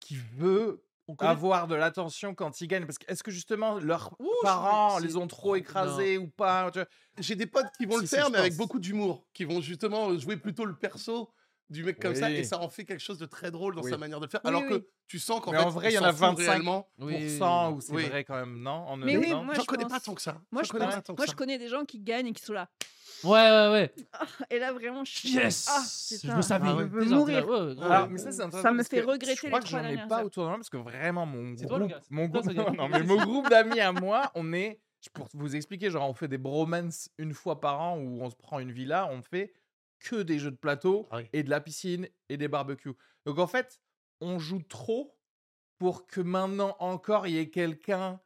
qui 0.00 0.16
veut 0.36 0.82
avoir 1.20 1.68
de 1.68 1.74
l'attention 1.74 2.34
quand 2.34 2.60
ils 2.60 2.66
gagnent 2.66 2.84
Parce 2.84 2.98
que 2.98 3.10
est-ce 3.10 3.22
que 3.22 3.30
justement 3.30 3.78
leurs 3.78 4.12
Ouh, 4.20 4.26
parents 4.42 4.98
les 4.98 5.16
ont 5.16 5.26
trop 5.26 5.54
écrasés 5.56 6.18
ou 6.18 6.28
pas 6.28 6.70
J'ai 7.18 7.34
des 7.36 7.46
potes 7.46 7.70
qui 7.78 7.86
vont 7.86 7.96
le 7.96 8.06
faire, 8.06 8.28
mais 8.30 8.38
avec 8.38 8.56
beaucoup 8.56 8.78
d'humour, 8.78 9.24
qui 9.32 9.44
vont 9.44 9.60
justement 9.62 10.16
jouer 10.18 10.36
plutôt 10.36 10.64
le 10.66 10.74
perso 10.76 11.30
du 11.68 11.82
mec 11.84 11.98
comme 12.00 12.14
ça, 12.14 12.30
et 12.30 12.44
ça 12.44 12.60
en 12.60 12.68
fait 12.68 12.84
quelque 12.84 13.00
chose 13.02 13.18
de 13.18 13.26
très 13.26 13.50
drôle 13.50 13.74
dans 13.74 13.82
Oui. 13.82 13.90
sa 13.90 13.96
manière 13.98 14.20
de 14.20 14.26
le 14.26 14.30
faire. 14.30 14.40
Oui, 14.44 14.48
alors 14.50 14.62
oui. 14.62 14.68
que 14.80 14.86
tu 15.08 15.18
sens 15.18 15.40
qu'en 15.40 15.50
fait, 15.52 15.58
en 15.58 15.68
vrai, 15.70 15.90
il 15.90 15.94
y 15.94 15.98
en 15.98 16.04
a 16.04 16.12
fout 16.12 16.20
25. 16.20 16.48
réellement. 16.50 16.88
Oui. 16.98 17.38
où 17.38 17.80
c'est 17.80 17.92
Oui. 17.92 18.04
vrai 18.08 18.24
quand 18.24 18.36
même, 18.36 18.60
non 18.60 18.70
En 18.86 18.96
Mais 18.96 19.16
oui, 19.16 19.30
moi, 19.34 19.54
J'en 19.54 19.62
je 19.62 19.66
connais 19.66 19.82
pense- 19.84 19.92
pas 19.92 20.00
tant 20.00 20.14
que 20.14 20.22
ça. 20.22 20.38
Moi, 20.52 20.62
je, 20.62 20.70
connais 20.70 20.84
pense- 20.86 20.94
pas 20.94 21.02
tant 21.02 21.14
que 21.14 21.20
moi 21.20 21.26
ça. 21.26 21.32
je 21.32 21.36
connais 21.36 21.58
des 21.58 21.68
gens 21.68 21.84
qui 21.84 21.98
gagnent 22.00 22.28
et 22.28 22.32
qui 22.32 22.42
sont 22.42 22.52
là. 22.52 22.68
Ouais, 23.24 23.30
ouais, 23.30 23.70
ouais. 23.70 23.94
Et 24.50 24.58
là, 24.58 24.72
vraiment, 24.72 25.04
je 25.04 25.10
suis. 25.16 25.30
Yes 25.32 25.66
Ah, 25.70 25.82
Je 26.22 26.32
le 26.36 26.42
savais. 26.42 26.68
Ah 26.68 26.76
ouais. 26.76 26.84
veux 26.84 27.00
T'es 27.02 27.08
genre, 27.08 27.18
mourir. 27.20 27.48
ouais, 27.48 27.60
ouais, 27.60 27.82
Alors, 27.82 28.02
ouais. 28.02 28.08
mais 28.12 28.18
ça, 28.18 28.72
me 28.72 28.82
fait 28.82 29.00
regretter 29.00 29.34
Je 29.36 29.42
les 29.42 29.48
crois 29.48 29.60
que 29.60 29.66
j'en 29.68 29.84
ai 29.84 30.06
pas 30.08 30.22
autour 30.24 30.44
de 30.44 30.48
moi 30.48 30.58
parce 30.58 30.68
que 30.70 30.76
vraiment, 30.76 31.24
mon 31.26 31.52
groupe, 31.52 31.92
mon 32.10 33.16
groupe 33.24 33.48
d'amis 33.48 33.80
à 33.80 33.92
moi, 33.92 34.30
on 34.34 34.52
est, 34.52 34.80
pour 35.14 35.28
vous 35.34 35.54
expliquer, 35.56 35.90
genre 35.90 36.08
on 36.08 36.14
fait 36.14 36.28
des 36.28 36.36
bromances 36.38 37.08
une 37.18 37.32
fois 37.32 37.60
par 37.60 37.80
an 37.80 37.96
où 37.98 38.20
on 38.22 38.28
se 38.28 38.36
prend 38.36 38.58
une 38.58 38.72
villa, 38.72 39.08
on 39.10 39.22
fait 39.22 39.52
que 39.98 40.22
des 40.22 40.38
jeux 40.38 40.50
de 40.50 40.56
plateau 40.56 41.06
Ah 41.10 41.18
oui. 41.18 41.28
et 41.32 41.42
de 41.42 41.50
la 41.50 41.60
piscine 41.60 42.08
et 42.28 42.36
des 42.36 42.48
barbecues. 42.48 42.94
Donc 43.24 43.38
en 43.38 43.46
fait, 43.46 43.80
on 44.20 44.38
joue 44.38 44.62
trop 44.62 45.18
pour 45.78 46.06
que 46.06 46.20
maintenant 46.20 46.76
encore 46.80 47.26
il 47.26 47.34
y 47.34 47.38
ait 47.38 47.50
quelqu'un 47.50 48.20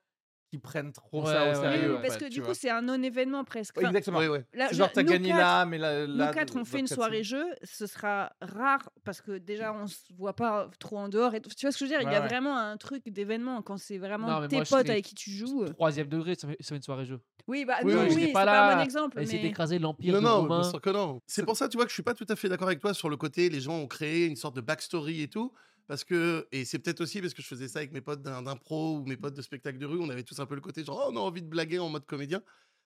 qui 0.50 0.58
prenne 0.58 0.92
trop 0.92 1.24
ça 1.24 1.44
Ouais, 1.44 1.50
au 1.56 1.60
sérieux. 1.62 1.94
oui, 1.94 1.98
parce 2.02 2.16
que 2.16 2.28
du 2.28 2.42
coup, 2.42 2.54
c'est 2.54 2.70
un 2.70 2.82
non-événement 2.82 3.44
presque. 3.44 3.78
Enfin, 3.78 3.86
Exactement. 3.88 4.18
Oui, 4.18 4.26
oui. 4.26 4.38
là, 4.52 4.66
C'est 4.68 4.76
genre, 4.76 4.90
t'as 4.92 5.02
nous 5.04 5.10
gagné 5.12 5.28
quatre- 5.28 5.38
là, 5.38 5.64
mais 5.64 5.78
là. 5.78 6.06
Nous 6.06 6.16
là, 6.16 6.32
quatre, 6.32 6.56
on 6.56 6.64
fait 6.64 6.80
une 6.80 6.88
soirée 6.88 7.22
jeu. 7.22 7.44
Ce 7.62 7.86
sera 7.86 8.32
rare 8.42 8.90
parce 9.04 9.20
que 9.20 9.38
déjà, 9.38 9.72
on 9.72 9.86
se 9.86 10.12
voit 10.16 10.34
pas 10.34 10.68
trop 10.80 10.98
en 10.98 11.08
dehors. 11.08 11.34
Et 11.34 11.40
tout. 11.40 11.50
Tu 11.56 11.64
vois 11.66 11.72
ce 11.72 11.78
que 11.78 11.86
je 11.86 11.90
veux 11.92 11.98
dire? 11.98 12.08
Il 12.08 12.12
y 12.12 12.16
a 12.16 12.20
Ouais, 12.20 12.26
vraiment 12.26 12.58
un 12.58 12.76
truc 12.76 13.08
d'événement 13.08 13.62
quand 13.62 13.76
c'est 13.78 13.98
vraiment 13.98 14.40
Non, 14.40 14.48
tes 14.48 14.56
moi, 14.56 14.64
potes 14.68 14.90
avec 14.90 15.04
qui 15.04 15.14
tu 15.14 15.30
joues. 15.30 15.64
Troisième 15.68 16.08
degré, 16.08 16.34
ça 16.34 16.48
fait, 16.48 16.56
ça 16.60 16.68
fait 16.70 16.76
une 16.76 16.82
soirée 16.82 17.04
jeu. 17.06 17.20
Oui, 17.46 17.64
bah 17.64 17.76
Oui, 17.84 17.94
non, 17.94 18.02
oui, 18.02 18.26
c'est 18.26 18.32
pas 18.32 18.44
pas 18.44 18.64
un 18.64 18.68
là 18.70 18.76
bon 18.76 18.82
exemple. 18.82 19.20
Essayer 19.20 19.38
Mais... 19.42 19.48
d'écraser 19.48 19.78
l'empire 19.78 20.20
Non, 20.20 20.42
non, 20.46 20.62
sûr 20.64 20.80
que 20.80 20.90
non. 20.90 21.20
C'est 21.26 21.44
pour 21.44 21.56
ça, 21.56 21.68
tu 21.68 21.76
vois, 21.76 21.84
que 21.86 21.90
je 21.90 21.94
suis 21.94 22.02
pas 22.02 22.14
tout 22.14 22.26
à 22.28 22.36
fait 22.36 22.48
d'accord 22.48 22.66
avec 22.68 22.80
toi 22.80 22.92
sur 22.94 23.08
le 23.08 23.16
côté, 23.16 23.48
les 23.48 23.60
gens 23.60 23.78
ont 23.78 23.86
créé 23.86 24.26
une 24.26 24.36
sorte 24.36 24.56
de 24.56 24.60
backstory 24.60 25.22
et 25.22 25.28
tout. 25.28 25.52
Parce 25.90 26.04
que, 26.04 26.46
et 26.52 26.64
c'est 26.64 26.78
peut-être 26.78 27.00
aussi 27.00 27.20
parce 27.20 27.34
que 27.34 27.42
je 27.42 27.48
faisais 27.48 27.66
ça 27.66 27.80
avec 27.80 27.90
mes 27.90 28.00
potes 28.00 28.22
d'un- 28.22 28.42
d'impro 28.42 28.98
ou 28.98 29.04
mes 29.06 29.16
potes 29.16 29.34
de 29.34 29.42
spectacle 29.42 29.76
de 29.76 29.86
rue, 29.86 29.98
on 30.00 30.08
avait 30.08 30.22
tous 30.22 30.38
un 30.38 30.46
peu 30.46 30.54
le 30.54 30.60
côté 30.60 30.84
genre, 30.84 31.02
oh, 31.08 31.10
on 31.12 31.16
a 31.16 31.20
envie 31.20 31.42
de 31.42 31.48
blaguer 31.48 31.80
en 31.80 31.88
mode 31.88 32.06
comédien. 32.06 32.42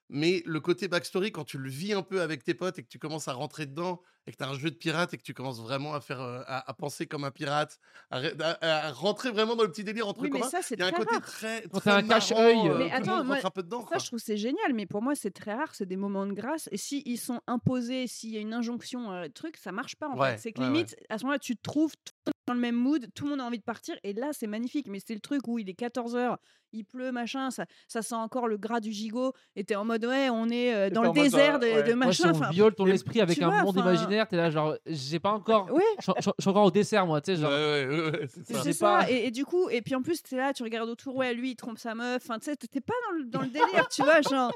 Mais 0.09 0.41
le 0.47 0.59
côté 0.59 0.87
backstory, 0.87 1.31
quand 1.31 1.43
tu 1.45 1.59
le 1.59 1.69
vis 1.69 1.93
un 1.93 2.01
peu 2.01 2.21
avec 2.21 2.43
tes 2.43 2.55
potes 2.55 2.79
et 2.79 2.83
que 2.83 2.87
tu 2.87 2.97
commences 2.97 3.27
à 3.27 3.33
rentrer 3.33 3.67
dedans 3.67 4.01
et 4.25 4.31
que 4.31 4.37
tu 4.37 4.43
as 4.43 4.49
un 4.49 4.57
jeu 4.57 4.71
de 4.71 4.75
pirate 4.75 5.13
et 5.13 5.17
que 5.17 5.23
tu 5.23 5.35
commences 5.35 5.59
vraiment 5.61 5.93
à 5.93 6.01
faire, 6.01 6.19
euh, 6.21 6.41
à, 6.47 6.67
à 6.67 6.73
penser 6.73 7.05
comme 7.05 7.23
un 7.25 7.31
pirate, 7.31 7.79
à, 8.09 8.17
ré- 8.19 8.33
à- 8.39 8.87
à 8.87 8.91
rentrer 8.91 9.29
vraiment 9.31 9.55
dans 9.55 9.63
le 9.63 9.69
petit 9.71 9.83
délire 9.83 10.07
entre 10.07 10.21
Oui, 10.21 10.29
mais 10.31 10.39
communs, 10.39 10.49
ça, 10.49 10.61
c'est 10.63 10.73
il 10.75 10.79
y 10.79 10.83
a 10.83 10.87
un 10.87 10.91
très 10.91 10.99
côté 11.05 11.15
rare. 11.15 11.25
très, 11.25 11.61
très 11.67 11.89
un 11.91 11.93
marrant, 12.01 12.07
cache-œil, 12.07 12.57
euh, 12.57 12.71
euh, 12.73 12.77
Mais 12.79 12.91
attends, 12.91 13.23
moi, 13.23 13.35
rentre 13.35 13.45
un 13.45 13.51
peu 13.51 13.61
dedans. 13.63 13.81
Ça, 13.81 13.85
quoi. 13.87 13.97
je 13.99 14.05
trouve 14.07 14.19
c'est 14.19 14.37
génial, 14.37 14.73
mais 14.73 14.87
pour 14.87 15.03
moi, 15.03 15.13
c'est 15.13 15.29
très 15.31 15.53
rare. 15.53 15.73
C'est 15.75 15.85
des 15.87 15.97
moments 15.97 16.25
de 16.25 16.33
grâce. 16.33 16.69
Et 16.71 16.77
si 16.77 17.03
ils 17.05 17.17
sont 17.19 17.39
imposés, 17.45 18.07
s'il 18.07 18.31
y 18.31 18.37
a 18.37 18.41
une 18.41 18.53
injonction, 18.53 19.11
euh, 19.11 19.27
truc, 19.29 19.57
ça 19.57 19.71
marche 19.71 19.95
pas. 19.95 20.07
En 20.09 20.17
Ouais, 20.17 20.31
fait. 20.33 20.37
C'est 20.39 20.51
que 20.53 20.59
ouais, 20.61 20.67
ouais. 20.67 20.71
limite, 20.73 20.95
à 21.09 21.17
ce 21.19 21.23
moment-là, 21.23 21.39
tu 21.39 21.55
te 21.55 21.61
trouves 21.63 21.93
tout 22.03 22.31
dans 22.47 22.53
le 22.53 22.59
même 22.59 22.75
mood, 22.75 23.07
tout 23.15 23.25
le 23.25 23.31
monde 23.31 23.41
a 23.41 23.43
envie 23.45 23.57
de 23.59 23.63
partir, 23.63 23.95
et 24.03 24.13
là, 24.13 24.29
c'est 24.31 24.47
magnifique. 24.47 24.87
Mais 24.87 24.99
c'est 25.05 25.13
le 25.15 25.19
truc 25.19 25.47
où 25.47 25.57
il 25.59 25.69
est 25.69 25.79
14h, 25.79 26.37
il 26.73 26.83
pleut, 26.83 27.11
machin, 27.11 27.49
ça, 27.51 27.65
ça 27.87 28.01
sent 28.01 28.15
encore 28.15 28.47
le 28.47 28.57
gras 28.57 28.79
du 28.79 28.91
gigot, 28.91 29.33
et 29.55 29.63
t'es 29.63 29.75
en 29.75 29.85
mode, 29.85 30.05
ouais, 30.05 30.29
on 30.29 30.49
est 30.49 30.73
euh, 30.73 30.89
dans 30.89 31.03
le 31.03 31.11
désert 31.11 31.59
de, 31.59 31.65
ouais. 31.65 31.83
de 31.83 31.93
Moi, 31.93 32.11
si 32.11 32.25
machin. 32.27 32.47
on 32.47 32.51
viole 32.51 32.75
ton 32.75 32.85
esprit 32.87 33.21
avec 33.21 33.41
un 33.41 33.47
vois, 33.49 33.63
monde 33.63 33.77
enfin- 33.77 33.91
imaginaire, 33.93 34.27
t'es 34.27 34.35
là, 34.37 34.49
genre, 34.49 34.75
j'ai 34.85 35.19
pas 35.19 35.31
encore. 35.31 35.71
Ouais, 35.71 35.83
Je 35.99 36.11
suis 36.39 36.49
encore 36.49 36.65
au 36.65 36.71
dessert, 36.71 37.05
moi, 37.07 37.21
tu 37.21 37.35
sais, 37.35 37.41
genre. 37.41 37.49
ouais, 37.51 37.87
ouais, 37.87 38.11
ouais, 38.11 38.27
c'est 38.27 38.55
c'est 38.57 38.73
ça. 38.73 38.85
pas. 38.99 39.11
Et, 39.11 39.25
et 39.27 39.31
du 39.31 39.45
coup, 39.45 39.69
et 39.69 39.81
puis 39.81 39.95
en 39.95 40.01
plus, 40.01 40.21
t'es 40.21 40.35
là, 40.37 40.53
tu 40.53 40.63
regardes 40.63 40.89
autour, 40.89 41.15
ouais, 41.15 41.33
lui, 41.33 41.51
il 41.51 41.55
trompe 41.55 41.79
sa 41.79 41.95
meuf. 41.95 42.23
Enfin, 42.23 42.39
tu 42.39 42.45
sais, 42.45 42.55
t'es 42.55 42.81
pas 42.81 42.93
dans 43.09 43.17
le, 43.17 43.25
dans 43.25 43.41
le 43.41 43.47
délire, 43.49 43.87
tu 43.89 44.03
vois, 44.03 44.21
genre. 44.21 44.51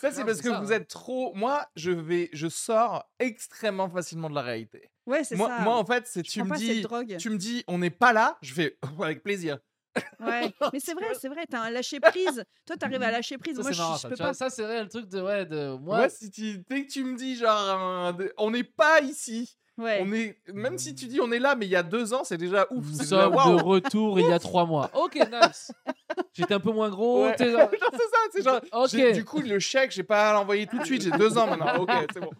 Ça, 0.00 0.10
c'est 0.10 0.24
parce 0.24 0.42
que 0.42 0.50
ça, 0.50 0.60
vous 0.60 0.72
hein. 0.72 0.76
êtes 0.76 0.88
trop. 0.88 1.32
Moi, 1.34 1.64
je 1.74 1.90
vais, 1.90 2.28
je 2.32 2.48
sors 2.48 3.08
extrêmement 3.18 3.88
facilement 3.88 4.28
de 4.28 4.34
la 4.34 4.42
réalité. 4.42 4.90
Ouais, 5.06 5.22
c'est 5.24 5.36
Moi, 5.36 5.48
ça. 5.48 5.58
moi, 5.62 5.76
en 5.76 5.84
fait, 5.84 6.04
c'est 6.06 6.22
tu 6.22 6.42
me 6.42 6.56
dis, 6.56 6.80
drogue. 6.82 7.16
tu 7.18 7.30
me 7.30 7.36
dis, 7.36 7.62
on 7.68 7.78
n'est 7.78 7.90
pas 7.90 8.12
là. 8.12 8.36
Je 8.42 8.52
fais 8.52 8.76
avec 9.00 9.22
plaisir. 9.22 9.58
Ouais. 10.20 10.52
Mais 10.72 10.80
c'est 10.80 10.94
vrai, 10.94 11.06
c'est 11.20 11.28
vrai, 11.28 11.46
t'as 11.48 11.60
un 11.60 11.70
lâcher 11.70 12.00
prise. 12.00 12.44
Toi, 12.66 12.76
t'arrives 12.76 13.02
à 13.02 13.10
lâcher 13.12 13.38
prise. 13.38 13.56
Ça, 13.56 13.62
Moi, 13.62 13.70
c'est 13.70 13.76
je, 13.76 13.82
marrant, 13.82 13.94
je 13.96 14.00
ça. 14.00 14.08
peux 14.08 14.16
pas. 14.16 14.34
Ça, 14.34 14.50
c'est 14.50 14.62
vrai, 14.62 14.82
le 14.82 14.88
truc 14.88 15.08
de. 15.08 15.20
Ouais, 15.22 15.46
de. 15.46 15.76
Moi, 15.78 16.08
si 16.08 16.30
tu, 16.30 16.58
dès 16.68 16.84
que 16.84 16.90
tu 16.92 17.04
me 17.04 17.16
dis, 17.16 17.36
genre, 17.36 18.14
on 18.38 18.50
n'est 18.50 18.64
pas 18.64 19.00
ici. 19.00 19.56
Ouais. 19.78 19.98
On 20.02 20.10
est, 20.12 20.38
même 20.54 20.78
si 20.78 20.94
tu 20.94 21.04
dis 21.06 21.20
on 21.20 21.30
est 21.30 21.38
là, 21.38 21.54
mais 21.54 21.66
il 21.66 21.68
y 21.68 21.76
a 21.76 21.82
deux 21.82 22.14
ans, 22.14 22.24
c'est 22.24 22.38
déjà 22.38 22.66
ouf. 22.70 22.82
nous 22.86 22.92
déjà 22.98 23.04
sommes 23.04 23.32
de 23.58 23.62
retour 23.62 24.18
il 24.18 24.26
y 24.26 24.32
a 24.32 24.38
trois 24.40 24.64
mois. 24.64 24.90
Ok, 24.94 25.16
nice. 25.16 25.70
J'étais 26.32 26.54
un 26.54 26.60
peu 26.60 26.72
moins 26.72 26.88
gros. 26.88 27.24
Ouais. 27.26 27.36
tu 27.36 27.44
sais, 27.44 27.50
genre- 27.52 27.60
Genre, 27.70 27.90
c'est 27.92 27.98
ça, 27.98 28.18
c'est 28.32 28.42
genre. 28.42 28.60
Ok. 28.72 28.88
j'ai- 28.88 29.12
Du 29.12 29.24
coup, 29.26 29.40
le 29.42 29.58
chèque, 29.58 29.90
j'ai 29.90 30.02
pas 30.02 30.30
à 30.30 30.32
l'envoyer 30.32 30.66
tout 30.66 30.78
de 30.78 30.84
suite. 30.84 31.02
J'ai 31.02 31.10
deux 31.10 31.36
ans 31.36 31.46
maintenant. 31.46 31.76
Ok, 31.82 31.90
c'est 32.10 32.20
bon. 32.20 32.30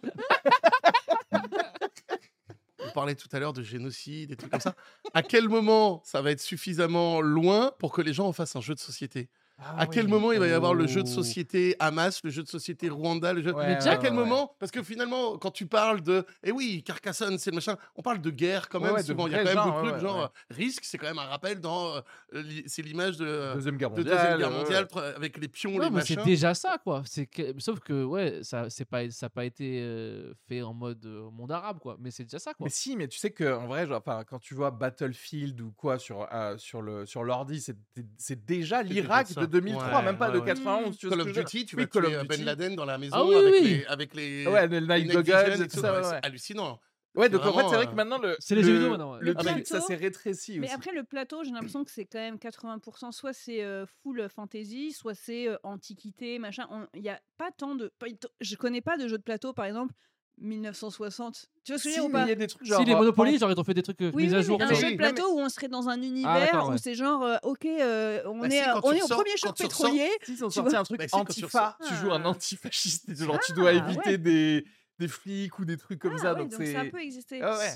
Parlait 2.97 3.13
tout 3.13 3.29
à 3.31 3.37
l'heure 3.37 3.53
de 3.53 3.61
génocide 3.61 4.31
et 4.31 4.35
trucs 4.35 4.49
comme 4.49 4.59
ça. 4.59 4.73
À 5.13 5.21
quel 5.21 5.49
moment 5.49 6.01
ça 6.03 6.23
va 6.23 6.31
être 6.31 6.41
suffisamment 6.41 7.21
loin 7.21 7.71
pour 7.77 7.93
que 7.93 8.01
les 8.01 8.11
gens 8.11 8.25
en 8.25 8.33
fassent 8.33 8.55
un 8.55 8.61
jeu 8.61 8.73
de 8.73 8.79
société? 8.79 9.29
Ah 9.59 9.75
À 9.81 9.87
quel 9.87 10.07
moment 10.07 10.31
il 10.31 10.39
va 10.39 10.47
y 10.47 10.51
avoir 10.51 10.73
le 10.75 10.85
jeu 10.85 11.01
de 11.01 11.07
Oh. 11.07 11.11
société 11.11 11.75
Hamas, 11.79 12.21
le 12.23 12.29
jeu 12.29 12.43
de 12.43 12.47
société 12.47 12.89
Rwanda, 12.89 13.33
le 13.33 13.41
jeu... 13.41 13.53
Ouais, 13.53 13.65
Mais 13.67 13.87
à 13.87 13.97
quel 13.97 14.11
ouais, 14.13 14.19
ouais. 14.19 14.23
moment? 14.25 14.55
Parce 14.59 14.71
que 14.71 14.83
finalement, 14.83 15.37
quand 15.39 15.49
tu 15.49 15.65
parles 15.65 16.01
de. 16.01 16.23
Eh 16.43 16.51
oui, 16.51 16.83
Carcassonne, 16.83 17.39
c'est 17.39 17.49
le 17.49 17.55
machin. 17.55 17.75
On 17.95 18.03
parle 18.03 18.21
de 18.21 18.29
guerre 18.29 18.69
quand 18.69 18.79
même. 18.79 18.93
ouais, 18.93 19.01
de 19.01 19.07
souvent, 19.07 19.25
il 19.25 19.33
y 19.33 19.35
a 19.35 19.39
quand 19.43 19.55
même 19.55 19.63
des 19.65 19.71
ouais, 19.87 19.89
trucs 19.91 20.01
genre 20.01 20.17
ouais. 20.17 20.23
euh, 20.25 20.55
risque, 20.55 20.83
c'est 20.85 20.97
quand 20.99 21.07
même 21.07 21.17
un 21.17 21.25
rappel 21.25 21.59
dans. 21.59 21.95
euh, 21.95 22.43
c'est 22.67 22.83
l'image 22.83 23.17
de, 23.17 23.25
euh, 23.25 23.53
Deuxième 23.55 23.77
guerre 23.77 23.89
de 23.89 24.01
mondiale. 24.03 24.17
Deuxième 24.17 24.37
Guerre 24.37 24.51
mondiale 24.51 24.87
avec 25.15 25.37
les 25.37 25.47
pions, 25.47 25.75
Ouais, 25.75 25.85
les 25.85 25.89
mais 25.91 26.01
c'est 26.01 26.23
déjà 26.23 26.53
ça, 26.53 26.77
quoi. 26.83 27.01
C'est 27.05 27.25
que... 27.25 27.53
Sauf 27.57 27.79
que, 27.79 28.03
ouais, 28.03 28.39
ça 28.43 28.69
c'est 28.69 28.85
pas, 28.85 29.09
ça 29.09 29.29
pas 29.29 29.45
été 29.45 29.79
euh, 29.81 30.33
fait 30.47 30.61
en 30.61 30.73
mode 30.75 31.03
euh, 31.05 31.31
monde 31.31 31.51
arabe, 31.51 31.79
quoi. 31.79 31.97
Mais 31.99 32.11
c'est 32.11 32.23
déjà 32.23 32.37
ça, 32.39 32.53
quoi. 32.53 32.65
Mais 32.65 32.69
si, 32.69 32.95
mais 32.95 33.07
tu 33.07 33.17
sais 33.17 33.31
que 33.31 33.55
en 33.55 33.65
vrai, 33.65 33.87
genre, 33.87 34.03
quand 34.27 34.39
tu 34.39 34.53
vois 34.53 34.69
Battlefield 34.69 35.59
ou 35.61 35.71
quoi 35.71 35.97
sur 35.97 36.27
euh, 36.31 36.57
sur 36.57 36.81
le 36.83 37.05
sur 37.07 37.23
l'ordi, 37.23 37.59
c'est 37.59 37.75
c'est 38.17 38.45
déjà 38.45 38.83
l'Irak 38.83 39.33
de 39.33 39.46
2003, 39.47 39.87
Ouais, 39.99 40.03
même 40.03 40.17
pas 40.17 40.27
ouais, 40.27 40.33
de 40.35 40.39
ouais. 40.39 40.45
91. 40.45 40.97
Tu 40.97 41.07
vois 41.07 41.17
Call 41.17 41.27
of 41.27 41.33
Duty, 41.33 41.65
tu 41.65 41.75
vas 41.75 41.85
Call 41.85 42.05
of 42.05 42.13
euh, 42.13 42.23
Ben. 42.23 42.43
Laden 42.45 42.75
dans 42.75 42.85
la 42.85 42.97
maison 42.97 43.15
Ah 43.17 43.25
oui, 43.25 43.35
avec, 43.35 43.53
oui. 43.53 43.61
Les, 43.63 43.85
avec 43.85 44.15
les. 44.15 44.47
Ouais, 44.47 44.67
le 44.67 44.79
les 44.79 45.03
Night 45.03 45.11
Goggles 45.13 45.61
et 45.63 45.67
tout 45.67 45.79
ça. 45.79 46.03
C'est 46.03 46.25
hallucinant. 46.25 46.79
Ouais, 47.15 47.29
donc 47.29 47.41
en 47.45 47.51
fait, 47.53 47.67
c'est 47.69 47.75
vrai 47.75 47.85
que 47.87 47.91
euh, 47.93 47.95
maintenant 47.95 48.19
le 48.19 48.35
c'est 48.37 48.53
les 48.53 48.61
jeux 48.61 48.73
vidéo 48.73 48.89
maintenant. 48.91 49.15
Le 49.15 49.21
Le 49.21 49.33
truc, 49.33 49.65
ça 49.65 49.77
plateau- 49.77 49.87
s'est 49.87 49.95
rétréci 49.95 50.59
Mais 50.59 50.67
aussi. 50.67 50.75
après, 50.75 50.91
le 50.91 51.03
plateau, 51.03 51.43
j'ai 51.43 51.49
l'impression 51.49 51.83
que 51.83 51.89
c'est 51.89 52.05
quand 52.05 52.19
même 52.19 52.35
80%. 52.35 53.11
Soit 53.11 53.33
c'est 53.33 53.63
euh, 53.63 53.87
full 54.03 54.27
fantasy, 54.29 54.91
soit 54.91 55.15
c'est 55.15 55.47
euh, 55.47 55.57
antiquité, 55.63 56.37
machin. 56.37 56.67
Il 56.93 57.01
n'y 57.01 57.09
a 57.09 57.19
pas 57.37 57.49
tant 57.51 57.73
de. 57.73 57.91
Je 58.39 58.55
connais 58.55 58.81
pas 58.81 58.97
de 58.97 59.07
jeu 59.07 59.17
de 59.17 59.23
plateau, 59.23 59.51
par 59.51 59.65
exemple, 59.65 59.95
1960. 60.39 61.49
Tu 61.63 61.71
vois 61.71 61.79
ce 61.79 61.83
que 61.83 61.89
je 61.89 61.95
veux 61.95 61.95
Si, 61.95 61.99
dire 62.01 62.05
ou 62.05 62.11
pas 62.11 62.23
il 62.23 62.29
y 62.29 62.31
a 62.31 62.35
des 62.35 62.47
trucs 62.47 62.65
genre. 62.65 62.79
si 62.79 62.85
les 62.85 62.93
euh, 62.93 62.97
Monopoly, 62.97 63.37
genre, 63.37 63.51
ils 63.51 63.59
ont 63.59 63.63
fait 63.63 63.73
des 63.73 63.83
trucs 63.83 64.01
euh, 64.01 64.11
Oui, 64.13 64.25
mis 64.25 64.29
oui, 64.31 64.35
à 64.37 64.41
jour. 64.41 64.61
un 64.61 64.73
jeu 64.73 64.91
de 64.91 64.95
plateau 64.97 65.33
où 65.33 65.39
on 65.39 65.49
serait 65.49 65.67
dans 65.67 65.89
un 65.89 66.01
univers 66.01 66.39
d'accord, 66.39 66.69
où 66.69 66.77
c'est 66.77 66.95
genre, 66.95 67.23
euh, 67.23 67.37
ok, 67.43 67.65
euh, 67.65 68.21
on, 68.25 68.39
Bah 68.39 68.49
si, 68.49 68.55
est, 68.57 68.63
on 68.83 68.91
est 68.93 69.01
au 69.01 69.07
premier 69.07 69.35
choc 69.37 69.57
pétrolier. 69.57 70.09
Si, 70.23 70.33
ils 70.33 70.45
ont 70.45 70.49
sorti 70.49 70.75
un 70.75 70.83
truc 70.83 70.99
Bah 70.99 71.05
si, 71.07 71.11
quand 71.11 71.25
tu 71.25 71.43
antifa. 71.43 71.77
Tu 71.87 71.93
joues 71.95 72.11
un 72.11 72.21
Ah. 72.23 72.29
antifasciste. 72.29 73.15
Genre, 73.15 73.39
tu 73.45 73.53
dois 73.53 73.69
Ah, 73.69 73.73
éviter 73.73 74.09
ouais. 74.11 74.17
des 74.17 74.65
des 74.99 75.07
flics 75.07 75.59
ou 75.59 75.65
des 75.65 75.77
trucs 75.77 75.99
comme 75.99 76.13
Ah 76.15 76.21
ça. 76.21 76.33
ouais, 76.33 76.39
Donc 76.39 76.51
donc 76.51 76.65
ça 76.65 76.81
c'est. 76.83 76.89
peut 76.89 76.99
exister. 77.01 77.39
Ah 77.43 77.57
ouais. 77.57 77.69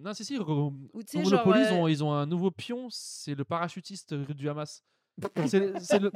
Non, 0.00 0.14
si, 0.14 0.24
si. 0.24 0.38
au-. 0.38 0.72
Monopoly, 1.14 1.60
ils, 1.66 1.72
ont, 1.72 1.88
ils 1.88 2.04
ont 2.04 2.12
un 2.12 2.24
nouveau 2.26 2.52
pion, 2.52 2.86
c'est 2.90 3.34
le 3.34 3.44
parachutiste 3.44 4.14
du 4.14 4.48
Hamas. 4.48 4.84
C'est 5.46 5.78
c'est 5.80 5.98
le, 5.98 6.12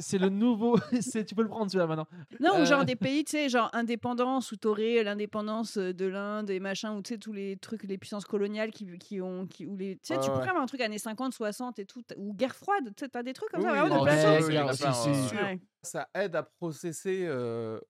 c'est 0.00 0.18
le 0.18 0.28
nouveau. 0.28 0.76
c'est- 1.00 1.24
Tu 1.24 1.34
peux 1.34 1.42
le 1.42 1.48
prendre 1.48 1.70
celui-là 1.70 1.86
maintenant. 1.86 2.06
Non, 2.40 2.60
ou 2.60 2.64
genre 2.66 2.80
Euh. 2.80 2.84
des 2.84 2.96
pays, 2.96 3.24
tu 3.24 3.32
sais, 3.32 3.48
genre 3.48 3.70
indépendance, 3.72 4.52
où 4.52 4.56
t'aurais 4.56 5.02
l'indépendance 5.02 5.78
euh, 5.78 5.92
de 5.94 6.04
l'Inde 6.06 6.50
et 6.50 6.60
machin, 6.60 6.94
ou 6.96 7.02
tu 7.02 7.14
sais, 7.14 7.18
tous 7.18 7.32
les 7.32 7.56
trucs, 7.56 7.82
les 7.84 7.98
puissances 7.98 8.24
coloniales 8.26 8.70
qui, 8.70 8.98
qui 8.98 9.20
ont. 9.20 9.46
Qui, 9.46 9.64
ou 9.66 9.76
les, 9.76 9.96
tu 9.96 10.00
sais, 10.02 10.14
tu 10.20 10.26
ouais. 10.28 10.34
pourrais 10.34 10.48
avoir 10.48 10.62
un 10.62 10.66
truc 10.66 10.80
années 10.82 10.98
50, 10.98 11.32
60 11.32 11.78
et 11.78 11.86
tout, 11.86 12.02
ou 12.16 12.34
guerre 12.34 12.54
froide, 12.54 12.84
tu 12.96 13.04
sais, 13.04 13.08
t'as 13.08 13.22
des 13.22 13.32
trucs 13.32 13.50
comme 13.50 13.60
Oui, 13.60 13.66
ça, 13.66 13.72
oui, 13.72 13.78
vraiment 13.88 14.00
de 14.00 14.04
plein, 14.04 15.22
sûr. 15.30 15.40
Ouais. 15.40 15.60
ça 15.82 16.08
aide 16.14 16.36
à 16.36 16.42
processer 16.42 17.24
euh, 17.26 17.80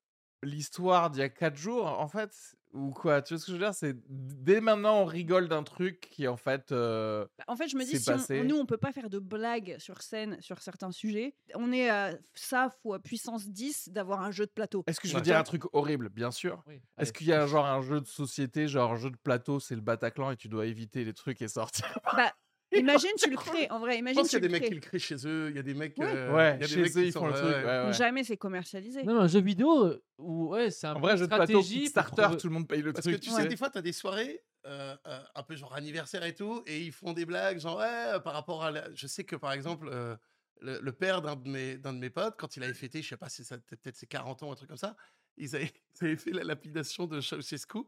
l'histoire 0.43 1.11
d'il 1.11 1.21
y 1.21 1.25
a 1.25 1.29
4 1.29 1.57
jours, 1.57 1.87
en 1.87 2.09
fait, 2.09 2.31
ou 2.77 2.91
quoi 2.93 3.23
Tu 3.23 3.35
vois 3.35 3.41
ce 3.41 3.47
que 3.47 3.53
je 3.53 3.57
veux 3.57 3.63
dire? 3.65 3.75
C'est 3.75 3.97
dès 4.09 4.61
maintenant, 4.61 5.01
on 5.03 5.05
rigole 5.05 5.49
d'un 5.49 5.63
truc 5.63 6.01
qui, 6.11 6.29
en 6.29 6.37
fait, 6.37 6.73
euh, 6.73 7.27
Bah, 7.39 7.45
En 7.49 7.57
fait, 7.57 7.69
je 7.69 7.77
me 7.77 7.85
dis, 7.85 7.97
C'est 7.97 7.99
si 7.99 8.13
on- 8.13 8.45
nous, 8.45 8.57
on 8.57 8.67
peut 8.67 8.77
pas 8.79 8.93
faire 8.93 9.11
de 9.11 9.19
blagues 9.19 9.77
sur 9.79 10.01
scène 10.03 10.41
sur 10.41 10.61
certains 10.63 10.91
sujets, 10.93 11.37
on 11.55 11.73
est 11.73 11.89
à 11.91 12.17
ça 12.35 12.71
fois 12.83 12.99
puissance 13.03 13.49
10 13.49 13.89
d'avoir 13.91 14.23
un 14.23 14.31
jeu 14.31 14.47
de 14.47 14.51
plateau. 14.53 14.85
Est-ce 14.87 15.01
que 15.01 15.09
je 15.09 15.15
veux 15.15 15.21
Ouais. 15.21 15.25
dire 15.25 15.37
un 15.39 15.43
truc 15.43 15.63
horrible? 15.75 16.09
Bien 16.09 16.31
sûr. 16.31 16.65
Oui, 16.67 16.81
Est-ce 16.99 17.13
qu'il 17.13 17.27
y 17.27 17.33
a 17.33 17.47
genre 17.47 17.67
un 17.67 17.83
jeu 17.83 18.01
de 18.01 18.07
société, 18.07 18.69
genre 18.69 18.93
un 18.93 18.97
jeu 18.97 19.11
de 19.11 19.17
plateau, 19.17 19.61
c'est 19.61 19.75
le 19.75 19.81
Bataclan 19.81 20.31
et 20.31 20.37
tu 20.37 20.49
dois 20.49 20.67
éviter 20.67 21.05
les 21.05 21.13
trucs 21.13 21.43
et 21.43 21.49
sortir? 21.49 21.87
Bah, 22.13 22.33
imagine, 22.81 23.11
tu 23.19 23.31
le 23.31 23.37
crées, 23.37 23.69
en 23.71 23.79
vrai, 23.81 23.95
Je 23.95 23.99
imagine, 23.99 24.21
pense 24.23 24.31
tu 24.31 24.37
qu'il 24.41 24.43
y 24.43 24.47
a 24.47 24.49
le 24.49 24.53
des 24.55 24.61
mecs 24.61 24.69
qui 24.69 24.75
le 24.75 24.81
créent 24.81 24.99
chez 24.99 25.17
eux. 25.27 25.49
Il 25.51 25.57
y 25.57 25.59
a 25.59 25.63
des 25.63 25.75
mecs. 25.75 25.97
Ouais. 25.99 26.07
euh, 26.07 26.35
Ouais, 26.35 26.57
il 26.57 26.61
y 26.61 26.65
a 26.65 26.67
des 26.67 26.69
chez 26.69 26.81
mecs 26.83 26.97
eux, 26.97 27.01
qui 27.03 27.07
ils 27.09 27.13
font 27.13 27.27
le 27.27 27.33
truc. 27.33 27.45
ouais. 27.65 27.93
Jamais 27.93 28.25
c'est 28.25 28.37
commercialisé. 28.37 29.03
Non, 29.05 29.15
mais 29.15 29.21
un 29.21 29.27
jeu 29.27 29.41
vidéo 29.41 29.87
euh, 29.87 30.03
où 30.19 30.49
ouais, 30.49 30.71
c'est 30.71 30.87
un 30.87 30.93
En 30.93 31.01
peu 31.01 31.01
vrai, 31.07 31.17
jeu 31.17 31.27
de 31.27 31.35
plateau, 31.35 31.61
trouver- 31.61 32.37
tout 32.39 32.47
le 32.49 32.53
monde 32.55 32.69
paye 32.69 32.83
le 32.83 32.93
Parce 32.93 33.05
que 33.07 33.11
truc. 33.11 33.23
tu 33.23 33.29
tu 33.31 33.35
sais, 33.35 33.43
sais. 33.43 33.49
des 33.49 33.57
fois, 33.57 33.71
tu 33.71 33.79
as 33.79 33.83
des 33.83 33.93
soirées 33.93 34.43
euh, 34.67 34.97
euh, 35.07 35.21
un 35.35 35.43
peu 35.43 35.55
genre 35.57 35.75
anniversaire 35.75 36.25
et 36.25 36.35
tout, 36.35 36.63
et 36.67 36.81
ils 36.83 36.93
font 36.93 37.13
des 37.13 37.25
blagues, 37.25 37.59
genre, 37.61 37.79
ouais, 37.79 38.21
par 38.25 38.33
rapport 38.35 38.65
à. 38.65 38.71
la- 38.71 38.93
Je 38.95 39.07
sais 39.07 39.25
que 39.25 39.37
par 39.37 39.53
exemple, 39.53 39.89
euh, 39.93 40.17
le, 40.61 40.81
le 40.81 40.93
père 40.93 41.23
d'un 41.23 41.37
de, 41.37 41.49
mes, 41.49 41.77
d'un 41.77 41.93
de 41.93 41.99
mes 41.99 42.11
potes, 42.11 42.35
quand 42.39 42.57
il 42.57 42.63
avait 42.65 42.75
fêté, 42.75 43.03
je 43.03 43.09
sais 43.09 43.17
pas 43.17 43.29
si 43.29 43.45
ça 43.45 43.59
peut-être 43.59 43.97
ses 43.97 44.07
40 44.07 44.43
ans, 44.43 44.53
un 44.53 44.55
truc 44.57 44.69
comme 44.69 44.77
ça, 44.79 44.97
ils 45.37 45.55
avaient, 45.55 45.71
ils 46.01 46.05
avaient 46.07 46.17
fait 46.17 46.31
la 46.33 46.43
lapidation 46.45 47.07
de 47.07 47.21
Ceausescu. 47.21 47.79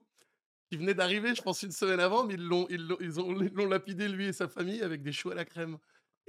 Qui 0.70 0.76
venait 0.76 0.94
d'arriver, 0.94 1.34
je 1.34 1.42
pense, 1.42 1.62
une 1.62 1.70
semaine 1.72 2.00
avant, 2.00 2.24
mais 2.24 2.34
ils 2.34 2.42
l'ont, 2.44 2.66
ils 2.70 2.86
l'ont, 2.86 2.96
ils 3.00 3.18
ont, 3.20 3.40
ils 3.40 3.52
l'ont 3.54 3.66
lapidé, 3.66 4.08
lui 4.08 4.26
et 4.26 4.32
sa 4.32 4.48
famille, 4.48 4.82
avec 4.82 5.02
des 5.02 5.12
choux 5.12 5.30
à 5.30 5.34
la 5.34 5.44
crème. 5.44 5.78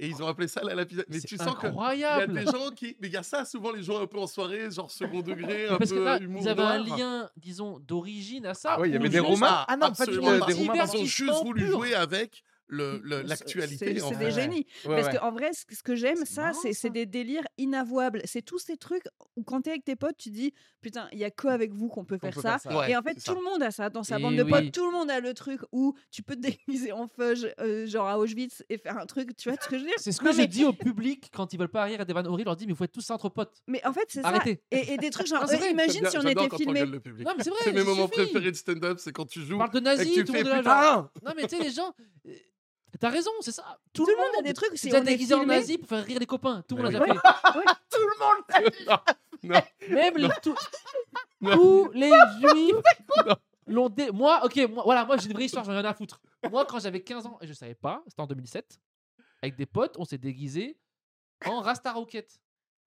Et 0.02 0.06
ils 0.08 0.22
ont 0.22 0.26
appelé 0.26 0.48
ça 0.48 0.62
la 0.64 0.74
lapidation. 0.74 1.08
Mais 1.10 1.20
C'est 1.20 1.28
tu 1.28 1.36
sens 1.36 1.54
que. 1.56 1.66
Il 1.66 1.98
y 2.00 2.04
a 2.04 2.14
incroyable. 2.14 2.32
des 2.32 2.44
gens 2.46 2.70
qui. 2.70 2.96
Mais 3.02 3.08
il 3.08 3.12
y 3.12 3.18
a 3.18 3.22
ça, 3.22 3.44
souvent, 3.44 3.70
les 3.70 3.82
gens 3.82 4.00
un 4.00 4.06
peu 4.06 4.18
en 4.18 4.26
soirée, 4.26 4.70
genre 4.70 4.90
second 4.90 5.20
degré, 5.20 5.66
un 5.68 5.76
Parce 5.76 5.90
que 5.90 5.96
peu 5.96 6.04
là, 6.04 6.18
humour 6.18 6.40
ils 6.42 6.48
avaient 6.48 6.62
un 6.62 6.78
lien, 6.82 7.28
disons, 7.36 7.78
d'origine 7.80 8.46
à 8.46 8.54
ça. 8.54 8.76
Ah 8.76 8.80
ouais, 8.80 8.88
il 8.88 8.92
y 8.94 8.96
avait 8.96 9.10
des 9.10 9.18
juste- 9.18 9.28
Romains. 9.28 9.64
Ah 9.68 9.76
non, 9.76 9.92
pas 9.92 10.06
du 10.06 10.16
tout, 10.16 10.22
Ils 10.22 10.70
ont 11.00 11.04
juste 11.04 11.42
voulu 11.44 11.64
Pur. 11.66 11.72
jouer 11.72 11.94
avec 11.94 12.42
le, 12.70 13.00
le- 13.02 13.18
C'est- 13.22 13.28
l'actualité. 13.28 13.94
C'est 13.96 14.02
en 14.02 14.08
c'est 14.10 14.16
des 14.16 14.30
génies. 14.30 14.66
Ouais, 14.86 14.96
Parce 15.02 15.08
ouais. 15.08 15.18
qu'en 15.18 15.32
vrai, 15.32 15.52
ce 15.52 15.64
que- 15.66 15.74
ce 15.74 15.82
que 15.82 15.94
j'aime, 15.96 16.16
C'est 16.18 16.24
ça, 16.26 16.52
c'est 16.72 16.90
des 16.90 17.04
délires 17.06 17.46
inavouables. 17.58 18.22
C'est 18.24 18.42
tous 18.42 18.58
ces 18.58 18.76
trucs 18.76 19.04
où 19.36 19.42
quand 19.42 19.60
t'es 19.62 19.70
avec 19.70 19.84
tes 19.84 19.96
potes, 19.96 20.16
tu 20.16 20.30
dis 20.30 20.54
putain, 20.80 21.08
il 21.12 21.18
y 21.18 21.24
a 21.24 21.30
que 21.30 21.48
avec 21.48 21.72
vous 21.74 21.88
qu'on 21.88 22.04
peut 22.04 22.16
faire 22.18 22.32
peut 22.32 22.40
ça. 22.40 22.58
faire 22.58 22.72
ça. 22.72 22.78
Ouais, 22.78 22.90
Et 22.92 22.96
en 22.96 23.02
fait, 23.02 23.14
tout 23.14 23.20
ça. 23.20 23.34
le 23.34 23.42
monde 23.42 23.62
a 23.62 23.70
ça 23.70 23.90
dans 23.90 24.02
sa 24.02 24.18
Et 24.18 24.22
bande 24.22 24.36
de 24.36 24.42
potes. 24.44 24.72
Tout 24.72 24.86
le 24.86 24.92
monde 24.92 25.10
a 25.10 25.20
le 25.20 25.34
truc 25.34 25.60
où 25.72 25.94
tu 26.10 26.22
peux 26.22 26.36
te 26.36 26.40
déguiser 26.86 26.92
en 26.92 27.06
fudge, 27.06 27.46
euh, 27.60 27.86
genre 27.86 28.08
à 28.08 28.18
Auschwitz, 28.18 28.62
et 28.70 28.78
faire 28.78 28.96
un 28.98 29.06
truc. 29.06 29.36
Tu 29.36 29.50
vois 29.50 29.58
ce 29.60 29.68
que 29.68 29.76
je 29.76 29.82
veux 29.82 29.88
dire? 29.88 29.98
C'est 29.98 30.12
ce 30.12 30.20
que 30.20 30.26
Non, 30.26 30.32
je 30.32 30.38
mais, 30.38 30.46
dis 30.46 30.64
au 30.64 30.72
public 30.72 31.30
quand 31.34 31.52
ils 31.52 31.58
veulent 31.58 31.68
pas 31.68 31.84
rire 31.84 32.00
à 32.00 32.04
des 32.04 32.12
vannes 32.12 32.26
horribles. 32.26 32.40
Je 32.42 32.44
leur 32.50 32.56
dis, 32.56 32.66
mais 32.66 32.72
vous 32.72 32.78
faites 32.78 32.92
tout 32.92 33.00
ça 33.02 33.14
entre 33.14 33.28
potes. 33.28 33.62
mais 33.66 33.84
en 33.86 33.92
fait, 33.92 34.04
c'est 34.08 34.22
ça. 34.22 34.32
Et, 34.70 34.92
et 34.94 34.96
des 34.96 35.10
trucs 35.10 35.26
genre, 35.26 35.42
Non, 35.46 35.52
euh, 35.52 35.56
vrai, 35.56 35.70
imagine 35.72 36.06
si 36.08 36.16
on 36.18 36.22
était 36.22 36.56
filmé. 36.56 36.84
le 36.86 37.00
c'est 37.40 37.50
vrai. 37.50 37.58
C'est 37.64 37.72
mes 37.72 37.84
moments 37.84 38.08
préférés 38.08 38.50
de 38.52 38.56
stand-up, 38.56 38.98
c'est 39.00 39.12
quand 39.12 39.26
tu 39.26 39.40
joues 39.42 39.58
parle 39.58 39.70
de 39.72 39.78
et 39.78 39.82
nazis, 39.82 40.08
que 40.14 40.20
tu 40.20 40.24
tout 40.24 40.32
le 40.32 40.38
fais 40.38 40.44
monde 40.44 40.58
putain 40.58 41.10
Non, 41.24 41.32
mais 41.36 41.42
tu 41.46 41.56
sais, 41.56 41.62
les 41.62 41.70
gens. 41.70 41.92
T'as 43.00 43.08
raison, 43.10 43.30
c'est 43.40 43.50
ça. 43.52 43.78
Tout, 43.92 44.04
Tout 44.04 44.10
le 44.10 44.16
monde 44.16 44.32
a 44.38 44.42
des 44.42 44.52
trucs. 44.54 44.76
C'est 44.76 44.88
déjà 44.90 45.00
déguisé 45.00 45.34
en 45.34 45.44
nazi 45.46 45.78
pour 45.78 45.88
faire 45.88 46.04
rire 46.04 46.20
les 46.20 46.26
copains. 46.26 46.62
Tout 46.68 46.76
le 46.76 46.82
monde 46.84 46.92
Mais 46.92 46.98
l'a 46.98 47.06
déjà 47.06 47.20
fait. 47.52 47.64
Tout 47.90 48.06
le 48.06 48.18
monde 48.18 48.44
l'a 48.48 48.70
dit. 48.70 48.86
Non, 49.42 49.54
Même 49.88 50.18
les, 50.18 50.28
tout- 50.42 50.54
Non. 51.40 51.52
tous 51.56 51.90
les 51.94 52.10
juifs 52.40 52.74
l'ont 53.66 53.88
dé... 53.88 54.10
Moi, 54.10 54.38
ok, 54.44 54.54
moi, 54.68 54.82
voilà, 54.84 55.06
moi 55.06 55.16
j'ai 55.16 55.28
une 55.28 55.32
vraie 55.32 55.46
histoire, 55.46 55.64
j'en 55.64 55.72
ai 55.72 55.76
rien 55.80 55.88
à 55.88 55.94
foutre. 55.94 56.20
Moi, 56.50 56.66
quand 56.66 56.78
j'avais 56.78 57.00
15 57.02 57.24
ans 57.24 57.38
et 57.40 57.46
je 57.46 57.54
savais 57.54 57.74
pas, 57.74 58.02
c'était 58.06 58.20
en 58.20 58.26
2007, 58.26 58.78
avec 59.40 59.56
des 59.56 59.64
potes, 59.64 59.96
on 59.98 60.04
s'est 60.04 60.18
déguisé 60.18 60.78
en 61.46 61.60
Rasta 61.62 61.90
Rocket. 61.92 62.38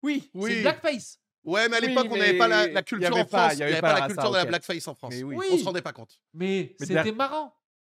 Oui, 0.02 0.32
C'est 0.34 0.40
oui. 0.40 0.62
blackface. 0.64 1.20
Ouais, 1.44 1.70
mais 1.70 1.78
à 1.78 1.80
Oui, 1.80 1.88
l'époque, 1.90 2.08
on 2.10 2.18
n'avait 2.18 2.38
pas 2.40 2.48
la, 2.48 2.82
culture 2.82 3.16
en 3.16 3.26
pas- 3.26 3.50
France. 3.50 3.54
il 3.54 3.58
n'y 3.58 3.62
avait 3.64 3.72
avait 3.74 3.82
pas 3.82 3.88
pas 3.90 3.94
la 3.94 4.00
la 4.00 4.08
culture 4.08 4.32
de 4.32 4.38
la 4.38 4.46
blackface 4.46 4.88
en 4.88 4.96
France. 4.96 5.14
Mais 5.16 5.24
oui. 5.24 5.36
Oui. 5.38 5.48
On 5.52 5.58
se 5.60 5.64
rendait 5.64 5.82
pas 5.84 5.94
compte. 5.94 6.20
Mais, 6.34 6.76
Mais 6.80 6.88
de 6.88 6.94
la- 6.96 7.04
c'était 7.04 7.16
marrant. 7.16 7.56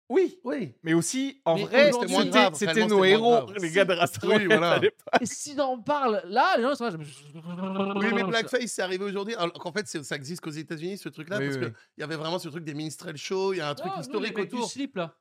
Oui, 0.09 0.37
Oui. 0.43 0.75
mais 0.83 0.93
aussi, 0.93 1.41
en 1.45 1.55
Mais 1.55 1.63
vrai, 1.63 1.89
aujourd'hui, 1.89 2.15
c'était 2.15 2.29
grave, 2.29 2.53
c'était 2.53 2.71
réellement, 2.73 2.95
nos 2.97 3.03
c'était 3.03 3.17
moins 3.17 3.31
héros, 3.37 3.45
grave. 3.47 3.57
les 3.63 3.71
gars 3.71 3.85
de 3.85 3.93
Rasta 3.93 4.27
Oui, 4.27 4.45
voilà. 4.45 4.71
à 4.73 4.79
l'époque. 4.79 4.99
Et 5.21 5.25
si 5.25 5.55
on 5.59 5.81
parle 5.81 6.21
là, 6.25 6.55
les 6.57 6.63
gens 6.63 6.75
sont 6.75 6.83
là. 6.85 6.91
je- 6.91 7.99
Oui, 7.99 8.13
mais 8.13 8.23
blackface, 8.23 8.65
c'est 8.71 8.81
arrivé 8.81 9.03
aujourd'hui. 9.05 9.33
Alors 9.35 9.53
qu'en 9.53 9.71
fait, 9.71 9.87
c'est- 9.87 10.03
ça 10.03 10.15
existe 10.15 10.41
qu'aux 10.41 10.51
États-Unis, 10.51 10.97
ce 10.97 11.09
truc-là, 11.09 11.37
Oui, 11.39 11.45
parce 11.47 11.57
oui, 11.57 11.65
qu'il 11.65 12.01
y 12.01 12.03
avait 12.03 12.15
vraiment 12.17 12.37
ce 12.37 12.49
truc 12.49 12.63
des 12.63 12.73
minstrel 12.73 13.17
shows, 13.17 13.53
il 13.53 13.57
y 13.57 13.61
a 13.61 13.69
un 13.69 13.75
truc 13.75 13.91
Oh, 13.91 13.97
nous, 13.97 14.01
historique 14.03 14.37
autour. 14.37 14.69
slip 14.69 14.95
là. 14.97 15.15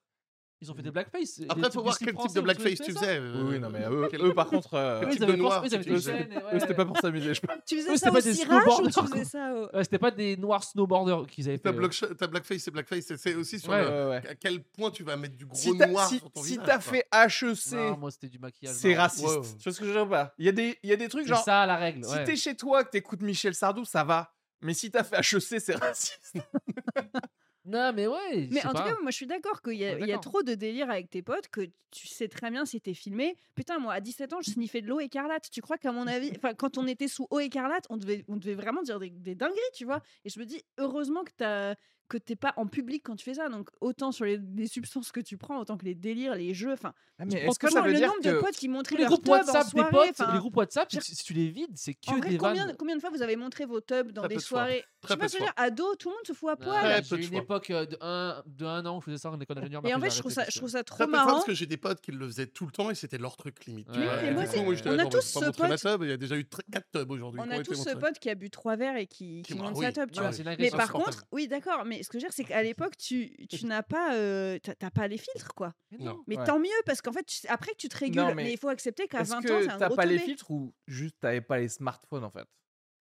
Ils 0.64 0.70
ont 0.70 0.76
fait 0.76 0.82
des 0.82 0.92
blackface. 0.92 1.40
Après, 1.48 1.60
des 1.60 1.70
faut 1.70 1.82
voir 1.82 1.98
quel 1.98 2.14
type 2.14 2.34
de 2.36 2.40
blackface 2.40 2.78
tu 2.78 2.92
faisais. 2.92 3.18
Oui, 3.18 3.24
euh, 3.26 3.42
oui, 3.50 3.58
non, 3.58 3.68
mais 3.68 3.80
eux, 3.90 4.06
quel- 4.08 4.24
eux, 4.24 4.32
par 4.32 4.46
contre, 4.46 4.74
euh, 4.74 5.00
quel 5.00 5.10
type 5.10 5.18
de 5.18 5.24
avaient 5.24 5.36
noir 5.36 5.64
eux, 5.64 6.58
c'était 6.60 6.74
pas 6.74 6.84
pour 6.84 6.96
s'amuser, 6.98 7.34
je 7.34 7.40
pense. 7.40 7.56
Tu 7.66 7.78
faisais 7.78 7.88
Eux, 7.90 7.96
ça 7.96 7.98
c'était 7.98 8.10
au 8.10 8.12
pas 8.12 8.20
des 8.22 8.34
cirage 8.34 8.62
ou 8.64 8.86
tu 8.86 8.92
snowboarders. 8.92 9.08
faisais 9.12 9.24
ça 9.24 9.54
au... 9.54 9.76
Ouais, 9.76 9.82
C'était 9.82 9.98
pas 9.98 10.10
des 10.12 10.36
noirs 10.36 10.62
snowboarders 10.62 11.26
qu'ils 11.26 11.48
avaient 11.48 11.56
fait. 11.58 11.64
Ta, 11.64 11.72
block- 11.72 12.16
ta 12.16 12.26
blackface, 12.28 12.62
c'est 12.62 12.70
blackface. 12.70 13.04
c'est- 13.06 13.16
C'est 13.16 13.34
aussi 13.34 13.58
sur 13.58 13.72
à 13.72 14.20
quel 14.40 14.62
point 14.62 14.92
tu 14.92 15.02
vas 15.02 15.16
mettre 15.16 15.36
du 15.36 15.46
gros 15.46 15.56
Si 15.58 15.76
t'as 15.76 15.88
noir 15.88 16.08
si, 16.08 16.18
sur 16.18 16.30
ton 16.30 16.42
si 16.44 16.50
visage. 16.50 16.64
t'as 16.66 16.78
quoi. 16.78 16.82
fait 16.92 17.06
HEC, 17.12 17.98
moi, 17.98 18.10
c'était 18.12 18.28
du 18.28 18.38
maquillage. 18.38 18.76
c'est 18.76 18.94
raciste. 18.94 19.26
Tu 19.58 19.64
vois 19.64 19.72
ce 19.72 19.80
que 19.80 19.84
je 19.84 19.90
veux 19.90 19.96
dire 19.96 20.08
pas? 20.08 20.32
Il 20.38 20.46
y, 20.46 20.48
a 20.48 20.52
des- 20.52 20.78
il 20.84 20.90
y 20.90 20.92
a 20.92 20.96
des 20.96 21.08
trucs 21.08 21.24
C'est 21.24 21.30
genre, 21.30 21.42
ça 21.42 21.66
la 21.66 21.74
règle. 21.76 22.04
si 22.04 22.22
t'es 22.24 22.36
chez 22.36 22.54
toi, 22.54 22.84
que 22.84 22.90
t'écoutes 22.90 23.22
Michel 23.22 23.54
Sardou, 23.56 23.84
ça 23.84 24.04
va. 24.04 24.32
Mais 24.60 24.74
si 24.74 24.92
t'as 24.92 25.02
fait 25.02 25.16
HEC, 25.18 25.60
c'est 25.60 25.74
raciste. 25.74 26.36
Non, 27.64 27.92
mais 27.92 28.08
ouais. 28.08 28.48
Mais 28.50 28.64
en 28.66 28.70
tout 28.70 28.82
cas, 28.82 28.96
moi 29.02 29.10
je 29.12 29.16
suis 29.16 29.26
d'accord 29.26 29.62
qu'il 29.62 29.74
y, 29.74 29.84
a- 29.84 29.96
y 30.08 30.20
trop 30.20 30.42
de 30.42 30.54
délire 30.54 30.90
avec 30.90 31.08
tes 31.10 31.22
potes 31.22 31.46
que 31.48 31.60
tu 31.92 32.08
sais 32.08 32.26
très 32.26 32.50
bien 32.50 32.64
si 32.64 32.80
t'es 32.80 32.92
filmé. 32.94 33.36
Putain, 33.54 33.78
moi 33.78 33.92
à 33.94 34.00
17 34.00 34.32
ans, 34.32 34.40
je 34.44 34.50
sniffais 34.50 34.80
de 34.80 34.88
l'eau 34.88 34.98
écarlate. 34.98 35.48
Tu 35.50 35.60
crois 35.60 35.78
qu'à 35.78 35.92
mon 35.92 36.08
avis, 36.08 36.32
enfin 36.36 36.54
quand 36.54 36.76
on 36.76 36.86
était 36.88 37.06
sous 37.06 37.28
eau 37.30 37.38
écarlate, 37.38 37.84
on 37.88 37.98
devait, 37.98 38.24
on 38.26 38.36
devait 38.36 38.54
vraiment 38.54 38.82
dire 38.82 38.98
des, 38.98 39.10
des 39.10 39.36
dingueries, 39.36 39.60
tu 39.74 39.84
vois? 39.84 40.00
Et 40.24 40.28
je 40.28 40.40
me 40.40 40.44
dis, 40.44 40.62
heureusement 40.78 41.22
que 41.22 41.30
t'as 41.36 41.76
que 42.12 42.18
t'es 42.18 42.36
pas 42.36 42.52
en 42.56 42.66
public 42.66 43.02
quand 43.04 43.16
tu 43.16 43.24
fais 43.24 43.34
ça. 43.34 43.48
Donc 43.48 43.70
autant 43.80 44.12
sur 44.12 44.26
les, 44.26 44.38
les 44.54 44.66
substances 44.66 45.10
que 45.12 45.20
tu 45.20 45.38
prends, 45.38 45.58
autant 45.58 45.78
que 45.78 45.86
les 45.86 45.94
délires, 45.94 46.34
les 46.34 46.52
jeux. 46.52 46.72
Enfin, 46.72 46.92
Ah, 47.18 47.24
mais 47.24 47.46
est-ce 47.46 47.58
que 47.58 47.68
ça 47.68 47.74
tellement 47.82 47.86
veut 47.86 47.92
le 47.92 47.98
dire 47.98 48.08
nombre 48.08 48.22
que 48.22 48.28
de 48.28 48.40
potes 48.40 48.56
qui 48.56 48.68
montraient 48.68 48.96
les 48.96 49.06
groupes 49.06 49.26
WhatsApp 49.26 49.74
des 49.74 49.84
potes, 49.84 50.20
les 50.32 50.38
groupes 50.38 50.56
WhatsApp, 50.56 50.92
si, 50.92 51.00
si 51.00 51.24
tu 51.24 51.32
les 51.32 51.48
vides, 51.48 51.70
c'est 51.74 51.94
que 51.94 52.10
en 52.10 52.18
vrai, 52.18 52.28
des 52.28 52.36
combien, 52.36 52.66
vannes. 52.66 52.76
combien 52.78 52.96
de 52.96 53.00
fois 53.00 53.08
vous 53.10 53.22
avez 53.22 53.36
montré 53.36 53.64
vos 53.64 53.80
tubs 53.80 54.12
dans 54.12 54.22
Très 54.22 54.34
des 54.34 54.40
soirées? 54.40 54.84
Je 55.02 55.06
Très 55.06 55.14
sais 55.14 55.18
pas 55.18 55.28
ce 55.28 55.32
que 55.32 55.38
je 55.38 55.44
veux 55.44 55.50
dire, 55.50 55.54
ado, 55.56 55.94
tout 55.94 56.10
le 56.10 56.14
monde 56.16 56.26
se 56.26 56.32
fout 56.34 56.50
à 56.50 56.56
poil. 56.56 57.02
J'ai 57.02 57.26
une 57.26 57.34
époque 57.34 57.70
euh, 57.70 57.86
de 57.86 57.96
un, 58.02 58.42
de 58.46 58.66
un 58.66 58.84
an 58.84 58.98
où 58.98 59.00
je 59.00 59.06
faisais 59.06 59.18
ça 59.18 59.30
en 59.30 59.40
école 59.40 59.56
d'ingénieur. 59.56 59.82
Et 59.84 59.88
mais 59.88 59.94
en 59.94 60.00
fait, 60.00 60.10
je 60.10 60.18
trouve 60.18 60.32
ça, 60.32 60.44
je 60.48 60.58
trouve 60.58 60.70
ça 60.70 60.84
trop 60.84 61.06
marrant. 61.06 61.32
parce 61.32 61.44
que 61.46 61.54
j'ai 61.54 61.66
des 61.66 61.78
potes 61.78 62.00
qui 62.00 62.12
le 62.12 62.26
faisaient 62.26 62.46
tout 62.46 62.66
le 62.66 62.72
temps 62.72 62.90
et 62.90 62.94
c'était 62.94 63.18
leur 63.18 63.36
truc 63.36 63.64
limite. 63.64 63.88
on 63.90 64.98
a 64.98 65.06
tous 65.06 65.22
ce 65.22 65.50
pote-. 65.50 66.02
Il 66.02 66.08
y 66.08 66.12
a 66.12 66.16
déjà 66.16 66.36
eu 66.36 66.44
4 66.44 66.90
tubs 66.92 67.10
aujourd'hui. 67.10 67.40
On 67.42 67.50
a 67.50 67.62
tous 67.62 67.74
ce 67.74 67.96
pote 67.96 68.18
qui 68.18 68.28
a 68.28 68.34
bu 68.34 68.50
trois 68.50 68.76
verres 68.76 68.96
et 68.96 69.06
qui, 69.06 69.42
monte 69.56 69.76
sa 69.76 69.92
tub, 69.92 70.10
une 70.14 70.56
Mais 70.58 70.70
par 70.70 70.92
contre, 70.92 71.24
oui, 71.32 71.48
d'accord, 71.48 71.84
mais 71.84 72.01
ce 72.02 72.08
que 72.08 72.18
je 72.18 72.24
veux 72.24 72.28
dire, 72.28 72.32
c'est 72.34 72.44
qu'à 72.44 72.62
l'époque, 72.62 72.96
tu, 72.96 73.30
tu 73.48 73.66
n'as 73.66 73.82
pas, 73.82 74.14
euh, 74.14 74.58
t'as- 74.62 74.74
t'as 74.74 74.90
pas 74.90 75.08
les 75.08 75.18
filtres, 75.18 75.54
quoi. 75.54 75.74
Mais 75.90 75.98
Non. 75.98 76.22
Mais 76.26 76.36
Ouais. 76.38 76.44
tant 76.44 76.58
mieux, 76.58 76.68
parce 76.86 77.00
qu'en 77.02 77.12
fait, 77.12 77.24
tu- 77.24 77.46
après 77.48 77.72
que 77.72 77.76
tu 77.78 77.88
te 77.88 77.96
régules, 77.98 78.20
Non, 78.20 78.28
mais... 78.28 78.44
mais 78.44 78.52
il 78.52 78.58
faut 78.58 78.68
accepter 78.68 79.08
qu'à 79.08 79.20
Est-ce 79.20 79.30
20 79.30 79.38
ans, 79.38 79.42
que 79.42 79.62
c'est 79.64 79.70
un 79.70 79.78
t'as 79.78 79.86
gros 79.88 79.96
pas 79.96 80.04
les 80.06 80.16
teubé. 80.16 80.26
filtres 80.26 80.50
ou 80.50 80.74
juste 80.86 81.16
t'avais 81.20 81.40
pas 81.40 81.58
les 81.58 81.68
smartphones 81.68 82.24
en 82.24 82.30
fait? 82.30 82.46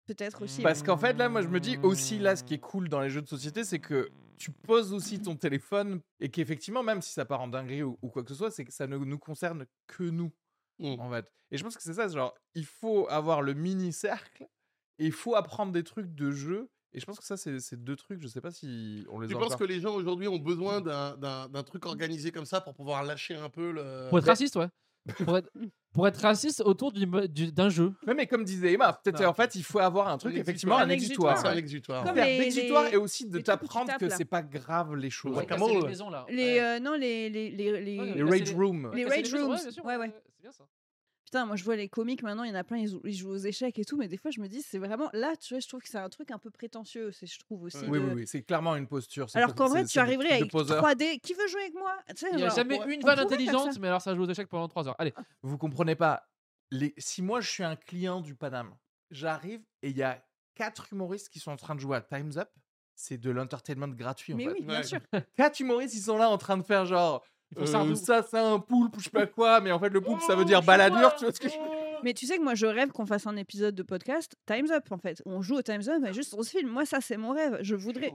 Peut-être 0.08 0.44
aussi. 0.44 0.62
Parce 0.62 0.84
qu'en 0.84 0.98
fait, 0.98 1.14
là, 1.14 1.30
moi, 1.30 1.42
je 1.42 1.48
me 1.48 1.60
dis 1.60 1.78
aussi, 1.82 2.20
là, 2.20 2.36
ce 2.36 2.44
qui 2.44 2.54
est 2.54 2.60
cool 2.60 2.90
dans 2.90 3.02
les 3.02 3.10
jeux 3.10 3.22
de 3.24 3.28
société, 3.28 3.64
c'est 3.64 3.80
que 3.80 4.10
tu 4.38 4.52
poses 4.52 4.94
aussi 4.94 5.20
ton 5.20 5.36
téléphone 5.36 6.00
et 6.20 6.30
qu'effectivement, 6.30 6.84
même 6.84 7.02
si 7.02 7.12
ça 7.12 7.26
part 7.26 7.42
en 7.42 7.48
dinguerie 7.48 7.82
ou, 7.82 7.98
ou 8.04 8.10
quoi 8.10 8.22
que 8.24 8.30
ce 8.30 8.36
soit, 8.36 8.52
c'est 8.52 8.66
que 8.66 8.72
ça 8.74 8.86
ne 8.86 8.98
nous 8.98 9.18
concerne 9.18 9.66
que 9.88 10.04
nous, 10.04 10.32
Mm. 10.78 11.00
en 11.00 11.10
fait. 11.10 11.26
Et 11.52 11.58
je 11.58 11.64
pense 11.64 11.76
que 11.78 11.82
c'est 11.82 11.94
ça, 11.94 12.08
genre, 12.08 12.36
il 12.54 12.66
faut 12.66 13.08
avoir 13.10 13.42
le 13.42 13.54
mini-cercle 13.54 14.44
et 15.00 15.06
il 15.06 15.12
faut 15.12 15.34
apprendre 15.36 15.72
des 15.72 15.84
trucs 15.84 16.14
de 16.14 16.32
jeu. 16.32 16.70
Et 16.96 17.00
je 17.02 17.06
pense 17.06 17.20
que 17.20 17.26
ça, 17.26 17.36
c'est 17.36 17.84
deux 17.84 17.96
trucs, 17.98 18.22
je 18.22 18.28
sais 18.28 18.40
pas 18.42 18.52
si 18.52 19.06
on 19.10 19.20
les 19.20 19.28
Tu 19.28 19.34
penses 19.34 19.48
encore. 19.48 19.58
que 19.60 19.64
les 19.66 19.82
gens 19.82 19.94
aujourd'hui 19.96 20.28
ont 20.30 20.40
besoin 20.40 20.80
d'un- 20.82 21.18
d'un 21.18 21.64
truc 21.64 21.86
organisé 21.86 22.32
comme 22.32 22.46
ça 22.46 22.62
pour 22.62 22.74
pouvoir 22.74 23.04
lâcher 23.04 23.36
un 23.36 23.50
peu 23.50 23.72
le. 23.72 24.08
Pour 24.10 24.20
être 24.20 24.28
raciste, 24.28 24.56
ouais. 24.56 24.68
pour, 25.26 25.38
être, 25.38 25.52
pour 25.94 26.08
être 26.08 26.18
raciste 26.22 26.62
autour 26.62 26.92
du 26.92 27.06
mo- 27.06 27.28
du- 27.28 27.52
d'un 27.52 27.70
jeu. 27.70 27.94
Ouais, 28.08 28.14
mais 28.16 28.26
comme 28.28 28.44
disait 28.44 28.74
Emma, 28.74 28.94
peut-être 28.94 29.24
en 29.26 29.34
fait, 29.36 29.54
il 29.56 29.64
faut 29.64 29.78
avoir 29.80 30.08
un 30.08 30.18
truc, 30.18 30.32
exutoire. 30.32 30.42
effectivement, 30.50 30.78
un 30.78 30.82
Un 30.86 30.90
exutoire. 30.90 31.34
exutoire. 31.34 31.54
Un 31.54 31.58
exutoire. 31.58 32.04
Comme 32.06 32.16
ouais. 32.16 32.40
Les- 32.40 32.50
les- 32.50 32.94
et 32.94 32.98
aussi 32.98 33.28
de 33.30 33.40
t'apprendre 33.40 33.96
que 34.00 34.10
c'est 34.10 34.26
pas 34.26 34.42
grave 34.42 34.96
les 34.96 35.10
choses. 35.12 35.34
Ouais, 35.34 35.40
Ouais, 35.40 35.46
comme 35.46 35.60
casser 35.60 35.72
les 35.74 35.78
all. 35.82 35.86
maisons, 35.88 36.10
là. 36.10 36.26
Les, 36.30 36.36
Ouais. 36.36 36.60
euh, 36.62 36.80
non, 36.80 36.94
les, 36.94 37.30
les, 37.30 37.52
les, 37.52 37.82
les- 37.82 38.00
Ouais, 38.00 38.06
Les 38.16 38.24
casser 38.24 38.40
rage 38.40 38.54
rooms. 38.56 38.92
Les 38.96 39.06
rage 39.06 39.34
rooms. 39.34 39.58
Ouais, 39.86 39.98
ouais. 39.98 40.12
C'est 40.34 40.42
bien 40.42 40.52
ça. 40.52 40.64
Putain, 41.26 41.46
moi 41.48 41.56
je 41.56 41.64
vois 41.64 41.76
les 41.76 41.90
comiques 41.90 42.22
maintenant, 42.24 42.44
il 42.44 42.50
y 42.50 42.52
en 42.52 42.56
a 42.56 42.64
plein, 42.64 42.78
ils, 42.78 42.88
jouent- 42.88 43.02
ils 43.04 43.14
jouent 43.16 43.32
aux 43.32 43.38
échecs 43.38 43.78
et 43.80 43.84
tout, 43.84 43.98
mais 43.98 44.08
des 44.08 44.18
fois 44.18 44.30
je 44.32 44.40
me 44.40 44.48
dis, 44.48 44.62
c'est 44.62 44.78
vraiment. 44.78 45.10
Là, 45.12 45.36
tu 45.36 45.54
vois, 45.56 45.60
je 45.60 45.68
trouve 45.68 45.82
que 45.82 45.90
c'est 45.90 45.98
un 45.98 46.08
truc 46.10 46.30
un 46.32 46.38
peu 46.38 46.52
prétentieux, 46.52 47.12
c'est- 47.12 47.26
je 47.26 47.40
trouve 47.40 47.64
aussi. 47.64 47.78
Oui, 47.88 48.00
de- 48.00 48.06
oui, 48.06 48.12
oui, 48.14 48.28
c'est 48.28 48.44
clairement 48.44 48.76
une 48.76 48.88
posture. 48.88 49.28
Alors 49.34 49.56
qu'en 49.56 49.68
vrai, 49.68 49.86
tu 49.86 49.98
arriverais 50.00 50.32
avec 50.34 50.52
poseur. 50.52 50.82
3D. 50.84 51.20
Qui 51.20 51.34
veut 51.34 51.48
jouer 51.48 51.62
avec 51.62 51.74
moi? 51.74 51.98
Tu 52.10 52.16
sais, 52.18 52.28
Il 52.32 52.38
n'y 52.38 52.44
a 52.44 52.48
genre, 52.48 52.56
jamais 52.58 52.80
on- 52.80 52.88
une 52.88 53.02
vanne 53.02 53.20
intelligente, 53.20 53.80
mais 53.80 53.88
alors 53.88 54.02
ça 54.02 54.16
joue 54.16 54.24
aux 54.24 54.30
échecs 54.30 54.48
pendant 54.50 54.68
3 54.68 54.88
heures. 54.88 54.96
Allez, 55.00 55.14
Vous 55.42 55.58
comprenez 55.58 55.96
pas. 55.96 56.28
Les... 56.72 56.94
Si 56.98 57.22
moi 57.24 57.42
je 57.42 57.50
suis 57.50 57.64
un 57.64 57.76
client 57.76 58.22
du 58.22 58.36
Paname, 58.36 58.76
j'arrive 59.12 59.62
et 59.82 59.90
il 59.90 59.98
y 59.98 60.04
a 60.04 60.24
quatre 60.56 60.92
humoristes 60.94 61.30
qui 61.30 61.40
sont 61.40 61.52
en 61.52 61.58
train 61.58 61.74
de 61.76 61.80
jouer 61.80 61.98
à 61.98 62.02
Time's 62.02 62.38
Up. 62.38 62.50
C'est 62.96 63.18
de 63.18 63.30
l'entertainment 63.30 63.90
gratuit 63.90 64.34
en 64.34 64.38
Mais 64.38 64.46
fait. 64.46 64.54
oui, 64.54 64.62
bien 64.62 64.78
Ouais. 64.78 64.84
sûr. 64.84 65.00
Quatre 65.36 65.60
humoristes, 65.60 65.96
ils 65.96 66.02
sont 66.02 66.18
là 66.18 66.30
en 66.30 66.38
train 66.38 66.56
de 66.58 66.64
faire 66.64 66.86
genre. 66.86 67.26
Euh, 67.58 67.96
ça 67.96 68.24
c'est 68.24 68.40
un 68.40 68.60
poulpe 68.60 68.98
ou 68.98 69.00
je 69.00 69.06
sais 69.06 69.10
pas 69.10 69.28
quoi, 69.28 69.62
mais 69.62 69.72
en 69.72 69.80
fait 69.80 69.90
le 69.90 70.02
poulpe 70.02 70.22
ça 70.22 70.36
veut 70.36 70.46
dire 70.46 70.62
baladure, 70.62 71.16
tu 71.16 71.26
vois 71.26 71.34
ce 71.34 71.40
que 71.40 71.50
je 71.50 71.56
Mais 72.04 72.14
tu 72.14 72.26
sais 72.26 72.38
que 72.38 72.44
moi, 72.44 72.56
je 72.56 72.66
rêve 72.66 72.92
qu'on 72.92 73.06
fasse 73.06 73.28
un 73.28 73.36
épisode 73.36 73.76
de 73.76 73.84
podcast 73.84 74.36
Time's 74.46 74.72
Up, 74.72 74.84
en 74.92 74.98
fait. 74.98 75.22
On 75.26 75.42
joue 75.42 75.56
au 75.56 75.62
Time's 75.62 75.88
Up, 75.88 75.98
mais 76.02 76.14
juste 76.14 76.36
on 76.38 76.44
se 76.44 76.50
filme. 76.50 76.70
Moi, 76.70 76.86
ça, 76.86 77.02
c'est 77.02 77.18
mon 77.18 77.32
rêve. 77.32 77.58
Je 77.62 77.76
voudrais. 77.76 78.14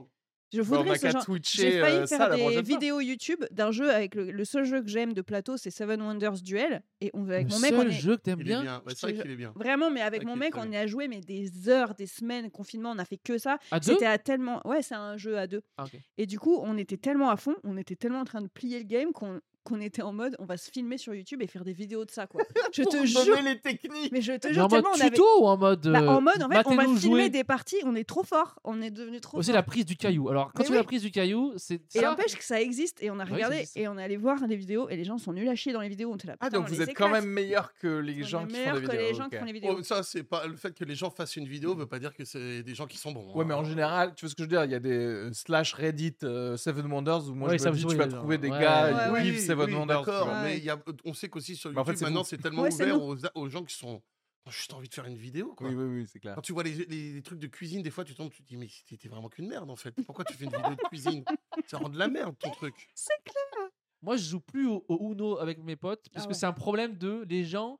Je 0.53 0.61
on 0.61 0.63
voudrais 0.63 0.91
a 0.91 0.95
ce 0.95 1.09
genre. 1.09 1.25
J'ai 1.43 1.79
failli 1.79 1.95
euh, 1.97 2.07
faire 2.07 2.29
des 2.29 2.41
fois. 2.41 2.61
vidéos 2.61 2.99
YouTube 2.99 3.43
d'un 3.51 3.71
jeu 3.71 3.89
avec 3.89 4.15
le, 4.15 4.31
le 4.31 4.45
seul 4.45 4.65
jeu 4.65 4.81
que 4.81 4.87
j'aime 4.89 5.13
de 5.13 5.21
plateau, 5.21 5.57
c'est 5.57 5.71
Seven 5.71 6.01
Wonders 6.01 6.41
Duel. 6.41 6.83
Et 6.99 7.09
on 7.13 7.27
avec 7.29 7.47
le 7.47 7.53
mon 7.53 7.59
mec, 7.59 7.73
on 7.73 7.81
seul 7.81 7.87
est 7.87 7.91
jeu 7.91 8.17
que 8.17 8.21
t'aimes 8.21 8.43
bien. 8.43 8.61
bien. 8.61 8.77
Ouais, 8.85 8.91
je 8.91 8.95
C'est 8.95 9.07
vrai 9.07 9.13
te 9.17 9.21
qu'il 9.21 9.31
est 9.31 9.35
bien. 9.35 9.53
vraiment, 9.55 9.89
mais 9.89 10.01
avec 10.01 10.23
mon 10.25 10.35
mec, 10.35 10.57
on 10.57 10.69
y 10.71 10.75
a 10.77 10.87
joué 10.87 11.07
mais 11.07 11.21
des 11.21 11.69
heures, 11.69 11.95
des 11.95 12.05
semaines, 12.07 12.51
confinement, 12.51 12.91
on 12.91 12.99
a 12.99 13.05
fait 13.05 13.17
que 13.17 13.37
ça. 13.37 13.57
À 13.71 13.79
deux 13.79 13.93
C'était 13.93 14.05
à 14.05 14.17
tellement, 14.17 14.61
ouais, 14.67 14.81
c'est 14.81 14.95
un 14.95 15.17
jeu 15.17 15.37
à 15.37 15.47
deux. 15.47 15.61
Ah. 15.77 15.85
Et 16.17 16.25
du 16.25 16.39
coup, 16.39 16.59
on 16.61 16.77
était 16.77 16.97
tellement 16.97 17.29
à 17.29 17.37
fond, 17.37 17.55
on 17.63 17.77
était 17.77 17.95
tellement 17.95 18.19
en 18.19 18.25
train 18.25 18.41
de 18.41 18.47
plier 18.47 18.79
le 18.79 18.85
game 18.85 19.11
qu'on 19.13 19.39
qu'on 19.63 19.79
était 19.81 20.01
en 20.01 20.13
mode, 20.13 20.35
on 20.39 20.45
va 20.45 20.57
se 20.57 20.71
filmer 20.71 20.97
sur 20.97 21.13
YouTube 21.13 21.41
et 21.41 21.47
faire 21.47 21.63
des 21.63 21.73
vidéos 21.73 22.05
de 22.05 22.11
ça, 22.11 22.27
quoi. 22.27 22.41
Je 22.73 22.83
te 22.83 23.05
jure, 23.05 23.41
les 23.43 23.59
techniques. 23.59 24.11
mais 24.11 24.21
je 24.21 24.33
te 24.33 24.51
jure 24.51 24.65
en 24.65 24.69
mode 24.69 24.85
on 24.85 24.99
avait 24.99 25.09
tuto 25.09 25.25
ou 25.41 25.45
en 25.45 25.57
mode. 25.57 25.87
bah, 25.87 26.01
euh, 26.01 26.07
en 26.07 26.21
mode, 26.21 26.41
en 26.41 26.49
fait, 26.49 26.65
on 26.65 26.75
va 26.75 26.83
filmer 26.83 26.99
jouer 26.99 27.29
des 27.29 27.43
parties, 27.43 27.77
on 27.83 27.95
est 27.95 28.05
trop 28.05 28.23
fort, 28.23 28.59
on 28.63 28.81
est 28.81 28.91
devenu 28.91 29.19
trop 29.19 29.37
Aussi 29.37 29.51
la 29.51 29.63
prise 29.63 29.85
du 29.85 29.97
caillou. 29.97 30.29
Alors, 30.29 30.51
quand 30.53 30.63
tu 30.63 30.69
fais 30.69 30.75
la 30.75 30.81
oui. 30.81 30.85
prise 30.85 31.01
du 31.01 31.11
caillou, 31.11 31.53
c'est 31.57 31.81
Et 31.95 32.01
n'empêche 32.01 32.37
que 32.37 32.43
ça 32.43 32.61
existe, 32.61 33.03
et 33.03 33.11
on 33.11 33.19
a 33.19 33.25
regardé, 33.25 33.65
et 33.75 33.87
on 33.87 33.97
est 33.97 34.03
allé 34.03 34.17
voir 34.17 34.37
les 34.47 34.55
vidéos, 34.55 34.89
et 34.89 34.95
les 34.95 35.03
gens 35.03 35.17
sont 35.17 35.33
nuls 35.33 35.49
à 35.49 35.55
chier 35.55 35.73
dans 35.73 35.81
les 35.81 35.89
vidéos, 35.89 36.11
on 36.11 36.15
était 36.15 36.27
là. 36.27 36.37
Ah 36.39 36.49
donc 36.49 36.65
on 36.67 36.73
vous 36.73 36.81
êtes 36.81 36.93
quand 36.93 37.09
même 37.09 37.25
meilleur 37.25 37.73
que 37.73 37.99
les 37.99 38.23
On 38.23 38.27
gens 38.27 38.45
qui 38.45 38.55
font 38.55 38.73
des 38.73 38.79
vidéos. 38.79 38.99
les 38.99 39.13
gens 39.13 39.25
ok. 39.25 39.29
qui 39.31 39.37
font 39.37 39.45
les 39.45 39.53
vidéos. 39.53 39.75
Oh, 39.79 39.83
ça, 39.83 40.03
c'est 40.03 40.23
pas 40.23 40.47
le 40.47 40.55
fait 40.55 40.73
que 40.73 40.85
les 40.85 40.95
gens 40.95 41.09
fassent 41.09 41.35
une 41.35 41.47
vidéo 41.47 41.75
veut 41.75 41.85
pas 41.85 41.99
dire 41.99 42.13
que 42.13 42.25
c'est 42.25 42.63
des 42.63 42.75
gens 42.75 42.87
qui 42.87 42.97
sont 42.97 43.11
bons. 43.11 43.33
Ouais, 43.33 43.45
mais 43.45 43.53
en 43.53 43.61
hein. 43.61 43.65
général, 43.65 44.13
tu 44.15 44.25
vois 44.25 44.29
ce 44.29 44.35
que 44.35 44.43
je 44.43 44.49
veux 44.49 44.55
dire, 44.55 44.63
il 44.65 44.71
y 44.71 44.75
a 44.75 44.79
des 44.79 44.91
euh, 44.91 45.33
slash 45.33 45.73
Reddit 45.73 46.15
euh, 46.23 46.57
Seven 46.57 46.91
Wonders 46.91 47.29
où 47.29 47.33
moi 47.33 47.55
je 47.55 47.63
me 47.63 47.71
dis 47.71 47.85
tu 47.85 47.95
vas 47.95 48.07
trouver 48.07 48.37
des 48.37 48.49
gars 48.49 49.11
Seven 49.51 49.69
oui, 49.69 49.75
Wonders. 49.75 49.99
D'accord. 50.05 50.27
Ouais. 50.27 50.43
mais 50.43 50.57
il 50.57 50.63
y 50.63 50.69
a, 50.69 50.81
on 51.05 51.13
sait 51.13 51.29
qu'aussi 51.29 51.55
sur 51.55 51.69
Mais 51.71 51.77
en 51.77 51.81
YouTube, 51.81 51.93
fait, 51.93 51.97
c'est 51.99 52.05
maintenant, 52.05 52.23
c'est 52.23 52.37
tellement 52.37 52.61
Ouais, 52.63 52.71
c'est 52.71 52.91
ouvert 52.91 53.01
aux, 53.35 53.39
aux 53.41 53.49
gens 53.49 53.63
qui 53.63 53.75
sont. 53.75 54.01
ont 54.45 54.51
juste 54.51 54.73
envie 54.73 54.89
de 54.89 54.93
faire 54.93 55.05
une 55.05 55.17
vidéo, 55.17 55.53
quoi. 55.55 55.67
Oui, 55.67 55.75
oui, 55.75 55.83
oui, 56.01 56.07
c'est 56.11 56.19
clair. 56.19 56.35
Quand 56.35 56.41
tu 56.41 56.51
vois 56.53 56.63
les, 56.63 56.73
les- 56.85 57.13
les 57.13 57.21
trucs 57.21 57.39
de 57.39 57.47
cuisine, 57.47 57.81
des 57.83 57.91
fois, 57.91 58.03
tu 58.03 58.15
tombes, 58.15 58.31
tu 58.31 58.41
te 58.43 58.47
dis, 58.47 58.57
mais 58.57 58.67
t'es 58.99 59.07
vraiment 59.07 59.29
qu'une 59.29 59.47
merde, 59.47 59.69
en 59.69 59.75
fait. 59.75 59.93
Pourquoi 60.05 60.25
tu 60.25 60.33
fais 60.33 60.45
une 60.45 60.51
vidéo 60.55 60.71
de 60.75 60.87
cuisine? 60.89 61.23
Ça 61.67 61.77
rend 61.77 61.89
de 61.89 61.97
la 61.99 62.07
merde, 62.07 62.35
ton 62.39 62.49
truc. 62.51 62.73
Moi, 64.01 64.17
je 64.17 64.23
joue 64.29 64.39
plus 64.39 64.67
au, 64.67 64.83
au 64.87 65.11
Uno 65.13 65.37
avec 65.37 65.59
mes 65.59 65.75
potes 65.75 66.07
parce 66.11 66.25
Ah 66.25 66.29
que 66.29 66.33
c'est 66.33 66.47
un 66.47 66.53
problème 66.53 66.97
de 66.97 67.23
les 67.29 67.43
gens 67.45 67.79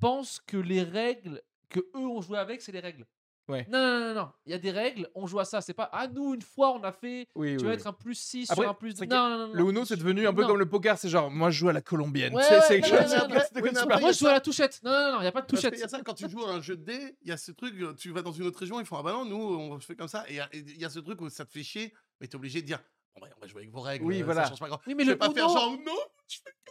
pensent 0.00 0.40
que 0.46 0.56
les 0.56 0.82
règles 0.82 1.42
que 1.68 1.80
eux 1.94 2.06
ont 2.06 2.22
joué 2.22 2.38
avec, 2.38 2.62
c'est 2.62 2.72
les 2.72 2.80
règles. 2.80 3.04
Ouais. 3.48 3.66
Non, 3.70 3.78
non, 3.78 4.00
non, 4.00 4.14
non. 4.14 4.28
Il 4.46 4.52
y 4.52 4.54
a 4.54 4.58
des 4.58 4.70
règles, 4.70 5.08
on 5.14 5.26
joue 5.26 5.38
à 5.40 5.44
ça. 5.46 5.60
C'est 5.62 5.72
pas, 5.72 5.88
ah, 5.92 6.06
nous, 6.06 6.34
une 6.34 6.42
fois, 6.42 6.72
on 6.74 6.82
a 6.84 6.92
fait. 6.92 7.26
Oui, 7.34 7.52
Tu 7.52 7.56
oui, 7.56 7.62
vas 7.62 7.68
oui. 7.70 7.74
être 7.76 7.86
un 7.86 7.92
plus 7.94 8.14
6 8.14 8.50
Après, 8.50 8.62
sur 8.64 8.70
un 8.70 8.74
plus 8.74 8.90
c'est 8.92 9.06
2. 9.06 9.06
que 9.06 9.14
Non, 9.14 9.28
non, 9.30 9.38
non. 9.48 9.52
Le 9.54 9.62
non. 9.64 9.70
Uno, 9.70 9.84
c'est 9.86 9.96
devenu 9.96 10.26
un 10.26 10.34
peu 10.34 10.42
Non. 10.42 10.48
comme 10.48 10.58
le 10.58 10.68
poker, 10.68 10.98
c'est 10.98 11.08
genre, 11.08 11.30
moi 11.30 11.50
je 11.50 11.58
joue 11.58 11.68
à 11.68 11.72
la 11.72 11.80
colombienne. 11.80 12.34
Ouais, 12.34 12.42
ouais, 12.42 12.60
c'est 12.68 12.78
Moi, 12.80 12.88
il 12.88 14.12
je 14.12 14.18
joue 14.18 14.26
à 14.26 14.32
la 14.32 14.40
touchette. 14.40 14.80
Non, 14.84 14.90
non, 14.90 15.12
non, 15.12 15.18
il 15.18 15.22
n'y 15.22 15.26
a 15.28 15.32
pas 15.32 15.42
de 15.42 15.46
touchette. 15.46 15.78
y 15.78 15.82
a 15.82 15.88
ça, 15.88 16.00
quand 16.02 16.14
tu 16.14 16.28
joues 16.28 16.44
à 16.44 16.50
un 16.52 16.60
jeu 16.60 16.76
de 16.76 16.84
dés, 16.84 17.16
il 17.22 17.28
y 17.28 17.32
a 17.32 17.36
ce 17.36 17.52
truc, 17.52 17.74
euh, 17.80 17.94
tu 17.94 18.10
vas 18.10 18.22
dans 18.22 18.32
une 18.32 18.44
autre 18.46 18.58
région, 18.60 18.80
ils 18.80 18.86
font 18.86 18.96
Ah 18.98 19.02
bah 19.02 19.12
non, 19.12 19.24
nous, 19.24 19.36
on 19.36 19.78
fait 19.80 19.96
comme 19.96 20.08
ça. 20.08 20.24
Et 20.28 20.32
il 20.34 20.36
y 20.36 20.40
a- 20.40 20.48
et 20.52 20.58
il 20.58 20.80
y, 20.80 20.84
a 20.84 20.90
ce 20.90 20.98
truc 20.98 21.20
où 21.20 21.28
ça 21.30 21.44
te 21.44 21.52
fait 21.52 21.62
chier, 21.62 21.94
mais 22.20 22.26
t'es 22.26 22.36
obligé 22.36 22.60
de 22.62 22.66
dire 22.66 22.80
On 23.22 23.40
va 23.40 23.46
jouer 23.46 23.62
avec 23.62 23.72
vos 23.72 23.80
règles. 23.80 24.04
Oui, 24.04 24.20
euh, 24.20 24.24
voilà. 24.24 24.44
Ça 24.44 24.50
change 24.50 24.60
pas 24.60 24.68
grand. 24.68 24.80
Oui, 24.86 24.94
mais 24.94 25.04
je 25.04 25.08
le 25.10 25.14
vais 25.14 25.18
pas 25.18 25.30
faire 25.30 25.48
genre 25.48 25.72
Non 25.84 25.92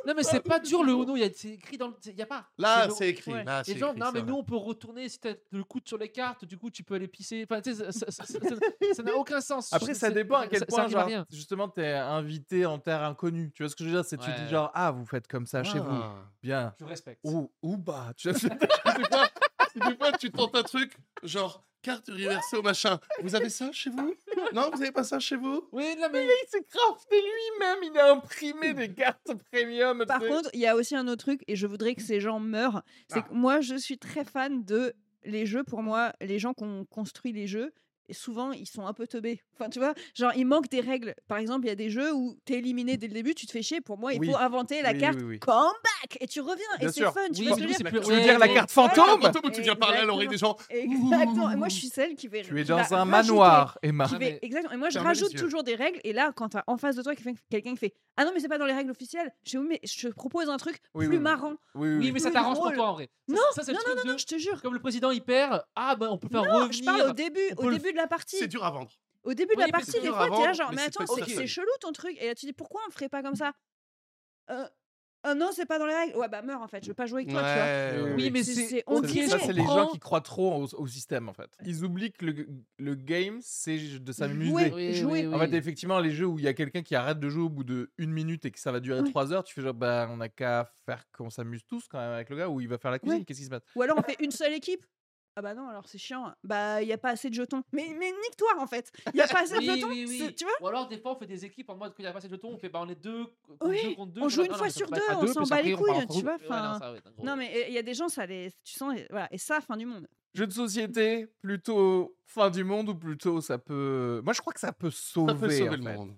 Non, 0.05 0.13
mais 0.15 0.23
c'est 0.23 0.39
pas 0.41 0.59
dur 0.59 0.83
le 0.83 0.93
Uno. 0.93 1.15
il 1.15 1.21
y 1.21 1.23
a- 1.23 1.29
C'est 1.33 1.49
écrit 1.49 1.77
dans 1.77 1.87
le. 1.87 1.93
Il 2.05 2.15
n'y 2.15 2.21
a 2.21 2.25
pas. 2.27 2.47
Là, 2.57 2.87
c'est 2.89 3.09
écrit. 3.09 3.33
Ouais. 3.33 3.43
Là, 3.43 3.63
c'est 3.63 3.73
Les 3.73 3.79
gens, 3.79 3.87
écrit, 3.89 3.99
non, 3.99 4.11
mais 4.13 4.19
vrai. 4.21 4.29
nous, 4.29 4.35
on 4.37 4.43
peut 4.43 4.55
retourner 4.55 5.09
si 5.09 5.19
tu 5.19 5.27
le 5.51 5.63
coude 5.63 5.87
sur 5.87 5.97
les 5.97 6.09
cartes, 6.09 6.45
du 6.45 6.57
coup, 6.57 6.69
tu 6.69 6.83
peux 6.83 6.93
aller 6.95 7.07
pisser. 7.07 7.45
Enfin, 7.49 7.61
tu 7.61 7.73
sais, 7.73 7.91
ça- 7.91 8.11
ça- 8.11 8.11
ça- 8.11 8.23
ça- 8.25 8.93
ça 8.93 9.03
n'a 9.03 9.15
aucun 9.15 9.41
sens. 9.41 9.73
Après, 9.73 9.93
ça 9.95 10.09
dépend 10.11 10.37
à 10.37 10.47
quel 10.47 10.65
point, 10.65 10.87
genre, 10.87 11.05
rien. 11.05 11.25
justement, 11.31 11.67
t'es 11.67 11.87
invité 11.93 12.65
en 12.65 12.77
terre 12.79 13.03
inconnue. 13.03 13.51
Tu 13.53 13.63
vois 13.63 13.69
ce 13.69 13.75
que 13.75 13.83
je 13.83 13.89
veux 13.89 13.95
dire? 13.95 14.05
C'est 14.05 14.17
tu 14.17 14.29
dis 14.31 14.49
genre, 14.49 14.71
ah, 14.73 14.91
vous 14.91 15.05
faites 15.05 15.27
comme 15.27 15.45
ça 15.47 15.63
chez 15.63 15.79
vous. 15.79 15.85
Ah. 15.89 16.15
Bien. 16.43 16.73
Je 16.79 16.85
respecte. 16.85 17.19
Ou, 17.23 17.51
ou 17.61 17.77
bah. 17.77 18.13
Tu 18.15 18.29
vois, 18.31 18.39
des, 19.79 19.95
fois, 19.95 20.11
tu 20.13 20.31
tentes 20.31 20.55
un 20.55 20.63
truc, 20.63 20.93
genre 21.23 21.63
carte 21.81 22.07
reversée 22.07 22.57
au 22.57 22.61
machin. 22.61 22.99
Vous 23.21 23.35
avez 23.35 23.49
ça 23.49 23.71
chez 23.71 23.89
vous? 23.89 24.13
Non, 24.53 24.69
vous 24.73 24.81
avez 24.81 24.91
pas 24.91 25.03
ça 25.03 25.19
chez 25.19 25.35
vous? 25.37 25.67
Oui, 25.71 25.95
non, 25.99 26.07
mais. 26.11 26.25
il 26.25 26.49
s'est 26.49 26.63
crafté 26.63 27.15
lui-même, 27.21 27.77
il 27.83 27.97
a 27.97 28.11
imprimé 28.11 28.73
des 28.73 28.91
cartes 28.93 29.31
premium. 29.51 30.03
Par 30.05 30.19
contre, 30.19 30.49
il 30.53 30.59
y 30.59 30.67
a 30.67 30.75
aussi 30.75 30.95
un 30.95 31.07
autre 31.07 31.23
truc, 31.25 31.43
et 31.47 31.55
je 31.55 31.65
voudrais 31.67 31.95
que 31.95 32.01
ces 32.01 32.19
gens 32.19 32.39
meurent. 32.39 32.81
C'est 33.09 33.19
Ah. 33.19 33.21
que 33.23 33.33
moi, 33.33 33.61
je 33.61 33.75
suis 33.75 33.97
très 33.97 34.25
fan 34.25 34.63
de 34.65 34.93
les 35.23 35.45
jeux. 35.45 35.63
Pour 35.63 35.81
moi, 35.83 36.13
les 36.21 36.39
gens 36.39 36.53
qui 36.53 36.63
ont 36.63 36.85
construit 36.85 37.31
les 37.31 37.47
jeux, 37.47 37.71
et 38.09 38.13
souvent 38.13 38.51
ils 38.51 38.67
sont 38.67 38.85
un 38.85 38.93
peu 38.93 39.07
teubés. 39.07 39.41
Enfin, 39.55 39.69
tu 39.69 39.79
vois, 39.79 39.93
genre 40.15 40.31
il 40.35 40.45
manque 40.45 40.69
des 40.69 40.79
règles. 40.81 41.15
Par 41.27 41.37
exemple, 41.37 41.65
il 41.65 41.69
y 41.69 41.71
a 41.71 41.75
des 41.75 41.89
jeux 41.89 42.13
où 42.13 42.37
t'es 42.45 42.55
éliminé 42.55 42.97
dès 42.97 43.07
le 43.07 43.13
début, 43.13 43.33
tu 43.35 43.45
te 43.45 43.51
fais 43.51 43.61
chier. 43.61 43.81
Pour 43.81 43.97
moi, 43.97 44.13
il 44.13 44.19
Oui. 44.19 44.29
faut 44.29 44.37
inventer 44.37 44.81
la 44.81 44.91
Oui, 44.91 44.97
carte 44.99 45.17
oui, 45.19 45.23
oui. 45.23 45.39
comeback 45.39 46.17
et 46.19 46.27
tu 46.27 46.41
reviens 46.41 46.55
Bien 46.79 46.89
et 46.89 46.91
c'est 46.91 47.03
fun. 47.05 47.11
Tu 47.33 47.43
veux 47.43 47.55
dire 47.55 47.77
plus- 47.83 48.01
Tu 48.01 48.11
veux 48.11 48.21
dire? 48.21 48.39
la 48.39 48.47
carte 48.47 48.71
fantôme 48.71 49.21
où 49.43 49.49
tu 49.49 49.61
viens 49.61 49.75
parler 49.75 49.99
à 49.99 50.05
l'oreille 50.05 50.27
des 50.27 50.37
gens. 50.37 50.55
Exactement. 50.69 51.51
Et 51.51 51.55
moi, 51.55 51.67
je 51.69 51.75
suis 51.75 51.87
celle 51.87 52.15
qui 52.15 52.27
vais. 52.27 52.41
Tu 52.43 52.59
es 52.59 52.63
va 52.63 52.83
dans 52.83 52.93
un 52.95 53.05
manoir, 53.05 53.77
Emma. 53.81 54.07
Exactement. 54.41 54.73
Et 54.73 54.77
moi, 54.77 54.89
je 54.89 54.99
rajoute 54.99 55.35
toujours 55.35 55.63
des 55.63 55.75
règles. 55.75 55.99
Et 56.03 56.13
là, 56.13 56.31
quand 56.35 56.49
t'as 56.49 56.63
en 56.67 56.77
face 56.77 56.95
de 56.95 57.01
toi 57.03 57.13
quelqu'un 57.49 57.71
qui 57.73 57.77
fait 57.77 57.93
Ah 58.17 58.25
non, 58.25 58.31
mais 58.33 58.39
c'est 58.39 58.47
pas 58.47 58.57
dans 58.57 58.65
les 58.65 58.73
règles 58.73 58.91
officielles, 58.91 59.31
je 59.43 59.57
mais 59.59 59.79
je 59.83 60.07
propose 60.07 60.49
un 60.49 60.57
truc 60.57 60.79
Oui, 60.95 61.07
plus 61.07 61.19
marrant. 61.19 61.53
Oui, 61.75 61.97
Oui, 61.97 62.11
mais 62.11 62.19
ça 62.19 62.31
t'arrange 62.31 62.57
pour 62.57 62.71
toi 62.73 62.87
en 62.89 62.93
vrai. 62.93 63.09
Non, 63.27 63.37
non, 63.67 63.73
non, 64.13 64.17
je 64.17 64.25
te 64.25 64.37
jure. 64.37 64.61
Comme 64.61 64.73
le 64.73 64.79
président 64.79 65.11
il 65.11 65.21
perd, 65.21 65.63
ah 65.75 65.95
ben 65.95 66.07
on 66.09 66.17
peut 66.17 66.29
faire 66.29 66.41
revenir. 66.41 66.71
je 66.71 66.83
parle 66.83 67.09
au 67.09 67.13
début 67.13 67.39
de 67.97 68.01
la 68.01 68.07
partie. 68.07 68.37
C'est 68.37 68.47
dur 68.47 68.63
à 68.63 68.71
vendre. 68.71 68.91
Au 69.23 69.33
début 69.33 69.55
de 69.55 69.59
Oui, 69.59 69.65
la 69.65 69.71
partie, 69.71 69.99
des 69.99 70.07
fois, 70.07 70.29
t'es 70.29 70.43
là 70.43 70.53
genre, 70.53 70.71
mais 70.73 70.83
attends, 70.83 71.03
pas 71.05 71.25
c'est 71.27 71.47
chelou 71.47 71.67
ton 71.81 71.91
truc. 71.91 72.15
Et 72.21 72.27
là, 72.27 72.35
tu 72.35 72.45
dis, 72.45 72.53
pourquoi 72.53 72.81
on 72.87 72.91
ferait 72.91 73.09
pas 73.09 73.21
comme 73.21 73.35
ça? 73.35 73.51
Euh, 74.49 74.65
euh, 75.25 75.33
non, 75.33 75.49
c'est 75.51 75.65
pas 75.65 75.79
dans 75.79 75.85
les 75.87 75.93
règles. 75.93 76.15
Ouais, 76.15 76.29
bah 76.29 76.41
meurs 76.41 76.61
en 76.61 76.67
fait, 76.69 76.81
je 76.83 76.89
veux 76.89 76.93
pas 76.93 77.07
jouer 77.07 77.23
avec 77.23 77.31
toi, 77.33 77.41
tu 77.41 77.99
vois. 77.99 78.15
Oui, 78.15 78.31
mais 78.31 78.43
C'est- 78.43 78.83
on 78.87 78.99
ok, 78.99 79.05
dirait- 79.07 79.27
Ça, 79.27 79.39
c'est 79.39 79.51
les 79.51 79.63
gens 79.65 79.87
qui 79.87 79.99
croient 79.99 80.21
trop 80.21 80.53
au, 80.63 80.67
au 80.81 80.87
système 80.87 81.27
en 81.27 81.33
fait. 81.33 81.49
Ils 81.65 81.83
oublient 81.83 82.13
que 82.13 82.25
le, 82.25 82.47
le 82.77 82.95
game, 82.95 83.39
c'est 83.41 83.77
de 83.99 84.11
s'amuser. 84.13 84.49
Jouer. 84.51 84.71
Oui, 84.73 84.93
jouer. 84.93 85.27
oui, 85.27 85.35
En 85.35 85.39
fait, 85.39 85.53
effectivement, 85.53 85.99
les 85.99 86.11
jeux 86.11 86.27
où 86.27 86.39
il 86.39 86.45
y 86.45 86.47
a 86.47 86.53
quelqu'un 86.53 86.83
qui 86.83 86.95
arrête 86.95 87.19
de 87.19 87.27
jouer 87.27 87.43
au 87.43 87.49
bout 87.49 87.65
de 87.65 87.91
une 87.97 88.11
minute 88.11 88.45
et 88.45 88.51
que 88.51 88.59
ça 88.59 88.71
va 88.71 88.79
durer 88.79 89.03
trois 89.09 89.33
heures, 89.33 89.43
tu 89.43 89.53
fais 89.53 89.61
genre, 89.61 89.73
bah, 89.73 90.07
on 90.09 90.21
a 90.21 90.29
qu'à 90.29 90.71
faire 90.85 91.03
qu'on 91.11 91.29
s'amuse 91.29 91.65
tous 91.65 91.87
quand 91.89 91.97
même 91.99 92.13
avec 92.13 92.29
le 92.29 92.37
gars 92.37 92.47
ou 92.47 92.61
il 92.61 92.69
va 92.69 92.77
faire 92.77 92.91
la 92.91 92.99
cuisine. 92.99 93.25
Qu'est-ce 93.25 93.39
qui 93.39 93.45
se 93.45 93.49
passe? 93.49 93.63
Ou 93.75 93.81
alors 93.81 93.97
on 93.97 94.03
fait 94.03 94.15
une 94.21 94.31
seule 94.31 94.53
équipe. 94.53 94.85
Ah 95.39 95.41
bah 95.43 95.53
non, 95.53 95.67
alors 95.69 95.87
c'est 95.87 95.99
chiant. 95.99 96.33
Bah, 96.43 96.81
il 96.81 96.87
y 96.87 96.93
a 96.93 96.97
pas 96.97 97.11
assez 97.11 97.29
de 97.29 97.35
jetons. 97.35 97.61
Mais, 97.71 97.85
mais 97.99 98.09
nique-toi 98.11 98.49
en 98.59 98.65
fait. 98.65 98.91
Il 99.13 99.17
y 99.17 99.21
a 99.21 99.27
pas 99.27 99.41
assez 99.43 99.53
de 99.53 99.59
Oui, 99.59 99.65
jetons. 99.75 99.89
oui, 99.89 100.05
oui. 100.07 100.17
c'est- 100.17 100.33
Tu 100.33 100.45
vois? 100.45 100.53
Ou 100.61 100.67
alors 100.67 100.87
des 100.87 100.97
fois 100.97 101.15
on 101.15 101.19
fait 101.19 101.27
des 101.27 101.45
équipes 101.45 101.69
en 101.69 101.75
mode 101.77 101.91
quand 101.91 101.99
il 101.99 102.05
y 102.05 102.07
a 102.07 102.11
pas 102.11 102.17
assez 102.17 102.27
de 102.27 102.33
jetons, 102.33 102.53
on 102.53 102.57
fait 102.57 102.69
bah 102.69 102.79
on 102.83 102.89
est 102.89 102.95
deux 102.95 103.25
contre 103.43 103.67
Oui, 103.69 103.77
deux 103.83 103.95
contre 103.95 104.11
deux. 104.13 104.21
on 104.23 104.29
joue 104.29 104.43
une 104.45 104.51
non, 104.51 104.57
fois 104.57 104.69
sur 104.71 104.89
deux, 104.89 104.99
on 105.15 105.27
s'en 105.27 105.43
bat 105.43 105.61
les 105.61 105.75
on 105.75 105.77
couilles, 105.77 106.07
tu 106.09 106.21
vois, 106.23 106.37
Ouais, 106.37 106.99
non, 107.23 107.35
mais 107.35 107.65
il 107.67 107.73
y 107.75 107.77
a 107.77 107.83
des 107.83 107.93
gens, 107.93 108.09
ça 108.09 108.25
les. 108.25 108.51
Tu 108.63 108.73
sens. 108.73 108.97
Voilà. 109.11 109.27
Et 109.31 109.37
ça, 109.37 109.61
fin 109.61 109.77
du 109.77 109.85
monde. 109.85 110.07
Jeu 110.33 110.47
de 110.47 110.51
société, 110.53 111.27
plutôt 111.39 112.17
fin 112.25 112.49
du 112.49 112.63
monde 112.63 112.89
ou 112.89 112.95
plutôt 112.95 113.39
ça 113.39 113.59
peut. 113.59 114.21
Moi, 114.23 114.33
je 114.33 114.41
crois 114.41 114.53
que 114.53 114.59
ça 114.59 114.73
peut 114.73 114.89
sauver. 114.89 115.33
Ça 115.33 115.39
peut 115.39 115.49
sauver 115.51 115.69
en 115.69 115.71
le 115.73 115.83
fait. 115.83 115.95
monde. 115.95 116.15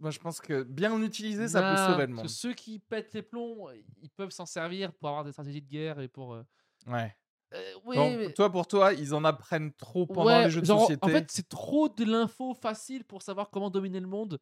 Moi, 0.00 0.10
je 0.10 0.18
pense 0.18 0.40
que 0.40 0.62
bien 0.64 1.02
utilisé, 1.02 1.48
ça 1.48 1.60
peut 1.62 1.76
sauver 1.92 2.06
le 2.06 2.08
parce 2.08 2.16
monde. 2.16 2.26
que 2.26 2.30
ceux 2.30 2.52
qui 2.54 2.78
pètent 2.78 3.12
les 3.14 3.22
plombs, 3.22 3.68
ils 4.02 4.10
peuvent 4.10 4.30
s'en 4.30 4.46
servir 4.46 4.92
pour 4.94 5.08
avoir 5.08 5.24
des 5.24 5.32
stratégies 5.32 5.62
de 5.62 5.68
guerre 5.68 5.98
et 6.00 6.08
pour. 6.08 6.34
euh, 6.34 6.42
Ouais. 6.86 7.14
Euh, 7.54 7.74
oui, 7.84 7.96
Bon, 7.96 8.16
mais- 8.16 8.34
toi, 8.34 8.50
pour 8.50 8.66
toi, 8.68 8.92
ils 8.92 9.14
en 9.14 9.24
apprennent 9.24 9.72
trop 9.74 10.06
pendant 10.06 10.38
Ouais, 10.38 10.38
les 10.38 10.50
jeux 10.50 10.62
de 10.62 10.66
genre, 10.66 10.66
société? 10.66 11.00
En 11.02 11.08
fait, 11.08 11.30
c'est 11.30 11.48
trop 11.48 11.88
de 11.88 12.04
l'info 12.04 12.52
facile 12.54 13.04
pour 13.04 13.22
savoir 13.22 13.50
comment 13.50 13.70
dominer 13.70 14.00
le 14.00 14.08
monde. 14.08 14.38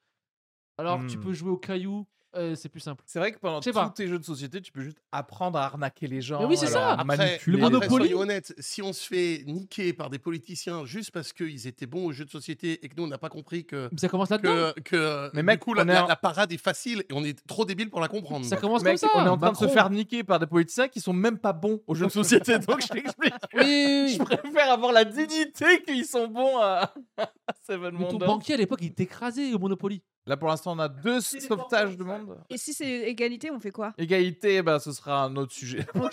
Alors 0.78 1.06
tu 1.06 1.18
Hmm. 1.18 1.18
peux 1.18 1.34
jouer 1.34 1.50
au 1.50 1.58
caillou, 1.58 2.06
euh, 2.36 2.54
c'est 2.54 2.68
plus 2.68 2.80
simple. 2.80 3.02
C'est 3.06 3.18
vrai 3.18 3.32
que 3.32 3.38
pendant 3.38 3.60
Je 3.60 3.70
tous 3.70 3.74
pas. 3.74 3.88
tes 3.90 4.06
jeux 4.06 4.18
de 4.18 4.24
société, 4.24 4.60
tu 4.60 4.70
peux 4.70 4.82
juste 4.82 4.98
apprendre 5.12 5.58
à 5.58 5.64
arnaquer 5.64 6.06
les 6.06 6.20
gens. 6.20 6.46
oui, 6.46 6.56
c'est 6.56 6.66
à 6.66 6.70
ça. 6.70 6.78
leur 6.80 7.00
Après, 7.00 7.16
manipuler. 7.16 7.56
le 7.56 7.62
Monopoly- 7.62 7.88
soyons 8.08 8.18
honnêtes, 8.20 8.54
si 8.58 8.82
on 8.82 8.92
se 8.92 9.06
fait 9.06 9.44
niquer 9.46 9.92
par 9.92 10.10
des 10.10 10.18
politiciens 10.18 10.84
juste 10.84 11.10
parce 11.10 11.32
qu'ils 11.32 11.66
étaient 11.66 11.86
bons 11.86 12.04
aux 12.06 12.12
jeux 12.12 12.24
de 12.26 12.30
société 12.30 12.84
et 12.84 12.88
que 12.88 12.94
nous, 12.96 13.04
on 13.04 13.08
n'a 13.08 13.18
pas 13.18 13.30
compris 13.30 13.64
que, 13.64 13.88
Mais 13.92 13.98
ça 13.98 14.08
commence 14.08 14.30
là-dedans. 14.30 14.72
que, 14.76 14.80
que 14.80 15.30
Mais 15.34 15.40
du 15.40 15.46
mec, 15.46 15.60
coup, 15.60 15.72
la, 15.74 15.84
on 15.84 15.88
est 15.88 15.92
la- 15.94 16.04
en- 16.04 16.08
la 16.08 16.16
parade 16.16 16.52
est 16.52 16.58
facile 16.62 17.00
et 17.08 17.12
on 17.12 17.24
est 17.24 17.44
trop 17.46 17.64
débile 17.64 17.88
pour 17.90 18.00
la 18.00 18.08
comprendre. 18.08 18.44
Ça 18.44 18.56
commence 18.56 18.82
Mec, 18.82 18.98
comme 19.00 19.08
ça. 19.10 19.16
on 19.16 19.24
est 19.24 19.28
en 19.28 19.38
train 19.38 19.52
de 19.52 19.56
se 19.56 19.68
faire 19.68 19.88
niquer 19.90 20.22
par 20.24 20.38
des 20.38 20.46
politiciens 20.46 20.88
qui 20.88 21.00
sont 21.00 21.12
même 21.14 21.38
pas 21.38 21.52
bons 21.52 21.80
aux 21.86 21.94
jeux 21.94 22.06
de 22.06 22.10
société. 22.12 22.58
Donc, 22.58 22.82
je 22.82 22.88
t'explique. 22.88 23.34
Oui, 23.54 23.60
oui, 23.64 24.14
Je 24.16 24.20
oui. 24.22 24.36
préfère 24.38 24.70
avoir 24.70 24.92
la 24.92 25.04
dignité 25.04 25.82
qu'ils 25.86 26.04
sont 26.04 26.28
bons 26.28 26.58
à 26.58 26.92
à 27.16 27.52
Seven 27.66 27.96
Mais 27.98 28.08
ton 28.08 28.18
banquier 28.18 28.54
à 28.54 28.56
l'époque, 28.58 28.80
il 28.82 28.92
écrasé 29.02 29.54
au 29.54 29.58
Monopoly. 29.58 30.02
Là, 30.28 30.36
pour 30.36 30.48
l'instant, 30.48 30.76
on 30.76 30.78
a 30.78 30.88
deux 30.88 31.20
sauvetages 31.22 31.96
de 31.96 32.04
monde. 32.04 32.36
Et 32.50 32.58
si 32.58 32.74
c'est 32.74 33.08
égalité, 33.08 33.50
on 33.50 33.58
fait 33.58 33.70
quoi? 33.70 33.94
Égalité, 33.96 34.60
bah, 34.62 34.78
ce 34.78 34.92
sera 34.92 35.24
un 35.24 35.34
autre 35.36 35.52
sujet. 35.52 35.86
Moi, 35.94 36.10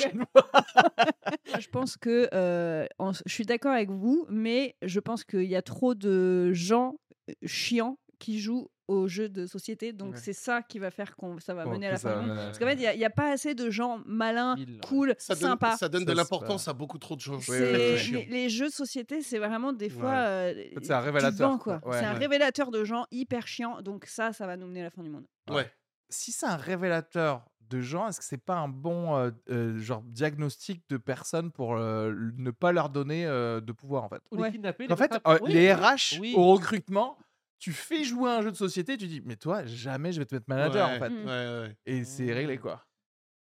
je 1.59 1.67
pense 1.69 1.97
que 1.97 2.29
euh, 2.33 2.85
en- 2.97 3.11
je 3.13 3.33
suis 3.33 3.45
d'accord 3.45 3.73
avec 3.73 3.89
vous, 3.89 4.25
mais 4.29 4.75
je 4.81 4.99
pense 5.01 5.23
qu'il 5.25 5.43
y 5.43 5.55
a 5.55 5.61
trop 5.61 5.95
de 5.95 6.53
gens 6.53 6.95
chiants 7.43 7.97
qui 8.19 8.39
jouent 8.39 8.69
aux 8.87 9.07
jeux 9.07 9.29
de 9.29 9.45
société, 9.47 9.93
donc 9.93 10.13
Ouais. 10.13 10.19
c'est 10.19 10.33
ça 10.33 10.61
qui 10.61 10.77
va 10.79 10.91
faire 10.91 11.15
qu'on 11.15 11.39
ça 11.39 11.53
va 11.53 11.63
Bon, 11.65 11.71
mener 11.71 11.87
à 11.87 11.91
la 11.93 11.97
fin 11.97 12.21
du 12.21 12.27
monde. 12.27 12.35
Parce 12.37 12.59
qu'en 12.59 12.65
fait, 12.67 12.73
il 12.75 12.81
y 12.81 12.87
a- 12.87 12.93
il 12.93 12.99
n'y 12.99 13.05
a, 13.05 13.09
pas 13.09 13.31
assez 13.31 13.55
de 13.55 13.69
gens 13.69 13.99
malins, 14.05 14.55
Mille, 14.55 14.79
cool, 14.87 15.15
Ça 15.17 15.33
donne, 15.35 15.49
sympas. 15.49 15.77
ça 15.77 15.89
donne 15.89 16.05
Ça, 16.05 16.11
de 16.11 16.17
l'importance 16.17 16.67
à 16.67 16.73
beaucoup 16.73 16.97
trop 16.99 17.15
de 17.15 17.21
gens. 17.21 17.33
Oui, 17.33 17.39
oui, 17.49 17.55
C'est- 17.57 17.93
oui, 17.95 17.99
oui. 18.05 18.11
les, 18.11 18.25
les 18.43 18.49
jeux 18.49 18.67
de 18.67 18.73
société, 18.73 19.21
c'est 19.21 19.39
vraiment 19.39 19.73
des 19.73 19.89
fois. 19.89 20.11
Ouais. 20.11 20.15
euh, 20.17 20.53
fait, 20.53 20.79
c'est 20.83 20.93
un 20.93 20.99
révélateur. 20.99 21.67
Ouais, 21.67 21.97
c'est 21.99 22.05
un 22.05 22.13
révélateur 22.13 22.69
de 22.71 22.83
gens 22.83 23.05
hyper 23.11 23.47
chiants. 23.47 23.81
Donc 23.81 24.05
ça, 24.05 24.33
ça 24.33 24.45
va 24.45 24.55
nous 24.57 24.67
mener 24.67 24.81
à 24.81 24.85
la 24.85 24.89
fin 24.91 25.01
du 25.03 25.09
monde. 25.09 25.25
Ouais. 25.49 25.69
Si 26.09 26.31
c'est 26.31 26.45
un 26.45 26.55
révélateur 26.57 27.43
de 27.67 27.81
gens, 27.81 28.07
est-ce 28.07 28.19
que 28.19 28.25
c'est 28.25 28.37
pas 28.37 28.57
un 28.57 28.67
bon 28.67 29.17
euh, 29.17 29.31
euh, 29.49 29.79
genre 29.79 30.03
diagnostic 30.03 30.83
de 30.89 30.97
personnes 30.97 31.51
pour 31.51 31.75
euh, 31.75 32.13
ne 32.37 32.51
pas 32.51 32.71
leur 32.71 32.89
donner 32.89 33.25
euh, 33.25 33.59
de 33.59 33.71
pouvoir 33.71 34.03
en 34.03 34.09
fait? 34.09 34.21
Ou 34.31 34.37
les 34.43 34.91
En 34.91 34.95
fait, 34.95 35.11
euh, 35.27 35.39
oui, 35.41 35.53
les. 35.53 35.73
RH 35.73 36.19
Oui. 36.21 36.33
au 36.37 36.53
recrutement, 36.53 37.17
tu 37.59 37.71
fais 37.73 38.03
jouer 38.03 38.29
à 38.29 38.37
un 38.37 38.41
jeu 38.41 38.51
de 38.51 38.57
société, 38.57 38.97
tu 38.97 39.07
dis 39.07 39.21
mais 39.25 39.35
toi 39.35 39.65
jamais 39.65 40.11
je 40.11 40.19
vais 40.19 40.25
te 40.25 40.35
mettre 40.35 40.45
manager 40.47 40.87
Ouais. 40.89 40.95
en 40.95 40.99
fait. 40.99 41.09
Ouais, 41.09 41.25
ouais. 41.67 41.77
Et 41.85 42.03
c'est 42.03 42.31
réglé 42.33 42.57
quoi. 42.57 42.85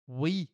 Oui. 0.07 0.49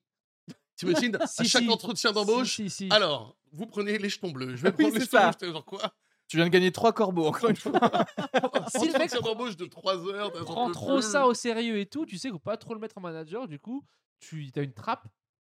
T'imagines, 0.75 1.15
à 1.21 1.27
Si, 1.27 1.45
chaque 1.47 1.63
si. 1.63 1.69
entretien 1.69 2.11
d'embauche, 2.11 2.55
Si, 2.55 2.69
si, 2.69 2.87
si. 2.87 2.89
alors, 2.91 3.37
vous 3.51 3.67
prenez 3.67 3.97
les 3.99 4.09
jetons 4.09 4.31
bleus. 4.31 4.55
Je 4.55 4.63
vais 4.63 4.69
Oui, 4.77 4.83
prendre 4.85 4.93
les 4.95 4.99
c'est 5.01 5.05
jetons 5.05 5.17
ça. 5.17 5.23
bleus. 5.25 5.31
J'étais 5.39 5.51
genre 5.53 5.65
quoi? 5.65 5.81
Tu 6.27 6.37
viens 6.37 6.45
de 6.45 6.49
gagner 6.51 6.71
trois 6.71 6.93
corbeaux 6.93 7.27
encore 7.27 7.49
une 7.49 7.55
fois. 7.55 7.73
Si 8.69 8.87
le 8.87 8.93
mec 8.93 9.13
Entretien 9.13 9.19
d'embauche 9.21 9.55
de 9.57 9.65
3 9.65 10.07
heures. 10.07 10.31
prend 10.31 10.71
trop 10.71 10.93
bleu. 10.93 11.01
ça 11.01 11.27
au 11.27 11.33
sérieux 11.33 11.77
et 11.79 11.85
tout, 11.85 12.05
tu 12.05 12.17
sais 12.17 12.29
qu'il 12.29 12.33
faut 12.33 12.39
pas 12.39 12.57
trop 12.57 12.73
le 12.73 12.79
mettre 12.79 12.97
en 12.97 13.01
manager, 13.01 13.47
du 13.47 13.59
coup, 13.59 13.85
tu 14.19 14.49
as 14.55 14.61
une 14.61 14.73
trappe 14.73 15.05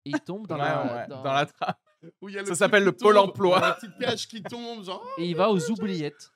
et 0.04 0.10
il 0.10 0.20
tombe 0.20 0.46
dans, 0.46 0.54
Ouais, 0.56 0.60
la, 0.62 0.94
ouais, 0.94 1.06
dans- 1.08 1.22
dans 1.22 1.32
la 1.32 1.46
trappe. 1.46 1.80
Où 2.20 2.28
il 2.28 2.34
y 2.36 2.38
a 2.38 2.42
le 2.42 2.46
Ça 2.48 2.54
s'appelle 2.54 2.84
le 2.84 2.92
Pôle 2.92 3.18
emploi. 3.18 3.58
La 3.60 3.72
petite 3.72 3.98
cage 3.98 4.28
qui 4.28 4.42
tombe, 4.42 4.84
genre. 4.84 5.04
et 5.16 5.24
il 5.28 5.34
va 5.34 5.50
aux 5.50 5.70
oubliettes. 5.70 6.30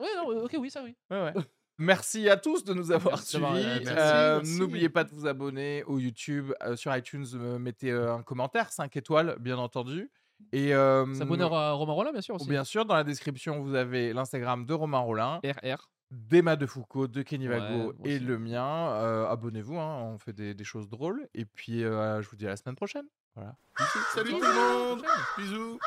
Ouais, 0.00 0.08
non, 0.16 0.44
ok, 0.44 0.56
oui, 0.58 0.70
ça 0.70 0.82
oui. 0.84 0.94
Ouais, 1.10 1.22
ouais. 1.22 1.32
Merci 1.80 2.28
à 2.28 2.36
tous 2.36 2.64
de 2.64 2.74
nous 2.74 2.90
avoir 2.90 3.14
Merci 3.14 3.36
suivis. 3.36 3.88
Euh, 3.88 4.38
merci. 4.38 4.58
N'oubliez 4.58 4.88
pas 4.88 5.04
de 5.04 5.10
vous 5.10 5.26
abonner 5.28 5.84
au 5.84 6.00
YouTube, 6.00 6.52
euh, 6.64 6.74
sur 6.74 6.94
iTunes, 6.96 7.24
euh, 7.34 7.58
mettez 7.60 7.92
euh, 7.92 8.14
un 8.14 8.22
commentaire, 8.24 8.72
5 8.72 8.96
étoiles, 8.96 9.36
bien 9.38 9.58
entendu. 9.58 10.10
Et 10.52 10.74
euh, 10.74 11.12
S'abonner 11.14 11.44
à 11.44 11.70
Romain 11.72 11.92
Rollin, 11.92 12.10
bien 12.12 12.20
sûr 12.20 12.34
aussi. 12.34 12.48
bien 12.48 12.64
sûr, 12.64 12.84
dans 12.84 12.94
la 12.96 13.04
description, 13.04 13.60
vous 13.60 13.74
avez 13.76 14.12
l'Instagram 14.12 14.66
de 14.66 14.74
Romain 14.74 14.98
Rollin, 14.98 15.40
RR. 15.44 15.88
d'Emma 16.10 16.56
de 16.56 16.66
Foucault, 16.66 17.06
de 17.06 17.22
Kenny 17.22 17.46
Vago 17.46 17.92
et 18.04 18.16
aussi. 18.16 18.18
le 18.24 18.38
mien. 18.38 18.90
Euh, 18.94 19.28
Abonnez-vous, 19.28 19.78
hein, 19.78 19.98
on 20.14 20.18
fait 20.18 20.32
des, 20.32 20.54
des 20.54 20.64
choses 20.64 20.88
drôles. 20.88 21.28
Et 21.34 21.44
puis, 21.44 21.84
euh, 21.84 22.20
je 22.22 22.28
vous 22.28 22.34
dis 22.36 22.46
à 22.46 22.50
la 22.50 22.56
semaine 22.56 22.76
prochaine. 22.76 23.06
Voilà. 23.36 23.54
Salut 24.14 24.30
tout 24.32 24.40
le 24.40 24.94
monde. 24.96 25.04
Bisous. 25.38 25.78